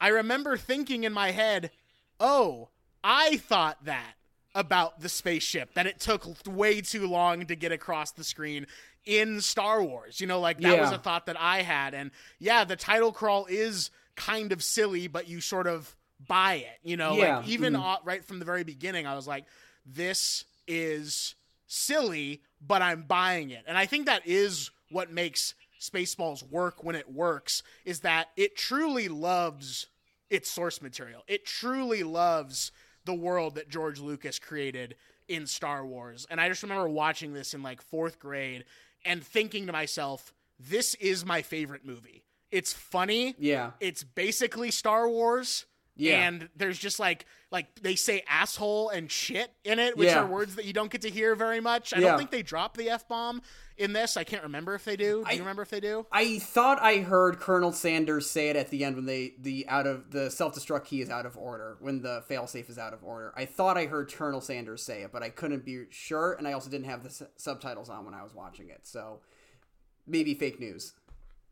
I 0.00 0.08
remember 0.08 0.56
thinking 0.56 1.04
in 1.04 1.12
my 1.12 1.30
head, 1.30 1.70
"Oh, 2.18 2.70
I 3.04 3.36
thought 3.36 3.84
that 3.84 4.14
about 4.54 5.00
the 5.00 5.08
spaceship 5.08 5.74
that 5.74 5.86
it 5.86 6.00
took 6.00 6.26
way 6.46 6.80
too 6.80 7.06
long 7.06 7.46
to 7.46 7.54
get 7.54 7.72
across 7.72 8.12
the 8.12 8.24
screen 8.24 8.66
in 9.04 9.40
Star 9.40 9.82
Wars." 9.82 10.20
You 10.20 10.26
know, 10.26 10.40
like 10.40 10.60
that 10.60 10.80
was 10.80 10.92
a 10.92 10.98
thought 10.98 11.26
that 11.26 11.40
I 11.40 11.62
had 11.62 11.94
and 11.94 12.10
yeah, 12.38 12.64
the 12.64 12.76
title 12.76 13.12
crawl 13.12 13.46
is 13.46 13.90
kind 14.16 14.52
of 14.52 14.62
silly, 14.62 15.06
but 15.08 15.28
you 15.28 15.40
sort 15.40 15.66
of 15.66 15.94
buy 16.28 16.54
it, 16.54 16.78
you 16.82 16.96
know, 16.96 17.16
Yeah, 17.16 17.38
like 17.38 17.48
even 17.48 17.74
uh, 17.76 17.96
right 18.04 18.24
from 18.24 18.38
the 18.38 18.44
very 18.44 18.64
beginning 18.64 19.06
I 19.06 19.14
was 19.14 19.26
like 19.26 19.46
this 19.86 20.44
is 20.66 21.34
silly, 21.66 22.42
but 22.60 22.82
I'm 22.82 23.02
buying 23.02 23.50
it. 23.50 23.64
And 23.66 23.78
I 23.78 23.86
think 23.86 24.06
that 24.06 24.26
is 24.26 24.70
what 24.90 25.10
makes 25.10 25.54
Spaceballs 25.80 26.42
work 26.50 26.84
when 26.84 26.94
it 26.94 27.10
works 27.10 27.62
is 27.84 28.00
that 28.00 28.28
it 28.36 28.56
truly 28.56 29.08
loves 29.08 29.86
its 30.28 30.50
source 30.50 30.82
material. 30.82 31.22
It 31.26 31.46
truly 31.46 32.02
loves 32.02 32.70
the 33.10 33.20
world 33.20 33.56
that 33.56 33.68
George 33.68 33.98
Lucas 33.98 34.38
created 34.38 34.94
in 35.28 35.46
Star 35.46 35.84
Wars. 35.84 36.26
And 36.30 36.40
I 36.40 36.48
just 36.48 36.62
remember 36.62 36.88
watching 36.88 37.32
this 37.32 37.54
in 37.54 37.62
like 37.62 37.80
4th 37.90 38.18
grade 38.18 38.64
and 39.04 39.22
thinking 39.22 39.66
to 39.66 39.72
myself, 39.72 40.32
this 40.58 40.94
is 40.94 41.24
my 41.24 41.42
favorite 41.42 41.84
movie. 41.84 42.22
It's 42.52 42.72
funny. 42.72 43.34
Yeah. 43.38 43.72
It's 43.80 44.04
basically 44.04 44.70
Star 44.70 45.08
Wars. 45.08 45.66
Yeah. 45.96 46.26
And 46.28 46.48
there's 46.56 46.78
just 46.78 46.98
like 46.98 47.26
like 47.50 47.66
they 47.82 47.94
say 47.96 48.22
asshole 48.28 48.90
and 48.90 49.10
shit 49.10 49.52
in 49.64 49.78
it, 49.78 49.96
which 49.96 50.08
Yeah. 50.08 50.20
are 50.20 50.26
words 50.26 50.54
that 50.54 50.64
you 50.64 50.72
don't 50.72 50.90
get 50.90 51.02
to 51.02 51.10
hear 51.10 51.34
very 51.34 51.60
much. 51.60 51.92
I 51.92 51.98
Yeah. 51.98 52.10
don't 52.10 52.18
think 52.18 52.30
they 52.30 52.42
drop 52.42 52.76
the 52.76 52.88
F 52.88 53.06
bomb 53.08 53.42
in 53.76 53.92
this. 53.92 54.16
I 54.16 54.22
can't 54.24 54.44
remember 54.44 54.74
if 54.76 54.84
they 54.84 54.96
do. 54.96 55.22
Do 55.22 55.24
I- 55.26 55.32
you 55.32 55.40
remember 55.40 55.62
if 55.62 55.68
they 55.68 55.80
do? 55.80 56.06
I 56.12 56.38
thought 56.38 56.80
I 56.80 56.98
heard 56.98 57.40
Colonel 57.40 57.72
Sandurz 57.72 58.28
say 58.30 58.48
it 58.50 58.56
at 58.56 58.70
the 58.70 58.84
end 58.84 58.96
when 58.96 59.06
they 59.06 59.34
the 59.38 59.66
out 59.68 59.86
of 59.86 60.10
the 60.12 60.30
self 60.30 60.54
destruct 60.54 60.84
key 60.86 61.00
is 61.02 61.10
out 61.10 61.26
of 61.26 61.36
order 61.36 61.76
when 61.80 62.02
the 62.02 62.22
failsafe 62.30 62.70
is 62.70 62.78
out 62.78 62.94
of 62.94 63.02
order. 63.04 63.32
I 63.36 63.44
thought 63.44 63.76
I 63.76 63.86
heard 63.86 64.12
Colonel 64.12 64.40
Sandurz 64.40 64.80
say 64.84 65.02
it, 65.02 65.10
but 65.12 65.22
I 65.22 65.28
couldn't 65.30 65.64
be 65.64 65.86
sure, 65.90 66.32
and 66.34 66.46
I 66.46 66.52
also 66.52 66.70
didn't 66.70 66.86
have 66.86 67.02
the 67.02 67.10
s- 67.10 67.22
subtitles 67.36 67.90
on 67.90 68.04
when 68.04 68.14
I 68.14 68.22
was 68.22 68.32
watching 68.32 68.68
it, 68.70 68.86
so 68.86 69.20
maybe 70.06 70.34
fake 70.34 70.58
news. 70.60 70.92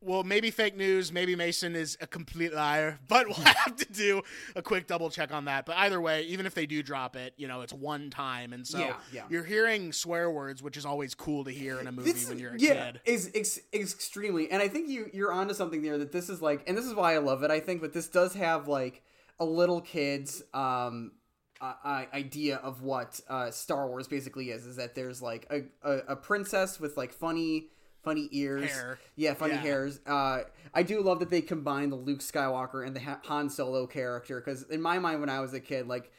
Well, 0.01 0.23
maybe 0.23 0.51
fake 0.53 0.77
news. 0.77 1.13
Maybe 1.13 1.35
Mason 1.35 1.75
is 1.75 1.99
a 2.01 2.07
complete 2.07 2.55
liar, 2.55 3.01
but 3.09 3.27
we'll 3.27 3.35
have 3.37 3.75
to 3.77 3.93
do 3.93 4.23
a 4.55 4.63
quick 4.63 4.87
double 4.87 5.11
check 5.11 5.33
on 5.33 5.47
that. 5.47 5.67
But 5.67 5.77
either 5.79 6.01
way, 6.01 6.23
even 6.25 6.47
if 6.47 6.55
they 6.55 6.67
do 6.67 6.83
drop 6.83 7.17
it, 7.17 7.35
you 7.37 7.49
know, 7.49 7.63
it's 7.63 7.73
one 7.73 8.09
time, 8.11 8.53
and 8.53 8.67
so 8.67 8.79
Yeah, 8.79 8.95
yeah. 9.13 9.25
you're 9.29 9.45
hearing 9.45 9.93
swear 9.93 10.31
words, 10.31 10.63
which 10.63 10.77
is 10.77 10.87
always 10.87 11.15
cool 11.15 11.45
to 11.45 11.51
hear 11.51 11.81
in 11.81 11.87
a 11.89 11.93
movie 11.93 12.13
This- 12.13 12.29
when 12.29 12.39
you're 12.39 12.55
a 12.55 12.59
yeah, 12.59 12.93
kid. 12.93 13.01
is 13.07 13.31
ex- 13.35 13.59
extremely, 13.75 14.51
and 14.51 14.63
I 14.63 14.69
think 14.69 14.89
you 14.89 15.11
you're 15.13 15.33
onto 15.33 15.53
something 15.55 15.83
there. 15.83 15.99
That 15.99 16.13
this 16.13 16.29
is 16.29 16.41
like, 16.41 16.63
and 16.69 16.79
this 16.79 16.85
is 16.87 16.95
why 16.95 17.15
I 17.15 17.19
love 17.19 17.43
it. 17.43 17.51
I 17.51 17.59
think, 17.61 17.81
but 17.81 17.93
this 17.93 18.09
does 18.09 18.35
have 18.35 18.69
like 18.69 19.03
a 19.41 19.45
little 19.45 19.81
kid's 19.81 20.43
um 20.55 21.13
uh, 21.61 22.05
idea 22.15 22.57
of 22.59 22.83
what 22.83 23.21
uh, 23.29 23.51
Star 23.51 23.89
Wars 23.89 24.07
basically 24.07 24.51
is. 24.51 24.65
Is 24.65 24.77
that 24.77 24.95
there's 24.95 25.21
like 25.21 25.45
a, 25.51 25.63
a, 25.83 25.97
a 26.13 26.17
princess 26.17 26.79
with 26.79 26.97
like 26.97 27.13
funny 27.13 27.67
funny 28.03 28.29
ears, 28.33 28.71
Hair. 28.71 28.99
yeah, 29.17 29.35
funny 29.35 29.55
Yeah. 29.55 29.61
hairs. 29.61 30.01
Uh, 30.07 30.41
I 30.75 30.83
do 30.83 31.01
love 31.03 31.19
that 31.21 31.31
they 31.31 31.41
combine 31.43 31.91
the 31.91 31.97
Luke 31.97 32.21
Skywalker 32.21 32.87
and 32.87 32.95
the 32.95 33.01
Han 33.01 33.51
Solo 33.51 33.87
character 33.87 34.41
because 34.41 34.63
in 34.65 34.81
my 34.83 34.99
mind 34.99 35.21
when 35.21 35.31
I 35.31 35.41
was 35.41 35.53
a 35.55 35.61
kid, 35.61 35.87
like 35.89 36.11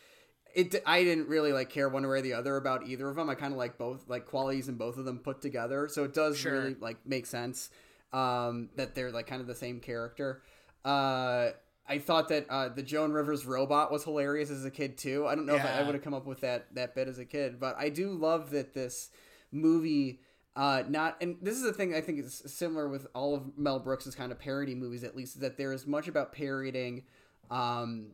it 0.55 0.75
I 0.85 1.03
didn't 1.03 1.27
really 1.29 1.53
like 1.53 1.69
care 1.69 1.87
one 1.89 2.03
way 2.07 2.17
or 2.19 2.21
the 2.21 2.33
other 2.33 2.57
about 2.57 2.87
either 2.87 3.07
of 3.07 3.15
them. 3.15 3.29
I 3.29 3.35
kind 3.35 3.53
of 3.53 3.57
like 3.59 3.77
both 3.77 4.09
like 4.09 4.25
qualities 4.25 4.67
in 4.67 4.75
both 4.75 4.97
of 4.97 5.05
them 5.05 5.19
put 5.19 5.41
together. 5.41 5.87
So 5.87 6.03
it 6.03 6.13
does 6.13 6.37
Sure. 6.37 6.53
really 6.53 6.75
like 6.79 6.97
make 7.05 7.25
sense 7.27 7.69
um, 8.11 8.69
that 8.75 8.95
they're 8.95 9.11
like 9.11 9.27
kind 9.27 9.41
of 9.41 9.47
the 9.47 9.55
same 9.55 9.79
character. 9.79 10.41
Uh, 10.83 11.49
I 11.87 11.97
thought 11.99 12.29
that 12.29 12.45
uh, 12.49 12.69
the 12.69 12.83
Joan 12.83 13.11
Rivers 13.11 13.45
robot 13.45 13.91
was 13.91 14.03
hilarious 14.03 14.49
as 14.51 14.63
a 14.65 14.71
kid 14.71 14.97
too. 14.97 15.25
I 15.27 15.35
don't 15.35 15.45
know 15.45 15.55
if 15.55 15.65
I, 15.65 15.79
I 15.79 15.83
would 15.83 15.95
have 15.95 16.03
come 16.03 16.13
up 16.13 16.25
with 16.25 16.41
that 16.41 16.73
that 16.75 16.95
bit 16.95 17.07
as 17.07 17.19
a 17.19 17.25
kid, 17.25 17.59
but 17.59 17.75
I 17.77 17.89
do 17.89 18.11
love 18.11 18.49
that 18.51 18.73
this 18.73 19.09
movie 19.51 20.21
uh 20.59 20.83
not 20.87 21.15
and 21.21 21.37
this 21.41 21.55
is 21.55 21.63
the 21.63 21.73
thing 21.73 21.95
i 21.95 22.01
think 22.01 22.19
is 22.19 22.43
similar 22.45 22.87
with 22.87 23.07
all 23.15 23.33
of 23.33 23.57
mel 23.57 23.79
brooks's 23.79 24.13
kind 24.13 24.31
of 24.31 24.37
parody 24.37 24.75
movies 24.75 25.03
at 25.03 25.15
least 25.15 25.35
is 25.35 25.41
that 25.41 25.57
there 25.57 25.73
is 25.73 25.87
much 25.87 26.07
about 26.07 26.31
parodying 26.31 27.03
um 27.49 28.11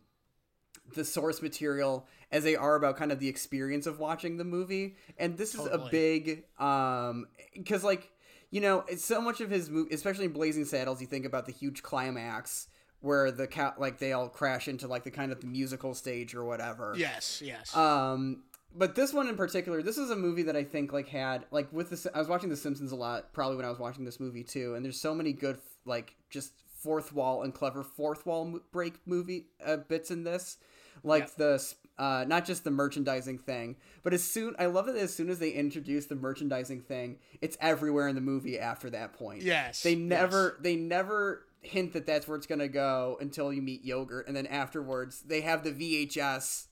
the 0.93 1.03
source 1.03 1.41
material 1.41 2.07
as 2.31 2.43
they 2.43 2.55
are 2.55 2.75
about 2.75 2.97
kind 2.97 3.11
of 3.11 3.19
the 3.19 3.27
experience 3.27 3.87
of 3.87 3.99
watching 3.99 4.37
the 4.37 4.43
movie. 4.43 4.95
And 5.17 5.37
this 5.37 5.55
is 5.55 5.65
a 5.65 5.69
Totally. 5.69 5.89
big 5.91 6.43
um 6.59 7.27
because 7.53 7.83
like 7.83 8.11
you 8.51 8.61
know 8.61 8.83
it's 8.87 9.03
so 9.03 9.19
much 9.21 9.41
of 9.41 9.49
his 9.49 9.69
movie, 9.69 9.93
especially 9.93 10.25
in 10.25 10.31
Blazing 10.31 10.65
Saddles. 10.65 11.01
You 11.01 11.07
think 11.07 11.25
about 11.25 11.45
the 11.45 11.51
huge 11.51 11.81
climax 11.81 12.67
where 12.99 13.31
the 13.31 13.47
cat 13.47 13.79
like 13.79 13.99
they 13.99 14.13
all 14.13 14.29
crash 14.29 14.67
into 14.67 14.87
like 14.87 15.03
the 15.03 15.11
kind 15.11 15.31
of 15.31 15.41
the 15.41 15.47
musical 15.47 15.93
stage 15.93 16.35
or 16.35 16.45
whatever. 16.45 16.93
Yes, 16.97 17.41
yes. 17.43 17.75
Um, 17.75 18.43
but 18.76 18.95
this 18.95 19.13
one 19.13 19.28
in 19.28 19.36
particular, 19.38 19.82
this 19.82 19.97
is 19.97 20.09
a 20.11 20.15
movie 20.15 20.43
that 20.43 20.55
I 20.55 20.63
think 20.63 20.91
like 20.93 21.07
had 21.07 21.45
like 21.51 21.71
with 21.71 21.89
this. 21.89 22.05
I 22.13 22.19
was 22.19 22.28
watching 22.28 22.49
The 22.49 22.57
Simpsons 22.57 22.91
a 22.91 22.95
lot, 22.95 23.34
probably 23.34 23.55
when 23.55 23.65
I 23.65 23.69
was 23.69 23.80
watching 23.80 24.05
this 24.05 24.19
movie 24.19 24.43
too. 24.43 24.76
And 24.76 24.84
there's 24.84 24.99
so 24.99 25.15
many 25.15 25.34
good 25.34 25.59
like 25.86 26.15
just 26.30 26.51
fourth 26.80 27.13
wall 27.13 27.43
and 27.43 27.53
clever 27.53 27.84
fourth 27.84 28.26
wall 28.26 28.59
break 28.71 28.95
movie 29.07 29.47
uh, 29.65 29.78
bits 29.78 30.11
in 30.11 30.23
this, 30.23 30.57
like 31.03 31.23
Yep. 31.23 31.36
the 31.38 31.73
uh, 31.97 32.26
not 32.28 32.43
just 32.45 32.63
the 32.65 32.71
merchandising 32.71 33.38
thing, 33.39 33.78
but 34.03 34.13
as 34.13 34.21
soon 34.23 34.53
I 34.59 34.65
love 34.65 34.86
that 34.88 34.97
as 34.97 35.15
soon 35.15 35.30
as 35.30 35.39
they 35.39 35.51
introduce 35.51 36.07
the 36.07 36.15
merchandising 36.15 36.82
thing, 36.82 37.19
it's 37.41 37.57
everywhere 37.61 38.07
in 38.09 38.15
the 38.15 38.21
movie 38.21 38.59
after 38.59 38.89
that 38.89 39.13
point. 39.13 39.41
yes. 39.43 39.82
They 39.82 39.91
yes. 39.93 39.99
never 39.99 40.57
they 40.61 40.76
never 40.76 41.45
hint 41.61 41.93
that 41.93 42.05
that's 42.05 42.28
where 42.28 42.38
it's 42.38 42.45
gonna 42.45 42.67
go 42.67 43.17
until 43.21 43.51
you 43.53 43.61
meet 43.61 43.84
yogurt, 43.86 44.28
and 44.28 44.36
then 44.36 44.45
afterwards 44.47 45.21
they 45.21 45.41
have 45.41 45.63
the 45.63 45.71
VHS 45.71 46.65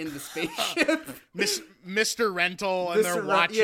in 0.00 0.12
the 0.14 0.20
spaceship. 0.20 1.08
Miss, 1.34 1.62
Mr. 1.86 2.34
Rental 2.34 2.90
and 2.92 3.00
Mr. 3.00 3.14
they're 3.14 3.24
watching 3.24 3.58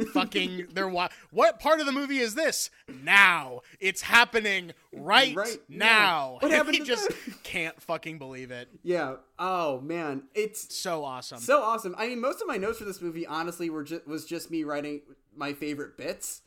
yeah. 0.00 0.04
fucking 0.12 0.66
they're 0.72 0.88
wa- 0.88 1.08
what 1.30 1.58
part 1.60 1.80
of 1.80 1.86
the 1.86 1.92
movie 1.92 2.18
is 2.18 2.34
this 2.34 2.70
now 3.02 3.60
it's 3.80 4.02
happening 4.02 4.72
right, 4.92 5.34
Right 5.34 5.58
now 5.68 5.78
now. 5.78 6.36
What 6.40 6.50
happened 6.52 6.76
to 6.76 6.84
just 6.84 7.08
that? 7.08 7.42
can't 7.42 7.80
fucking 7.82 8.18
believe 8.18 8.50
it 8.50 8.68
yeah. 8.82 9.16
Oh 9.38 9.80
man, 9.80 10.24
it's 10.34 10.74
so 10.76 11.04
awesome 11.04 11.38
so 11.38 11.62
awesome. 11.62 11.94
I 11.98 12.08
mean, 12.08 12.20
most 12.20 12.40
of 12.40 12.46
my 12.48 12.56
notes 12.56 12.78
for 12.78 12.84
this 12.84 13.00
movie, 13.00 13.26
honestly, 13.26 13.70
were 13.70 13.84
just 13.84 14.06
was 14.06 14.24
just 14.26 14.50
me 14.50 14.64
writing 14.64 15.00
my 15.34 15.52
favorite 15.52 15.96
bits. 15.96 16.42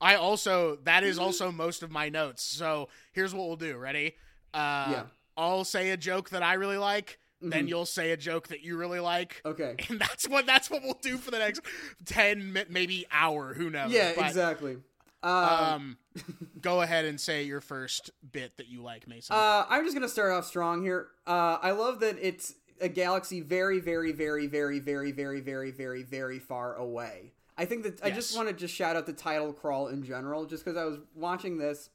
i 0.00 0.14
also 0.14 0.76
that 0.84 1.04
is 1.04 1.18
also 1.18 1.50
most 1.50 1.82
of 1.82 1.90
my 1.90 2.08
notes 2.08 2.42
so 2.42 2.88
here's 3.12 3.34
what 3.34 3.46
we'll 3.46 3.56
do 3.56 3.76
ready 3.76 4.14
uh 4.54 4.88
Yeah. 4.90 5.02
i'll 5.36 5.64
say 5.64 5.90
a 5.90 5.96
joke 5.96 6.30
that 6.30 6.42
i 6.42 6.54
really 6.54 6.76
like 6.76 7.18
then 7.42 7.66
Mhm. 7.66 7.68
you'll 7.68 7.86
say 7.86 8.10
a 8.12 8.16
joke 8.16 8.48
that 8.48 8.60
you 8.62 8.76
really 8.76 9.00
like 9.00 9.40
Okay. 9.44 9.76
and 9.88 9.98
that's 10.00 10.28
what 10.28 10.46
that's 10.46 10.70
what 10.70 10.82
we'll 10.82 10.98
do 11.00 11.16
for 11.16 11.30
the 11.30 11.38
next 11.38 11.60
10 12.04 12.66
maybe 12.68 13.06
hour 13.10 13.54
who 13.54 13.70
knows 13.70 13.92
Yeah, 13.92 14.12
But, 14.14 14.26
exactly. 14.26 14.78
Um, 15.22 15.32
um 15.44 15.98
go 16.60 16.80
ahead 16.82 17.04
and 17.04 17.20
say 17.20 17.42
your 17.44 17.60
first 17.60 18.10
bit 18.32 18.56
that 18.56 18.68
you 18.68 18.82
like 18.82 19.06
mason 19.06 19.36
Uh, 19.36 19.66
I'm 19.68 19.84
just 19.84 19.94
gonna 19.94 20.08
start 20.08 20.32
off 20.32 20.46
strong 20.46 20.82
here. 20.82 21.08
Uh, 21.26 21.58
I 21.62 21.70
love 21.72 22.00
that 22.00 22.16
it's 22.20 22.54
a 22.80 22.88
galaxy 22.88 23.40
very, 23.40 23.78
very, 23.80 24.10
very, 24.12 24.46
very, 24.46 24.78
very, 24.78 25.10
very, 25.12 25.40
very, 25.40 25.70
very, 25.70 26.02
very 26.02 26.38
far 26.38 26.74
away. 26.76 27.32
I 27.58 27.66
think 27.66 27.82
that 27.82 28.02
I 28.02 28.10
just 28.10 28.30
Yes. 28.30 28.36
want 28.36 28.48
to 28.48 28.54
just 28.54 28.74
shout 28.74 28.96
out 28.96 29.04
the 29.04 29.12
title 29.12 29.52
crawl 29.52 29.88
in 29.88 30.02
general, 30.02 30.46
just 30.46 30.64
because 30.64 30.78
I 30.78 30.84
was 30.86 30.98
watching 31.14 31.58
this, 31.58 31.90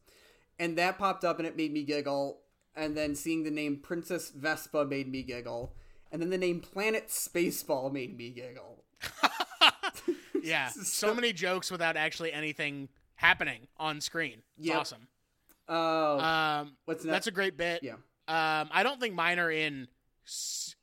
and 0.60 0.78
that 0.78 1.00
popped 1.00 1.26
up 1.26 1.40
and 1.40 1.48
it 1.48 1.58
made 1.58 1.74
me 1.74 1.82
giggle, 1.84 2.40
and 2.76 2.96
then 2.98 3.16
seeing 3.16 3.44
the 3.44 3.52
name 3.52 3.78
Princess 3.78 4.30
Vespa 4.30 4.86
made 4.86 5.08
me 5.12 5.24
giggle, 5.24 5.74
and 6.12 6.22
then 6.22 6.30
the 6.30 6.38
name 6.38 6.60
Planet 6.62 7.08
Spaceball 7.08 7.92
made 7.92 8.18
me 8.18 8.30
giggle. 8.32 8.84
Yeah, 10.44 10.68
So- 10.70 10.82
so 11.08 11.14
many 11.16 11.34
jokes 11.34 11.72
without 11.72 11.98
actually 11.98 12.32
anything 12.32 12.90
happening 13.16 13.68
on 13.78 14.00
screen. 14.00 14.44
It's 14.58 14.68
Yep. 14.68 14.78
awesome. 14.80 15.08
Oh, 15.68 16.20
Um, 16.20 16.78
what's 16.86 17.04
next? 17.04 17.12
that's 17.14 17.28
a 17.28 17.32
great 17.32 17.58
bit. 17.58 17.82
Yeah. 17.82 17.94
Um, 18.28 18.70
I 18.72 18.84
don't 18.84 19.00
think 19.00 19.16
mine 19.16 19.40
are 19.40 19.50
in 19.50 19.88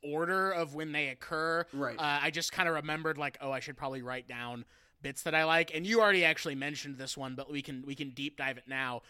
order 0.03 0.51
of 0.51 0.75
when 0.75 0.91
they 0.91 1.07
occur. 1.09 1.65
Right. 1.71 1.97
Uh, 1.97 2.19
I 2.23 2.29
just 2.31 2.51
kind 2.51 2.67
of 2.67 2.75
remembered 2.75 3.17
like, 3.17 3.37
oh, 3.39 3.51
I 3.51 3.61
should 3.61 3.77
probably 3.77 4.01
write 4.01 4.27
down 4.27 4.65
bits 5.01 5.23
that 5.23 5.33
I 5.35 5.45
like. 5.45 5.73
And 5.73 5.85
you 5.87 6.01
already 6.01 6.25
actually 6.25 6.55
mentioned 6.55 6.97
this 6.97 7.15
one, 7.17 7.35
but 7.35 7.49
we 7.49 7.61
can 7.61 7.83
we 7.85 7.95
can 7.95 8.09
deep 8.09 8.35
dive 8.37 8.57
it 8.57 8.65
now. 8.67 9.01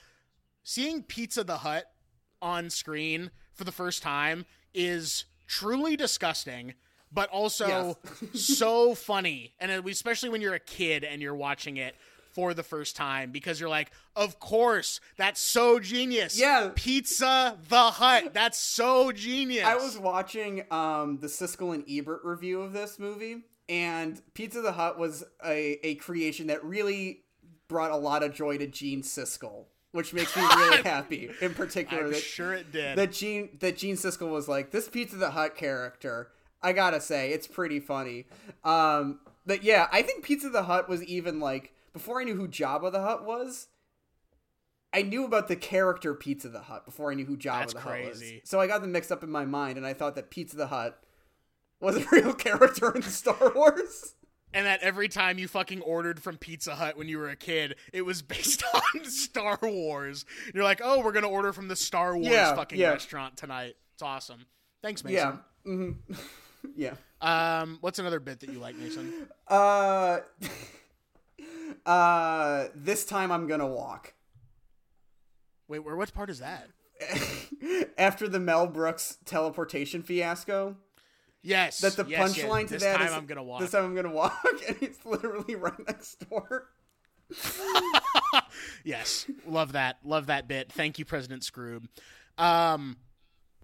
Seeing 0.63 1.01
Pizza 1.03 1.43
the 1.43 1.57
Hutt 1.57 1.85
on 2.43 2.69
screen 2.69 3.31
for 3.53 3.63
the 3.63 3.71
first 3.71 4.03
time 4.03 4.45
is 4.73 5.25
truly 5.47 5.95
disgusting, 5.95 6.73
but 7.11 7.29
also 7.29 7.97
so 8.33 8.93
funny. 8.93 9.53
And 9.59 9.71
especially 9.87 10.29
when 10.29 10.41
you're 10.41 10.53
a 10.53 10.59
kid 10.59 11.03
and 11.03 11.21
you're 11.21 11.35
watching 11.35 11.77
it 11.77 11.95
for 12.33 12.53
the 12.53 12.63
first 12.63 12.95
time 12.95 13.31
because 13.31 13.59
you're 13.59 13.69
like, 13.69 13.91
of 14.15 14.39
course, 14.39 14.99
that's 15.17 15.39
so 15.39 15.79
genius. 15.79 16.39
Yeah. 16.39 16.71
Pizza 16.75 17.57
the 17.69 17.91
Hutt. 17.91 18.33
That's 18.33 18.57
so 18.57 19.11
genius. 19.11 19.65
I 19.65 19.75
was 19.75 19.97
watching 19.97 20.65
um, 20.71 21.19
the 21.19 21.27
Siskel 21.27 21.73
and 21.73 21.83
Ebert 21.89 22.21
review 22.23 22.61
of 22.61 22.73
this 22.73 22.99
movie, 22.99 23.43
and 23.69 24.21
Pizza 24.33 24.61
the 24.61 24.73
Hutt 24.73 24.97
was 24.97 25.23
a, 25.45 25.79
a 25.85 25.95
creation 25.95 26.47
that 26.47 26.63
really 26.63 27.21
brought 27.67 27.91
a 27.91 27.97
lot 27.97 28.23
of 28.23 28.33
joy 28.33 28.57
to 28.57 28.67
Gene 28.67 29.03
Siskel, 29.03 29.65
which 29.93 30.13
makes 30.13 30.35
me 30.35 30.41
really 30.57 30.83
happy. 30.83 31.29
In 31.39 31.53
particular, 31.53 32.05
I'm 32.05 32.11
that, 32.11 32.21
sure 32.21 32.53
it 32.53 32.71
did. 32.71 32.97
that 32.97 33.13
Gene 33.13 33.49
that 33.61 33.77
Gene 33.77 33.95
Siskel 33.95 34.29
was 34.29 34.49
like 34.49 34.71
this 34.71 34.89
Pizza 34.89 35.15
the 35.15 35.31
Hutt 35.31 35.55
character. 35.55 36.29
I 36.61 36.73
gotta 36.73 36.99
say, 36.99 37.31
it's 37.31 37.47
pretty 37.47 37.79
funny. 37.79 38.25
Um, 38.63 39.19
but 39.45 39.63
yeah, 39.63 39.87
I 39.91 40.01
think 40.01 40.23
Pizza 40.23 40.49
the 40.49 40.63
Hutt 40.63 40.89
was 40.89 41.03
even 41.03 41.39
like 41.39 41.73
before 41.93 42.19
I 42.19 42.25
knew 42.25 42.35
who 42.35 42.47
Jabba 42.47 42.91
the 42.91 43.01
Hutt 43.01 43.25
was. 43.25 43.67
I 44.95 45.01
knew 45.01 45.25
about 45.25 45.47
the 45.47 45.55
character 45.55 46.13
Pizza 46.13 46.49
the 46.49 46.61
Hutt 46.61 46.85
before 46.85 47.11
I 47.11 47.15
knew 47.15 47.25
who 47.25 47.35
Jabba 47.35 47.59
That's 47.59 47.73
the 47.73 47.79
Hutt 47.79 48.03
was. 48.03 48.23
So 48.43 48.59
I 48.59 48.67
got 48.67 48.81
them 48.81 48.91
mixed 48.91 49.11
up 49.11 49.23
in 49.23 49.29
my 49.29 49.45
mind, 49.45 49.77
and 49.77 49.87
I 49.87 49.93
thought 49.93 50.15
that 50.15 50.29
Pizza 50.29 50.55
the 50.55 50.67
Hutt 50.67 50.99
was 51.79 51.97
a 51.97 52.05
real 52.11 52.33
character 52.33 52.95
in 52.95 53.01
Star 53.03 53.51
Wars. 53.55 54.15
And 54.53 54.65
that 54.65 54.81
every 54.81 55.07
time 55.09 55.37
you 55.39 55.47
fucking 55.47 55.81
ordered 55.81 56.21
from 56.21 56.37
Pizza 56.37 56.75
Hut 56.75 56.97
when 56.97 57.07
you 57.07 57.17
were 57.17 57.29
a 57.29 57.35
kid, 57.35 57.75
it 57.91 58.03
was 58.03 58.21
based 58.23 58.63
on 58.73 59.05
Star 59.05 59.59
Wars. 59.61 60.25
You're 60.53 60.63
like, 60.63 60.81
oh, 60.83 61.01
we're 61.01 61.11
gonna 61.11 61.29
order 61.29 61.53
from 61.53 61.67
the 61.67 61.75
Star 61.75 62.15
Wars 62.15 62.27
Yeah, 62.31 62.55
fucking 62.55 62.79
yeah. 62.79 62.89
restaurant 62.89 63.37
tonight. 63.37 63.75
It's 63.93 64.03
awesome. 64.03 64.45
Thanks, 64.81 65.03
Mason. 65.03 65.15
Yeah. 65.15 65.35
hmm 65.63 65.91
yeah. 66.75 66.93
Um, 67.21 67.77
what's 67.81 67.99
another 67.99 68.19
bit 68.19 68.41
that 68.41 68.49
you 68.51 68.59
like, 68.59 68.75
Mason? 68.75 69.27
Uh. 69.47 70.19
uh. 71.85 72.65
This 72.75 73.05
time 73.05 73.31
I'm 73.31 73.47
gonna 73.47 73.67
walk. 73.67 74.13
Wait, 75.67 75.79
where? 75.79 75.95
What 75.95 76.13
part 76.13 76.29
is 76.29 76.39
that? 76.39 76.67
After 77.97 78.27
the 78.27 78.39
Mel 78.39 78.67
Brooks 78.67 79.17
teleportation 79.25 80.03
fiasco, 80.03 80.77
Yes. 81.43 81.79
that 81.79 81.95
the 81.95 82.05
yes, 82.05 82.21
punchline 82.21 82.67
to 82.67 82.67
that. 82.67 82.69
this 82.69 82.83
that 82.83 82.97
time 82.97 83.07
is, 83.07 83.13
I'm 83.13 83.25
gonna 83.25 83.43
walk. 83.43 83.59
This 83.61 83.71
time 83.71 83.85
I'm 83.85 83.95
gonna 83.95 84.11
walk, 84.11 84.43
and 84.67 84.77
it's 84.81 85.05
literally 85.05 85.55
right 85.55 85.87
next 85.87 86.27
door. 86.29 86.69
yes, 88.83 89.25
love 89.45 89.73
that. 89.73 89.97
Love 90.03 90.27
that 90.27 90.47
bit. 90.47 90.71
Thank 90.71 90.99
you, 90.99 91.05
President 91.05 91.43
Skroob. 91.43 91.87
Um, 92.37 92.97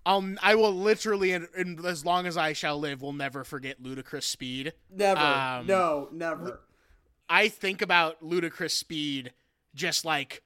I'll 0.06 0.36
I 0.42 0.56
will 0.56 0.74
literally, 0.74 1.32
in, 1.32 1.48
in, 1.56 1.86
as 1.86 2.06
long 2.06 2.26
as 2.26 2.38
I 2.38 2.54
shall 2.54 2.80
live, 2.80 3.02
will 3.02 3.14
never 3.14 3.44
forget 3.44 3.82
Ludicrous 3.82 4.26
Speed. 4.26 4.74
Never. 4.94 5.20
Um, 5.20 5.68
no, 5.68 6.10
never. 6.12 6.62
I 7.30 7.48
think 7.48 7.82
about 7.82 8.24
ludicrous 8.24 8.74
speed 8.74 9.34
just 9.76 10.04
like 10.04 10.42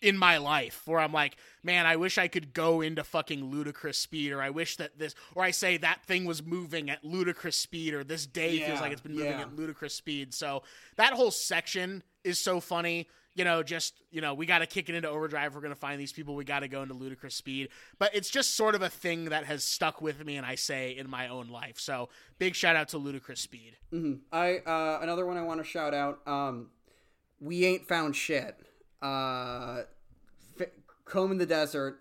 in 0.00 0.16
my 0.16 0.36
life 0.36 0.82
where 0.86 1.00
I'm 1.00 1.12
like, 1.12 1.36
man, 1.62 1.86
I 1.86 1.96
wish 1.96 2.18
I 2.18 2.28
could 2.28 2.54
go 2.54 2.80
into 2.80 3.02
fucking 3.02 3.44
ludicrous 3.44 3.98
speed 3.98 4.32
or 4.32 4.40
I 4.40 4.50
wish 4.50 4.76
that 4.76 4.98
this 4.98 5.14
or 5.34 5.42
I 5.42 5.50
say 5.50 5.76
that 5.78 6.04
thing 6.04 6.24
was 6.24 6.42
moving 6.42 6.88
at 6.88 7.04
ludicrous 7.04 7.56
speed 7.56 7.94
or 7.94 8.04
this 8.04 8.26
day 8.26 8.60
feels 8.60 8.80
like 8.80 8.92
it's 8.92 9.00
been 9.00 9.14
moving 9.14 9.32
yeah. 9.32 9.42
at 9.42 9.56
ludicrous 9.56 9.94
speed. 9.94 10.34
So 10.34 10.62
that 10.96 11.12
whole 11.12 11.30
section 11.30 12.02
is 12.22 12.38
so 12.38 12.60
funny. 12.60 13.08
You 13.34 13.44
know, 13.44 13.62
just, 13.62 14.00
you 14.10 14.22
know, 14.22 14.32
we 14.32 14.46
got 14.46 14.60
to 14.60 14.66
kick 14.66 14.88
it 14.88 14.94
into 14.94 15.10
overdrive. 15.10 15.54
We're 15.54 15.60
going 15.60 15.74
to 15.74 15.78
find 15.78 16.00
these 16.00 16.12
people. 16.12 16.34
We 16.36 16.44
got 16.44 16.60
to 16.60 16.68
go 16.68 16.82
into 16.82 16.94
ludicrous 16.94 17.34
speed. 17.34 17.68
But 17.98 18.14
it's 18.14 18.30
just 18.30 18.54
sort 18.54 18.74
of 18.74 18.80
a 18.80 18.88
thing 18.88 19.26
that 19.26 19.44
has 19.44 19.62
stuck 19.62 20.00
with 20.00 20.24
me 20.24 20.38
and 20.38 20.46
I 20.46 20.54
say 20.54 20.96
in 20.96 21.10
my 21.10 21.28
own 21.28 21.48
life. 21.48 21.78
So 21.78 22.08
big 22.38 22.54
shout 22.54 22.76
out 22.76 22.88
to 22.90 22.98
ludicrous 22.98 23.40
speed. 23.40 23.76
hmm 23.90 24.14
I 24.32 24.58
uh, 24.58 25.00
another 25.02 25.26
one 25.26 25.36
I 25.36 25.42
want 25.42 25.60
to 25.60 25.64
shout 25.64 25.92
out. 25.92 26.26
Um, 26.26 26.70
we 27.40 27.66
ain't 27.66 27.86
found 27.86 28.16
shit. 28.16 28.58
Uh, 29.02 29.82
F- 30.60 30.68
comb 31.04 31.32
in 31.32 31.38
the 31.38 31.46
desert. 31.46 32.00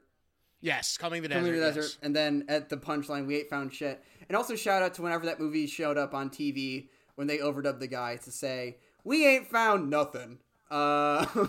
Yes, 0.62 0.98
coming 0.98 1.22
the 1.22 1.28
desert. 1.28 1.46
to 1.46 1.52
the 1.52 1.58
yes. 1.58 1.76
desert, 1.76 1.98
and 2.02 2.16
then 2.16 2.46
at 2.48 2.70
the 2.70 2.78
punchline, 2.78 3.28
we 3.28 3.38
ain't 3.38 3.50
found 3.50 3.74
shit. 3.74 4.04
And 4.28 4.36
also 4.36 4.56
shout 4.56 4.82
out 4.82 4.96
to 4.96 5.02
whenever 5.04 5.26
that 5.26 5.40
movie 5.40 5.68
showed 5.68 5.98
up 5.98 6.14
on 6.14 6.30
TV 6.30 6.88
when 7.16 7.28
they 7.28 7.38
overdubbed 7.38 7.80
the 7.80 7.88
guy 7.88 8.16
to 8.18 8.32
say, 8.32 8.78
"We 9.04 9.28
ain't 9.28 9.48
found 9.48 9.90
nothing." 9.90 10.40
Uh, 10.72 11.26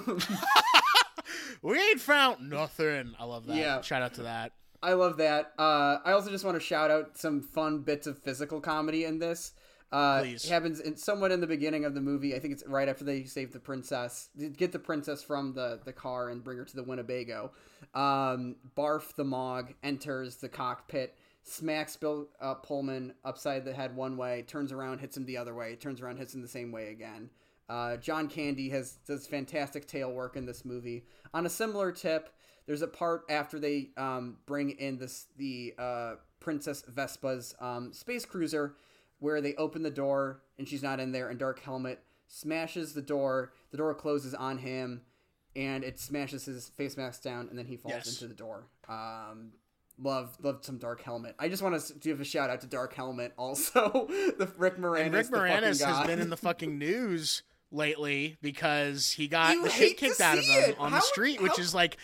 We 1.63 1.79
ain't 1.81 2.01
found 2.01 2.49
nothing. 2.49 3.15
I 3.19 3.25
love 3.25 3.47
that. 3.47 3.57
Yeah. 3.57 3.81
Shout 3.81 4.03
out 4.03 4.15
to 4.15 4.23
that. 4.23 4.53
I 4.83 4.93
love 4.93 5.17
that. 5.17 5.53
Uh, 5.59 5.99
I 6.05 6.13
also 6.13 6.31
just 6.31 6.45
want 6.45 6.57
to 6.57 6.65
shout 6.65 6.91
out 6.91 7.17
some 7.19 7.43
fun 7.43 7.81
bits 7.81 8.07
of 8.07 8.19
physical 8.19 8.61
comedy 8.61 9.05
in 9.05 9.19
this. 9.19 9.53
Uh, 9.93 10.21
Please. 10.23 10.45
it 10.45 10.51
happens 10.51 10.81
in, 10.81 10.97
somewhat 10.97 11.31
in 11.31 11.41
the 11.41 11.47
beginning 11.47 11.85
of 11.85 11.95
the 11.95 12.01
movie. 12.01 12.35
I 12.35 12.41
think 12.41 12.53
it's 12.55 12.67
right 12.67 12.89
after 12.89 13.05
they 13.05 13.25
save 13.25 13.53
the 13.53 13.61
princess, 13.61 14.29
get 14.57 14.73
the 14.73 14.79
princess 14.79 15.23
from 15.23 15.55
the, 15.55 15.81
the 15.85 15.93
car 15.93 16.31
and 16.31 16.43
bring 16.43 16.59
her 16.59 16.65
to 16.65 16.77
the 16.77 16.83
Winnebago. 16.83 17.53
Um, 17.95 18.57
Barf 18.77 19.15
the 19.15 19.25
Mawg 19.25 19.75
enters 19.83 20.37
the 20.37 20.49
cockpit, 20.49 21.17
smacks 21.45 21.97
Bill 21.97 22.27
uh, 22.41 22.55
Pullman 22.55 23.15
upside 23.25 23.65
the 23.65 23.73
head 23.73 23.95
one 23.95 24.17
way, 24.17 24.43
turns 24.43 24.73
around, 24.73 24.99
hits 24.99 25.17
him 25.17 25.25
the 25.25 25.37
other 25.37 25.55
way, 25.55 25.77
turns 25.77 26.01
around, 26.01 26.17
hits 26.17 26.35
him 26.35 26.43
the 26.43 26.49
same 26.49 26.73
way 26.73 26.89
again. 26.89 27.31
Uh, 27.69 27.97
John 27.97 28.29
Candy 28.29 28.69
has 28.71 28.99
does 29.07 29.27
fantastic 29.27 29.87
tail 29.87 30.13
work 30.13 30.37
in 30.37 30.47
this 30.47 30.65
movie. 30.65 31.05
On 31.35 31.47
a 31.47 31.51
similar 31.51 31.91
tip, 31.91 32.33
there's 32.67 32.83
a 32.83 32.89
part 32.89 33.23
after 33.29 33.59
they 33.59 33.91
um, 33.97 34.39
bring 34.47 34.71
in 34.71 34.99
this 34.99 35.27
the 35.37 35.75
uh, 35.79 36.15
Princess 36.41 36.83
Vespa's 36.87 37.55
um, 37.61 37.93
space 37.93 38.25
cruiser 38.25 38.75
where 39.19 39.41
they 39.41 39.55
open 39.57 39.83
the 39.83 39.91
door 39.91 40.43
and 40.59 40.69
she's 40.69 40.83
not 40.83 41.01
in 41.01 41.13
there, 41.13 41.29
and 41.29 41.39
Dark 41.39 41.61
Helmet 41.61 42.03
smashes 42.27 42.93
the 42.93 43.03
door. 43.03 43.53
The 43.71 43.77
door 43.77 43.95
closes 43.95 44.35
on 44.35 44.59
him, 44.59 45.03
and 45.55 45.85
it 45.85 45.99
smashes 46.01 46.45
his 46.45 46.69
face 46.71 46.97
mask 46.97 47.23
down, 47.23 47.49
and 47.49 47.59
then 47.59 47.67
he 47.67 47.77
falls 47.77 47.95
Yes. 47.95 48.09
into 48.09 48.27
the 48.29 48.35
door. 48.35 48.67
Um, 48.89 49.53
love 49.99 50.37
loved 50.43 50.65
some 50.65 50.79
Dark 50.79 51.03
Helmet. 51.03 51.35
I 51.39 51.49
just 51.49 51.63
want 51.63 51.81
to 51.81 51.95
give 51.95 52.21
a 52.21 52.25
shout 52.25 52.51
out 52.51 52.61
to 52.63 52.67
Dark 52.67 52.95
Helmet 52.95 53.33
also. 53.39 54.07
the 54.39 54.51
Rick 54.59 54.77
Moranis. 54.79 55.01
And 55.07 55.15
Rick 55.15 55.29
Moranis 55.29 55.85
has 55.85 56.07
been 56.07 56.21
in 56.21 56.31
the 56.31 56.37
fucking 56.37 56.77
news 56.79 57.43
lately 57.73 58.37
because 58.43 59.11
he 59.13 59.27
got 59.29 59.53
You 59.55 59.65
the 59.65 59.71
shit 59.71 59.97
kicked 59.97 60.21
out 60.21 60.39
of 60.39 60.45
him 60.45 60.71
it. 60.71 60.79
on 60.79 60.91
How- 60.93 60.99
the 60.99 61.03
street, 61.03 61.41
which 61.43 61.59
is 61.59 61.75
like, 61.75 61.97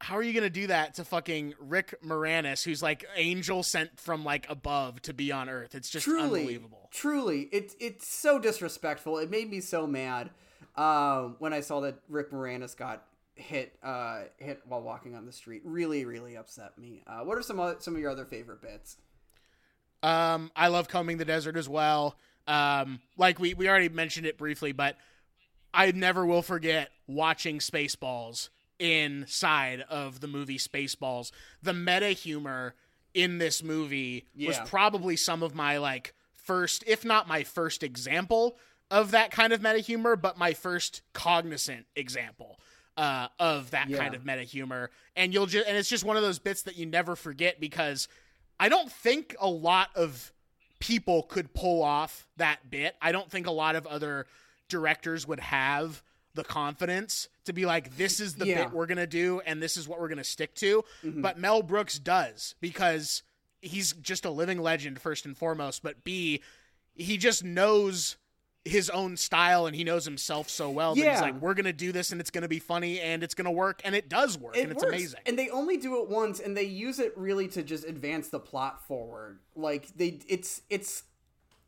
how 0.00 0.16
are 0.16 0.22
you 0.22 0.32
gonna 0.32 0.50
do 0.50 0.68
that 0.68 0.94
to 0.94 1.04
fucking 1.04 1.54
Rick 1.58 1.94
Moranis, 2.04 2.62
who's 2.62 2.82
like 2.82 3.04
angel 3.16 3.62
sent 3.62 3.98
from 3.98 4.24
like 4.24 4.48
above 4.48 5.02
to 5.02 5.12
be 5.12 5.32
on 5.32 5.48
Earth? 5.48 5.74
It's 5.74 5.90
just 5.90 6.04
truly, 6.04 6.40
unbelievable. 6.40 6.88
Truly, 6.92 7.48
it's 7.52 7.74
it's 7.80 8.06
so 8.06 8.38
disrespectful. 8.38 9.18
It 9.18 9.30
made 9.30 9.50
me 9.50 9.60
so 9.60 9.86
mad 9.86 10.30
um, 10.76 11.36
when 11.40 11.52
I 11.52 11.60
saw 11.60 11.80
that 11.80 11.98
Rick 12.08 12.30
Moranis 12.30 12.76
got 12.76 13.04
hit 13.34 13.76
uh, 13.82 14.22
hit 14.36 14.62
while 14.66 14.82
walking 14.82 15.14
on 15.16 15.26
the 15.26 15.32
street. 15.32 15.62
Really, 15.64 16.04
really 16.04 16.36
upset 16.36 16.78
me. 16.78 17.02
Uh, 17.06 17.20
what 17.20 17.36
are 17.36 17.42
some 17.42 17.58
other, 17.58 17.76
some 17.80 17.94
of 17.94 18.00
your 18.00 18.10
other 18.10 18.24
favorite 18.24 18.62
bits? 18.62 18.96
Um, 20.02 20.52
I 20.54 20.68
love 20.68 20.88
combing 20.88 21.18
the 21.18 21.24
desert 21.24 21.56
as 21.56 21.68
well. 21.68 22.16
Um, 22.46 23.00
like 23.16 23.40
we 23.40 23.54
we 23.54 23.68
already 23.68 23.88
mentioned 23.88 24.26
it 24.26 24.38
briefly, 24.38 24.70
but 24.70 24.96
I 25.74 25.90
never 25.90 26.24
will 26.24 26.42
forget 26.42 26.90
watching 27.08 27.58
Spaceballs 27.58 28.48
inside 28.78 29.84
of 29.88 30.20
the 30.20 30.28
movie 30.28 30.58
Spaceballs. 30.58 31.30
The 31.62 31.72
meta 31.74 32.08
humor 32.08 32.74
in 33.14 33.38
this 33.38 33.62
movie 33.62 34.26
was 34.46 34.58
probably 34.66 35.16
some 35.16 35.42
of 35.42 35.54
my 35.54 35.78
like 35.78 36.14
first, 36.34 36.84
if 36.86 37.04
not 37.04 37.26
my 37.28 37.42
first 37.44 37.82
example 37.82 38.56
of 38.90 39.10
that 39.10 39.30
kind 39.30 39.52
of 39.52 39.60
meta 39.62 39.78
humor, 39.80 40.16
but 40.16 40.38
my 40.38 40.52
first 40.54 41.02
cognizant 41.12 41.86
example 41.96 42.58
uh, 42.96 43.28
of 43.38 43.70
that 43.72 43.88
Yeah. 43.88 43.98
kind 43.98 44.14
of 44.14 44.24
meta 44.24 44.42
humor. 44.42 44.90
And 45.14 45.32
you'll 45.34 45.46
just 45.46 45.66
and 45.68 45.76
it's 45.76 45.88
just 45.88 46.04
one 46.04 46.16
of 46.16 46.22
those 46.22 46.38
bits 46.38 46.62
that 46.62 46.76
you 46.76 46.86
never 46.86 47.16
forget 47.16 47.60
because 47.60 48.08
I 48.60 48.68
don't 48.68 48.90
think 48.90 49.36
a 49.40 49.48
lot 49.48 49.90
of 49.94 50.32
people 50.80 51.22
could 51.24 51.52
pull 51.54 51.82
off 51.82 52.26
that 52.36 52.70
bit. 52.70 52.94
I 53.02 53.12
don't 53.12 53.30
think 53.30 53.46
a 53.46 53.52
lot 53.52 53.76
of 53.76 53.86
other 53.86 54.26
directors 54.68 55.26
would 55.26 55.40
have 55.40 56.02
the 56.34 56.44
confidence 56.44 57.28
to 57.48 57.52
be 57.52 57.66
like, 57.66 57.96
this 57.96 58.20
is 58.20 58.36
the 58.36 58.46
Yeah. 58.46 58.64
bit 58.64 58.72
we're 58.72 58.86
going 58.86 58.96
to 58.98 59.06
do 59.06 59.40
and 59.44 59.60
this 59.62 59.76
is 59.76 59.86
what 59.88 60.00
we're 60.00 60.08
going 60.08 60.16
to 60.18 60.24
stick 60.24 60.54
to. 60.56 60.84
But 61.04 61.38
Mel 61.38 61.62
Brooks 61.62 61.98
does 61.98 62.54
because 62.60 63.22
he's 63.60 63.92
just 63.94 64.24
a 64.24 64.30
living 64.30 64.58
legend, 64.62 65.00
first 65.00 65.26
and 65.26 65.36
foremost. 65.36 65.82
But 65.82 66.04
B, 66.04 66.40
he 66.94 67.16
just 67.16 67.42
knows 67.44 68.16
his 68.64 68.90
own 68.90 69.16
style 69.16 69.66
and 69.66 69.74
he 69.74 69.82
knows 69.82 70.04
himself 70.04 70.48
so 70.50 70.68
well 70.68 70.94
that 70.94 71.10
he's 71.12 71.20
like, 71.22 71.40
we're 71.40 71.54
going 71.54 71.64
to 71.64 71.72
do 71.72 71.90
this 71.90 72.12
and 72.12 72.20
it's 72.20 72.30
going 72.30 72.42
to 72.42 72.48
be 72.48 72.58
funny 72.58 73.00
and 73.00 73.22
it's 73.22 73.34
going 73.34 73.46
to 73.46 73.50
work. 73.50 73.80
And 73.84 73.94
it 73.94 74.08
does 74.08 74.36
work 74.38 74.56
and 74.56 74.70
it's 74.70 74.82
works. 74.82 74.94
amazing. 74.94 75.20
And 75.26 75.38
they 75.38 75.48
only 75.48 75.76
do 75.78 76.02
it 76.02 76.08
once, 76.08 76.38
and 76.38 76.56
they 76.56 76.64
use 76.64 76.98
it 76.98 77.16
really 77.16 77.48
to 77.48 77.62
just 77.62 77.84
advance 77.84 78.28
the 78.28 78.40
plot 78.40 78.86
forward. 78.86 79.38
Like 79.56 79.88
they, 79.96 80.20
it's 80.28 80.62
it's 80.68 81.04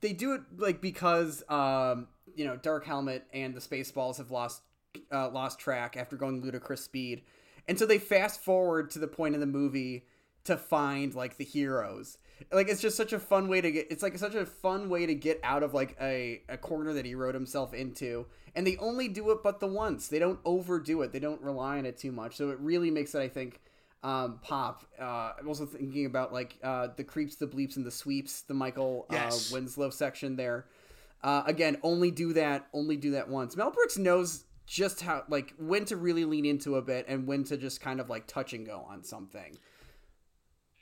they 0.03 0.13
do 0.13 0.35
it 0.35 0.43
like 0.59 0.81
because 0.83 1.43
um 1.49 2.09
you 2.35 2.45
know 2.45 2.57
Dark 2.57 2.85
Helmet 2.85 3.25
and 3.33 3.55
the 3.55 3.61
Spaceballs 3.61 4.19
have 4.19 4.31
lost 4.31 4.63
uh, 5.13 5.31
lost 5.31 5.59
track 5.59 5.97
after 5.97 6.17
going 6.17 6.41
ludicrous 6.41 6.83
speed, 6.85 7.23
and 7.69 7.79
so 7.79 7.87
they 7.87 7.99
fast 7.99 8.43
forward 8.43 8.91
to 8.93 8.99
the 8.99 9.07
point 9.09 9.35
in 9.35 9.41
the 9.41 9.47
movie 9.47 10.05
to 10.45 10.57
find 10.57 11.15
like 11.15 11.37
the 11.37 11.45
heroes. 11.45 12.19
Like 12.51 12.69
it's 12.71 12.81
just 12.81 12.97
such 12.97 13.13
a 13.13 13.19
fun 13.19 13.49
way 13.49 13.61
to 13.61 13.71
get. 13.71 13.89
It's 13.91 14.03
like 14.03 14.17
such 14.17 14.35
a 14.35 14.47
fun 14.47 14.89
way 14.89 15.05
to 15.07 15.15
get 15.15 15.39
out 15.43 15.63
of 15.63 15.75
like 15.75 15.95
a, 16.01 16.41
a 16.49 16.57
corner 16.57 16.95
that 16.95 17.05
he 17.05 17.15
wrote 17.15 17.35
himself 17.35 17.75
into. 17.75 18.25
And 18.57 18.67
they 18.67 18.79
only 18.79 19.07
do 19.09 19.31
it 19.31 19.43
but 19.45 19.61
the 19.61 19.67
once. 19.67 20.09
They 20.09 20.19
don't 20.19 20.41
overdo 20.47 21.03
it. 21.03 21.13
They 21.13 21.19
don't 21.19 21.41
rely 21.43 21.77
on 21.79 21.85
it 21.87 21.99
too 21.99 22.11
much. 22.13 22.37
So 22.37 22.49
it 22.49 22.59
really 22.59 22.91
makes 22.91 23.15
it, 23.15 23.21
I 23.21 23.29
think, 23.29 23.61
um, 24.03 24.39
pop. 24.43 24.85
Uh, 24.99 25.33
I'm 25.39 25.47
also 25.47 25.67
thinking 25.67 26.07
about 26.07 26.33
like 26.33 26.57
uh, 26.65 26.89
the 26.97 27.05
creeps, 27.05 27.37
the 27.37 27.47
bleeps, 27.47 27.77
and 27.77 27.85
the 27.85 27.91
sweeps. 27.91 28.41
The 28.41 28.55
Michael 28.55 29.07
Yes. 29.13 29.53
uh, 29.53 29.55
Winslow 29.57 29.91
section 29.91 30.37
there. 30.37 30.65
Uh, 31.23 31.43
again, 31.45 31.77
only 31.83 32.11
do 32.11 32.33
that. 32.33 32.69
Only 32.73 32.97
do 32.97 33.11
that 33.11 33.29
once. 33.29 33.55
Mel 33.55 33.71
Brooks 33.71 33.99
knows 33.99 34.45
just 34.71 35.01
how 35.01 35.25
like 35.29 35.53
when 35.59 35.85
to 35.85 35.97
really 35.97 36.25
lean 36.25 36.47
into 36.47 36.77
a 36.77 36.83
bit 36.83 37.05
and 37.09 37.27
when 37.27 37.43
to 37.43 37.57
just 37.57 37.81
kind 37.81 37.99
of 38.01 38.09
like 38.09 38.29
touch 38.29 38.53
and 38.53 38.65
go 38.65 38.87
on 38.89 39.03
something. 39.03 39.59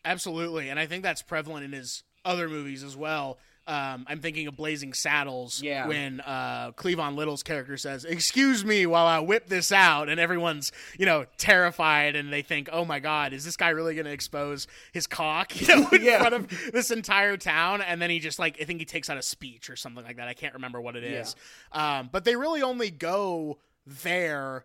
Absolutely, 0.04 0.68
and 0.68 0.78
I 0.78 0.86
think 0.86 1.02
that's 1.02 1.22
prevalent 1.22 1.64
in 1.64 1.72
his 1.72 2.02
other 2.24 2.48
movies 2.48 2.82
as 2.84 2.96
well. 2.96 3.38
Um, 3.66 4.06
I'm 4.08 4.20
thinking 4.20 4.46
of 4.46 4.56
Blazing 4.56 4.94
Saddles, 4.94 5.60
Yeah. 5.62 5.86
when 5.86 6.20
uh, 6.20 6.72
Cleavon 6.72 7.16
Little's 7.16 7.42
character 7.42 7.76
says, 7.76 8.04
"Excuse 8.06 8.64
me 8.64 8.86
while 8.86 9.06
I 9.06 9.18
whip 9.18 9.46
this 9.48 9.72
out," 9.72 10.08
and 10.08 10.18
everyone's 10.18 10.72
you 10.98 11.04
know 11.06 11.26
terrified, 11.36 12.16
and 12.16 12.32
they 12.32 12.40
think, 12.42 12.68
"Oh 12.72 12.84
my 12.86 12.98
God, 13.00 13.32
is 13.34 13.44
this 13.44 13.56
guy 13.58 13.68
really 13.70 13.94
going 13.94 14.06
to 14.06 14.12
expose 14.12 14.66
his 14.92 15.06
cock 15.06 15.58
you 15.60 15.66
know, 15.66 15.88
in 15.90 16.02
Yeah. 16.02 16.18
front 16.20 16.34
of 16.34 16.72
this 16.72 16.90
entire 16.90 17.36
town?" 17.36 17.82
And 17.82 18.00
then 18.00 18.08
he 18.08 18.20
just 18.20 18.38
like 18.38 18.58
I 18.60 18.64
think 18.64 18.80
he 18.80 18.86
takes 18.86 19.10
out 19.10 19.18
a 19.18 19.22
speech 19.22 19.68
or 19.68 19.76
something 19.76 20.04
like 20.04 20.16
that. 20.16 20.28
I 20.28 20.34
can't 20.34 20.54
remember 20.54 20.80
what 20.80 20.96
it 20.96 21.04
is, 21.04 21.36
um, 21.72 22.08
but 22.10 22.24
they 22.24 22.36
really 22.36 22.62
only 22.62 22.90
go 22.90 23.58
there 24.02 24.64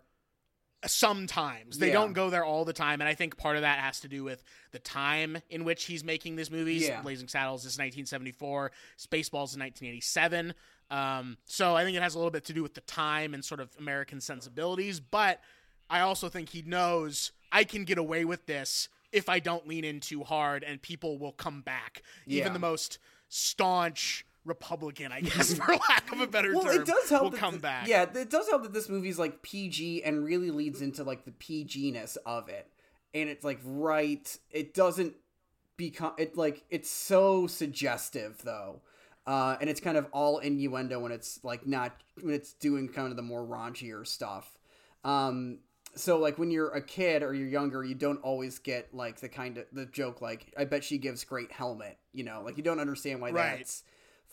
sometimes 0.86 1.78
they 1.78 1.86
Yeah. 1.88 1.94
don't 1.94 2.12
go 2.12 2.28
there 2.28 2.44
all 2.44 2.64
the 2.66 2.72
time 2.74 3.00
and 3.00 3.08
i 3.08 3.14
think 3.14 3.38
part 3.38 3.56
of 3.56 3.62
that 3.62 3.78
has 3.78 4.00
to 4.00 4.08
do 4.08 4.22
with 4.22 4.44
the 4.72 4.78
time 4.78 5.38
in 5.48 5.64
which 5.64 5.84
he's 5.84 6.04
making 6.04 6.36
these 6.36 6.50
movies 6.50 6.82
Yeah. 6.82 7.00
blazing 7.00 7.26
saddles 7.28 7.60
is 7.64 7.78
1974 7.78 8.70
spaceballs 8.98 9.50
is 9.52 9.56
1987 9.58 10.52
um, 10.90 11.38
so 11.46 11.74
i 11.74 11.84
think 11.84 11.96
it 11.96 12.02
has 12.02 12.14
a 12.14 12.18
little 12.18 12.30
bit 12.30 12.44
to 12.46 12.52
do 12.52 12.62
with 12.62 12.74
the 12.74 12.82
time 12.82 13.32
and 13.32 13.42
sort 13.42 13.60
of 13.60 13.70
american 13.78 14.20
sensibilities 14.20 15.00
but 15.00 15.40
i 15.88 16.00
also 16.00 16.28
think 16.28 16.50
he 16.50 16.60
knows 16.62 17.32
i 17.50 17.64
can 17.64 17.84
get 17.84 17.96
away 17.96 18.26
with 18.26 18.44
this 18.44 18.90
if 19.10 19.30
i 19.30 19.38
don't 19.38 19.66
lean 19.66 19.84
in 19.84 20.00
too 20.00 20.22
hard 20.22 20.62
and 20.62 20.82
people 20.82 21.18
will 21.18 21.32
come 21.32 21.62
back 21.62 22.02
Yeah. 22.26 22.40
even 22.42 22.52
the 22.52 22.58
most 22.58 22.98
staunch 23.30 24.26
republican 24.44 25.10
i 25.12 25.20
guess 25.20 25.54
for 25.58 25.72
lack 25.72 26.12
of 26.12 26.20
a 26.20 26.26
better 26.26 26.52
Well, 26.54 26.64
term 26.64 26.82
it 26.82 26.86
does 26.86 27.08
help. 27.08 27.22
will 27.22 27.30
come 27.38 27.52
th- 27.54 27.62
back 27.62 27.88
Yeah, 27.88 28.02
it 28.14 28.30
does 28.30 28.48
help 28.48 28.62
that 28.64 28.72
this 28.72 28.88
movie's 28.88 29.18
like 29.18 29.42
PG 29.42 30.02
and 30.04 30.24
really 30.24 30.50
leads 30.50 30.82
into 30.82 31.02
like 31.04 31.24
the 31.24 31.32
PG-ness 31.32 32.16
of 32.26 32.48
it, 32.48 32.70
and 33.14 33.28
it's 33.28 33.44
like 33.44 33.60
right. 33.64 34.36
It 34.50 34.74
doesn't 34.74 35.14
become 35.76 36.12
it 36.18 36.36
like 36.36 36.64
it's 36.70 36.90
so 36.90 37.46
suggestive 37.46 38.40
though, 38.44 38.80
uh, 39.26 39.56
and 39.60 39.70
it's 39.70 39.80
kind 39.80 39.96
of 39.96 40.06
all 40.12 40.38
innuendo 40.38 41.00
when 41.00 41.10
it's 41.12 41.40
like 41.42 41.66
not 41.66 41.92
when 42.20 42.34
it's 42.34 42.52
doing 42.52 42.88
kind 42.88 43.08
of 43.10 43.16
the 43.16 43.22
more 43.22 43.42
raunchier 43.44 44.06
stuff. 44.06 44.58
Um, 45.04 45.58
so 45.96 46.18
like 46.18 46.38
when 46.38 46.50
you're 46.50 46.70
a 46.70 46.82
kid 46.82 47.22
or 47.22 47.34
you're 47.34 47.48
younger, 47.48 47.84
you 47.84 47.94
don't 47.94 48.20
always 48.22 48.58
get 48.58 48.92
like 48.94 49.20
the 49.20 49.28
kind 49.28 49.58
of 49.58 49.64
the 49.72 49.86
joke 49.86 50.20
like 50.20 50.52
I 50.58 50.64
bet 50.64 50.84
she 50.84 50.98
gives 50.98 51.24
great 51.24 51.50
helmet. 51.52 51.98
You 52.12 52.24
know, 52.24 52.42
like 52.44 52.56
you 52.56 52.62
don't 52.62 52.80
understand 52.80 53.20
why 53.20 53.30
Right. 53.30 53.58
that's 53.58 53.82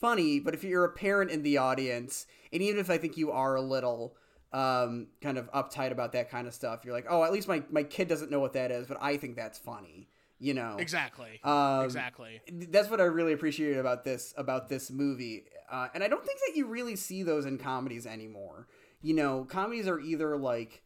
funny. 0.02 0.40
But 0.41 0.53
if 0.53 0.64
you're 0.64 0.84
a 0.84 0.91
parent 0.91 1.32
in 1.32 1.44
the 1.44 1.57
audience, 1.57 2.26
and 2.52 2.61
even 2.61 2.80
if 2.82 2.90
I 2.90 2.98
think 2.98 3.15
you 3.15 3.32
are 3.32 3.56
a 3.56 3.61
little 3.61 4.15
um, 4.52 5.07
kind 5.22 5.38
of 5.38 5.49
uptight 5.53 5.91
about 5.91 6.11
that 6.11 6.30
kind 6.30 6.48
of 6.48 6.53
stuff, 6.53 6.84
you're 6.84 6.94
like, 6.94 7.06
oh, 7.10 7.23
at 7.23 7.32
least 7.32 7.48
my 7.48 7.64
my 7.69 7.84
kid 7.84 8.07
doesn't 8.10 8.30
know 8.32 8.40
what 8.41 8.53
that 8.53 8.72
is, 8.72 8.88
but 8.88 8.98
I 8.99 9.15
think 9.18 9.36
that's 9.38 9.57
funny. 9.57 10.10
You 10.40 10.56
know, 10.56 10.78
exactly 10.80 11.40
Um, 11.44 11.86
exactly 11.86 12.41
that's 12.69 12.90
what 12.90 12.99
I 12.99 13.03
really 13.03 13.32
appreciated 13.32 13.78
about 13.78 14.03
this 14.03 14.34
about 14.36 14.69
this 14.69 14.90
movie, 14.90 15.45
uh, 15.72 15.88
and 15.94 16.03
I 16.03 16.07
don't 16.07 16.26
think 16.26 16.40
that 16.48 16.57
you 16.57 16.65
really 16.65 16.95
see 16.95 17.22
those 17.22 17.45
in 17.45 17.60
comedies 17.60 18.07
anymore. 18.07 18.68
You 19.03 19.14
know, 19.14 19.45
comedies 19.48 19.88
are 19.88 19.99
either 19.99 20.36
like 20.38 20.82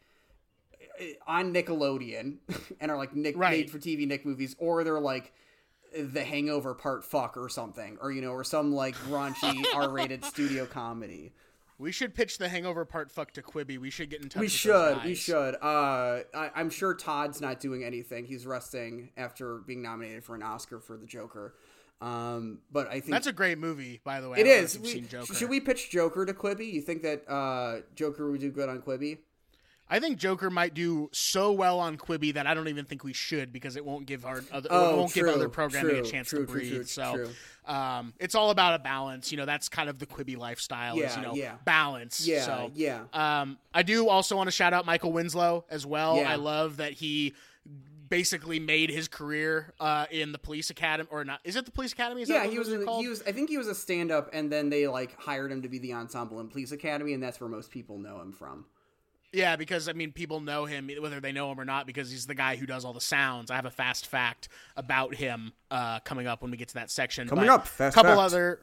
eh, 0.99 1.13
on 1.25 1.53
Nickelodeon 1.53 2.37
and 2.81 2.91
are 2.91 2.97
like 2.97 3.15
Nick 3.15 3.37
Right. 3.37 3.51
made 3.51 3.71
for 3.71 3.79
TV 3.79 4.05
Nick 4.05 4.25
movies, 4.25 4.55
or 4.59 4.83
they're 4.83 4.99
like 4.99 5.31
The 5.97 6.23
Hangover 6.23 6.73
Part 6.73 7.03
Fuck 7.03 7.38
or 7.38 7.49
something, 7.49 7.97
or 8.01 8.11
you 8.11 8.22
know, 8.22 8.31
or 8.31 8.43
some 8.43 8.73
like 8.73 8.95
raunchy 9.09 9.63
R-rated 9.76 10.26
studio 10.26 10.65
comedy. 10.65 11.31
We 11.77 11.91
should 11.91 12.13
pitch 12.15 12.38
the 12.38 12.47
Hangover 12.47 12.85
Part 12.85 13.11
Fuck 13.11 13.31
to 13.34 13.41
Quibi 13.41 13.77
We 13.77 13.89
should 13.89 14.09
get 14.09 14.22
in 14.22 14.30
touch. 14.30 14.39
We 14.39 14.45
with 14.45 14.51
those 14.63 14.95
should, 14.97 15.03
we 15.03 15.13
should. 15.15 15.55
Uh, 15.61 16.22
I, 16.34 16.51
I'm 16.55 16.69
sure 16.69 16.93
Todd's 16.93 17.41
not 17.41 17.59
doing 17.59 17.84
anything. 17.84 18.26
He's 18.26 18.45
resting 18.45 19.09
after 19.17 19.57
being 19.57 19.81
nominated 19.81 20.23
for 20.23 20.35
an 20.35 20.43
Oscar 20.43 20.80
for 20.80 20.95
The 20.95 21.05
Joker. 21.05 21.53
Um, 22.01 22.59
but 22.72 22.88
I 22.88 22.99
think 22.99 23.11
That's 23.11 23.27
a 23.27 23.34
great 23.34 23.57
movie, 23.57 23.99
by 24.03 24.22
the 24.22 24.30
way. 24.30 24.39
it 24.39 24.47
I 24.47 24.49
is. 24.51 24.77
We- 24.80 24.88
seen 24.89 25.07
Joker. 25.07 25.34
should 25.34 25.49
we 25.49 25.59
pitch 25.59 25.89
Joker 25.89 26.26
to 26.26 26.34
Quibi? 26.34 26.72
You 26.72 26.81
think 26.81 27.01
that 27.03 27.30
uh, 27.30 27.81
Joker 27.95 28.30
would 28.31 28.41
do 28.41 28.51
good 28.51 28.69
on 28.69 28.81
Quibi? 28.81 29.19
I 29.87 29.99
think 29.99 30.17
Joker 30.17 30.49
might 30.49 30.73
do 30.73 31.09
so 31.13 31.51
well 31.51 31.79
on 31.79 31.97
Quibi 31.97 32.33
that 32.33 32.47
I 32.47 32.53
don't 32.55 32.67
even 32.67 32.85
think 32.85 33.03
we 33.03 33.13
should 33.13 33.53
because 33.53 33.75
it 33.75 33.85
won't 33.85 34.07
give 34.07 34.25
our 34.25 34.43
other 34.51 34.67
Oh, 34.71 34.97
won't 34.97 35.11
true, 35.11 35.27
give 35.27 35.35
other 35.35 35.47
programming 35.49 35.91
true, 35.91 35.99
a 35.99 36.03
chance 36.03 36.29
true, 36.29 36.45
to 36.45 36.51
breathe. 36.51 36.87
so. 36.87 37.29
Um, 37.67 38.13
it's 38.19 38.33
all 38.35 38.49
about 38.51 38.73
a 38.75 38.79
balance. 38.83 39.31
You 39.31 39.37
know, 39.37 39.45
that's 39.45 39.69
kind 39.69 39.89
of 39.89 39.99
the 39.99 40.05
Quibi 40.05 40.37
lifestyle. 40.37 40.95
is, 40.95 41.01
Yeah, 41.01 41.15
you 41.17 41.21
know, 41.25 41.33
yeah. 41.35 41.55
balance. 41.65 42.27
Yeah, 42.27 42.41
So, 42.45 42.71
yeah. 42.73 43.03
Um, 43.13 43.57
I 43.73 43.83
do 43.83 44.07
also 44.09 44.35
want 44.35 44.47
to 44.47 44.51
shout 44.51 44.73
out 44.73 44.85
Michael 44.87 45.11
Winslow 45.11 45.65
as 45.69 45.85
well. 45.85 46.17
Yeah. 46.17 46.31
I 46.31 46.35
love 46.35 46.77
that 46.77 46.93
he 46.93 47.33
basically 48.09 48.59
made 48.59 48.89
his 48.91 49.07
career 49.07 49.73
uh, 49.79 50.05
in 50.11 50.31
the 50.31 50.37
police 50.37 50.69
academy 50.69 51.09
or 51.11 51.25
not 51.25 51.39
is 51.43 51.55
it 51.55 51.65
the 51.65 51.71
police 51.71 51.91
academy 51.91 52.21
is 52.21 52.29
yeah, 52.29 52.45
he 52.45 52.59
was. 52.59 52.67
those 52.67 52.77
are 52.77 52.79
in- 52.81 52.85
called? 52.85 53.01
He 53.03 53.09
was. 53.09 53.23
I 53.23 53.31
think 53.31 53.49
he 53.49 53.57
was 53.57 53.67
a 53.67 53.73
stand-up, 53.75 54.29
and 54.31 54.51
then 54.51 54.69
they 54.69 54.87
like 54.87 55.19
hired 55.19 55.51
him 55.51 55.61
to 55.63 55.67
be 55.69 55.79
the 55.79 55.93
ensemble 55.93 56.39
in 56.39 56.47
Police 56.47 56.71
Academy, 56.71 57.13
and 57.13 57.21
that's 57.23 57.39
where 57.41 57.49
most 57.49 57.71
people 57.71 57.97
know 57.97 58.19
him 58.21 58.31
from. 58.31 58.65
Yeah, 59.35 59.57
because 59.57 59.89
I 59.89 59.93
mean, 59.93 60.11
people 60.13 60.39
know 60.39 60.65
him 60.65 60.89
whether 60.99 61.19
they 61.19 61.31
know 61.33 61.51
him 61.51 61.59
or 61.59 61.65
not 61.65 61.85
because 61.85 62.09
he's 62.09 62.25
the 62.25 62.35
guy 62.35 62.55
who 62.55 62.65
does 62.65 62.85
all 62.85 62.93
the 62.93 63.01
sounds. 63.01 63.51
I 63.51 63.55
have 63.55 63.65
a 63.65 63.69
fast 63.71 64.07
fact 64.07 64.47
about 64.77 65.13
him 65.13 65.51
uh, 65.69 65.99
coming 65.99 66.25
up 66.25 66.41
when 66.41 66.51
we 66.51 66.57
get 66.57 66.69
to 66.69 66.73
that 66.75 66.89
section. 66.89 67.27
Coming 67.27 67.47
but 67.47 67.53
up, 67.53 67.67
fast 67.67 67.95
couple 67.95 68.11
fact. 68.11 68.21
other. 68.21 68.59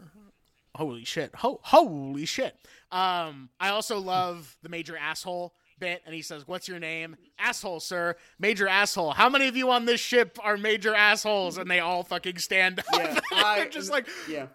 Holy 0.74 1.04
shit! 1.04 1.34
Ho- 1.34 1.60
holy 1.62 2.24
shit! 2.24 2.56
Um, 2.90 3.50
I 3.60 3.68
also 3.68 3.98
love 3.98 4.56
the 4.62 4.70
major 4.70 4.96
asshole 4.96 5.52
bit, 5.78 6.00
and 6.06 6.14
he 6.14 6.22
says, 6.22 6.48
"What's 6.48 6.66
your 6.66 6.78
name? 6.78 7.16
Asshole, 7.38 7.80
sir. 7.80 8.16
Major 8.38 8.66
asshole. 8.66 9.10
How 9.10 9.28
many 9.28 9.48
of 9.48 9.56
you 9.56 9.70
on 9.70 9.84
this 9.84 10.00
ship 10.00 10.38
are 10.42 10.56
major 10.56 10.94
assholes?" 10.94 11.58
And 11.58 11.70
they 11.70 11.80
all 11.80 12.02
fucking 12.04 12.38
stand 12.38 12.78
up. 12.78 12.86
Yeah, 12.94 13.20
I- 13.32 13.56
They're 13.58 13.68
just 13.68 13.90
like 13.90 14.06
Yeah, 14.26 14.46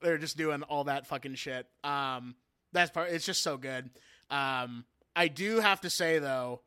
they're 0.00 0.16
just 0.16 0.38
doing 0.38 0.62
all 0.62 0.84
that 0.84 1.06
fucking 1.06 1.34
shit. 1.34 1.66
Um, 1.84 2.34
that's 2.72 2.90
part. 2.90 3.10
It's 3.10 3.26
just 3.26 3.42
so 3.42 3.58
good. 3.58 3.90
Um, 4.30 4.86
I 5.18 5.28
do 5.28 5.58
have 5.60 5.80
to 5.82 5.90
say 5.90 6.18
though 6.20 6.60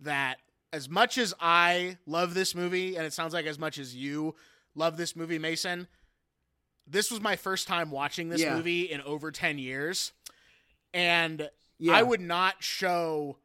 that 0.00 0.38
as 0.72 0.88
much 0.88 1.18
as 1.18 1.34
I 1.40 1.98
love 2.06 2.34
this 2.34 2.54
movie, 2.54 2.96
and 2.96 3.04
it 3.04 3.12
sounds 3.12 3.34
like 3.34 3.46
as 3.46 3.58
much 3.58 3.78
as 3.78 3.94
you 3.96 4.34
love 4.74 4.96
this 4.96 5.16
movie, 5.16 5.38
Mason, 5.38 5.88
this 6.86 7.10
was 7.10 7.20
my 7.20 7.34
first 7.34 7.66
time 7.66 7.90
watching 7.90 8.28
this 8.28 8.40
Yeah. 8.42 8.54
movie 8.54 8.82
in 8.82 9.00
over 9.00 9.32
ten 9.32 9.58
years, 9.58 10.12
and 10.94 11.50
yeah. 11.78 11.94
I 11.96 12.02
would 12.02 12.20
not 12.20 12.62
show 12.62 13.38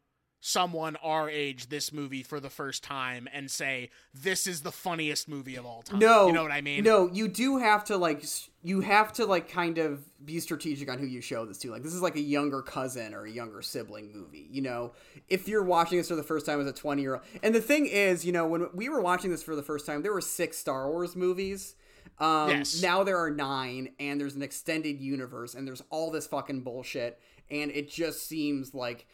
someone 0.44 0.96
our 0.98 1.30
age 1.30 1.70
this 1.70 1.94
movie 1.94 2.24
for 2.24 2.40
the 2.40 2.50
first 2.50 2.84
time 2.84 3.30
and 3.32 3.50
say 3.50 3.92
this 4.12 4.48
is 4.48 4.62
the 4.62 4.72
funniest 4.72 5.30
movie 5.30 5.56
of 5.56 5.68
all 5.68 5.84
time. 5.84 6.00
No, 6.00 6.26
you 6.26 6.34
know 6.34 6.42
what 6.42 6.52
I 6.52 6.62
mean? 6.62 6.84
No, 6.84 7.08
you 7.14 7.28
do 7.28 7.58
have 7.60 7.84
to 7.86 7.96
like 7.98 8.26
you 8.64 8.82
have 8.82 9.14
to 9.14 9.26
like 9.28 9.48
kind 9.50 9.78
of 9.78 10.04
be 10.26 10.40
strategic 10.40 10.90
on 10.90 10.98
who 10.98 11.06
you 11.06 11.22
show 11.22 11.46
this 11.46 11.60
to. 11.60 11.70
Like 11.70 11.84
this 11.84 11.94
is 11.94 12.02
like 12.02 12.16
a 12.16 12.22
younger 12.22 12.64
cousin 12.64 13.14
or 13.14 13.26
a 13.26 13.32
younger 13.32 13.62
sibling 13.62 14.12
movie. 14.12 14.48
You 14.50 14.64
know, 14.64 14.94
if 15.30 15.48
you're 15.48 15.64
watching 15.64 16.00
this 16.00 16.08
for 16.08 16.16
the 16.16 16.24
first 16.24 16.48
time 16.48 16.60
as 16.60 16.68
a 16.68 16.74
20 16.74 17.02
year 17.04 17.14
old, 17.16 17.24
and 17.44 17.54
the 17.54 17.62
thing 17.62 17.86
is, 17.86 18.26
you 18.26 18.32
know, 18.32 18.48
when 18.48 18.68
we 18.74 18.90
were 18.90 19.02
watching 19.02 19.30
this 19.30 19.44
for 19.44 19.56
the 19.56 19.64
first 19.64 19.86
time, 19.86 20.02
there 20.02 20.12
were 20.14 20.22
six 20.22 20.58
Star 20.58 20.90
Wars 20.90 21.16
movies. 21.16 21.76
Um, 22.20 22.50
Yes. 22.50 22.82
Now 22.82 23.04
there 23.04 23.18
are 23.20 23.30
nine, 23.32 23.90
and 24.00 24.20
there's 24.20 24.36
an 24.36 24.42
extended 24.42 25.00
universe, 25.00 25.54
and 25.54 25.68
there's 25.68 25.84
all 25.92 26.10
this 26.12 26.26
fucking 26.28 26.62
bullshit, 26.62 27.20
and 27.50 27.70
it 27.72 27.90
just 27.92 28.28
seems 28.28 28.74
like 28.74 29.08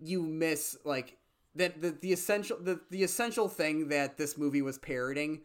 you 0.00 0.22
miss 0.22 0.76
like 0.84 1.16
that 1.54 1.80
the, 1.80 1.90
the 2.00 2.12
essential 2.12 2.56
the, 2.60 2.80
the 2.90 3.02
essential 3.02 3.48
thing 3.48 3.88
that 3.88 4.16
this 4.16 4.38
movie 4.38 4.62
was 4.62 4.78
parroting 4.78 5.40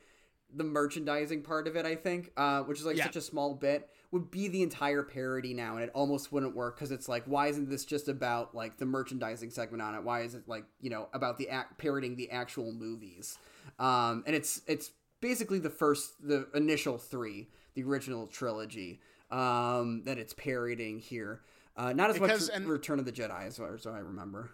the 0.55 0.63
merchandising 0.63 1.41
part 1.41 1.67
of 1.67 1.75
it 1.75 1.85
i 1.85 1.95
think 1.95 2.31
uh, 2.37 2.61
which 2.63 2.79
is 2.79 2.85
like 2.85 2.95
Yeah. 2.95 3.05
such 3.05 3.15
a 3.15 3.21
small 3.21 3.55
bit 3.55 3.89
would 4.11 4.31
be 4.31 4.47
the 4.47 4.61
entire 4.61 5.03
parody 5.03 5.53
now 5.53 5.75
and 5.75 5.83
it 5.83 5.91
almost 5.93 6.31
wouldn't 6.31 6.55
work 6.55 6.75
because 6.77 6.91
it's 6.91 7.09
like 7.09 7.23
why 7.25 7.47
isn't 7.47 7.69
this 7.69 7.83
just 7.83 8.07
about 8.07 8.55
like 8.55 8.77
the 8.77 8.85
merchandising 8.85 9.49
segment 9.49 9.81
on 9.81 9.93
it? 9.95 10.03
Why 10.03 10.21
is 10.21 10.35
it 10.35 10.43
like 10.47 10.63
you 10.79 10.89
know 10.89 11.09
about 11.13 11.37
the 11.37 11.49
act 11.49 11.77
parroting 11.77 12.15
the 12.15 12.31
actual 12.31 12.71
movies? 12.71 13.37
Um, 13.77 14.23
and 14.25 14.33
it's 14.33 14.61
it's 14.67 14.91
basically 15.19 15.59
the 15.59 15.69
first 15.71 16.25
the 16.25 16.47
initial 16.53 16.97
three 16.97 17.49
the 17.73 17.83
original 17.83 18.27
trilogy 18.27 19.01
um, 19.31 20.03
that 20.05 20.17
it's 20.17 20.33
parodying 20.33 20.99
here 20.99 21.41
uh, 21.77 21.93
not 21.93 22.09
as 22.09 22.19
Because- 22.19 22.51
much 22.51 22.61
Return 22.63 22.99
of 22.99 23.05
the 23.05 23.11
Jedi, 23.11 23.45
as 23.47 23.57
far 23.57 23.73
as 23.73 23.85
I 23.85 23.99
remember. 23.99 24.49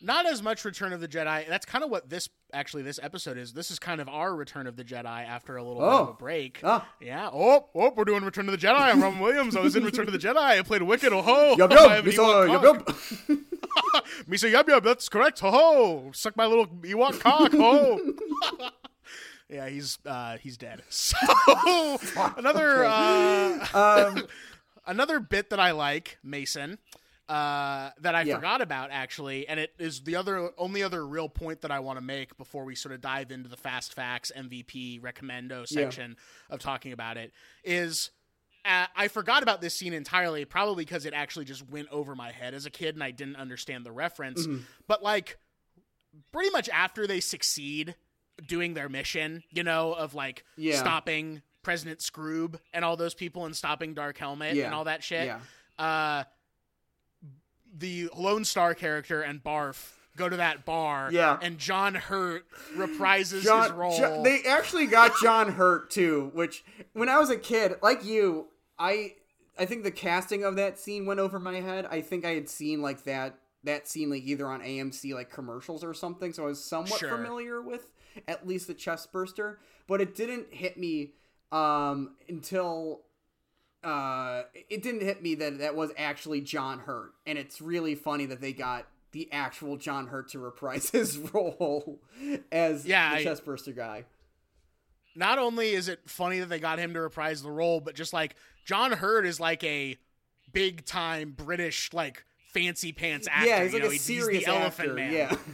not 0.00 0.26
as 0.26 0.42
much 0.42 0.64
Return 0.64 0.92
of 0.92 1.00
the 1.00 1.08
Jedi. 1.08 1.48
That's 1.48 1.66
kind 1.66 1.82
of 1.82 1.90
what 1.90 2.08
this 2.08 2.28
actually 2.52 2.82
this 2.84 3.00
episode 3.02 3.36
is. 3.36 3.52
This 3.52 3.70
is 3.70 3.78
kind 3.80 4.00
of 4.00 4.08
our 4.08 4.34
Return 4.34 4.66
of 4.68 4.76
the 4.76 4.84
Jedi 4.84 5.04
after 5.26 5.56
a 5.56 5.62
little 5.62 5.80
bit 5.80 5.88
of 5.88 6.08
Oh. 6.08 6.12
a 6.12 6.14
break. 6.14 6.60
Ah. 6.62 6.88
Yeah. 7.00 7.28
Oh, 7.32 7.66
oh, 7.74 7.92
we're 7.96 8.04
doing 8.04 8.22
Return 8.24 8.48
of 8.48 8.52
the 8.58 8.66
Jedi. 8.66 8.78
I'm 8.78 9.02
Robin 9.02 9.18
Williams. 9.18 9.56
I 9.56 9.60
was 9.60 9.74
in 9.76 9.82
Return 9.84 10.06
of 10.06 10.12
the 10.12 10.18
Jedi. 10.18 10.36
I 10.36 10.62
played 10.62 10.82
Wicket. 10.82 11.12
Oh 11.12 11.22
ho. 11.22 11.54
Yup, 11.58 11.70
I 11.72 11.74
yup, 11.74 11.90
have 11.90 12.06
an 12.06 12.12
Mr. 12.12 12.18
Ewok 12.48 12.62
Yup, 12.62 12.62
yup. 12.88 13.38
Misa 14.28 14.52
yub 14.52 14.64
yub. 14.64 14.82
That's 14.84 15.08
correct. 15.08 15.40
Ho 15.40 15.50
ho. 15.50 16.10
Suck 16.12 16.36
my 16.36 16.46
little 16.46 16.66
Ewok 16.66 17.18
cock. 17.20 17.52
Ho. 17.52 18.00
yeah, 19.48 19.68
he's 19.68 19.98
uh 20.06 20.36
he's 20.38 20.56
dead. 20.56 20.82
So 20.90 21.16
another 22.36 22.84
uh 22.84 23.66
Um, 24.14 24.26
another 24.88 25.20
bit 25.20 25.50
that 25.50 25.60
I 25.60 25.70
like, 25.70 26.18
Mason, 26.24 26.78
uh, 27.28 27.90
that 28.00 28.14
I 28.14 28.22
Yeah. 28.22 28.36
forgot 28.36 28.60
about 28.62 28.90
actually, 28.90 29.46
and 29.46 29.60
it 29.60 29.74
is 29.78 30.02
the 30.02 30.16
other 30.16 30.50
only 30.58 30.82
other 30.82 31.06
real 31.06 31.28
point 31.28 31.60
that 31.60 31.70
I 31.70 31.78
want 31.80 31.98
to 31.98 32.00
make 32.04 32.36
before 32.38 32.64
we 32.64 32.74
sort 32.74 32.94
of 32.94 33.00
dive 33.00 33.30
into 33.30 33.48
the 33.48 33.56
fast 33.56 33.94
facts 33.94 34.32
MVP 34.34 34.98
recommendo 35.00 35.64
section 35.68 36.16
of 36.50 36.58
talking 36.60 36.92
about 36.92 37.16
it 37.16 37.32
is. 37.62 38.10
Uh, 38.64 38.86
I 38.94 39.08
forgot 39.08 39.42
about 39.42 39.60
this 39.62 39.74
scene 39.74 39.94
entirely, 39.94 40.44
probably 40.44 40.84
because 40.84 41.06
it 41.06 41.14
actually 41.14 41.44
just 41.46 41.66
went 41.70 41.88
over 41.90 42.14
my 42.14 42.32
head 42.32 42.52
as 42.54 42.66
a 42.66 42.70
kid 42.70 42.96
and 42.96 43.04
I 43.04 43.12
didn't 43.12 43.36
understand 43.36 43.86
the 43.86 43.92
reference. 43.92 44.46
Mm-hmm. 44.46 44.62
But 44.86 45.02
like, 45.02 45.38
pretty 46.32 46.50
much 46.50 46.68
after 46.68 47.06
they 47.06 47.20
succeed 47.20 47.94
doing 48.46 48.74
their 48.74 48.88
mission, 48.88 49.42
you 49.50 49.62
know, 49.62 49.92
of 49.94 50.14
like 50.14 50.44
Yeah. 50.56 50.80
stopping 50.80 51.42
President 51.68 51.98
Skroob 51.98 52.58
and 52.72 52.82
all 52.82 52.96
those 52.96 53.12
people 53.12 53.44
and 53.44 53.54
stopping 53.54 53.92
Dark 53.92 54.16
Helmet 54.16 54.54
Yeah. 54.54 54.64
and 54.64 54.74
all 54.74 54.84
that 54.84 55.04
shit. 55.04 55.26
yeah. 55.26 55.40
Uh, 55.78 56.24
the 57.76 58.08
Lone 58.16 58.46
Star 58.46 58.72
character 58.74 59.20
and 59.20 59.44
Barf 59.44 59.92
go 60.16 60.30
to 60.30 60.36
that 60.38 60.64
bar. 60.64 61.10
Yeah. 61.12 61.38
And 61.42 61.58
John 61.58 61.94
Hurt 61.94 62.46
reprises 62.74 63.42
his 63.42 63.70
role. 63.72 63.98
Jo- 63.98 64.22
they 64.24 64.42
actually 64.44 64.86
got 64.86 65.12
John 65.22 65.52
Hurt 65.52 65.90
too, 65.90 66.30
which 66.32 66.64
when 66.94 67.10
I 67.10 67.18
was 67.18 67.28
a 67.28 67.36
kid, 67.36 67.74
like 67.82 68.02
you, 68.02 68.46
I 68.78 69.12
I 69.58 69.66
think 69.66 69.84
the 69.84 69.90
casting 69.90 70.42
of 70.44 70.56
that 70.56 70.78
scene 70.78 71.04
went 71.04 71.20
over 71.20 71.38
my 71.38 71.60
head. 71.60 71.86
I 71.90 72.00
think 72.00 72.24
I 72.24 72.30
had 72.30 72.48
seen 72.48 72.80
like 72.80 73.04
that 73.04 73.38
that 73.64 73.86
scene 73.86 74.08
like 74.08 74.22
either 74.22 74.46
on 74.46 74.62
AMC 74.62 75.12
like 75.12 75.30
commercials 75.30 75.84
or 75.84 75.92
something, 75.92 76.32
so 76.32 76.44
I 76.44 76.46
was 76.46 76.64
somewhat 76.64 76.98
Sure. 77.00 77.10
familiar 77.10 77.60
with 77.60 77.92
at 78.26 78.46
least 78.48 78.68
the 78.68 78.74
chest 78.74 79.12
burster, 79.12 79.58
but 79.86 80.00
it 80.00 80.14
didn't 80.14 80.54
hit 80.54 80.78
me 80.78 81.12
um 81.52 82.14
until 82.28 83.00
uh 83.84 84.42
it 84.68 84.82
didn't 84.82 85.00
hit 85.02 85.22
me 85.22 85.34
that 85.36 85.58
that 85.58 85.74
was 85.76 85.90
actually 85.96 86.40
John 86.40 86.80
Hurt 86.80 87.12
and 87.26 87.38
it's 87.38 87.60
really 87.60 87.94
funny 87.94 88.26
that 88.26 88.40
they 88.40 88.52
got 88.52 88.86
the 89.12 89.32
actual 89.32 89.76
John 89.76 90.08
Hurt 90.08 90.28
to 90.30 90.38
reprise 90.38 90.90
his 90.92 91.16
role 91.16 91.98
as 92.52 92.84
Yeah, 92.86 93.10
the 93.10 93.16
I- 93.20 93.22
chest 93.24 93.44
burster 93.44 93.72
guy. 93.72 94.04
Not 95.16 95.38
only 95.38 95.70
is 95.72 95.88
it 95.88 96.00
funny 96.06 96.38
that 96.40 96.48
they 96.48 96.60
got 96.60 96.78
him 96.78 96.94
to 96.94 97.00
reprise 97.00 97.42
the 97.42 97.50
role, 97.50 97.80
but 97.80 97.94
just 97.96 98.12
like 98.12 98.36
John 98.64 98.92
Hurt 98.92 99.26
is 99.26 99.40
like 99.40 99.64
a 99.64 99.96
big 100.52 100.84
time 100.84 101.32
British 101.36 101.92
like 101.92 102.24
fancy 102.52 102.92
pants 102.92 103.26
actor. 103.30 103.48
yeah, 103.48 103.62
he's 103.64 103.72
you 103.72 103.80
know, 103.80 103.86
a 103.88 103.92
he's 103.92 104.02
serious 104.02 104.44
the 104.44 104.50
Elephant 104.50 104.88
actor. 104.90 104.94
Man. 104.94 105.12
Yeah. 105.12 105.36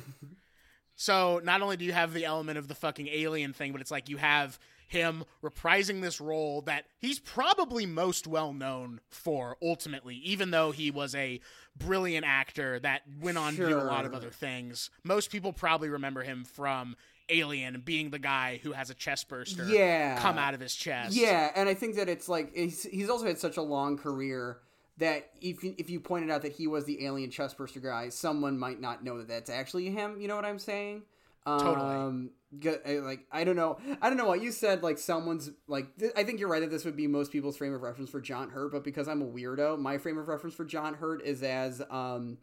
So 0.97 1.41
not 1.43 1.61
only 1.61 1.77
do 1.77 1.85
you 1.85 1.93
have 1.93 2.15
the 2.15 2.25
element 2.25 2.57
of 2.57 2.69
the 2.69 2.75
fucking 2.75 3.09
alien 3.09 3.53
thing, 3.53 3.73
but 3.73 3.81
it's 3.81 3.91
like 3.91 4.09
you 4.09 4.17
have 4.17 4.59
him 4.89 5.25
reprising 5.43 6.03
this 6.03 6.21
role 6.21 6.63
that 6.63 6.85
he's 6.99 7.19
probably 7.19 7.87
most 7.87 8.27
well 8.27 8.53
known 8.53 9.01
for 9.09 9.57
ultimately, 9.63 10.17
even 10.17 10.51
though 10.51 10.71
he 10.71 10.91
was 10.91 11.15
a 11.15 11.41
brilliant 11.77 12.25
actor 12.27 12.79
that 12.81 13.03
went 13.21 13.39
on 13.39 13.57
to 13.57 13.67
do 13.67 13.79
a 13.79 13.83
lot 13.83 14.05
of 14.05 14.15
other 14.15 14.31
things. 14.31 14.91
Most 15.03 15.31
people 15.31 15.53
probably 15.53 15.89
remember 15.89 16.23
him 16.23 16.45
from 16.45 16.97
Alien 17.31 17.81
being 17.85 18.11
the 18.11 18.19
guy 18.19 18.61
who 18.63 18.73
has 18.73 18.91
a 18.91 18.95
chest 18.95 19.29
burster 19.29 19.65
Yeah. 19.67 20.21
come 20.21 20.37
out 20.39 20.53
of 20.55 20.61
his 20.61 20.75
chest. 20.75 21.15
Yeah, 21.17 21.51
and 21.57 21.69
I 21.69 21.75
think 21.75 21.97
that 21.97 22.09
it's 22.09 22.29
like 22.29 22.55
he's, 22.55 22.83
he's 22.85 23.09
also 23.09 23.27
had 23.27 23.39
such 23.39 23.57
a 23.57 23.63
long 23.63 23.97
career 23.97 24.59
that 24.99 25.31
if 25.41 25.65
you- 25.65 25.75
if 25.79 25.89
you 25.91 25.99
pointed 26.01 26.31
out 26.31 26.43
that 26.43 26.53
he 26.53 26.67
was 26.67 26.85
the 26.85 27.05
alien 27.05 27.31
chest 27.31 27.57
burster 27.57 27.81
guy, 27.81 28.11
someone 28.11 28.59
might 28.59 28.81
not 28.81 29.03
know 29.03 29.19
that 29.19 29.27
that's 29.29 29.51
actually 29.51 29.91
him. 29.91 30.21
You 30.21 30.29
know 30.29 30.37
what 30.37 30.45
I'm 30.45 30.59
saying? 30.59 31.03
Totally. 31.47 31.95
Um, 31.95 32.31
g- 32.59 32.71
I- 32.87 32.99
like 32.99 33.21
I 33.31 33.45
don't 33.45 33.57
know, 33.57 33.79
I 34.01 34.09
don't 34.09 34.17
know 34.17 34.27
what 34.27 34.43
you 34.43 34.51
said. 34.53 34.83
Like 34.83 34.99
someone's 34.99 35.51
like 35.67 35.97
th- 35.99 36.13
I 36.17 36.25
think 36.25 36.41
you're 36.41 36.49
right 36.49 36.61
that 36.61 36.71
this 36.71 36.85
would 36.85 36.97
be 36.97 37.07
most 37.07 37.33
people's 37.33 37.57
frame 37.57 37.75
of 37.75 37.83
reference 37.83 38.11
for 38.11 38.21
John 38.21 38.51
Hurt, 38.51 38.73
but 38.73 38.83
because 38.85 39.09
I'm 39.09 39.21
a 39.23 39.27
weirdo, 39.27 39.79
my 39.79 39.99
frame 39.99 40.19
of 40.19 40.29
reference 40.29 40.55
for 40.55 40.65
John 40.65 40.95
Hurt 40.95 41.23
is 41.23 41.43
as 41.43 41.83
um. 41.91 42.39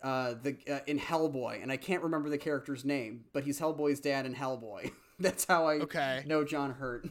Uh, 0.00 0.34
the 0.44 0.56
uh, 0.70 0.78
in 0.86 0.96
Hellboy, 0.96 1.60
and 1.60 1.72
I 1.72 1.76
can't 1.76 2.04
remember 2.04 2.30
the 2.30 2.38
character's 2.38 2.84
name, 2.84 3.24
but 3.32 3.42
he's 3.42 3.58
Hellboy's 3.58 3.98
dad 3.98 4.26
in 4.26 4.32
Hellboy. 4.34 4.92
That's 5.18 5.44
how 5.44 5.66
I 5.66 5.74
Okay. 5.80 6.22
know 6.24 6.44
John 6.44 6.70
Hurt. 6.74 7.08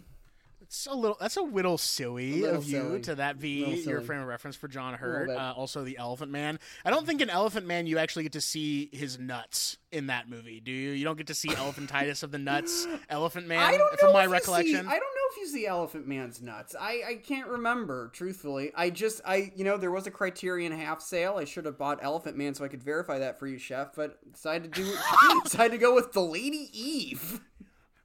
It's 0.68 0.86
a 0.86 0.94
little. 0.94 1.16
That's 1.20 1.38
a 1.38 1.42
little 1.42 1.78
silly 1.78 2.40
A 2.40 2.44
little 2.44 2.58
of 2.58 2.66
you 2.66 2.82
silly. 2.82 3.02
to 3.04 3.16
that 3.16 3.40
be 3.40 3.64
your 3.86 4.02
frame 4.02 4.20
of 4.20 4.28
reference 4.28 4.58
for 4.58 4.68
John 4.68 4.94
Hurt. 4.96 5.30
Uh, 5.30 5.54
also, 5.56 5.84
the 5.86 5.98
Elephant 5.98 6.30
Man. 6.30 6.60
I 6.84 6.90
don't 6.90 7.06
think 7.06 7.22
in 7.22 7.30
Elephant 7.30 7.66
Man 7.66 7.88
you 7.88 7.98
actually 7.98 8.24
get 8.24 8.34
to 8.34 8.42
see 8.42 8.90
his 8.92 9.18
nuts 9.18 9.78
in 9.94 10.08
that 10.08 10.30
movie, 10.30 10.60
do 10.60 10.72
you? 10.72 10.92
You 10.92 11.06
don't 11.06 11.18
get 11.18 11.28
to 11.28 11.34
see 11.34 11.48
Elephantitis 11.48 12.22
of 12.22 12.32
the 12.32 12.38
Nuts, 12.38 12.86
Elephant 13.10 13.48
Man, 13.48 13.60
I 13.60 13.78
don't 13.78 13.92
know 13.92 13.98
from 13.98 14.12
my 14.12 14.26
recollection. 14.26 14.74
See, 14.74 14.80
I 14.80 14.84
don't 14.84 15.00
know 15.00 15.32
if 15.32 15.38
you 15.38 15.48
see 15.48 15.66
Elephant 15.66 16.06
Man's 16.06 16.42
nuts. 16.42 16.76
I, 16.78 17.02
I 17.08 17.16
can't 17.24 17.48
remember, 17.48 18.10
truthfully. 18.14 18.72
I 18.76 18.90
just 18.90 19.22
I 19.26 19.54
you 19.56 19.64
know 19.64 19.78
there 19.78 19.92
was 19.92 20.06
a 20.06 20.12
Criterion 20.12 20.74
half 20.74 21.02
sale. 21.02 21.36
I 21.38 21.46
should 21.46 21.66
have 21.66 21.78
bought 21.78 22.00
Elephant 22.02 22.36
Man 22.36 22.54
so 22.54 22.66
I 22.66 22.68
could 22.68 22.84
verify 22.84 23.20
that 23.20 23.40
for 23.40 23.48
you, 23.48 23.58
chef. 23.58 23.96
But 23.96 24.18
decided 24.34 24.74
to 24.74 24.84
do 24.84 24.94
decided 25.46 25.72
to 25.72 25.78
go 25.78 25.96
with 25.96 26.12
the 26.12 26.22
Lady 26.22 26.70
Eve. 26.74 27.40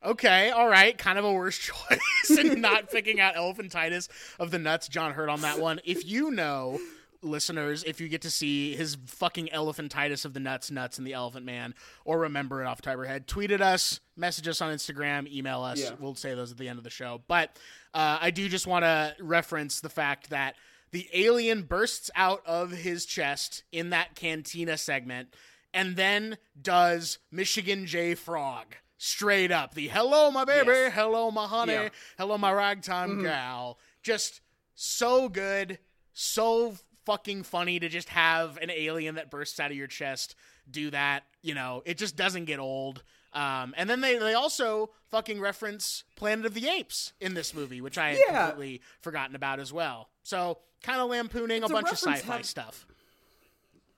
Okay, 0.04 0.50
all 0.50 0.68
right, 0.68 0.96
kind 0.98 1.18
of 1.18 1.24
a 1.24 1.32
worse 1.32 1.58
choice 1.58 2.30
in 2.30 2.60
not 2.60 2.90
picking 2.90 3.20
out 3.20 3.34
elephantitis 3.34 4.08
of 4.40 4.50
the 4.50 4.58
nuts. 4.58 4.88
John 4.88 5.12
Hurt 5.12 5.28
on 5.28 5.42
that 5.42 5.60
one. 5.60 5.80
If 5.84 6.06
you 6.06 6.30
know, 6.30 6.80
listeners, 7.22 7.84
if 7.84 8.00
you 8.00 8.08
get 8.08 8.22
to 8.22 8.30
see 8.30 8.74
his 8.74 8.96
fucking 9.06 9.48
elephantitis 9.54 10.24
of 10.24 10.34
the 10.34 10.40
nuts, 10.40 10.70
nuts, 10.70 10.98
and 10.98 11.06
the 11.06 11.12
Elephant 11.12 11.46
Man, 11.46 11.74
or 12.04 12.20
remember 12.20 12.62
it 12.62 12.66
off 12.66 12.78
the 12.78 12.82
top 12.82 12.94
of 12.94 12.98
your 12.98 13.06
head, 13.06 13.28
tweet 13.28 13.52
at 13.52 13.60
us, 13.60 14.00
message 14.16 14.48
us 14.48 14.60
on 14.60 14.74
Instagram, 14.74 15.30
email 15.32 15.62
us. 15.62 15.80
Yeah. 15.80 15.90
We'll 16.00 16.16
say 16.16 16.34
those 16.34 16.50
at 16.50 16.58
the 16.58 16.68
end 16.68 16.78
of 16.78 16.84
the 16.84 16.90
show. 16.90 17.22
But 17.28 17.56
uh, 17.94 18.18
I 18.20 18.30
do 18.30 18.48
just 18.48 18.66
want 18.66 18.84
to 18.84 19.14
reference 19.20 19.80
the 19.80 19.88
fact 19.88 20.30
that 20.30 20.56
the 20.90 21.08
alien 21.14 21.62
bursts 21.62 22.10
out 22.16 22.42
of 22.44 22.72
his 22.72 23.06
chest 23.06 23.62
in 23.70 23.90
that 23.90 24.14
cantina 24.14 24.76
segment 24.76 25.34
and 25.72 25.96
then 25.96 26.36
does 26.60 27.18
Michigan 27.30 27.86
J 27.86 28.14
Frog 28.14 28.76
straight 29.06 29.50
up. 29.50 29.74
The 29.74 29.88
hello, 29.88 30.30
my 30.30 30.44
baby, 30.44 30.68
Yes. 30.70 30.92
hello, 30.94 31.32
my 31.32 31.48
honey, 31.48 31.72
Yeah. 31.72 31.88
hello, 32.16 32.38
my 32.38 32.52
ragtime 32.52 33.20
gal. 33.20 33.80
Just 34.04 34.40
so 34.76 35.28
good, 35.28 35.80
so 36.12 36.76
fucking 37.04 37.42
funny 37.42 37.80
to 37.80 37.88
just 37.88 38.10
have 38.10 38.58
an 38.58 38.70
alien 38.70 39.16
that 39.16 39.28
bursts 39.28 39.58
out 39.58 39.72
of 39.72 39.76
your 39.76 39.88
chest 39.88 40.36
do 40.70 40.88
that. 40.90 41.24
You 41.42 41.54
know, 41.54 41.82
it 41.84 41.98
just 41.98 42.14
doesn't 42.14 42.44
get 42.44 42.60
old. 42.60 43.02
Um, 43.32 43.74
and 43.76 43.90
then 43.90 44.02
they, 44.02 44.18
they 44.18 44.34
also 44.34 44.90
fucking 45.10 45.40
reference 45.40 46.04
Planet 46.14 46.46
of 46.46 46.54
the 46.54 46.68
Apes 46.68 47.12
in 47.20 47.34
this 47.34 47.52
movie, 47.54 47.80
which 47.80 47.98
I 47.98 48.10
had 48.10 48.18
Yeah. 48.28 48.46
completely 48.50 48.82
forgotten 49.00 49.34
about 49.34 49.58
as 49.58 49.72
well. 49.72 50.10
So 50.22 50.58
kind 50.84 51.00
of 51.00 51.10
lampooning 51.10 51.62
It's 51.64 51.72
a 51.72 51.74
a 51.74 51.76
bunch 51.76 51.90
of 51.90 51.98
sci-fi 51.98 52.42
stuff. 52.42 52.86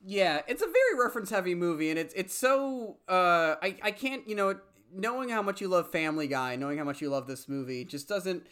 Yeah, 0.06 0.40
it's 0.46 0.62
a 0.62 0.66
very 0.66 0.98
reference 1.04 1.28
heavy 1.30 1.54
movie, 1.54 1.90
and 1.90 1.98
it's 1.98 2.12
it's 2.14 2.34
so 2.34 2.98
uh, 3.08 3.56
I 3.62 3.76
I 3.82 3.90
can't 3.90 4.26
you 4.28 4.34
know 4.34 4.54
knowing 4.94 5.28
how 5.28 5.42
much 5.42 5.60
you 5.60 5.68
love 5.68 5.90
Family 5.90 6.26
Guy, 6.26 6.56
knowing 6.56 6.78
how 6.78 6.84
much 6.84 7.00
you 7.00 7.08
love 7.08 7.26
this 7.26 7.48
movie, 7.48 7.84
just 7.84 8.08
doesn't. 8.08 8.46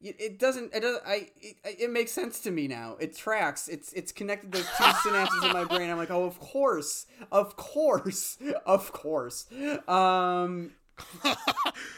It 0.00 0.38
doesn't. 0.38 0.74
It 0.74 0.80
does. 0.80 0.98
I. 1.06 1.28
It, 1.40 1.56
it 1.64 1.90
makes 1.90 2.12
sense 2.12 2.40
to 2.40 2.50
me 2.50 2.68
now. 2.68 2.96
It 3.00 3.16
tracks. 3.16 3.68
It's. 3.68 3.92
It's 3.94 4.12
connected 4.12 4.52
those 4.52 4.66
two 4.66 4.84
synapses 4.84 5.46
in 5.46 5.52
my 5.52 5.64
brain. 5.64 5.90
I'm 5.90 5.96
like, 5.96 6.10
oh, 6.10 6.24
of 6.24 6.38
course, 6.40 7.06
of 7.32 7.56
course, 7.56 8.36
of 8.66 8.92
course. 8.92 9.46
Um, 9.88 10.72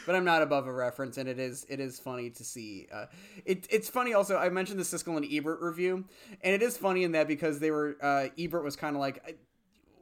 but 0.05 0.15
I'm 0.15 0.25
not 0.25 0.41
above 0.41 0.67
a 0.67 0.73
reference, 0.73 1.17
and 1.17 1.29
it 1.29 1.39
is 1.39 1.65
it 1.69 1.79
is 1.79 1.99
funny 1.99 2.29
to 2.31 2.43
see. 2.43 2.87
Uh, 2.91 3.05
it, 3.45 3.67
it's 3.69 3.89
funny 3.89 4.13
also. 4.13 4.37
I 4.37 4.49
mentioned 4.49 4.79
the 4.79 4.83
Siskel 4.83 5.17
and 5.17 5.25
Ebert 5.29 5.61
review, 5.61 6.05
and 6.41 6.53
it 6.55 6.61
is 6.61 6.77
funny 6.77 7.03
in 7.03 7.11
that 7.11 7.27
because 7.27 7.59
they 7.59 7.71
were 7.71 7.97
uh, 8.01 8.27
Ebert 8.37 8.63
was 8.63 8.75
kind 8.75 8.95
of 8.95 8.99
like. 8.99 9.39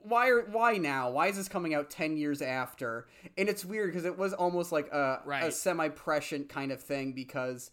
Why 0.08 0.30
are 0.30 0.42
why 0.42 0.78
now? 0.78 1.10
Why 1.12 1.28
is 1.28 1.36
this 1.36 1.48
coming 1.48 1.74
out 1.74 1.90
ten 1.90 2.18
years 2.18 2.42
after? 2.42 3.08
And 3.38 3.50
it's 3.50 3.66
weird 3.66 3.92
because 3.92 4.06
it 4.06 4.18
was 4.18 4.34
almost 4.34 4.72
like 4.72 4.88
a, 4.92 5.22
a 5.46 5.52
semi 5.52 5.90
prescient 5.90 6.50
kind 6.50 6.72
of 6.72 6.82
thing 6.82 7.14
because 7.14 7.72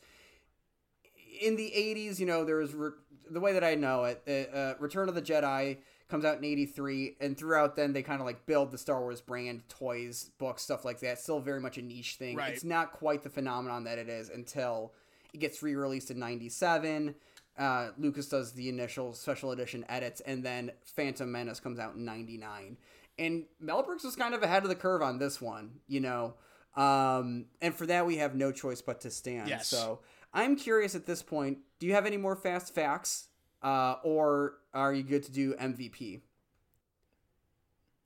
in 1.40 1.56
the 1.56 1.72
80s, 1.74 2.18
you 2.18 2.26
know, 2.26 2.44
there 2.44 2.56
was 2.56 2.74
re- 2.74 2.90
the 3.30 3.40
way 3.40 3.52
that 3.54 3.64
I 3.64 3.74
know 3.74 4.04
it, 4.04 4.22
uh, 4.26 4.56
uh, 4.56 4.74
Return 4.78 5.08
of 5.08 5.14
the 5.14 5.22
Jedi 5.22 5.78
comes 6.08 6.24
out 6.24 6.36
in 6.36 6.44
83 6.44 7.16
and 7.20 7.36
throughout 7.36 7.74
then 7.74 7.94
they 7.94 8.02
kind 8.02 8.20
of 8.20 8.26
like 8.26 8.44
build 8.44 8.70
the 8.70 8.78
Star 8.78 9.00
Wars 9.00 9.20
brand, 9.20 9.62
toys, 9.68 10.30
books, 10.38 10.62
stuff 10.62 10.84
like 10.84 11.00
that. 11.00 11.18
Still 11.18 11.40
very 11.40 11.60
much 11.60 11.78
a 11.78 11.82
niche 11.82 12.16
thing. 12.16 12.36
Right. 12.36 12.52
It's 12.52 12.64
not 12.64 12.92
quite 12.92 13.22
the 13.22 13.30
phenomenon 13.30 13.84
that 13.84 13.98
it 13.98 14.08
is 14.08 14.28
until 14.28 14.92
it 15.32 15.38
gets 15.38 15.62
re-released 15.62 16.10
in 16.10 16.18
97. 16.18 17.14
Uh, 17.58 17.90
Lucas 17.98 18.28
does 18.28 18.52
the 18.52 18.68
initial 18.68 19.12
special 19.12 19.52
edition 19.52 19.84
edits 19.88 20.20
and 20.22 20.42
then 20.42 20.72
Phantom 20.84 21.30
Menace 21.30 21.60
comes 21.60 21.78
out 21.78 21.94
in 21.94 22.04
99. 22.04 22.78
And 23.18 23.44
Mel 23.60 23.82
Brooks 23.82 24.04
was 24.04 24.16
kind 24.16 24.34
of 24.34 24.42
ahead 24.42 24.62
of 24.62 24.68
the 24.68 24.74
curve 24.74 25.02
on 25.02 25.18
this 25.18 25.40
one, 25.40 25.80
you 25.86 26.00
know. 26.00 26.34
Um, 26.76 27.46
and 27.60 27.74
for 27.74 27.84
that 27.86 28.06
we 28.06 28.16
have 28.16 28.34
no 28.34 28.52
choice 28.52 28.80
but 28.80 29.02
to 29.02 29.10
stand. 29.10 29.48
Yes. 29.48 29.68
So 29.68 30.00
I'm 30.32 30.56
curious 30.56 30.94
at 30.94 31.06
this 31.06 31.22
point. 31.22 31.58
Do 31.78 31.86
you 31.86 31.92
have 31.92 32.06
any 32.06 32.16
more 32.16 32.34
fast 32.36 32.74
facts, 32.74 33.28
uh, 33.62 33.96
or 34.02 34.54
are 34.72 34.94
you 34.94 35.02
good 35.02 35.24
to 35.24 35.32
do 35.32 35.54
MVP? 35.54 36.20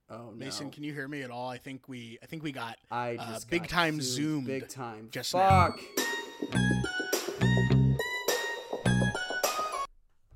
Oh 0.08 0.30
no, 0.30 0.32
Mason, 0.32 0.70
can 0.70 0.82
you 0.82 0.92
hear 0.92 1.08
me 1.08 1.22
at 1.22 1.30
all? 1.30 1.48
I 1.48 1.58
think 1.58 1.88
we 1.88 2.18
I 2.22 2.26
think 2.26 2.42
we 2.42 2.52
got 2.52 2.78
I 2.90 3.16
uh, 3.16 3.32
just 3.32 3.50
big 3.50 3.62
got 3.62 3.70
time 3.70 4.00
zoomed 4.00 4.46
zoomed 4.46 4.46
big 4.46 4.68
time. 4.68 5.08
just 5.10 5.34
now. 5.34 5.74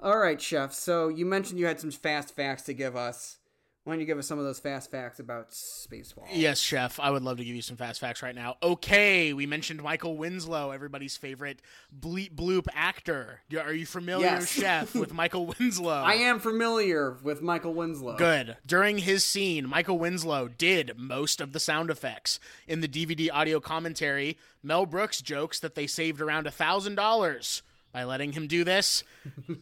All 0.02 0.18
right, 0.18 0.40
chef. 0.40 0.72
So 0.72 1.08
you 1.08 1.26
mentioned 1.26 1.58
you 1.58 1.66
had 1.66 1.80
some 1.80 1.90
fast 1.90 2.34
facts 2.34 2.62
to 2.62 2.74
give 2.74 2.96
us. 2.96 3.36
Why 3.84 3.94
don't 3.94 4.00
you 4.00 4.06
give 4.06 4.18
us 4.18 4.26
some 4.26 4.38
of 4.38 4.44
those 4.44 4.60
fast 4.60 4.90
facts 4.90 5.20
about 5.20 5.50
Spaceball? 5.52 6.26
Yes, 6.32 6.60
chef. 6.60 7.00
I 7.00 7.10
would 7.10 7.22
love 7.22 7.38
to 7.38 7.44
give 7.44 7.56
you 7.56 7.62
some 7.62 7.78
fast 7.78 7.98
facts 7.98 8.22
right 8.22 8.34
now. 8.34 8.56
Okay, 8.62 9.32
we 9.32 9.46
mentioned 9.46 9.82
Michael 9.82 10.18
Winslow, 10.18 10.70
everybody's 10.70 11.16
favorite 11.16 11.62
bleep 11.98 12.34
bloop 12.34 12.66
actor. 12.74 13.40
Are 13.58 13.72
you 13.72 13.86
familiar, 13.86 14.26
Yes. 14.26 14.50
chef, 14.52 14.94
with 14.94 15.14
Michael 15.14 15.46
Winslow? 15.58 16.02
I 16.04 16.12
am 16.14 16.40
familiar 16.40 17.16
with 17.22 17.40
Michael 17.40 17.72
Winslow. 17.72 18.16
Good. 18.18 18.58
During 18.66 18.98
his 18.98 19.24
scene, 19.24 19.66
Michael 19.66 19.98
Winslow 19.98 20.48
did 20.48 20.92
most 20.98 21.40
of 21.40 21.54
the 21.54 21.58
sound 21.60 21.88
effects. 21.88 22.38
In 22.68 22.82
the 22.82 22.88
DVD 22.88 23.30
audio 23.32 23.60
commentary, 23.60 24.36
Mel 24.62 24.84
Brooks 24.84 25.22
jokes 25.22 25.58
that 25.58 25.74
they 25.74 25.86
saved 25.86 26.20
around 26.20 26.46
a 26.46 26.50
thousand 26.50 26.96
dollars 26.96 27.62
by 27.92 28.04
letting 28.04 28.32
him 28.32 28.46
do 28.46 28.64
this. 28.64 29.02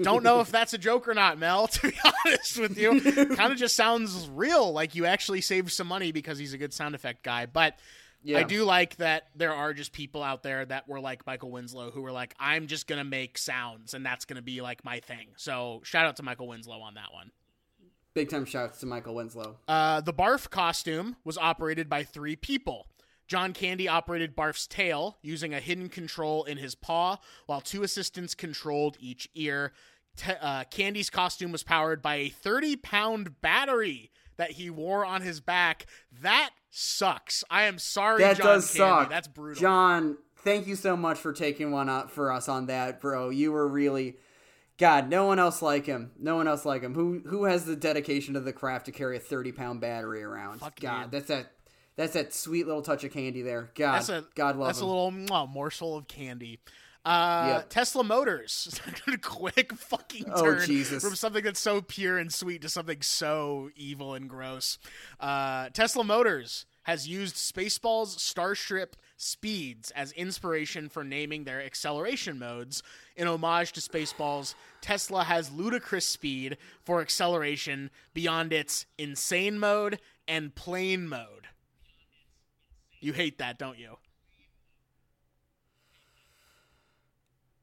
Don't 0.03 0.23
know 0.23 0.41
if 0.41 0.51
that's 0.51 0.75
a 0.75 0.79
joke 0.79 1.09
or 1.09 1.15
not, 1.15 1.39
Mel, 1.39 1.67
to 1.69 1.89
be 1.91 1.97
honest 2.27 2.59
with 2.59 2.77
you. 2.79 3.01
kind 3.37 3.53
of 3.53 3.59
just 3.59 3.75
sounds 3.77 4.29
real, 4.33 4.73
like 4.73 4.95
you 4.95 5.07
actually 5.07 5.41
saved 5.41 5.71
some 5.73 5.87
money 5.87 6.13
because 6.13 6.39
he's 6.39 6.53
a 6.53 6.59
good 6.59 6.73
sound 6.73 6.95
effect 6.95 7.23
guy. 7.23 7.47
But 7.47 7.79
Yeah. 8.23 8.39
I 8.39 8.43
do 8.43 8.65
like 8.65 8.97
that 8.97 9.29
there 9.35 9.55
are 9.55 9.73
just 9.73 9.93
people 9.93 10.23
out 10.23 10.43
there 10.43 10.65
that 10.67 10.89
were 10.89 11.01
like 11.01 11.27
Michael 11.27 11.51
Winslow 11.51 11.91
who 11.91 12.03
were 12.03 12.13
like, 12.13 12.35
I'm 12.39 12.67
just 12.67 12.87
going 12.87 12.99
to 12.99 13.05
make 13.05 13.39
sounds 13.39 13.95
and 13.95 14.05
that's 14.05 14.25
going 14.25 14.37
to 14.37 14.43
be 14.43 14.61
like 14.61 14.85
my 14.85 15.01
thing. 15.01 15.29
So 15.37 15.81
shout 15.85 16.05
out 16.07 16.17
to 16.17 16.23
Michael 16.23 16.49
Winslow 16.49 16.81
on 16.81 16.95
that 16.95 17.13
one. 17.13 17.31
Big 18.15 18.29
time 18.29 18.45
shouts 18.45 18.81
to 18.81 18.87
Michael 18.87 19.15
Winslow. 19.15 19.57
Uh, 19.69 20.01
the 20.01 20.13
Barf 20.13 20.51
costume 20.51 21.17
was 21.25 21.39
operated 21.39 21.89
by 21.89 22.03
three 22.03 22.35
people. 22.35 22.89
John 23.29 23.53
Candy 23.53 23.87
operated 23.87 24.35
Barf's 24.35 24.67
tail 24.67 25.19
using 25.23 25.53
a 25.55 25.61
hidden 25.61 25.89
control 25.89 26.45
in 26.45 26.57
his 26.57 26.75
paw, 26.75 27.19
while 27.47 27.61
two 27.61 27.83
assistants 27.83 28.35
controlled 28.35 28.97
each 28.99 29.29
ear. 29.35 29.73
Te- 30.17 30.33
uh, 30.41 30.65
Candy's 30.65 31.11
costume 31.11 31.53
was 31.53 31.63
powered 31.63 32.03
by 32.03 32.17
a 32.17 32.29
30 32.31 32.77
pound 32.77 33.41
battery 33.41 34.11
that 34.39 34.53
he 34.53 34.71
wore 34.71 35.05
on 35.05 35.21
his 35.21 35.41
back. 35.41 35.87
That 36.23 36.51
sucks. 36.71 37.45
I 37.51 37.65
am 37.65 37.79
sorry, 37.79 38.23
that 38.23 38.39
John 38.39 38.47
does 38.47 38.73
Candy. 38.73 38.79
suck. 38.79 39.11
That's 39.11 39.29
brutal. 39.29 39.61
John, 39.61 40.17
thank 40.39 40.67
you 40.67 40.75
so 40.75 40.97
much 40.97 41.19
for 41.19 41.33
taking 41.33 41.71
one 41.71 41.89
up 41.89 42.11
for 42.11 42.33
us 42.33 42.49
on 42.49 42.67
that, 42.67 43.01
bro. 43.01 43.29
You 43.29 43.53
were 43.53 43.69
really 43.69 44.17
God, 44.79 45.11
no 45.11 45.27
one 45.27 45.41
else 45.41 45.61
like 45.61 45.87
him. 45.87 46.13
No 46.21 46.37
one 46.37 46.47
else 46.47 46.65
like 46.65 46.83
him. 46.83 46.95
Who 46.95 47.21
who 47.27 47.45
has 47.45 47.65
the 47.65 47.75
dedication 47.75 48.35
to 48.35 48.41
the 48.41 48.53
craft 48.53 48.87
to 48.87 48.93
carry 48.93 49.17
a 49.17 49.21
thirty 49.21 49.51
pound 49.51 49.81
battery 49.81 50.23
around? 50.23 50.61
Fuck, 50.61 50.79
God, 50.79 51.01
man. 51.01 51.09
that's 51.11 51.27
that 51.27 51.51
that's 51.99 52.15
that 52.15 52.33
sweet 52.33 52.67
little 52.67 52.81
touch 52.81 53.05
of 53.05 53.13
candy 53.13 53.43
there. 53.43 53.69
God, 53.75 53.97
That's 53.97 54.09
a 54.09 54.25
God 54.35 54.57
love 54.57 54.69
that's 54.69 54.79
him. 54.81 54.87
a 54.87 54.89
little 54.89 55.13
mwah, 55.13 55.47
morsel 55.53 55.97
of 55.99 56.09
candy. 56.09 56.61
Uh, 57.05 57.55
Yep. 57.59 57.69
Tesla 57.71 58.05
Motors, 58.05 58.81
quick 59.23 59.73
fucking 59.75 60.27
Oh, 60.33 60.43
turn 60.43 60.67
Jesus. 60.67 61.03
from 61.03 61.15
something 61.15 61.43
that's 61.45 61.61
so 61.61 61.81
pure 61.81 62.19
and 62.19 62.33
sweet 62.33 62.63
to 62.63 62.69
something 62.69 63.03
so 63.03 63.71
evil 63.77 64.15
and 64.15 64.29
gross. 64.29 64.79
Uh, 65.21 65.69
Tesla 65.71 66.05
Motors 66.05 66.67
has 66.83 67.07
used 67.09 67.37
Spaceballs 67.37 68.19
Starship 68.19 68.97
speeds 69.17 69.91
as 69.93 70.13
inspiration 70.13 70.89
for 70.89 71.03
naming 71.05 71.45
their 71.45 71.63
acceleration 71.63 72.39
modes. 72.39 72.83
In 73.17 73.27
homage 73.29 73.73
to 73.73 73.81
Spaceballs, 73.81 74.55
Tesla 74.81 75.25
has 75.25 75.51
ludicrous 75.53 76.07
speed 76.07 76.57
for 76.85 77.01
acceleration 77.01 77.91
beyond 78.15 78.53
its 78.53 78.87
insane 78.99 79.59
mode 79.59 79.99
and 80.27 80.55
Plaid 80.55 81.01
mode. 81.01 81.38
You 83.01 83.13
hate 83.13 83.39
that, 83.39 83.59
don't 83.59 83.79
you? 83.79 83.97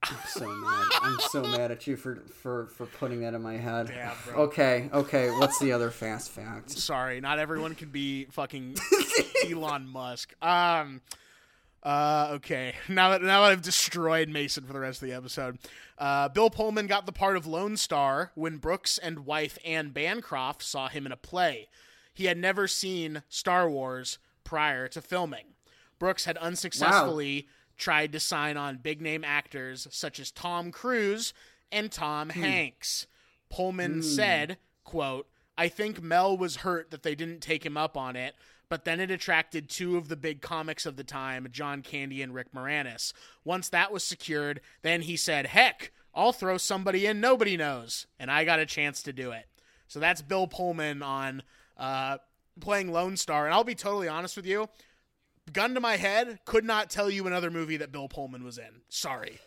I'm 0.04 0.18
so 0.28 0.48
mad. 0.48 0.88
I'm 1.02 1.20
so 1.32 1.42
mad 1.42 1.72
at 1.72 1.88
you 1.88 1.96
for 1.98 2.18
for 2.42 2.68
for 2.68 2.86
putting 2.86 3.22
that 3.22 3.34
in 3.34 3.42
my 3.42 3.58
head. 3.58 3.92
Bro. 4.28 4.44
Okay, 4.44 4.90
okay. 4.94 5.32
What's 5.32 5.58
the 5.60 5.72
other 5.72 5.90
fast 5.90 6.30
fact? 6.30 6.70
Sorry, 6.70 7.20
not 7.22 7.40
everyone 7.40 7.74
can 7.74 7.90
be 7.90 8.26
fucking 8.26 8.76
Elon 9.50 9.88
Musk. 9.88 10.34
Um, 10.44 11.02
Uh, 11.82 12.30
okay. 12.34 12.76
Now 12.88 13.10
that 13.12 13.24
now 13.24 13.42
that 13.44 13.52
I've 13.52 13.62
destroyed 13.64 14.30
Mason 14.30 14.64
for 14.66 14.74
the 14.74 14.80
rest 14.80 15.02
of 15.02 15.08
the 15.08 15.16
episode, 15.16 15.58
uh, 15.98 16.30
Bill 16.30 16.52
Pullman 16.52 16.86
got 16.86 17.08
the 17.08 17.12
part 17.12 17.36
of 17.36 17.48
Lone 17.48 17.76
Star 17.78 18.32
when 18.36 18.58
Brooks 18.58 19.00
and 19.00 19.26
wife 19.26 19.58
Anne 19.66 19.90
Bancroft 19.90 20.62
saw 20.62 20.88
him 20.88 21.06
in 21.08 21.12
a 21.12 21.18
play. 21.18 21.68
He 22.14 22.26
had 22.26 22.38
never 22.38 22.68
seen 22.68 23.24
Star 23.28 23.68
Wars 23.70 24.20
prior 24.46 24.88
to 24.88 25.02
filming. 25.02 25.48
Brooks 26.00 26.24
had 26.24 26.38
unsuccessfully 26.38 27.48
tried 27.78 28.14
to 28.14 28.20
sign 28.22 28.56
on 28.56 28.78
big 28.78 29.02
name 29.02 29.26
actors 29.26 29.88
such 29.92 30.20
as 30.20 30.32
Tom 30.32 30.72
Cruise 30.72 31.34
and 31.72 31.92
Tom 31.92 32.30
Hanks. 32.30 33.08
Pullman 33.50 34.02
said, 34.02 34.58
quote, 34.84 35.28
I 35.58 35.68
think 35.68 36.02
Mel 36.02 36.38
was 36.38 36.58
hurt 36.58 36.92
that 36.92 37.04
they 37.04 37.16
didn't 37.16 37.42
take 37.42 37.66
him 37.66 37.78
up 37.78 37.98
on 37.98 38.16
it, 38.16 38.36
but 38.70 38.86
then 38.86 39.00
it 39.00 39.12
attracted 39.12 39.70
two 39.70 39.98
of 39.98 40.10
the 40.10 40.16
big 40.16 40.42
comics 40.42 40.86
of 40.86 40.96
the 40.96 41.04
time, 41.04 41.48
John 41.52 41.82
Candy 41.82 42.22
and 42.22 42.34
Rick 42.34 42.54
Moranis. 42.54 43.14
Once 43.44 43.70
that 43.70 43.92
was 43.92 44.04
secured, 44.04 44.62
then 44.82 45.02
he 45.02 45.16
said, 45.16 45.48
Heck, 45.48 45.92
I'll 46.14 46.34
throw 46.34 46.58
somebody 46.58 47.06
in 47.06 47.20
nobody 47.20 47.58
knows. 47.58 48.08
And 48.20 48.32
I 48.32 48.44
got 48.44 48.60
a 48.60 48.66
chance 48.66 49.04
to 49.04 49.14
do 49.14 49.32
it. 49.32 49.46
So 49.88 50.00
that's 50.00 50.22
Bill 50.22 50.48
Pullman 50.48 51.04
on 51.04 51.44
uh, 51.78 52.18
playing 52.60 52.92
Lone 52.92 53.18
Star. 53.18 53.46
And 53.46 53.54
I'll 53.54 53.64
be 53.64 53.76
totally 53.76 54.08
honest 54.08 54.36
with 54.36 54.46
you. 54.46 54.70
Gun 55.54 55.74
to 55.76 55.80
my 55.80 55.98
head, 55.98 56.40
could 56.46 56.66
not 56.66 56.90
tell 56.90 57.10
you 57.10 57.28
another 57.28 57.52
movie 57.52 57.78
that 57.78 57.92
Bill 57.92 58.08
Pullman 58.08 58.44
was 58.44 58.58
in. 58.58 58.82
Sorry. 58.90 59.40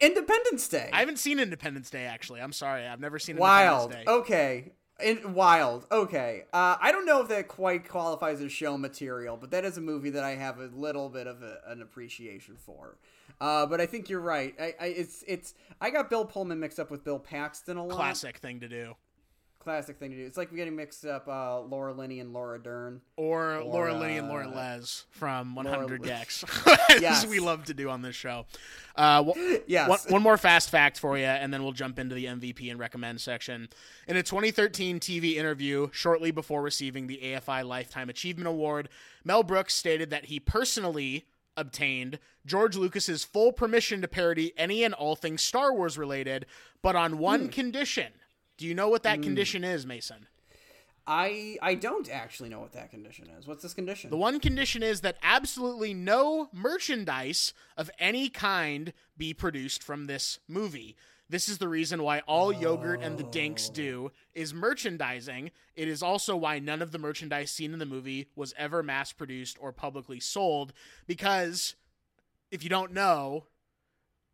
Independence 0.00 0.66
Day. 0.66 0.90
I 0.92 1.00
haven't 1.00 1.18
seen 1.18 1.38
Independence 1.38 1.90
Day, 1.90 2.04
actually. 2.04 2.40
I'm 2.40 2.52
sorry. 2.52 2.86
I've 2.86 3.00
never 3.00 3.18
seen 3.18 3.36
Wild. 3.36 3.92
Independence 3.92 4.06
Day. 4.06 4.12
Okay. 4.12 4.72
In 5.02 5.34
Wild. 5.34 5.86
Okay. 5.90 6.44
Uh, 6.52 6.76
I 6.80 6.90
don't 6.90 7.04
know 7.04 7.20
if 7.20 7.28
that 7.28 7.48
quite 7.48 7.88
qualifies 7.88 8.40
as 8.40 8.50
show 8.52 8.78
material, 8.78 9.36
but 9.36 9.50
that 9.50 9.64
is 9.64 9.76
a 9.76 9.80
movie 9.80 10.10
that 10.10 10.24
I 10.24 10.36
have 10.36 10.58
a 10.58 10.70
little 10.74 11.08
bit 11.08 11.26
of 11.26 11.42
a, 11.42 11.58
an 11.66 11.82
appreciation 11.82 12.56
for. 12.56 12.96
Uh, 13.40 13.66
but 13.66 13.80
I 13.80 13.86
think 13.86 14.08
you're 14.08 14.20
right. 14.20 14.54
I, 14.60 14.74
I 14.80 14.86
it's 14.86 15.24
it's 15.26 15.54
I 15.80 15.90
got 15.90 16.08
Bill 16.08 16.24
Pullman 16.24 16.60
mixed 16.60 16.78
up 16.78 16.90
with 16.90 17.04
Bill 17.04 17.18
Paxton 17.18 17.76
a 17.76 17.84
lot. 17.84 17.96
Classic 17.96 18.36
thing 18.38 18.60
to 18.60 18.68
do. 18.68 18.94
Classic 19.64 19.96
thing 19.98 20.10
to 20.10 20.16
do. 20.16 20.26
It's 20.26 20.36
like 20.36 20.54
getting 20.54 20.76
mixed 20.76 21.06
up 21.06 21.26
uh, 21.26 21.60
Laura 21.60 21.92
Linney 21.94 22.20
and 22.20 22.32
Laura 22.34 22.58
Dern. 22.62 23.00
Or, 23.16 23.54
Or, 23.56 23.64
Laura 23.64 23.94
Linney 23.98 24.18
and 24.18 24.28
Laura 24.28 24.46
uh, 24.46 24.54
Les 24.54 25.04
from 25.10 25.54
100 25.54 25.80
Laura- 25.88 25.98
gecs. 26.00 26.44
Yes. 27.00 27.26
we 27.26 27.40
love 27.40 27.64
to 27.64 27.74
do 27.74 27.88
on 27.88 28.02
this 28.02 28.14
show. 28.14 28.44
Uh, 28.94 29.24
Yes. 29.66 29.88
one, 29.88 29.98
one 30.08 30.22
more 30.22 30.36
fast 30.36 30.68
fact 30.70 30.98
for 31.00 31.16
you, 31.16 31.24
and 31.24 31.52
then 31.52 31.62
we'll 31.62 31.72
jump 31.72 31.98
into 31.98 32.14
the 32.14 32.26
MVP 32.26 32.70
and 32.70 32.78
recommend 32.78 33.20
section. 33.22 33.68
In 34.06 34.16
a 34.18 34.22
2013 34.22 35.00
TV 35.00 35.36
interview, 35.36 35.88
shortly 35.92 36.30
before 36.30 36.60
receiving 36.60 37.06
the 37.06 37.18
AFI 37.22 37.64
Lifetime 37.64 38.10
Achievement 38.10 38.46
Award, 38.48 38.90
Mel 39.24 39.42
Brooks 39.42 39.74
stated 39.74 40.10
that 40.10 40.26
he 40.26 40.38
personally 40.38 41.24
obtained 41.56 42.18
George 42.44 42.76
Lucas's 42.76 43.24
full 43.24 43.52
permission 43.52 44.02
to 44.02 44.08
parody 44.08 44.52
any 44.58 44.84
and 44.84 44.92
all 44.92 45.16
things 45.16 45.42
Star 45.42 45.72
Wars 45.72 45.96
related, 45.96 46.44
but 46.82 46.94
on 46.96 47.16
one 47.16 47.48
condition. 47.48 48.12
Do 48.56 48.66
you 48.66 48.74
know 48.74 48.88
what 48.88 49.02
that 49.02 49.20
mm. 49.20 49.24
condition 49.24 49.64
is, 49.64 49.86
Mason? 49.86 50.26
I 51.06 51.58
I 51.60 51.74
don't 51.74 52.08
actually 52.10 52.48
know 52.48 52.60
what 52.60 52.72
that 52.72 52.90
condition 52.90 53.28
is. 53.38 53.46
What's 53.46 53.62
this 53.62 53.74
condition? 53.74 54.10
The 54.10 54.16
one 54.16 54.40
condition 54.40 54.82
is 54.82 55.02
that 55.02 55.18
absolutely 55.22 55.92
no 55.92 56.48
merchandise 56.52 57.52
of 57.76 57.90
any 57.98 58.28
kind 58.28 58.92
be 59.16 59.34
produced 59.34 59.82
from 59.82 60.06
this 60.06 60.38
movie. 60.48 60.96
This 61.28 61.48
is 61.48 61.58
the 61.58 61.68
reason 61.68 62.02
why 62.02 62.20
all 62.20 62.52
yogurt 62.52 63.02
and 63.02 63.18
the 63.18 63.24
dinks 63.24 63.68
oh. 63.70 63.74
do 63.74 64.12
is 64.34 64.54
merchandising. 64.54 65.50
It 65.74 65.88
is 65.88 66.02
also 66.02 66.36
why 66.36 66.58
none 66.58 66.82
of 66.82 66.92
the 66.92 66.98
merchandise 66.98 67.50
seen 67.50 67.72
in 67.72 67.78
the 67.78 67.86
movie 67.86 68.28
was 68.36 68.54
ever 68.56 68.82
mass 68.82 69.12
produced 69.12 69.56
or 69.60 69.72
publicly 69.72 70.20
sold 70.20 70.72
because 71.06 71.74
if 72.50 72.62
you 72.62 72.70
don't 72.70 72.92
know, 72.92 73.44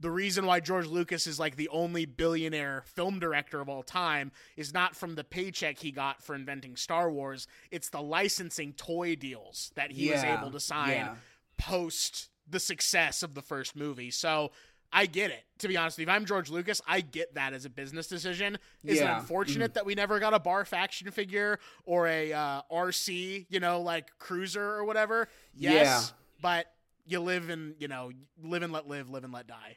the 0.01 0.11
reason 0.11 0.47
why 0.47 0.61
George 0.61 0.87
Lucas 0.87 1.27
is 1.27 1.39
like 1.39 1.57
the 1.57 1.69
only 1.69 2.07
billionaire 2.07 2.83
film 2.87 3.19
director 3.19 3.61
of 3.61 3.69
all 3.69 3.83
time 3.83 4.33
is 4.57 4.73
not 4.73 4.97
from 4.97 5.15
the 5.15 5.25
paycheck 5.25 5.79
he 5.79 5.93
got 5.93 6.23
for 6.23 6.35
inventing 6.35 6.77
Star 6.77 7.11
Wars. 7.11 7.47
It's 7.71 7.91
the 7.91 8.01
licensing 8.01 8.73
toy 8.73 9.15
deals 9.15 9.71
that 9.77 9.93
he 9.93 10.11
was 10.11 10.25
able 10.25 10.51
to 10.51 10.61
sign 10.61 10.91
yeah. 10.91 11.15
post 11.59 12.31
the 12.49 12.61
success 12.61 13.23
of 13.23 13.35
the 13.35 13.43
first 13.43 13.77
movie. 13.77 14.11
So 14.11 14.51
I 14.93 15.07
get 15.07 15.31
it. 15.31 15.45
To 15.59 15.69
be 15.69 15.77
honest 15.77 15.99
if 15.99 16.09
I'm 16.09 16.25
George 16.25 16.51
Lucas, 16.51 16.81
I 16.87 17.03
get 17.03 17.35
that 17.35 17.53
as 17.53 17.65
a 17.65 17.71
business 17.71 18.09
decision. 18.09 18.59
Is 18.83 18.99
it 18.99 19.05
Yeah. 19.05 19.21
unfortunate 19.21 19.75
that 19.75 19.85
we 19.85 19.95
never 19.95 20.19
got 20.19 20.35
a 20.35 20.41
Barf 20.41 20.73
action 20.73 21.11
figure 21.11 21.59
or 21.85 22.09
a 22.09 22.33
uh, 22.33 22.63
RC, 22.71 23.47
you 23.51 23.61
know, 23.61 23.83
like 23.83 24.19
cruiser 24.19 24.63
or 24.63 24.85
whatever? 24.85 25.29
Yes, 25.55 26.13
but 26.41 26.73
you 27.07 27.21
live 27.21 27.51
and 27.51 27.75
you 27.79 27.89
know, 27.89 28.11
live 28.43 28.63
and 28.63 28.73
let 28.73 28.89
live, 28.89 29.11
live 29.11 29.25
and 29.25 29.33
let 29.33 29.47
die. 29.47 29.77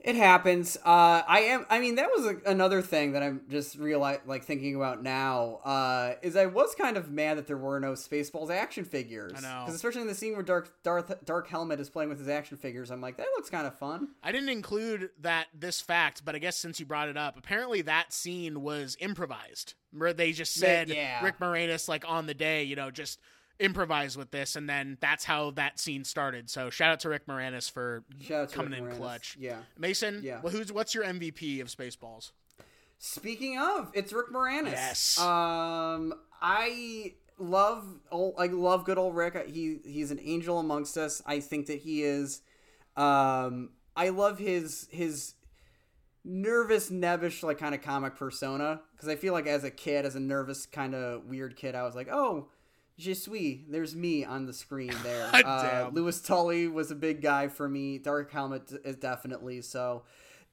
It 0.00 0.14
happens. 0.14 0.76
Uh, 0.84 1.22
I 1.26 1.40
am. 1.48 1.66
I 1.70 1.80
mean, 1.80 1.96
that 1.96 2.10
was 2.14 2.26
a, 2.26 2.36
another 2.48 2.82
thing 2.82 3.12
that 3.12 3.22
I'm 3.22 3.40
just 3.48 3.76
realize, 3.76 4.18
like 4.26 4.44
thinking 4.44 4.76
about 4.76 5.02
now. 5.02 5.60
Uh, 5.64 6.14
is 6.22 6.36
I 6.36 6.46
was 6.46 6.74
kind 6.74 6.96
of 6.96 7.10
mad 7.10 7.38
that 7.38 7.46
there 7.46 7.56
were 7.56 7.80
no 7.80 7.92
Spaceballs 7.92 8.50
action 8.50 8.84
figures. 8.84 9.32
I 9.36 9.40
know. 9.40 9.62
because 9.64 9.74
especially 9.74 10.02
in 10.02 10.06
the 10.06 10.14
scene 10.14 10.34
where 10.34 10.42
Dark 10.42 10.82
Darth 10.82 11.24
Dark 11.24 11.48
Helmet 11.48 11.80
is 11.80 11.88
playing 11.88 12.10
with 12.10 12.18
his 12.18 12.28
action 12.28 12.56
figures, 12.56 12.90
I'm 12.90 13.00
like, 13.00 13.16
that 13.16 13.26
looks 13.36 13.48
kind 13.50 13.66
of 13.66 13.76
fun. 13.78 14.08
I 14.22 14.32
didn't 14.32 14.50
include 14.50 15.10
that 15.20 15.46
this 15.58 15.80
fact, 15.80 16.24
but 16.24 16.34
I 16.34 16.38
guess 16.38 16.56
since 16.56 16.78
you 16.78 16.86
brought 16.86 17.08
it 17.08 17.16
up, 17.16 17.38
apparently 17.38 17.82
that 17.82 18.12
scene 18.12 18.62
was 18.62 18.96
improvised. 19.00 19.74
Where 19.92 20.12
they 20.12 20.32
just 20.32 20.52
said 20.54 20.90
yeah. 20.90 21.24
Rick 21.24 21.38
Moranis 21.38 21.88
like 21.88 22.04
on 22.06 22.26
the 22.26 22.34
day, 22.34 22.64
you 22.64 22.76
know, 22.76 22.90
just 22.90 23.18
improvise 23.58 24.16
with 24.16 24.30
this, 24.30 24.56
and 24.56 24.68
then 24.68 24.98
that's 25.00 25.24
how 25.24 25.50
that 25.52 25.78
scene 25.80 26.04
started. 26.04 26.50
So 26.50 26.68
shout 26.70 26.92
out 26.92 27.00
to 27.00 27.08
Rick 27.08 27.26
Moranis 27.26 27.70
for 27.70 28.04
Shout 28.20 28.42
out 28.42 28.48
to 28.50 28.54
coming 28.54 28.72
Rick 28.72 28.80
in 28.80 28.86
Moranis. 28.88 28.96
clutch. 28.96 29.36
Yeah. 29.40 29.58
Mason, 29.78 30.20
Yeah. 30.22 30.40
well, 30.42 30.52
who's 30.52 30.72
what's 30.72 30.94
your 30.94 31.04
MVP 31.04 31.60
of 31.60 31.68
Spaceballs? 31.68 32.32
Speaking 32.98 33.58
of, 33.58 33.90
it's 33.94 34.12
Rick 34.12 34.28
Moranis. 34.32 34.72
Yes. 34.72 35.18
Um, 35.20 36.14
I 36.40 37.14
love 37.38 37.84
old, 38.10 38.34
I 38.38 38.46
love 38.46 38.84
good 38.84 38.98
old 38.98 39.14
Rick. 39.14 39.48
He 39.48 39.78
he's 39.84 40.10
an 40.10 40.20
angel 40.22 40.58
amongst 40.58 40.96
us. 40.96 41.22
I 41.26 41.40
think 41.40 41.66
that 41.66 41.80
he 41.80 42.02
is. 42.02 42.40
Um, 42.96 43.70
I 43.94 44.08
love 44.10 44.38
his 44.38 44.88
his 44.90 45.34
nervous, 46.24 46.90
nebbish, 46.90 47.42
like 47.42 47.58
kind 47.58 47.74
of 47.74 47.82
comic 47.82 48.16
persona 48.16 48.80
because 48.92 49.08
I 49.08 49.16
feel 49.16 49.32
like 49.32 49.46
as 49.46 49.64
a 49.64 49.70
kid, 49.70 50.04
as 50.04 50.16
a 50.16 50.20
nervous 50.20 50.66
kind 50.66 50.94
of 50.94 51.24
weird 51.26 51.56
kid, 51.56 51.74
I 51.74 51.82
was 51.84 51.94
like, 51.94 52.08
oh. 52.10 52.48
Je 52.98 53.12
suis. 53.14 53.64
There's 53.68 53.94
me 53.94 54.24
on 54.24 54.46
the 54.46 54.52
screen 54.52 54.92
there. 55.02 55.30
uh. 55.34 55.90
Louis 55.92 56.20
Tully 56.20 56.66
was 56.68 56.90
a 56.90 56.94
big 56.94 57.20
guy 57.22 57.48
for 57.48 57.68
me. 57.68 57.98
Dark 57.98 58.30
Helmet 58.32 58.72
is 58.84 58.96
definitely 58.96 59.62
so 59.62 60.02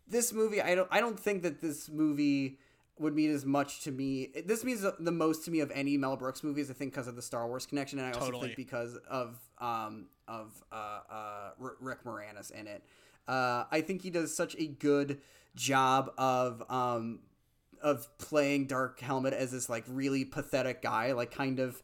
this 0.06 0.34
movie 0.34 0.62
i 0.62 0.76
don't 0.76 0.90
i 0.92 1.00
don't 1.00 1.18
think 1.18 1.44
that 1.44 1.62
this 1.62 1.90
movie 1.90 2.60
would 3.00 3.16
mean 3.16 3.32
as 3.32 3.46
much 3.46 3.80
to 3.86 3.90
me 3.90 4.28
this 4.46 4.62
means 4.66 4.82
the- 4.82 4.94
the 5.00 5.14
most 5.14 5.46
to 5.46 5.50
me 5.50 5.62
of 5.62 5.72
any 5.74 5.96
mel 5.96 6.18
brooks 6.18 6.44
movies 6.44 6.70
i 6.70 6.74
think 6.74 6.92
because 6.92 7.08
of 7.08 7.16
the 7.16 7.22
star 7.22 7.48
wars 7.48 7.66
connection 7.66 8.00
and 8.00 8.10
i 8.10 8.12
also 8.12 8.26
think 8.42 8.58
because 8.58 8.98
of 9.10 9.40
um 9.60 10.08
of 10.28 10.62
uh 10.74 11.00
uh 11.10 11.52
rick 11.80 12.04
moranis 12.04 12.52
in 12.52 12.68
it 12.68 12.84
uh 13.30 13.64
i 13.72 13.80
think 13.80 14.02
he 14.02 14.10
does 14.10 14.36
such 14.36 14.58
a 14.60 14.68
good 14.68 15.22
job 15.56 16.12
of 16.18 16.62
um 16.70 17.20
of 17.82 18.06
playing 18.18 18.68
dark 18.68 19.00
helmet 19.00 19.34
as 19.34 19.52
this 19.52 19.70
like 19.70 19.86
really 19.88 20.26
pathetic 20.26 20.82
guy 20.82 21.14
like 21.14 21.32
kind 21.32 21.60
of 21.62 21.82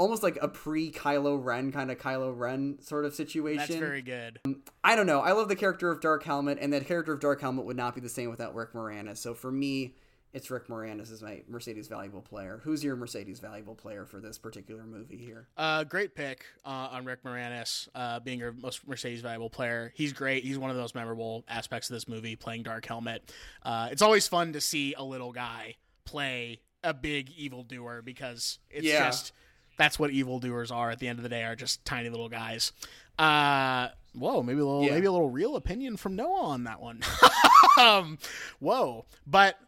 almost 0.00 0.22
like 0.22 0.38
a 0.40 0.48
pre 0.48 0.90
kylo 0.90 1.38
ren 1.42 1.70
kind 1.70 1.90
of 1.90 1.98
kylo 1.98 2.36
ren 2.36 2.78
sort 2.80 3.04
of 3.04 3.14
situation 3.14 3.58
That's 3.58 3.74
very 3.76 4.00
good. 4.02 4.40
I 4.82 4.96
don't 4.96 5.06
know. 5.06 5.20
I 5.20 5.32
love 5.32 5.48
the 5.48 5.56
character 5.56 5.92
of 5.92 6.00
Dark 6.00 6.24
Helmet, 6.24 6.58
and 6.60 6.72
that 6.72 6.86
character 6.86 7.12
of 7.12 7.20
Dark 7.20 7.40
Helmet 7.42 7.66
would 7.66 7.76
not 7.76 7.94
be 7.94 8.00
the 8.00 8.08
same 8.08 8.30
without 8.30 8.54
Rick 8.54 8.72
Moranis. 8.72 9.18
So 9.18 9.34
for 9.34 9.52
me, 9.52 9.94
it's 10.32 10.50
Rick 10.50 10.68
Moranis 10.68 11.12
as 11.12 11.22
my 11.22 11.42
Mercedes 11.48 11.86
valuable 11.88 12.22
player. 12.22 12.60
Who's 12.64 12.82
your 12.82 12.96
Mercedes 12.96 13.40
valuable 13.40 13.74
player 13.74 14.06
for 14.06 14.20
this 14.20 14.38
particular 14.38 14.84
movie 14.84 15.18
here? 15.18 15.48
Uh, 15.56 15.84
great 15.84 16.14
pick 16.14 16.44
uh, 16.64 16.88
on 16.92 17.04
Rick 17.04 17.22
Moranis 17.22 17.88
uh, 17.94 18.20
being 18.20 18.38
your 18.38 18.52
most 18.52 18.88
Mercedes 18.88 19.20
valuable 19.20 19.50
player. 19.50 19.92
He's 19.94 20.14
great. 20.14 20.44
He's 20.44 20.56
one 20.58 20.70
of 20.70 20.76
the 20.76 20.82
most 20.82 20.94
memorable 20.94 21.44
aspects 21.46 21.90
of 21.90 21.94
this 21.94 22.08
movie, 22.08 22.36
playing 22.36 22.62
Dark 22.62 22.86
Helmet. 22.86 23.30
Uh, 23.62 23.88
it's 23.92 24.02
always 24.02 24.26
fun 24.26 24.54
to 24.54 24.60
see 24.62 24.94
a 24.94 25.02
little 25.04 25.32
guy 25.32 25.74
play 26.06 26.60
a 26.82 26.94
big 26.94 27.30
evil 27.36 27.64
doer 27.64 28.00
because 28.02 28.60
it's 28.70 28.86
Yeah. 28.86 29.04
just 29.06 29.32
that's 29.80 29.98
what 29.98 30.10
evildoers 30.10 30.70
are 30.70 30.90
at 30.90 30.98
the 30.98 31.08
end 31.08 31.18
of 31.18 31.22
the 31.22 31.30
day 31.30 31.42
are 31.42 31.56
just 31.56 31.82
tiny 31.86 32.10
little 32.10 32.28
guys. 32.28 32.72
Uh, 33.18 33.88
whoa, 34.14 34.42
maybe 34.42 34.60
a 34.60 34.64
little 34.66 34.84
Yeah. 34.84 34.90
maybe 34.92 35.06
a 35.06 35.12
little 35.12 35.30
real 35.30 35.56
opinion 35.56 35.96
from 35.96 36.16
Noah 36.16 36.42
on 36.48 36.64
that 36.64 36.82
one. 36.82 37.00
um, 37.80 38.18
whoa, 38.58 39.06
but 39.26 39.58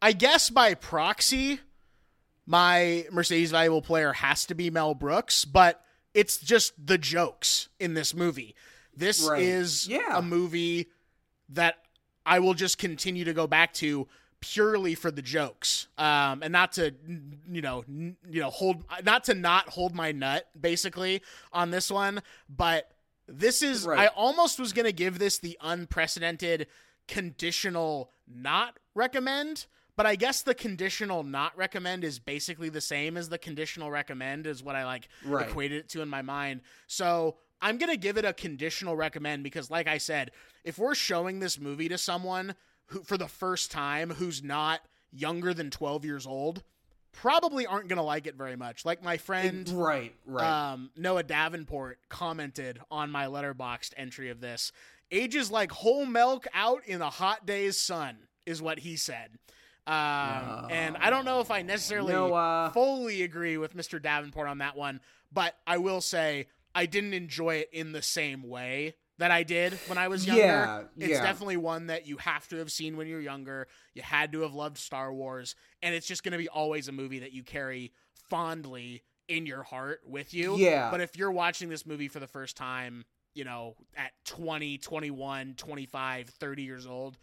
I 0.00 0.12
guess 0.12 0.48
by 0.48 0.72
proxy, 0.72 1.60
my 2.46 3.06
Mercedes 3.12 3.50
valuable 3.50 3.82
player 3.82 4.14
has 4.14 4.46
to 4.46 4.54
be 4.54 4.70
Mel 4.70 4.94
Brooks, 4.94 5.44
but 5.44 5.84
it's 6.14 6.38
just 6.38 6.72
the 6.84 6.96
jokes 6.96 7.68
in 7.78 7.92
this 7.92 8.14
movie. 8.14 8.54
This 8.96 9.20
Right. 9.22 9.42
is 9.42 9.86
Yeah. 9.86 10.16
a 10.18 10.22
movie 10.22 10.88
that 11.50 11.76
I 12.24 12.38
will 12.38 12.54
just 12.54 12.78
continue 12.78 13.24
to 13.24 13.34
go 13.34 13.46
back 13.46 13.74
to 13.74 14.08
purely 14.40 14.94
for 14.94 15.10
the 15.10 15.22
jokes, 15.22 15.86
um, 15.98 16.42
and 16.42 16.50
not 16.52 16.72
to 16.72 16.94
you 17.50 17.60
know 17.62 17.84
n- 17.88 18.16
you 18.28 18.40
know 18.40 18.50
hold 18.50 18.84
not 19.04 19.24
to 19.24 19.34
not 19.34 19.68
hold 19.68 19.94
my 19.94 20.12
nut 20.12 20.48
basically 20.60 21.22
on 21.52 21.70
this 21.70 21.90
one, 21.90 22.22
but 22.48 22.90
this 23.28 23.62
is 23.62 23.84
Right. 23.86 24.00
I 24.00 24.06
almost 24.08 24.58
was 24.58 24.72
gonna 24.72 24.92
give 24.92 25.18
this 25.18 25.38
the 25.38 25.56
unprecedented 25.60 26.66
conditional 27.06 28.10
not 28.26 28.78
recommend, 28.94 29.66
but 29.96 30.06
I 30.06 30.16
guess 30.16 30.42
the 30.42 30.54
conditional 30.54 31.22
not 31.22 31.56
recommend 31.56 32.02
is 32.04 32.18
basically 32.18 32.68
the 32.70 32.80
same 32.80 33.16
as 33.16 33.28
the 33.28 33.38
conditional 33.38 33.90
recommend 33.90 34.46
is 34.46 34.62
what 34.62 34.74
I 34.76 34.84
like 34.84 35.08
Right. 35.24 35.48
equated 35.48 35.78
it 35.80 35.88
to 35.90 36.02
in 36.02 36.08
my 36.08 36.22
mind. 36.22 36.62
So 36.86 37.36
I'm 37.60 37.76
gonna 37.76 37.96
give 37.98 38.16
it 38.16 38.24
a 38.24 38.32
conditional 38.32 38.96
recommend 38.96 39.42
because, 39.44 39.70
like 39.70 39.86
I 39.86 39.98
said, 39.98 40.30
if 40.64 40.78
we're 40.78 40.94
showing 40.94 41.40
this 41.40 41.58
movie 41.58 41.88
to 41.90 41.98
someone 41.98 42.54
who 42.90 43.02
for 43.02 43.16
the 43.16 43.28
first 43.28 43.70
time 43.70 44.10
who's 44.10 44.42
not 44.42 44.80
younger 45.12 45.54
than 45.54 45.70
12 45.70 46.04
years 46.04 46.26
old, 46.26 46.62
probably 47.12 47.66
aren't 47.66 47.88
gonna 47.88 48.02
like 48.02 48.26
it 48.26 48.36
very 48.36 48.56
much. 48.56 48.84
Like 48.84 49.02
my 49.02 49.16
friend 49.16 49.68
right, 49.70 50.14
right. 50.26 50.72
um, 50.72 50.90
Noah 50.96 51.22
Davenport 51.22 51.98
commented 52.08 52.80
on 52.90 53.10
my 53.10 53.26
Letterboxd 53.26 53.92
entry 53.96 54.30
of 54.30 54.40
this. 54.40 54.72
Ages 55.10 55.50
like 55.50 55.72
whole 55.72 56.06
milk 56.06 56.46
out 56.54 56.86
in 56.86 57.02
a 57.02 57.10
hot 57.10 57.46
day's 57.46 57.80
sun 57.80 58.16
is 58.46 58.62
what 58.62 58.78
he 58.78 58.96
said. 58.96 59.30
Um, 59.86 60.68
and 60.70 60.96
I 60.98 61.10
don't 61.10 61.24
know 61.24 61.40
if 61.40 61.50
I 61.50 61.62
necessarily 61.62 62.12
Noah. 62.12 62.70
fully 62.72 63.22
agree 63.22 63.56
with 63.56 63.76
Mr. 63.76 64.00
Davenport 64.00 64.46
on 64.46 64.58
that 64.58 64.76
one, 64.76 65.00
but 65.32 65.56
I 65.66 65.78
will 65.78 66.00
say 66.00 66.46
I 66.74 66.86
didn't 66.86 67.14
enjoy 67.14 67.56
it 67.56 67.70
in 67.72 67.90
the 67.92 68.02
same 68.02 68.48
way 68.48 68.94
that 69.20 69.30
I 69.30 69.42
did 69.42 69.74
when 69.86 69.98
I 69.98 70.08
was 70.08 70.26
younger. 70.26 70.42
Yeah, 70.42 70.82
it's 70.96 71.10
yeah. 71.10 71.22
definitely 71.22 71.58
one 71.58 71.88
that 71.88 72.06
you 72.06 72.16
have 72.16 72.48
to 72.48 72.56
have 72.56 72.72
seen 72.72 72.96
when 72.96 73.06
you're 73.06 73.20
younger. 73.20 73.68
You 73.94 74.00
had 74.00 74.32
to 74.32 74.40
have 74.40 74.54
loved 74.54 74.78
Star 74.78 75.12
Wars, 75.12 75.54
and 75.82 75.94
it's 75.94 76.06
just 76.06 76.24
going 76.24 76.32
to 76.32 76.38
be 76.38 76.48
always 76.48 76.88
a 76.88 76.92
movie 76.92 77.18
that 77.18 77.32
you 77.32 77.42
carry 77.42 77.92
fondly 78.30 79.02
in 79.28 79.44
your 79.44 79.62
heart 79.62 80.00
with 80.06 80.32
you. 80.32 80.56
Yeah. 80.56 80.90
But 80.90 81.02
if 81.02 81.18
you're 81.18 81.30
watching 81.30 81.68
this 81.68 81.84
movie 81.84 82.08
for 82.08 82.18
the 82.18 82.26
first 82.26 82.56
time, 82.56 83.04
you 83.34 83.44
know, 83.44 83.76
at 83.94 84.12
20, 84.24 84.78
21, 84.78 85.54
25, 85.54 86.28
30 86.30 86.62
years 86.62 86.86
old, 86.86 87.18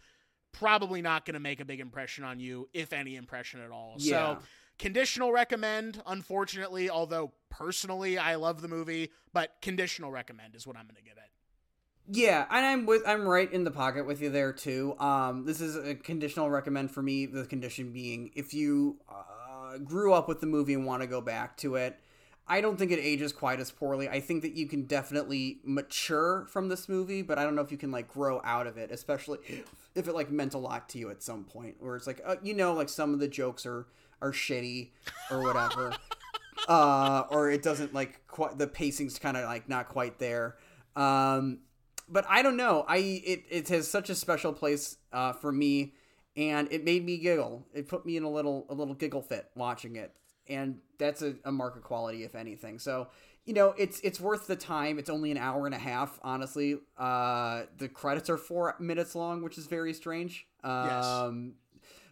probably 0.52 1.02
not 1.02 1.26
going 1.26 1.34
to 1.34 1.40
make 1.40 1.58
a 1.58 1.64
big 1.64 1.80
impression 1.80 2.22
on 2.22 2.38
you, 2.38 2.68
if 2.72 2.92
any 2.92 3.16
impression 3.16 3.60
at 3.60 3.72
all. 3.72 3.96
Yeah. 3.98 4.36
So, 4.36 4.38
conditional 4.78 5.32
recommend, 5.32 6.00
unfortunately, 6.06 6.88
although 6.88 7.32
personally 7.50 8.18
I 8.18 8.36
love 8.36 8.62
the 8.62 8.68
movie, 8.68 9.10
but 9.32 9.56
conditional 9.60 10.12
recommend 10.12 10.54
is 10.54 10.64
what 10.64 10.76
I'm 10.76 10.84
going 10.84 10.94
to 10.94 11.02
give 11.02 11.16
it. 11.16 11.30
Yeah, 12.10 12.46
and 12.50 12.64
I'm 12.64 12.86
with 12.86 13.02
I'm 13.06 13.28
right 13.28 13.52
in 13.52 13.64
the 13.64 13.70
pocket 13.70 14.06
with 14.06 14.22
you 14.22 14.30
there 14.30 14.52
too. 14.52 14.96
Um, 14.98 15.44
this 15.44 15.60
is 15.60 15.76
a 15.76 15.94
conditional 15.94 16.48
recommend 16.48 16.90
for 16.90 17.02
me. 17.02 17.26
The 17.26 17.44
condition 17.44 17.92
being 17.92 18.30
if 18.34 18.54
you 18.54 18.96
uh, 19.10 19.76
grew 19.78 20.14
up 20.14 20.26
with 20.26 20.40
the 20.40 20.46
movie 20.46 20.72
and 20.72 20.86
want 20.86 21.02
to 21.02 21.06
go 21.06 21.20
back 21.20 21.56
to 21.58 21.76
it. 21.76 21.98
I 22.50 22.62
don't 22.62 22.78
think 22.78 22.90
it 22.92 22.98
ages 22.98 23.34
quite 23.34 23.60
as 23.60 23.70
poorly. 23.70 24.08
I 24.08 24.20
think 24.20 24.40
that 24.40 24.54
you 24.54 24.66
can 24.66 24.84
definitely 24.86 25.58
mature 25.64 26.46
from 26.48 26.68
this 26.68 26.88
movie, 26.88 27.20
but 27.20 27.38
I 27.38 27.44
don't 27.44 27.54
know 27.54 27.60
if 27.60 27.70
you 27.70 27.76
can 27.76 27.90
like 27.90 28.08
grow 28.08 28.40
out 28.42 28.66
of 28.66 28.78
it, 28.78 28.90
especially 28.90 29.38
if 29.94 30.08
it 30.08 30.14
like 30.14 30.30
meant 30.30 30.54
a 30.54 30.58
lot 30.58 30.88
to 30.90 30.98
you 30.98 31.10
at 31.10 31.22
some 31.22 31.44
point, 31.44 31.76
where 31.78 31.94
it's 31.94 32.06
like 32.06 32.22
uh, 32.24 32.36
you 32.42 32.54
know, 32.54 32.72
like 32.72 32.88
some 32.88 33.12
of 33.12 33.20
the 33.20 33.28
jokes 33.28 33.66
are 33.66 33.86
are 34.22 34.32
shitty 34.32 34.92
or 35.30 35.42
whatever, 35.42 35.94
uh, 36.68 37.24
or 37.28 37.50
it 37.50 37.62
doesn't 37.62 37.92
like 37.92 38.26
quite 38.28 38.56
the 38.56 38.66
pacing's 38.66 39.18
kind 39.18 39.36
of 39.36 39.44
like 39.44 39.68
not 39.68 39.90
quite 39.90 40.18
there. 40.18 40.56
Um, 40.96 41.58
but 42.10 42.24
I 42.28 42.42
don't 42.42 42.56
know. 42.56 42.84
I 42.88 42.96
it 42.98 43.44
it 43.50 43.68
has 43.68 43.90
such 43.90 44.10
a 44.10 44.14
special 44.14 44.52
place 44.52 44.96
uh, 45.12 45.32
for 45.32 45.52
me, 45.52 45.94
and 46.36 46.70
it 46.72 46.84
made 46.84 47.04
me 47.04 47.18
giggle. 47.18 47.66
It 47.74 47.88
put 47.88 48.06
me 48.06 48.16
in 48.16 48.24
a 48.24 48.30
little 48.30 48.66
a 48.68 48.74
little 48.74 48.94
giggle 48.94 49.22
fit 49.22 49.46
watching 49.54 49.96
it, 49.96 50.12
and 50.48 50.78
that's 50.98 51.22
a, 51.22 51.34
a 51.44 51.52
mark 51.52 51.76
of 51.76 51.82
quality, 51.82 52.24
if 52.24 52.34
anything. 52.34 52.78
So 52.78 53.08
you 53.44 53.54
know, 53.54 53.74
it's 53.78 53.98
it's 54.00 54.20
worth 54.20 54.46
the 54.46 54.56
time. 54.56 54.98
It's 54.98 55.08
only 55.08 55.30
an 55.30 55.38
hour 55.38 55.64
and 55.64 55.74
a 55.74 55.78
half, 55.78 56.18
honestly. 56.22 56.78
Uh, 56.98 57.62
the 57.78 57.88
credits 57.88 58.28
are 58.28 58.36
four 58.36 58.74
minutes 58.78 59.14
long, 59.14 59.42
which 59.42 59.56
is 59.56 59.66
very 59.66 59.94
strange. 59.94 60.46
Um, 60.62 61.54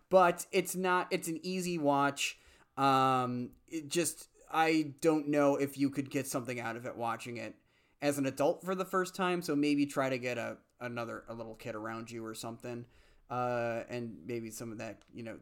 but 0.09 0.47
it's 0.51 0.75
not. 0.75 1.09
It's 1.11 1.29
an 1.29 1.41
easy 1.43 1.77
watch. 1.77 2.39
Um, 2.79 3.51
it 3.69 3.89
just 3.91 4.29
I 4.51 4.95
don't 5.01 5.29
know 5.29 5.57
if 5.57 5.77
you 5.77 5.91
could 5.91 6.11
get 6.11 6.27
something 6.27 6.59
out 6.59 6.77
of 6.77 6.87
it 6.87 6.97
watching 6.97 7.37
it 7.37 7.55
as 8.07 8.19
an 8.19 8.27
adult 8.27 8.63
for 8.65 8.75
the 8.75 8.85
first 8.85 9.15
time. 9.15 9.43
So 9.43 9.55
maybe 9.57 9.85
try 9.87 10.09
to 10.11 10.19
get 10.19 10.39
a 10.39 10.57
another 10.81 11.25
a 11.29 11.35
little 11.35 11.55
kid 11.55 11.75
around 11.75 12.11
you 12.11 12.25
or 12.25 12.35
something. 12.35 12.85
Uh, 13.29 13.83
and 13.91 14.19
maybe 14.25 14.53
some 14.53 14.71
of 14.71 14.79
that, 14.79 14.99
you 15.13 15.25
know, 15.25 15.37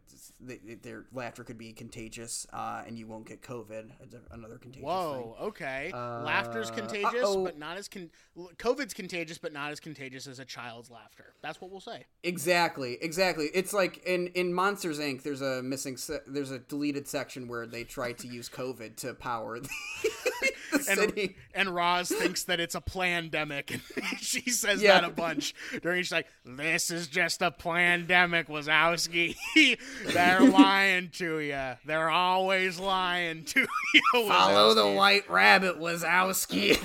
th- 0.48 0.58
th- 0.66 0.80
their 0.80 1.04
laughter 1.12 1.44
could 1.44 1.58
be 1.58 1.70
contagious, 1.70 2.46
uh, 2.50 2.82
and 2.86 2.98
you 2.98 3.06
won't 3.06 3.26
get 3.28 3.42
COVID. 3.42 3.90
Another 4.30 4.56
contagious 4.56 4.76
thing. 4.76 4.84
Whoa, 4.84 5.36
okay. 5.38 5.90
Laughter's 5.92 6.70
Uh, 6.70 6.74
contagious, 6.76 7.12
uh-oh. 7.22 7.44
but 7.44 7.58
not 7.58 7.76
as 7.76 7.86
con- 7.88 8.10
COVID's 8.56 8.94
contagious, 8.94 9.36
but 9.36 9.52
not 9.52 9.70
as 9.70 9.80
contagious 9.80 10.26
as 10.26 10.38
a 10.38 10.46
child's 10.46 10.90
laughter. 10.90 11.34
That's 11.42 11.60
what 11.60 11.70
we'll 11.70 11.80
say. 11.82 12.06
Exactly, 12.22 12.96
exactly. 13.02 13.50
It's 13.52 13.74
like 13.74 13.98
in 14.06 14.28
in 14.28 14.54
Monsters 14.54 14.98
Inc. 14.98 15.22
There's 15.22 15.42
a 15.42 15.62
missing, 15.62 15.98
se- 15.98 16.20
there's 16.26 16.52
a 16.52 16.60
deleted 16.60 17.06
section 17.06 17.48
where 17.48 17.66
they 17.66 17.84
try 17.84 18.12
to 18.12 18.26
use 18.26 18.48
COVID 18.48 18.96
to 19.02 19.12
power 19.12 19.60
the, 19.60 19.68
the 20.86 20.90
And, 20.92 21.00
city. 21.00 21.36
and 21.54 21.68
Roz 21.74 22.08
thinks 22.08 22.44
that 22.44 22.60
it's 22.60 22.74
a 22.74 22.80
plandemic, 22.80 23.70
and 23.72 24.18
she 24.20 24.50
says 24.50 24.82
Yeah. 24.82 25.00
that 25.00 25.04
a 25.04 25.10
bunch. 25.12 25.54
During 25.82 26.02
she's 26.02 26.12
like, 26.12 26.26
"This 26.44 26.90
is 26.90 27.06
just 27.08 27.42
a 27.42 27.50
plandemic, 27.50 28.46
Wazowski. 28.46 29.36
They're 30.12 30.40
lying 30.50 31.10
to 31.14 31.38
you. 31.40 31.72
They're 31.84 32.10
always 32.10 32.78
lying 32.78 33.44
to 33.46 33.60
you." 33.60 34.00
Follow 34.28 34.74
the 34.74 34.88
white 34.90 35.28
rabbit, 35.30 35.78
Wazowski. 35.80 36.76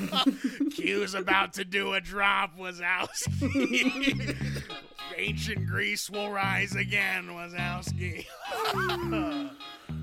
Q's 0.73 1.13
about 1.13 1.53
to 1.53 1.65
do 1.65 1.93
a 1.93 2.01
drop, 2.01 2.57
Wazowski. 2.57 4.35
Ancient 5.17 5.67
Greece 5.67 6.09
will 6.09 6.29
rise 6.29 6.75
again, 6.75 7.27
Wazowski. 7.29 8.25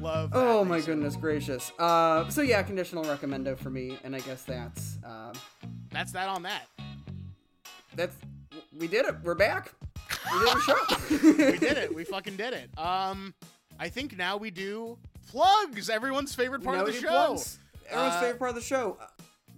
Love. 0.07 0.31
Oh 0.35 0.65
my 0.65 0.77
Mason. 0.77 0.95
goodness 0.95 1.16
gracious. 1.16 1.73
Uh, 1.81 2.28
so 2.28 2.41
yeah, 2.43 2.62
conditional 2.62 3.03
recommendo 3.05 3.57
for 3.57 3.70
me, 3.70 3.99
and 4.05 4.15
I 4.15 4.20
guess 4.20 4.45
that's 4.45 4.99
um, 5.05 5.33
That's 5.91 6.12
that 6.12 6.28
on 6.28 6.43
that. 6.45 6.69
that's 7.97 8.15
we 8.78 8.87
did 8.87 9.05
it. 9.07 9.16
We're 9.24 9.35
back. 9.35 9.73
We 10.33 10.39
did 10.45 10.57
a 10.57 10.61
show. 10.61 10.77
We 11.53 11.59
did 11.59 11.77
it. 11.78 11.93
We 11.95 12.05
fucking 12.05 12.37
did 12.37 12.53
it. 12.55 12.70
Um, 12.78 13.35
I 13.81 13.89
think 13.89 14.16
now 14.16 14.37
we 14.37 14.51
do 14.53 14.97
plugs. 15.28 15.91
Everyone's 15.91 16.35
favorite 16.37 16.62
part 16.62 16.77
Now 16.77 16.83
of 16.87 16.93
the 16.93 17.01
show. 17.01 17.09
plugs. 17.09 17.59
Everyone's 17.89 18.15
Uh, 18.15 18.20
favorite 18.20 18.39
part 18.39 18.49
of 18.51 18.55
the 18.55 18.61
show. 18.62 18.99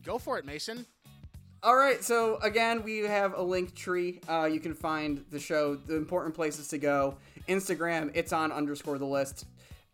Go 0.03 0.17
for 0.19 0.39
it, 0.39 0.47
Mason. 0.47 0.87
All 1.63 1.77
right, 1.77 2.03
so 2.03 2.37
again, 2.37 2.83
we 2.85 2.99
have 3.01 3.35
a 3.37 3.43
link 3.43 3.75
tree. 3.75 4.21
Uh, 4.29 4.49
you 4.51 4.61
can 4.61 4.73
find 4.75 5.25
the 5.31 5.41
show, 5.41 5.75
the 5.75 5.97
important 5.97 6.35
places 6.35 6.69
to 6.69 6.79
go. 6.79 7.17
Instagram, 7.49 8.11
it's 8.15 8.33
on 8.33 8.51
underscore 8.53 8.97
the 8.99 9.05
list. 9.07 9.45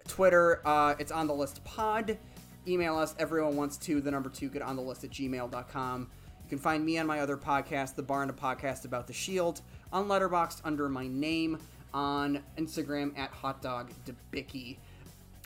Twitter, 0.08 0.60
uh, 0.64 0.94
it's 0.98 1.12
on 1.12 1.26
the 1.26 1.34
list 1.34 1.62
pod. 1.64 2.18
Email 2.66 2.96
us, 2.96 3.14
everyone 3.18 3.56
wants 3.56 3.76
to, 3.78 4.00
the 4.00 4.10
number 4.10 4.30
two, 4.30 4.48
get 4.48 4.62
on 4.62 4.76
the 4.76 4.82
list 4.82 5.04
at 5.04 5.10
gmail.com. 5.10 6.00
You 6.42 6.48
can 6.48 6.58
find 6.58 6.84
me 6.84 6.98
on 6.98 7.06
my 7.06 7.20
other 7.20 7.36
podcast, 7.36 7.94
The 7.94 8.02
Barn, 8.02 8.30
a 8.30 8.32
podcast 8.32 8.84
about 8.84 9.06
the 9.06 9.12
Shield, 9.12 9.60
on 9.92 10.08
Letterboxd 10.08 10.60
under 10.64 10.88
my 10.88 11.06
name, 11.06 11.58
on 11.92 12.40
Instagram 12.58 13.18
at 13.18 13.32
hotdogdebicki. 13.32 14.76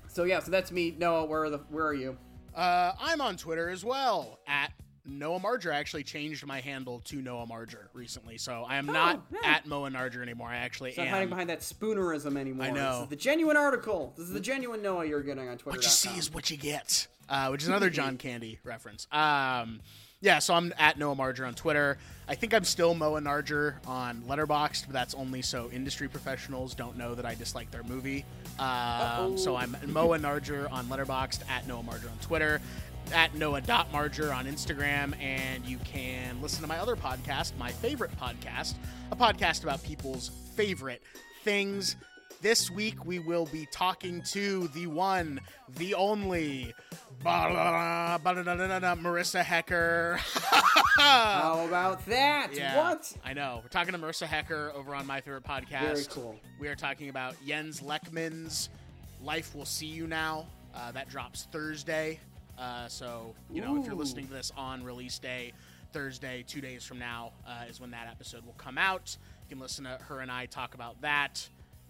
So 0.09 0.25
yeah, 0.25 0.41
so 0.41 0.51
that's 0.51 0.73
me. 0.73 0.95
Noah, 0.99 1.25
where 1.27 1.45
are 1.45 1.51
the 1.51 1.59
where 1.71 1.87
are 1.87 1.95
you? 1.95 2.17
Uh, 2.55 2.93
I'm 2.99 3.21
on 3.21 3.37
Twitter 3.37 3.69
as 3.69 3.85
well 3.85 4.41
at 4.49 4.73
Noah 5.09 5.41
Marger. 5.41 5.73
Actually 5.73 6.05
changed 6.05 6.47
my 6.47 6.61
handle 6.61 7.01
to 7.07 7.17
Noah 7.23 7.47
Marger 7.47 7.89
recently, 7.93 8.39
so 8.39 8.65
I 8.69 8.77
am 8.77 8.87
not 8.87 9.25
yeah. 9.33 9.41
at 9.45 9.67
Moa 9.67 9.91
Narger 9.91 10.23
anymore. 10.23 10.49
I 10.49 10.57
actually 10.57 10.95
Not 10.97 11.09
hiding 11.09 11.29
behind 11.29 11.51
that 11.51 11.61
spoonerism 11.61 12.37
anymore. 12.37 12.67
I 12.67 12.71
know. 12.71 12.93
This 12.93 13.03
is 13.05 13.09
the 13.09 13.17
genuine 13.17 13.57
article. 13.57 14.13
This 14.17 14.27
is 14.27 14.33
the 14.33 14.41
genuine 14.41 14.83
Noah 14.83 15.07
you're 15.07 15.23
getting 15.23 15.49
on 15.49 15.59
Twitter. 15.59 15.79
What 15.79 15.85
you 15.85 15.91
see 15.91 16.17
is 16.19 16.33
what 16.33 16.51
you 16.51 16.57
get, 16.57 17.07
uh, 17.29 17.49
which 17.49 17.63
is 17.63 17.69
another 17.69 17.91
John 17.91 18.17
Candy 18.19 18.59
reference. 18.65 19.07
Um, 19.11 19.81
yeah, 20.21 20.41
so 20.41 20.55
I'm 20.55 20.75
at 20.79 20.99
Noah 20.99 21.15
Marger 21.15 21.47
on 21.47 21.55
Twitter. 21.55 21.97
I 22.27 22.35
think 22.35 22.53
I'm 22.53 22.65
still 22.65 22.93
Moa 22.93 23.21
Narger 23.21 23.75
on 23.87 24.23
Letterboxd, 24.29 24.87
but 24.87 24.93
that's 24.93 25.15
only 25.15 25.43
so 25.43 25.71
industry 25.71 26.09
professionals 26.09 26.75
don't 26.75 26.99
know 26.99 27.15
that 27.15 27.25
I 27.25 27.37
dislike 27.37 27.71
their 27.71 27.85
movie. 27.85 28.25
Um, 28.59 29.39
so 29.39 29.55
I'm 29.55 29.77
Moa 29.87 30.19
Narger 30.19 30.71
on 30.73 30.87
Letterboxd, 30.87 31.49
at 31.49 31.69
Noah 31.69 31.85
Marger 31.85 32.09
on 32.09 32.19
Twitter, 32.19 32.61
at 33.13 33.35
Noah.Marger 33.35 34.33
on 34.33 34.47
Instagram, 34.47 35.19
and 35.21 35.65
you 35.65 35.79
can 35.79 36.41
listen 36.43 36.63
to 36.63 36.69
my 36.69 36.79
other 36.79 36.97
podcast, 36.97 37.57
my 37.59 37.71
favorite 37.71 38.11
podcast, 38.19 38.75
a 39.11 39.17
podcast 39.17 39.63
about 39.63 39.83
people's 39.83 40.31
favorite 40.57 41.03
things. 41.45 41.97
This 42.41 42.71
week 42.71 43.05
we 43.05 43.19
will 43.19 43.47
be 43.47 43.67
talking 43.73 44.23
to 44.33 44.69
the 44.69 44.87
one, 44.87 45.41
the 45.77 45.95
only, 45.95 46.73
Marissa 48.97 49.43
Hecker. 49.43 50.21
How 50.99 51.65
about 51.67 52.05
that? 52.07 52.51
Yeah, 52.55 52.77
What? 52.77 53.13
I 53.25 53.33
know. 53.33 53.61
We're 53.63 53.69
talking 53.69 53.93
to 53.93 53.99
Marissa 53.99 54.27
Hecker 54.27 54.73
over 54.75 54.95
on 54.95 55.07
my 55.07 55.21
favorite 55.21 55.45
podcast. 55.45 55.81
Very 55.81 56.05
cool. 56.11 56.39
We 56.61 56.69
are 56.69 56.77
talking 56.77 57.09
about 57.09 57.35
Jens 57.47 57.81
Lekman's 57.81 58.69
"Life 59.23 59.55
Will 59.55 59.65
See 59.65 59.87
You 59.87 60.07
Now." 60.07 60.47
Uh, 60.75 60.93
that 60.93 61.09
drops 61.09 61.49
Thursday. 61.51 62.21
Uh, 62.59 62.89
so 62.89 63.35
you 63.53 63.61
know, 63.61 63.79
if 63.79 63.87
you're 63.87 63.95
listening 63.95 64.27
to 64.27 64.33
this 64.33 64.53
on 64.57 64.83
release 64.83 65.19
day, 65.19 65.53
Thursday, 65.93 66.45
two 66.47 66.61
days 66.61 66.85
from 66.85 66.99
now, 66.99 67.33
uh, 67.47 67.65
is 67.69 67.81
when 67.81 67.91
that 67.93 68.09
episode 68.11 68.45
will 68.45 68.55
come 68.55 68.79
out. 68.79 69.17
You 69.49 69.57
can 69.57 69.61
listen 69.61 69.85
to 69.85 69.99
her 70.09 70.21
and 70.21 70.31
I 70.31 70.47
talk 70.47 70.75
about 70.75 71.01
that. 71.03 71.49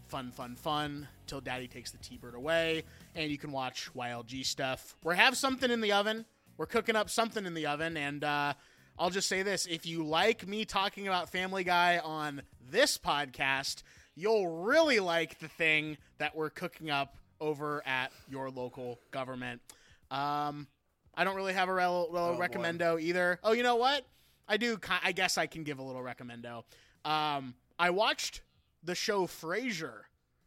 Fun, 0.08 0.30
fun, 0.30 0.56
fun. 0.56 1.08
Till 1.26 1.40
Daddy 1.40 1.68
takes 1.68 1.90
the 1.90 1.98
T 1.98 2.16
Bird 2.16 2.34
away. 2.34 2.84
And 3.14 3.30
you 3.30 3.38
can 3.38 3.52
watch 3.52 3.90
YLG 3.96 4.44
stuff. 4.44 4.96
We 5.04 5.16
have 5.16 5.36
something 5.36 5.70
in 5.70 5.80
the 5.80 5.92
oven. 5.92 6.24
We're 6.56 6.66
cooking 6.66 6.96
up 6.96 7.10
something 7.10 7.44
in 7.44 7.54
the 7.54 7.66
oven. 7.66 7.96
And 7.96 8.24
uh, 8.24 8.54
I'll 8.98 9.10
just 9.10 9.28
say 9.28 9.42
this 9.42 9.66
if 9.66 9.86
you 9.86 10.04
like 10.04 10.46
me 10.46 10.64
talking 10.64 11.06
about 11.08 11.30
Family 11.30 11.64
Guy 11.64 11.98
on 11.98 12.42
this 12.70 12.98
podcast, 12.98 13.82
you'll 14.14 14.48
really 14.64 15.00
like 15.00 15.38
the 15.40 15.48
thing 15.48 15.98
that 16.18 16.36
we're 16.36 16.50
cooking 16.50 16.90
up 16.90 17.16
over 17.40 17.82
at 17.86 18.12
your 18.30 18.50
local 18.50 18.98
government. 19.10 19.60
Um, 20.10 20.66
I 21.14 21.24
don't 21.24 21.36
really 21.36 21.52
have 21.54 21.68
a 21.68 21.72
rel- 21.74 22.08
rel- 22.12 22.24
Oh, 22.30 22.34
boy. 22.36 22.40
recommendo 22.46 23.00
either. 23.00 23.38
Oh, 23.42 23.52
you 23.52 23.62
know 23.62 23.76
what? 23.76 24.06
I 24.48 24.56
do. 24.56 24.78
I 25.02 25.12
guess 25.12 25.36
I 25.36 25.46
can 25.46 25.64
give 25.64 25.78
a 25.78 25.82
little 25.82 26.02
recommendo. 26.02 26.64
Um, 27.04 27.54
I 27.78 27.90
watched 27.90 28.42
the 28.82 28.94
show 28.94 29.26
Frasier 29.26 30.02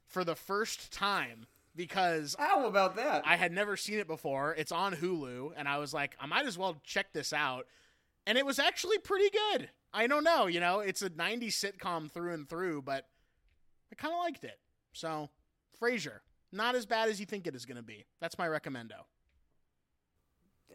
for 0.08 0.24
the 0.24 0.36
first 0.36 0.92
time 0.92 1.46
because 1.76 2.36
How 2.40 2.66
about 2.66 2.96
that? 2.96 3.24
I 3.26 3.36
had 3.36 3.52
never 3.52 3.78
seen 3.78 4.00
it 4.00 4.08
before. 4.08 4.56
It's 4.56 4.72
on 4.72 4.94
Hulu, 4.96 5.52
and 5.56 5.68
I 5.68 5.78
was 5.78 5.94
like, 5.94 6.16
I 6.20 6.26
might 6.26 6.46
as 6.46 6.58
well 6.58 6.82
check 6.84 7.14
this 7.14 7.32
out. 7.34 7.68
And 8.26 8.38
it 8.38 8.46
was 8.46 8.60
actually 8.60 8.98
pretty 8.98 9.30
good. 9.30 9.70
I 9.94 10.08
don't 10.08 10.24
know, 10.24 10.48
you 10.48 10.60
know, 10.60 10.80
it's 10.80 11.02
a 11.02 11.10
90s 11.10 11.50
sitcom 11.54 12.10
through 12.10 12.34
and 12.34 12.48
through, 12.48 12.82
but 12.84 13.08
I 13.92 13.96
kind 13.96 14.14
of 14.14 14.20
liked 14.20 14.44
it. 14.46 14.58
So, 14.94 15.30
Frasier, 15.82 16.20
not 16.52 16.76
as 16.76 16.86
bad 16.86 17.10
as 17.10 17.20
you 17.20 17.26
think 17.26 17.46
it 17.48 17.56
is 17.56 17.66
going 17.66 17.78
to 17.78 17.84
be. 17.84 18.06
That's 18.22 18.38
my 18.38 18.48
recommendo. 18.48 19.06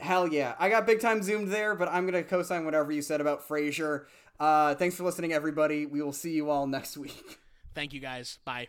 Hell 0.01 0.28
yeah. 0.28 0.55
I 0.59 0.68
got 0.68 0.86
big 0.86 1.01
time 1.01 1.23
zoomed 1.23 1.48
there, 1.48 1.74
but 1.74 1.89
I'm 1.89 2.06
going 2.06 2.23
to 2.23 2.28
co 2.28 2.43
sign 2.43 2.64
whatever 2.64 2.93
you 2.93 3.02
said 3.02 3.20
about 3.20 3.47
Frasier. 3.48 4.05
Uh, 4.39 4.74
thanks 4.74 4.97
for 4.97 5.05
listening, 5.05 5.32
everybody. 5.32 5.86
We 5.86 6.02
will 6.02 6.12
see 6.12 6.32
you 6.32 6.51
all 6.51 6.66
next 6.66 6.97
week. 6.97 7.39
Thank 7.74 7.93
you 7.93 8.01
guys. 8.01 8.39
Bye. 8.44 8.68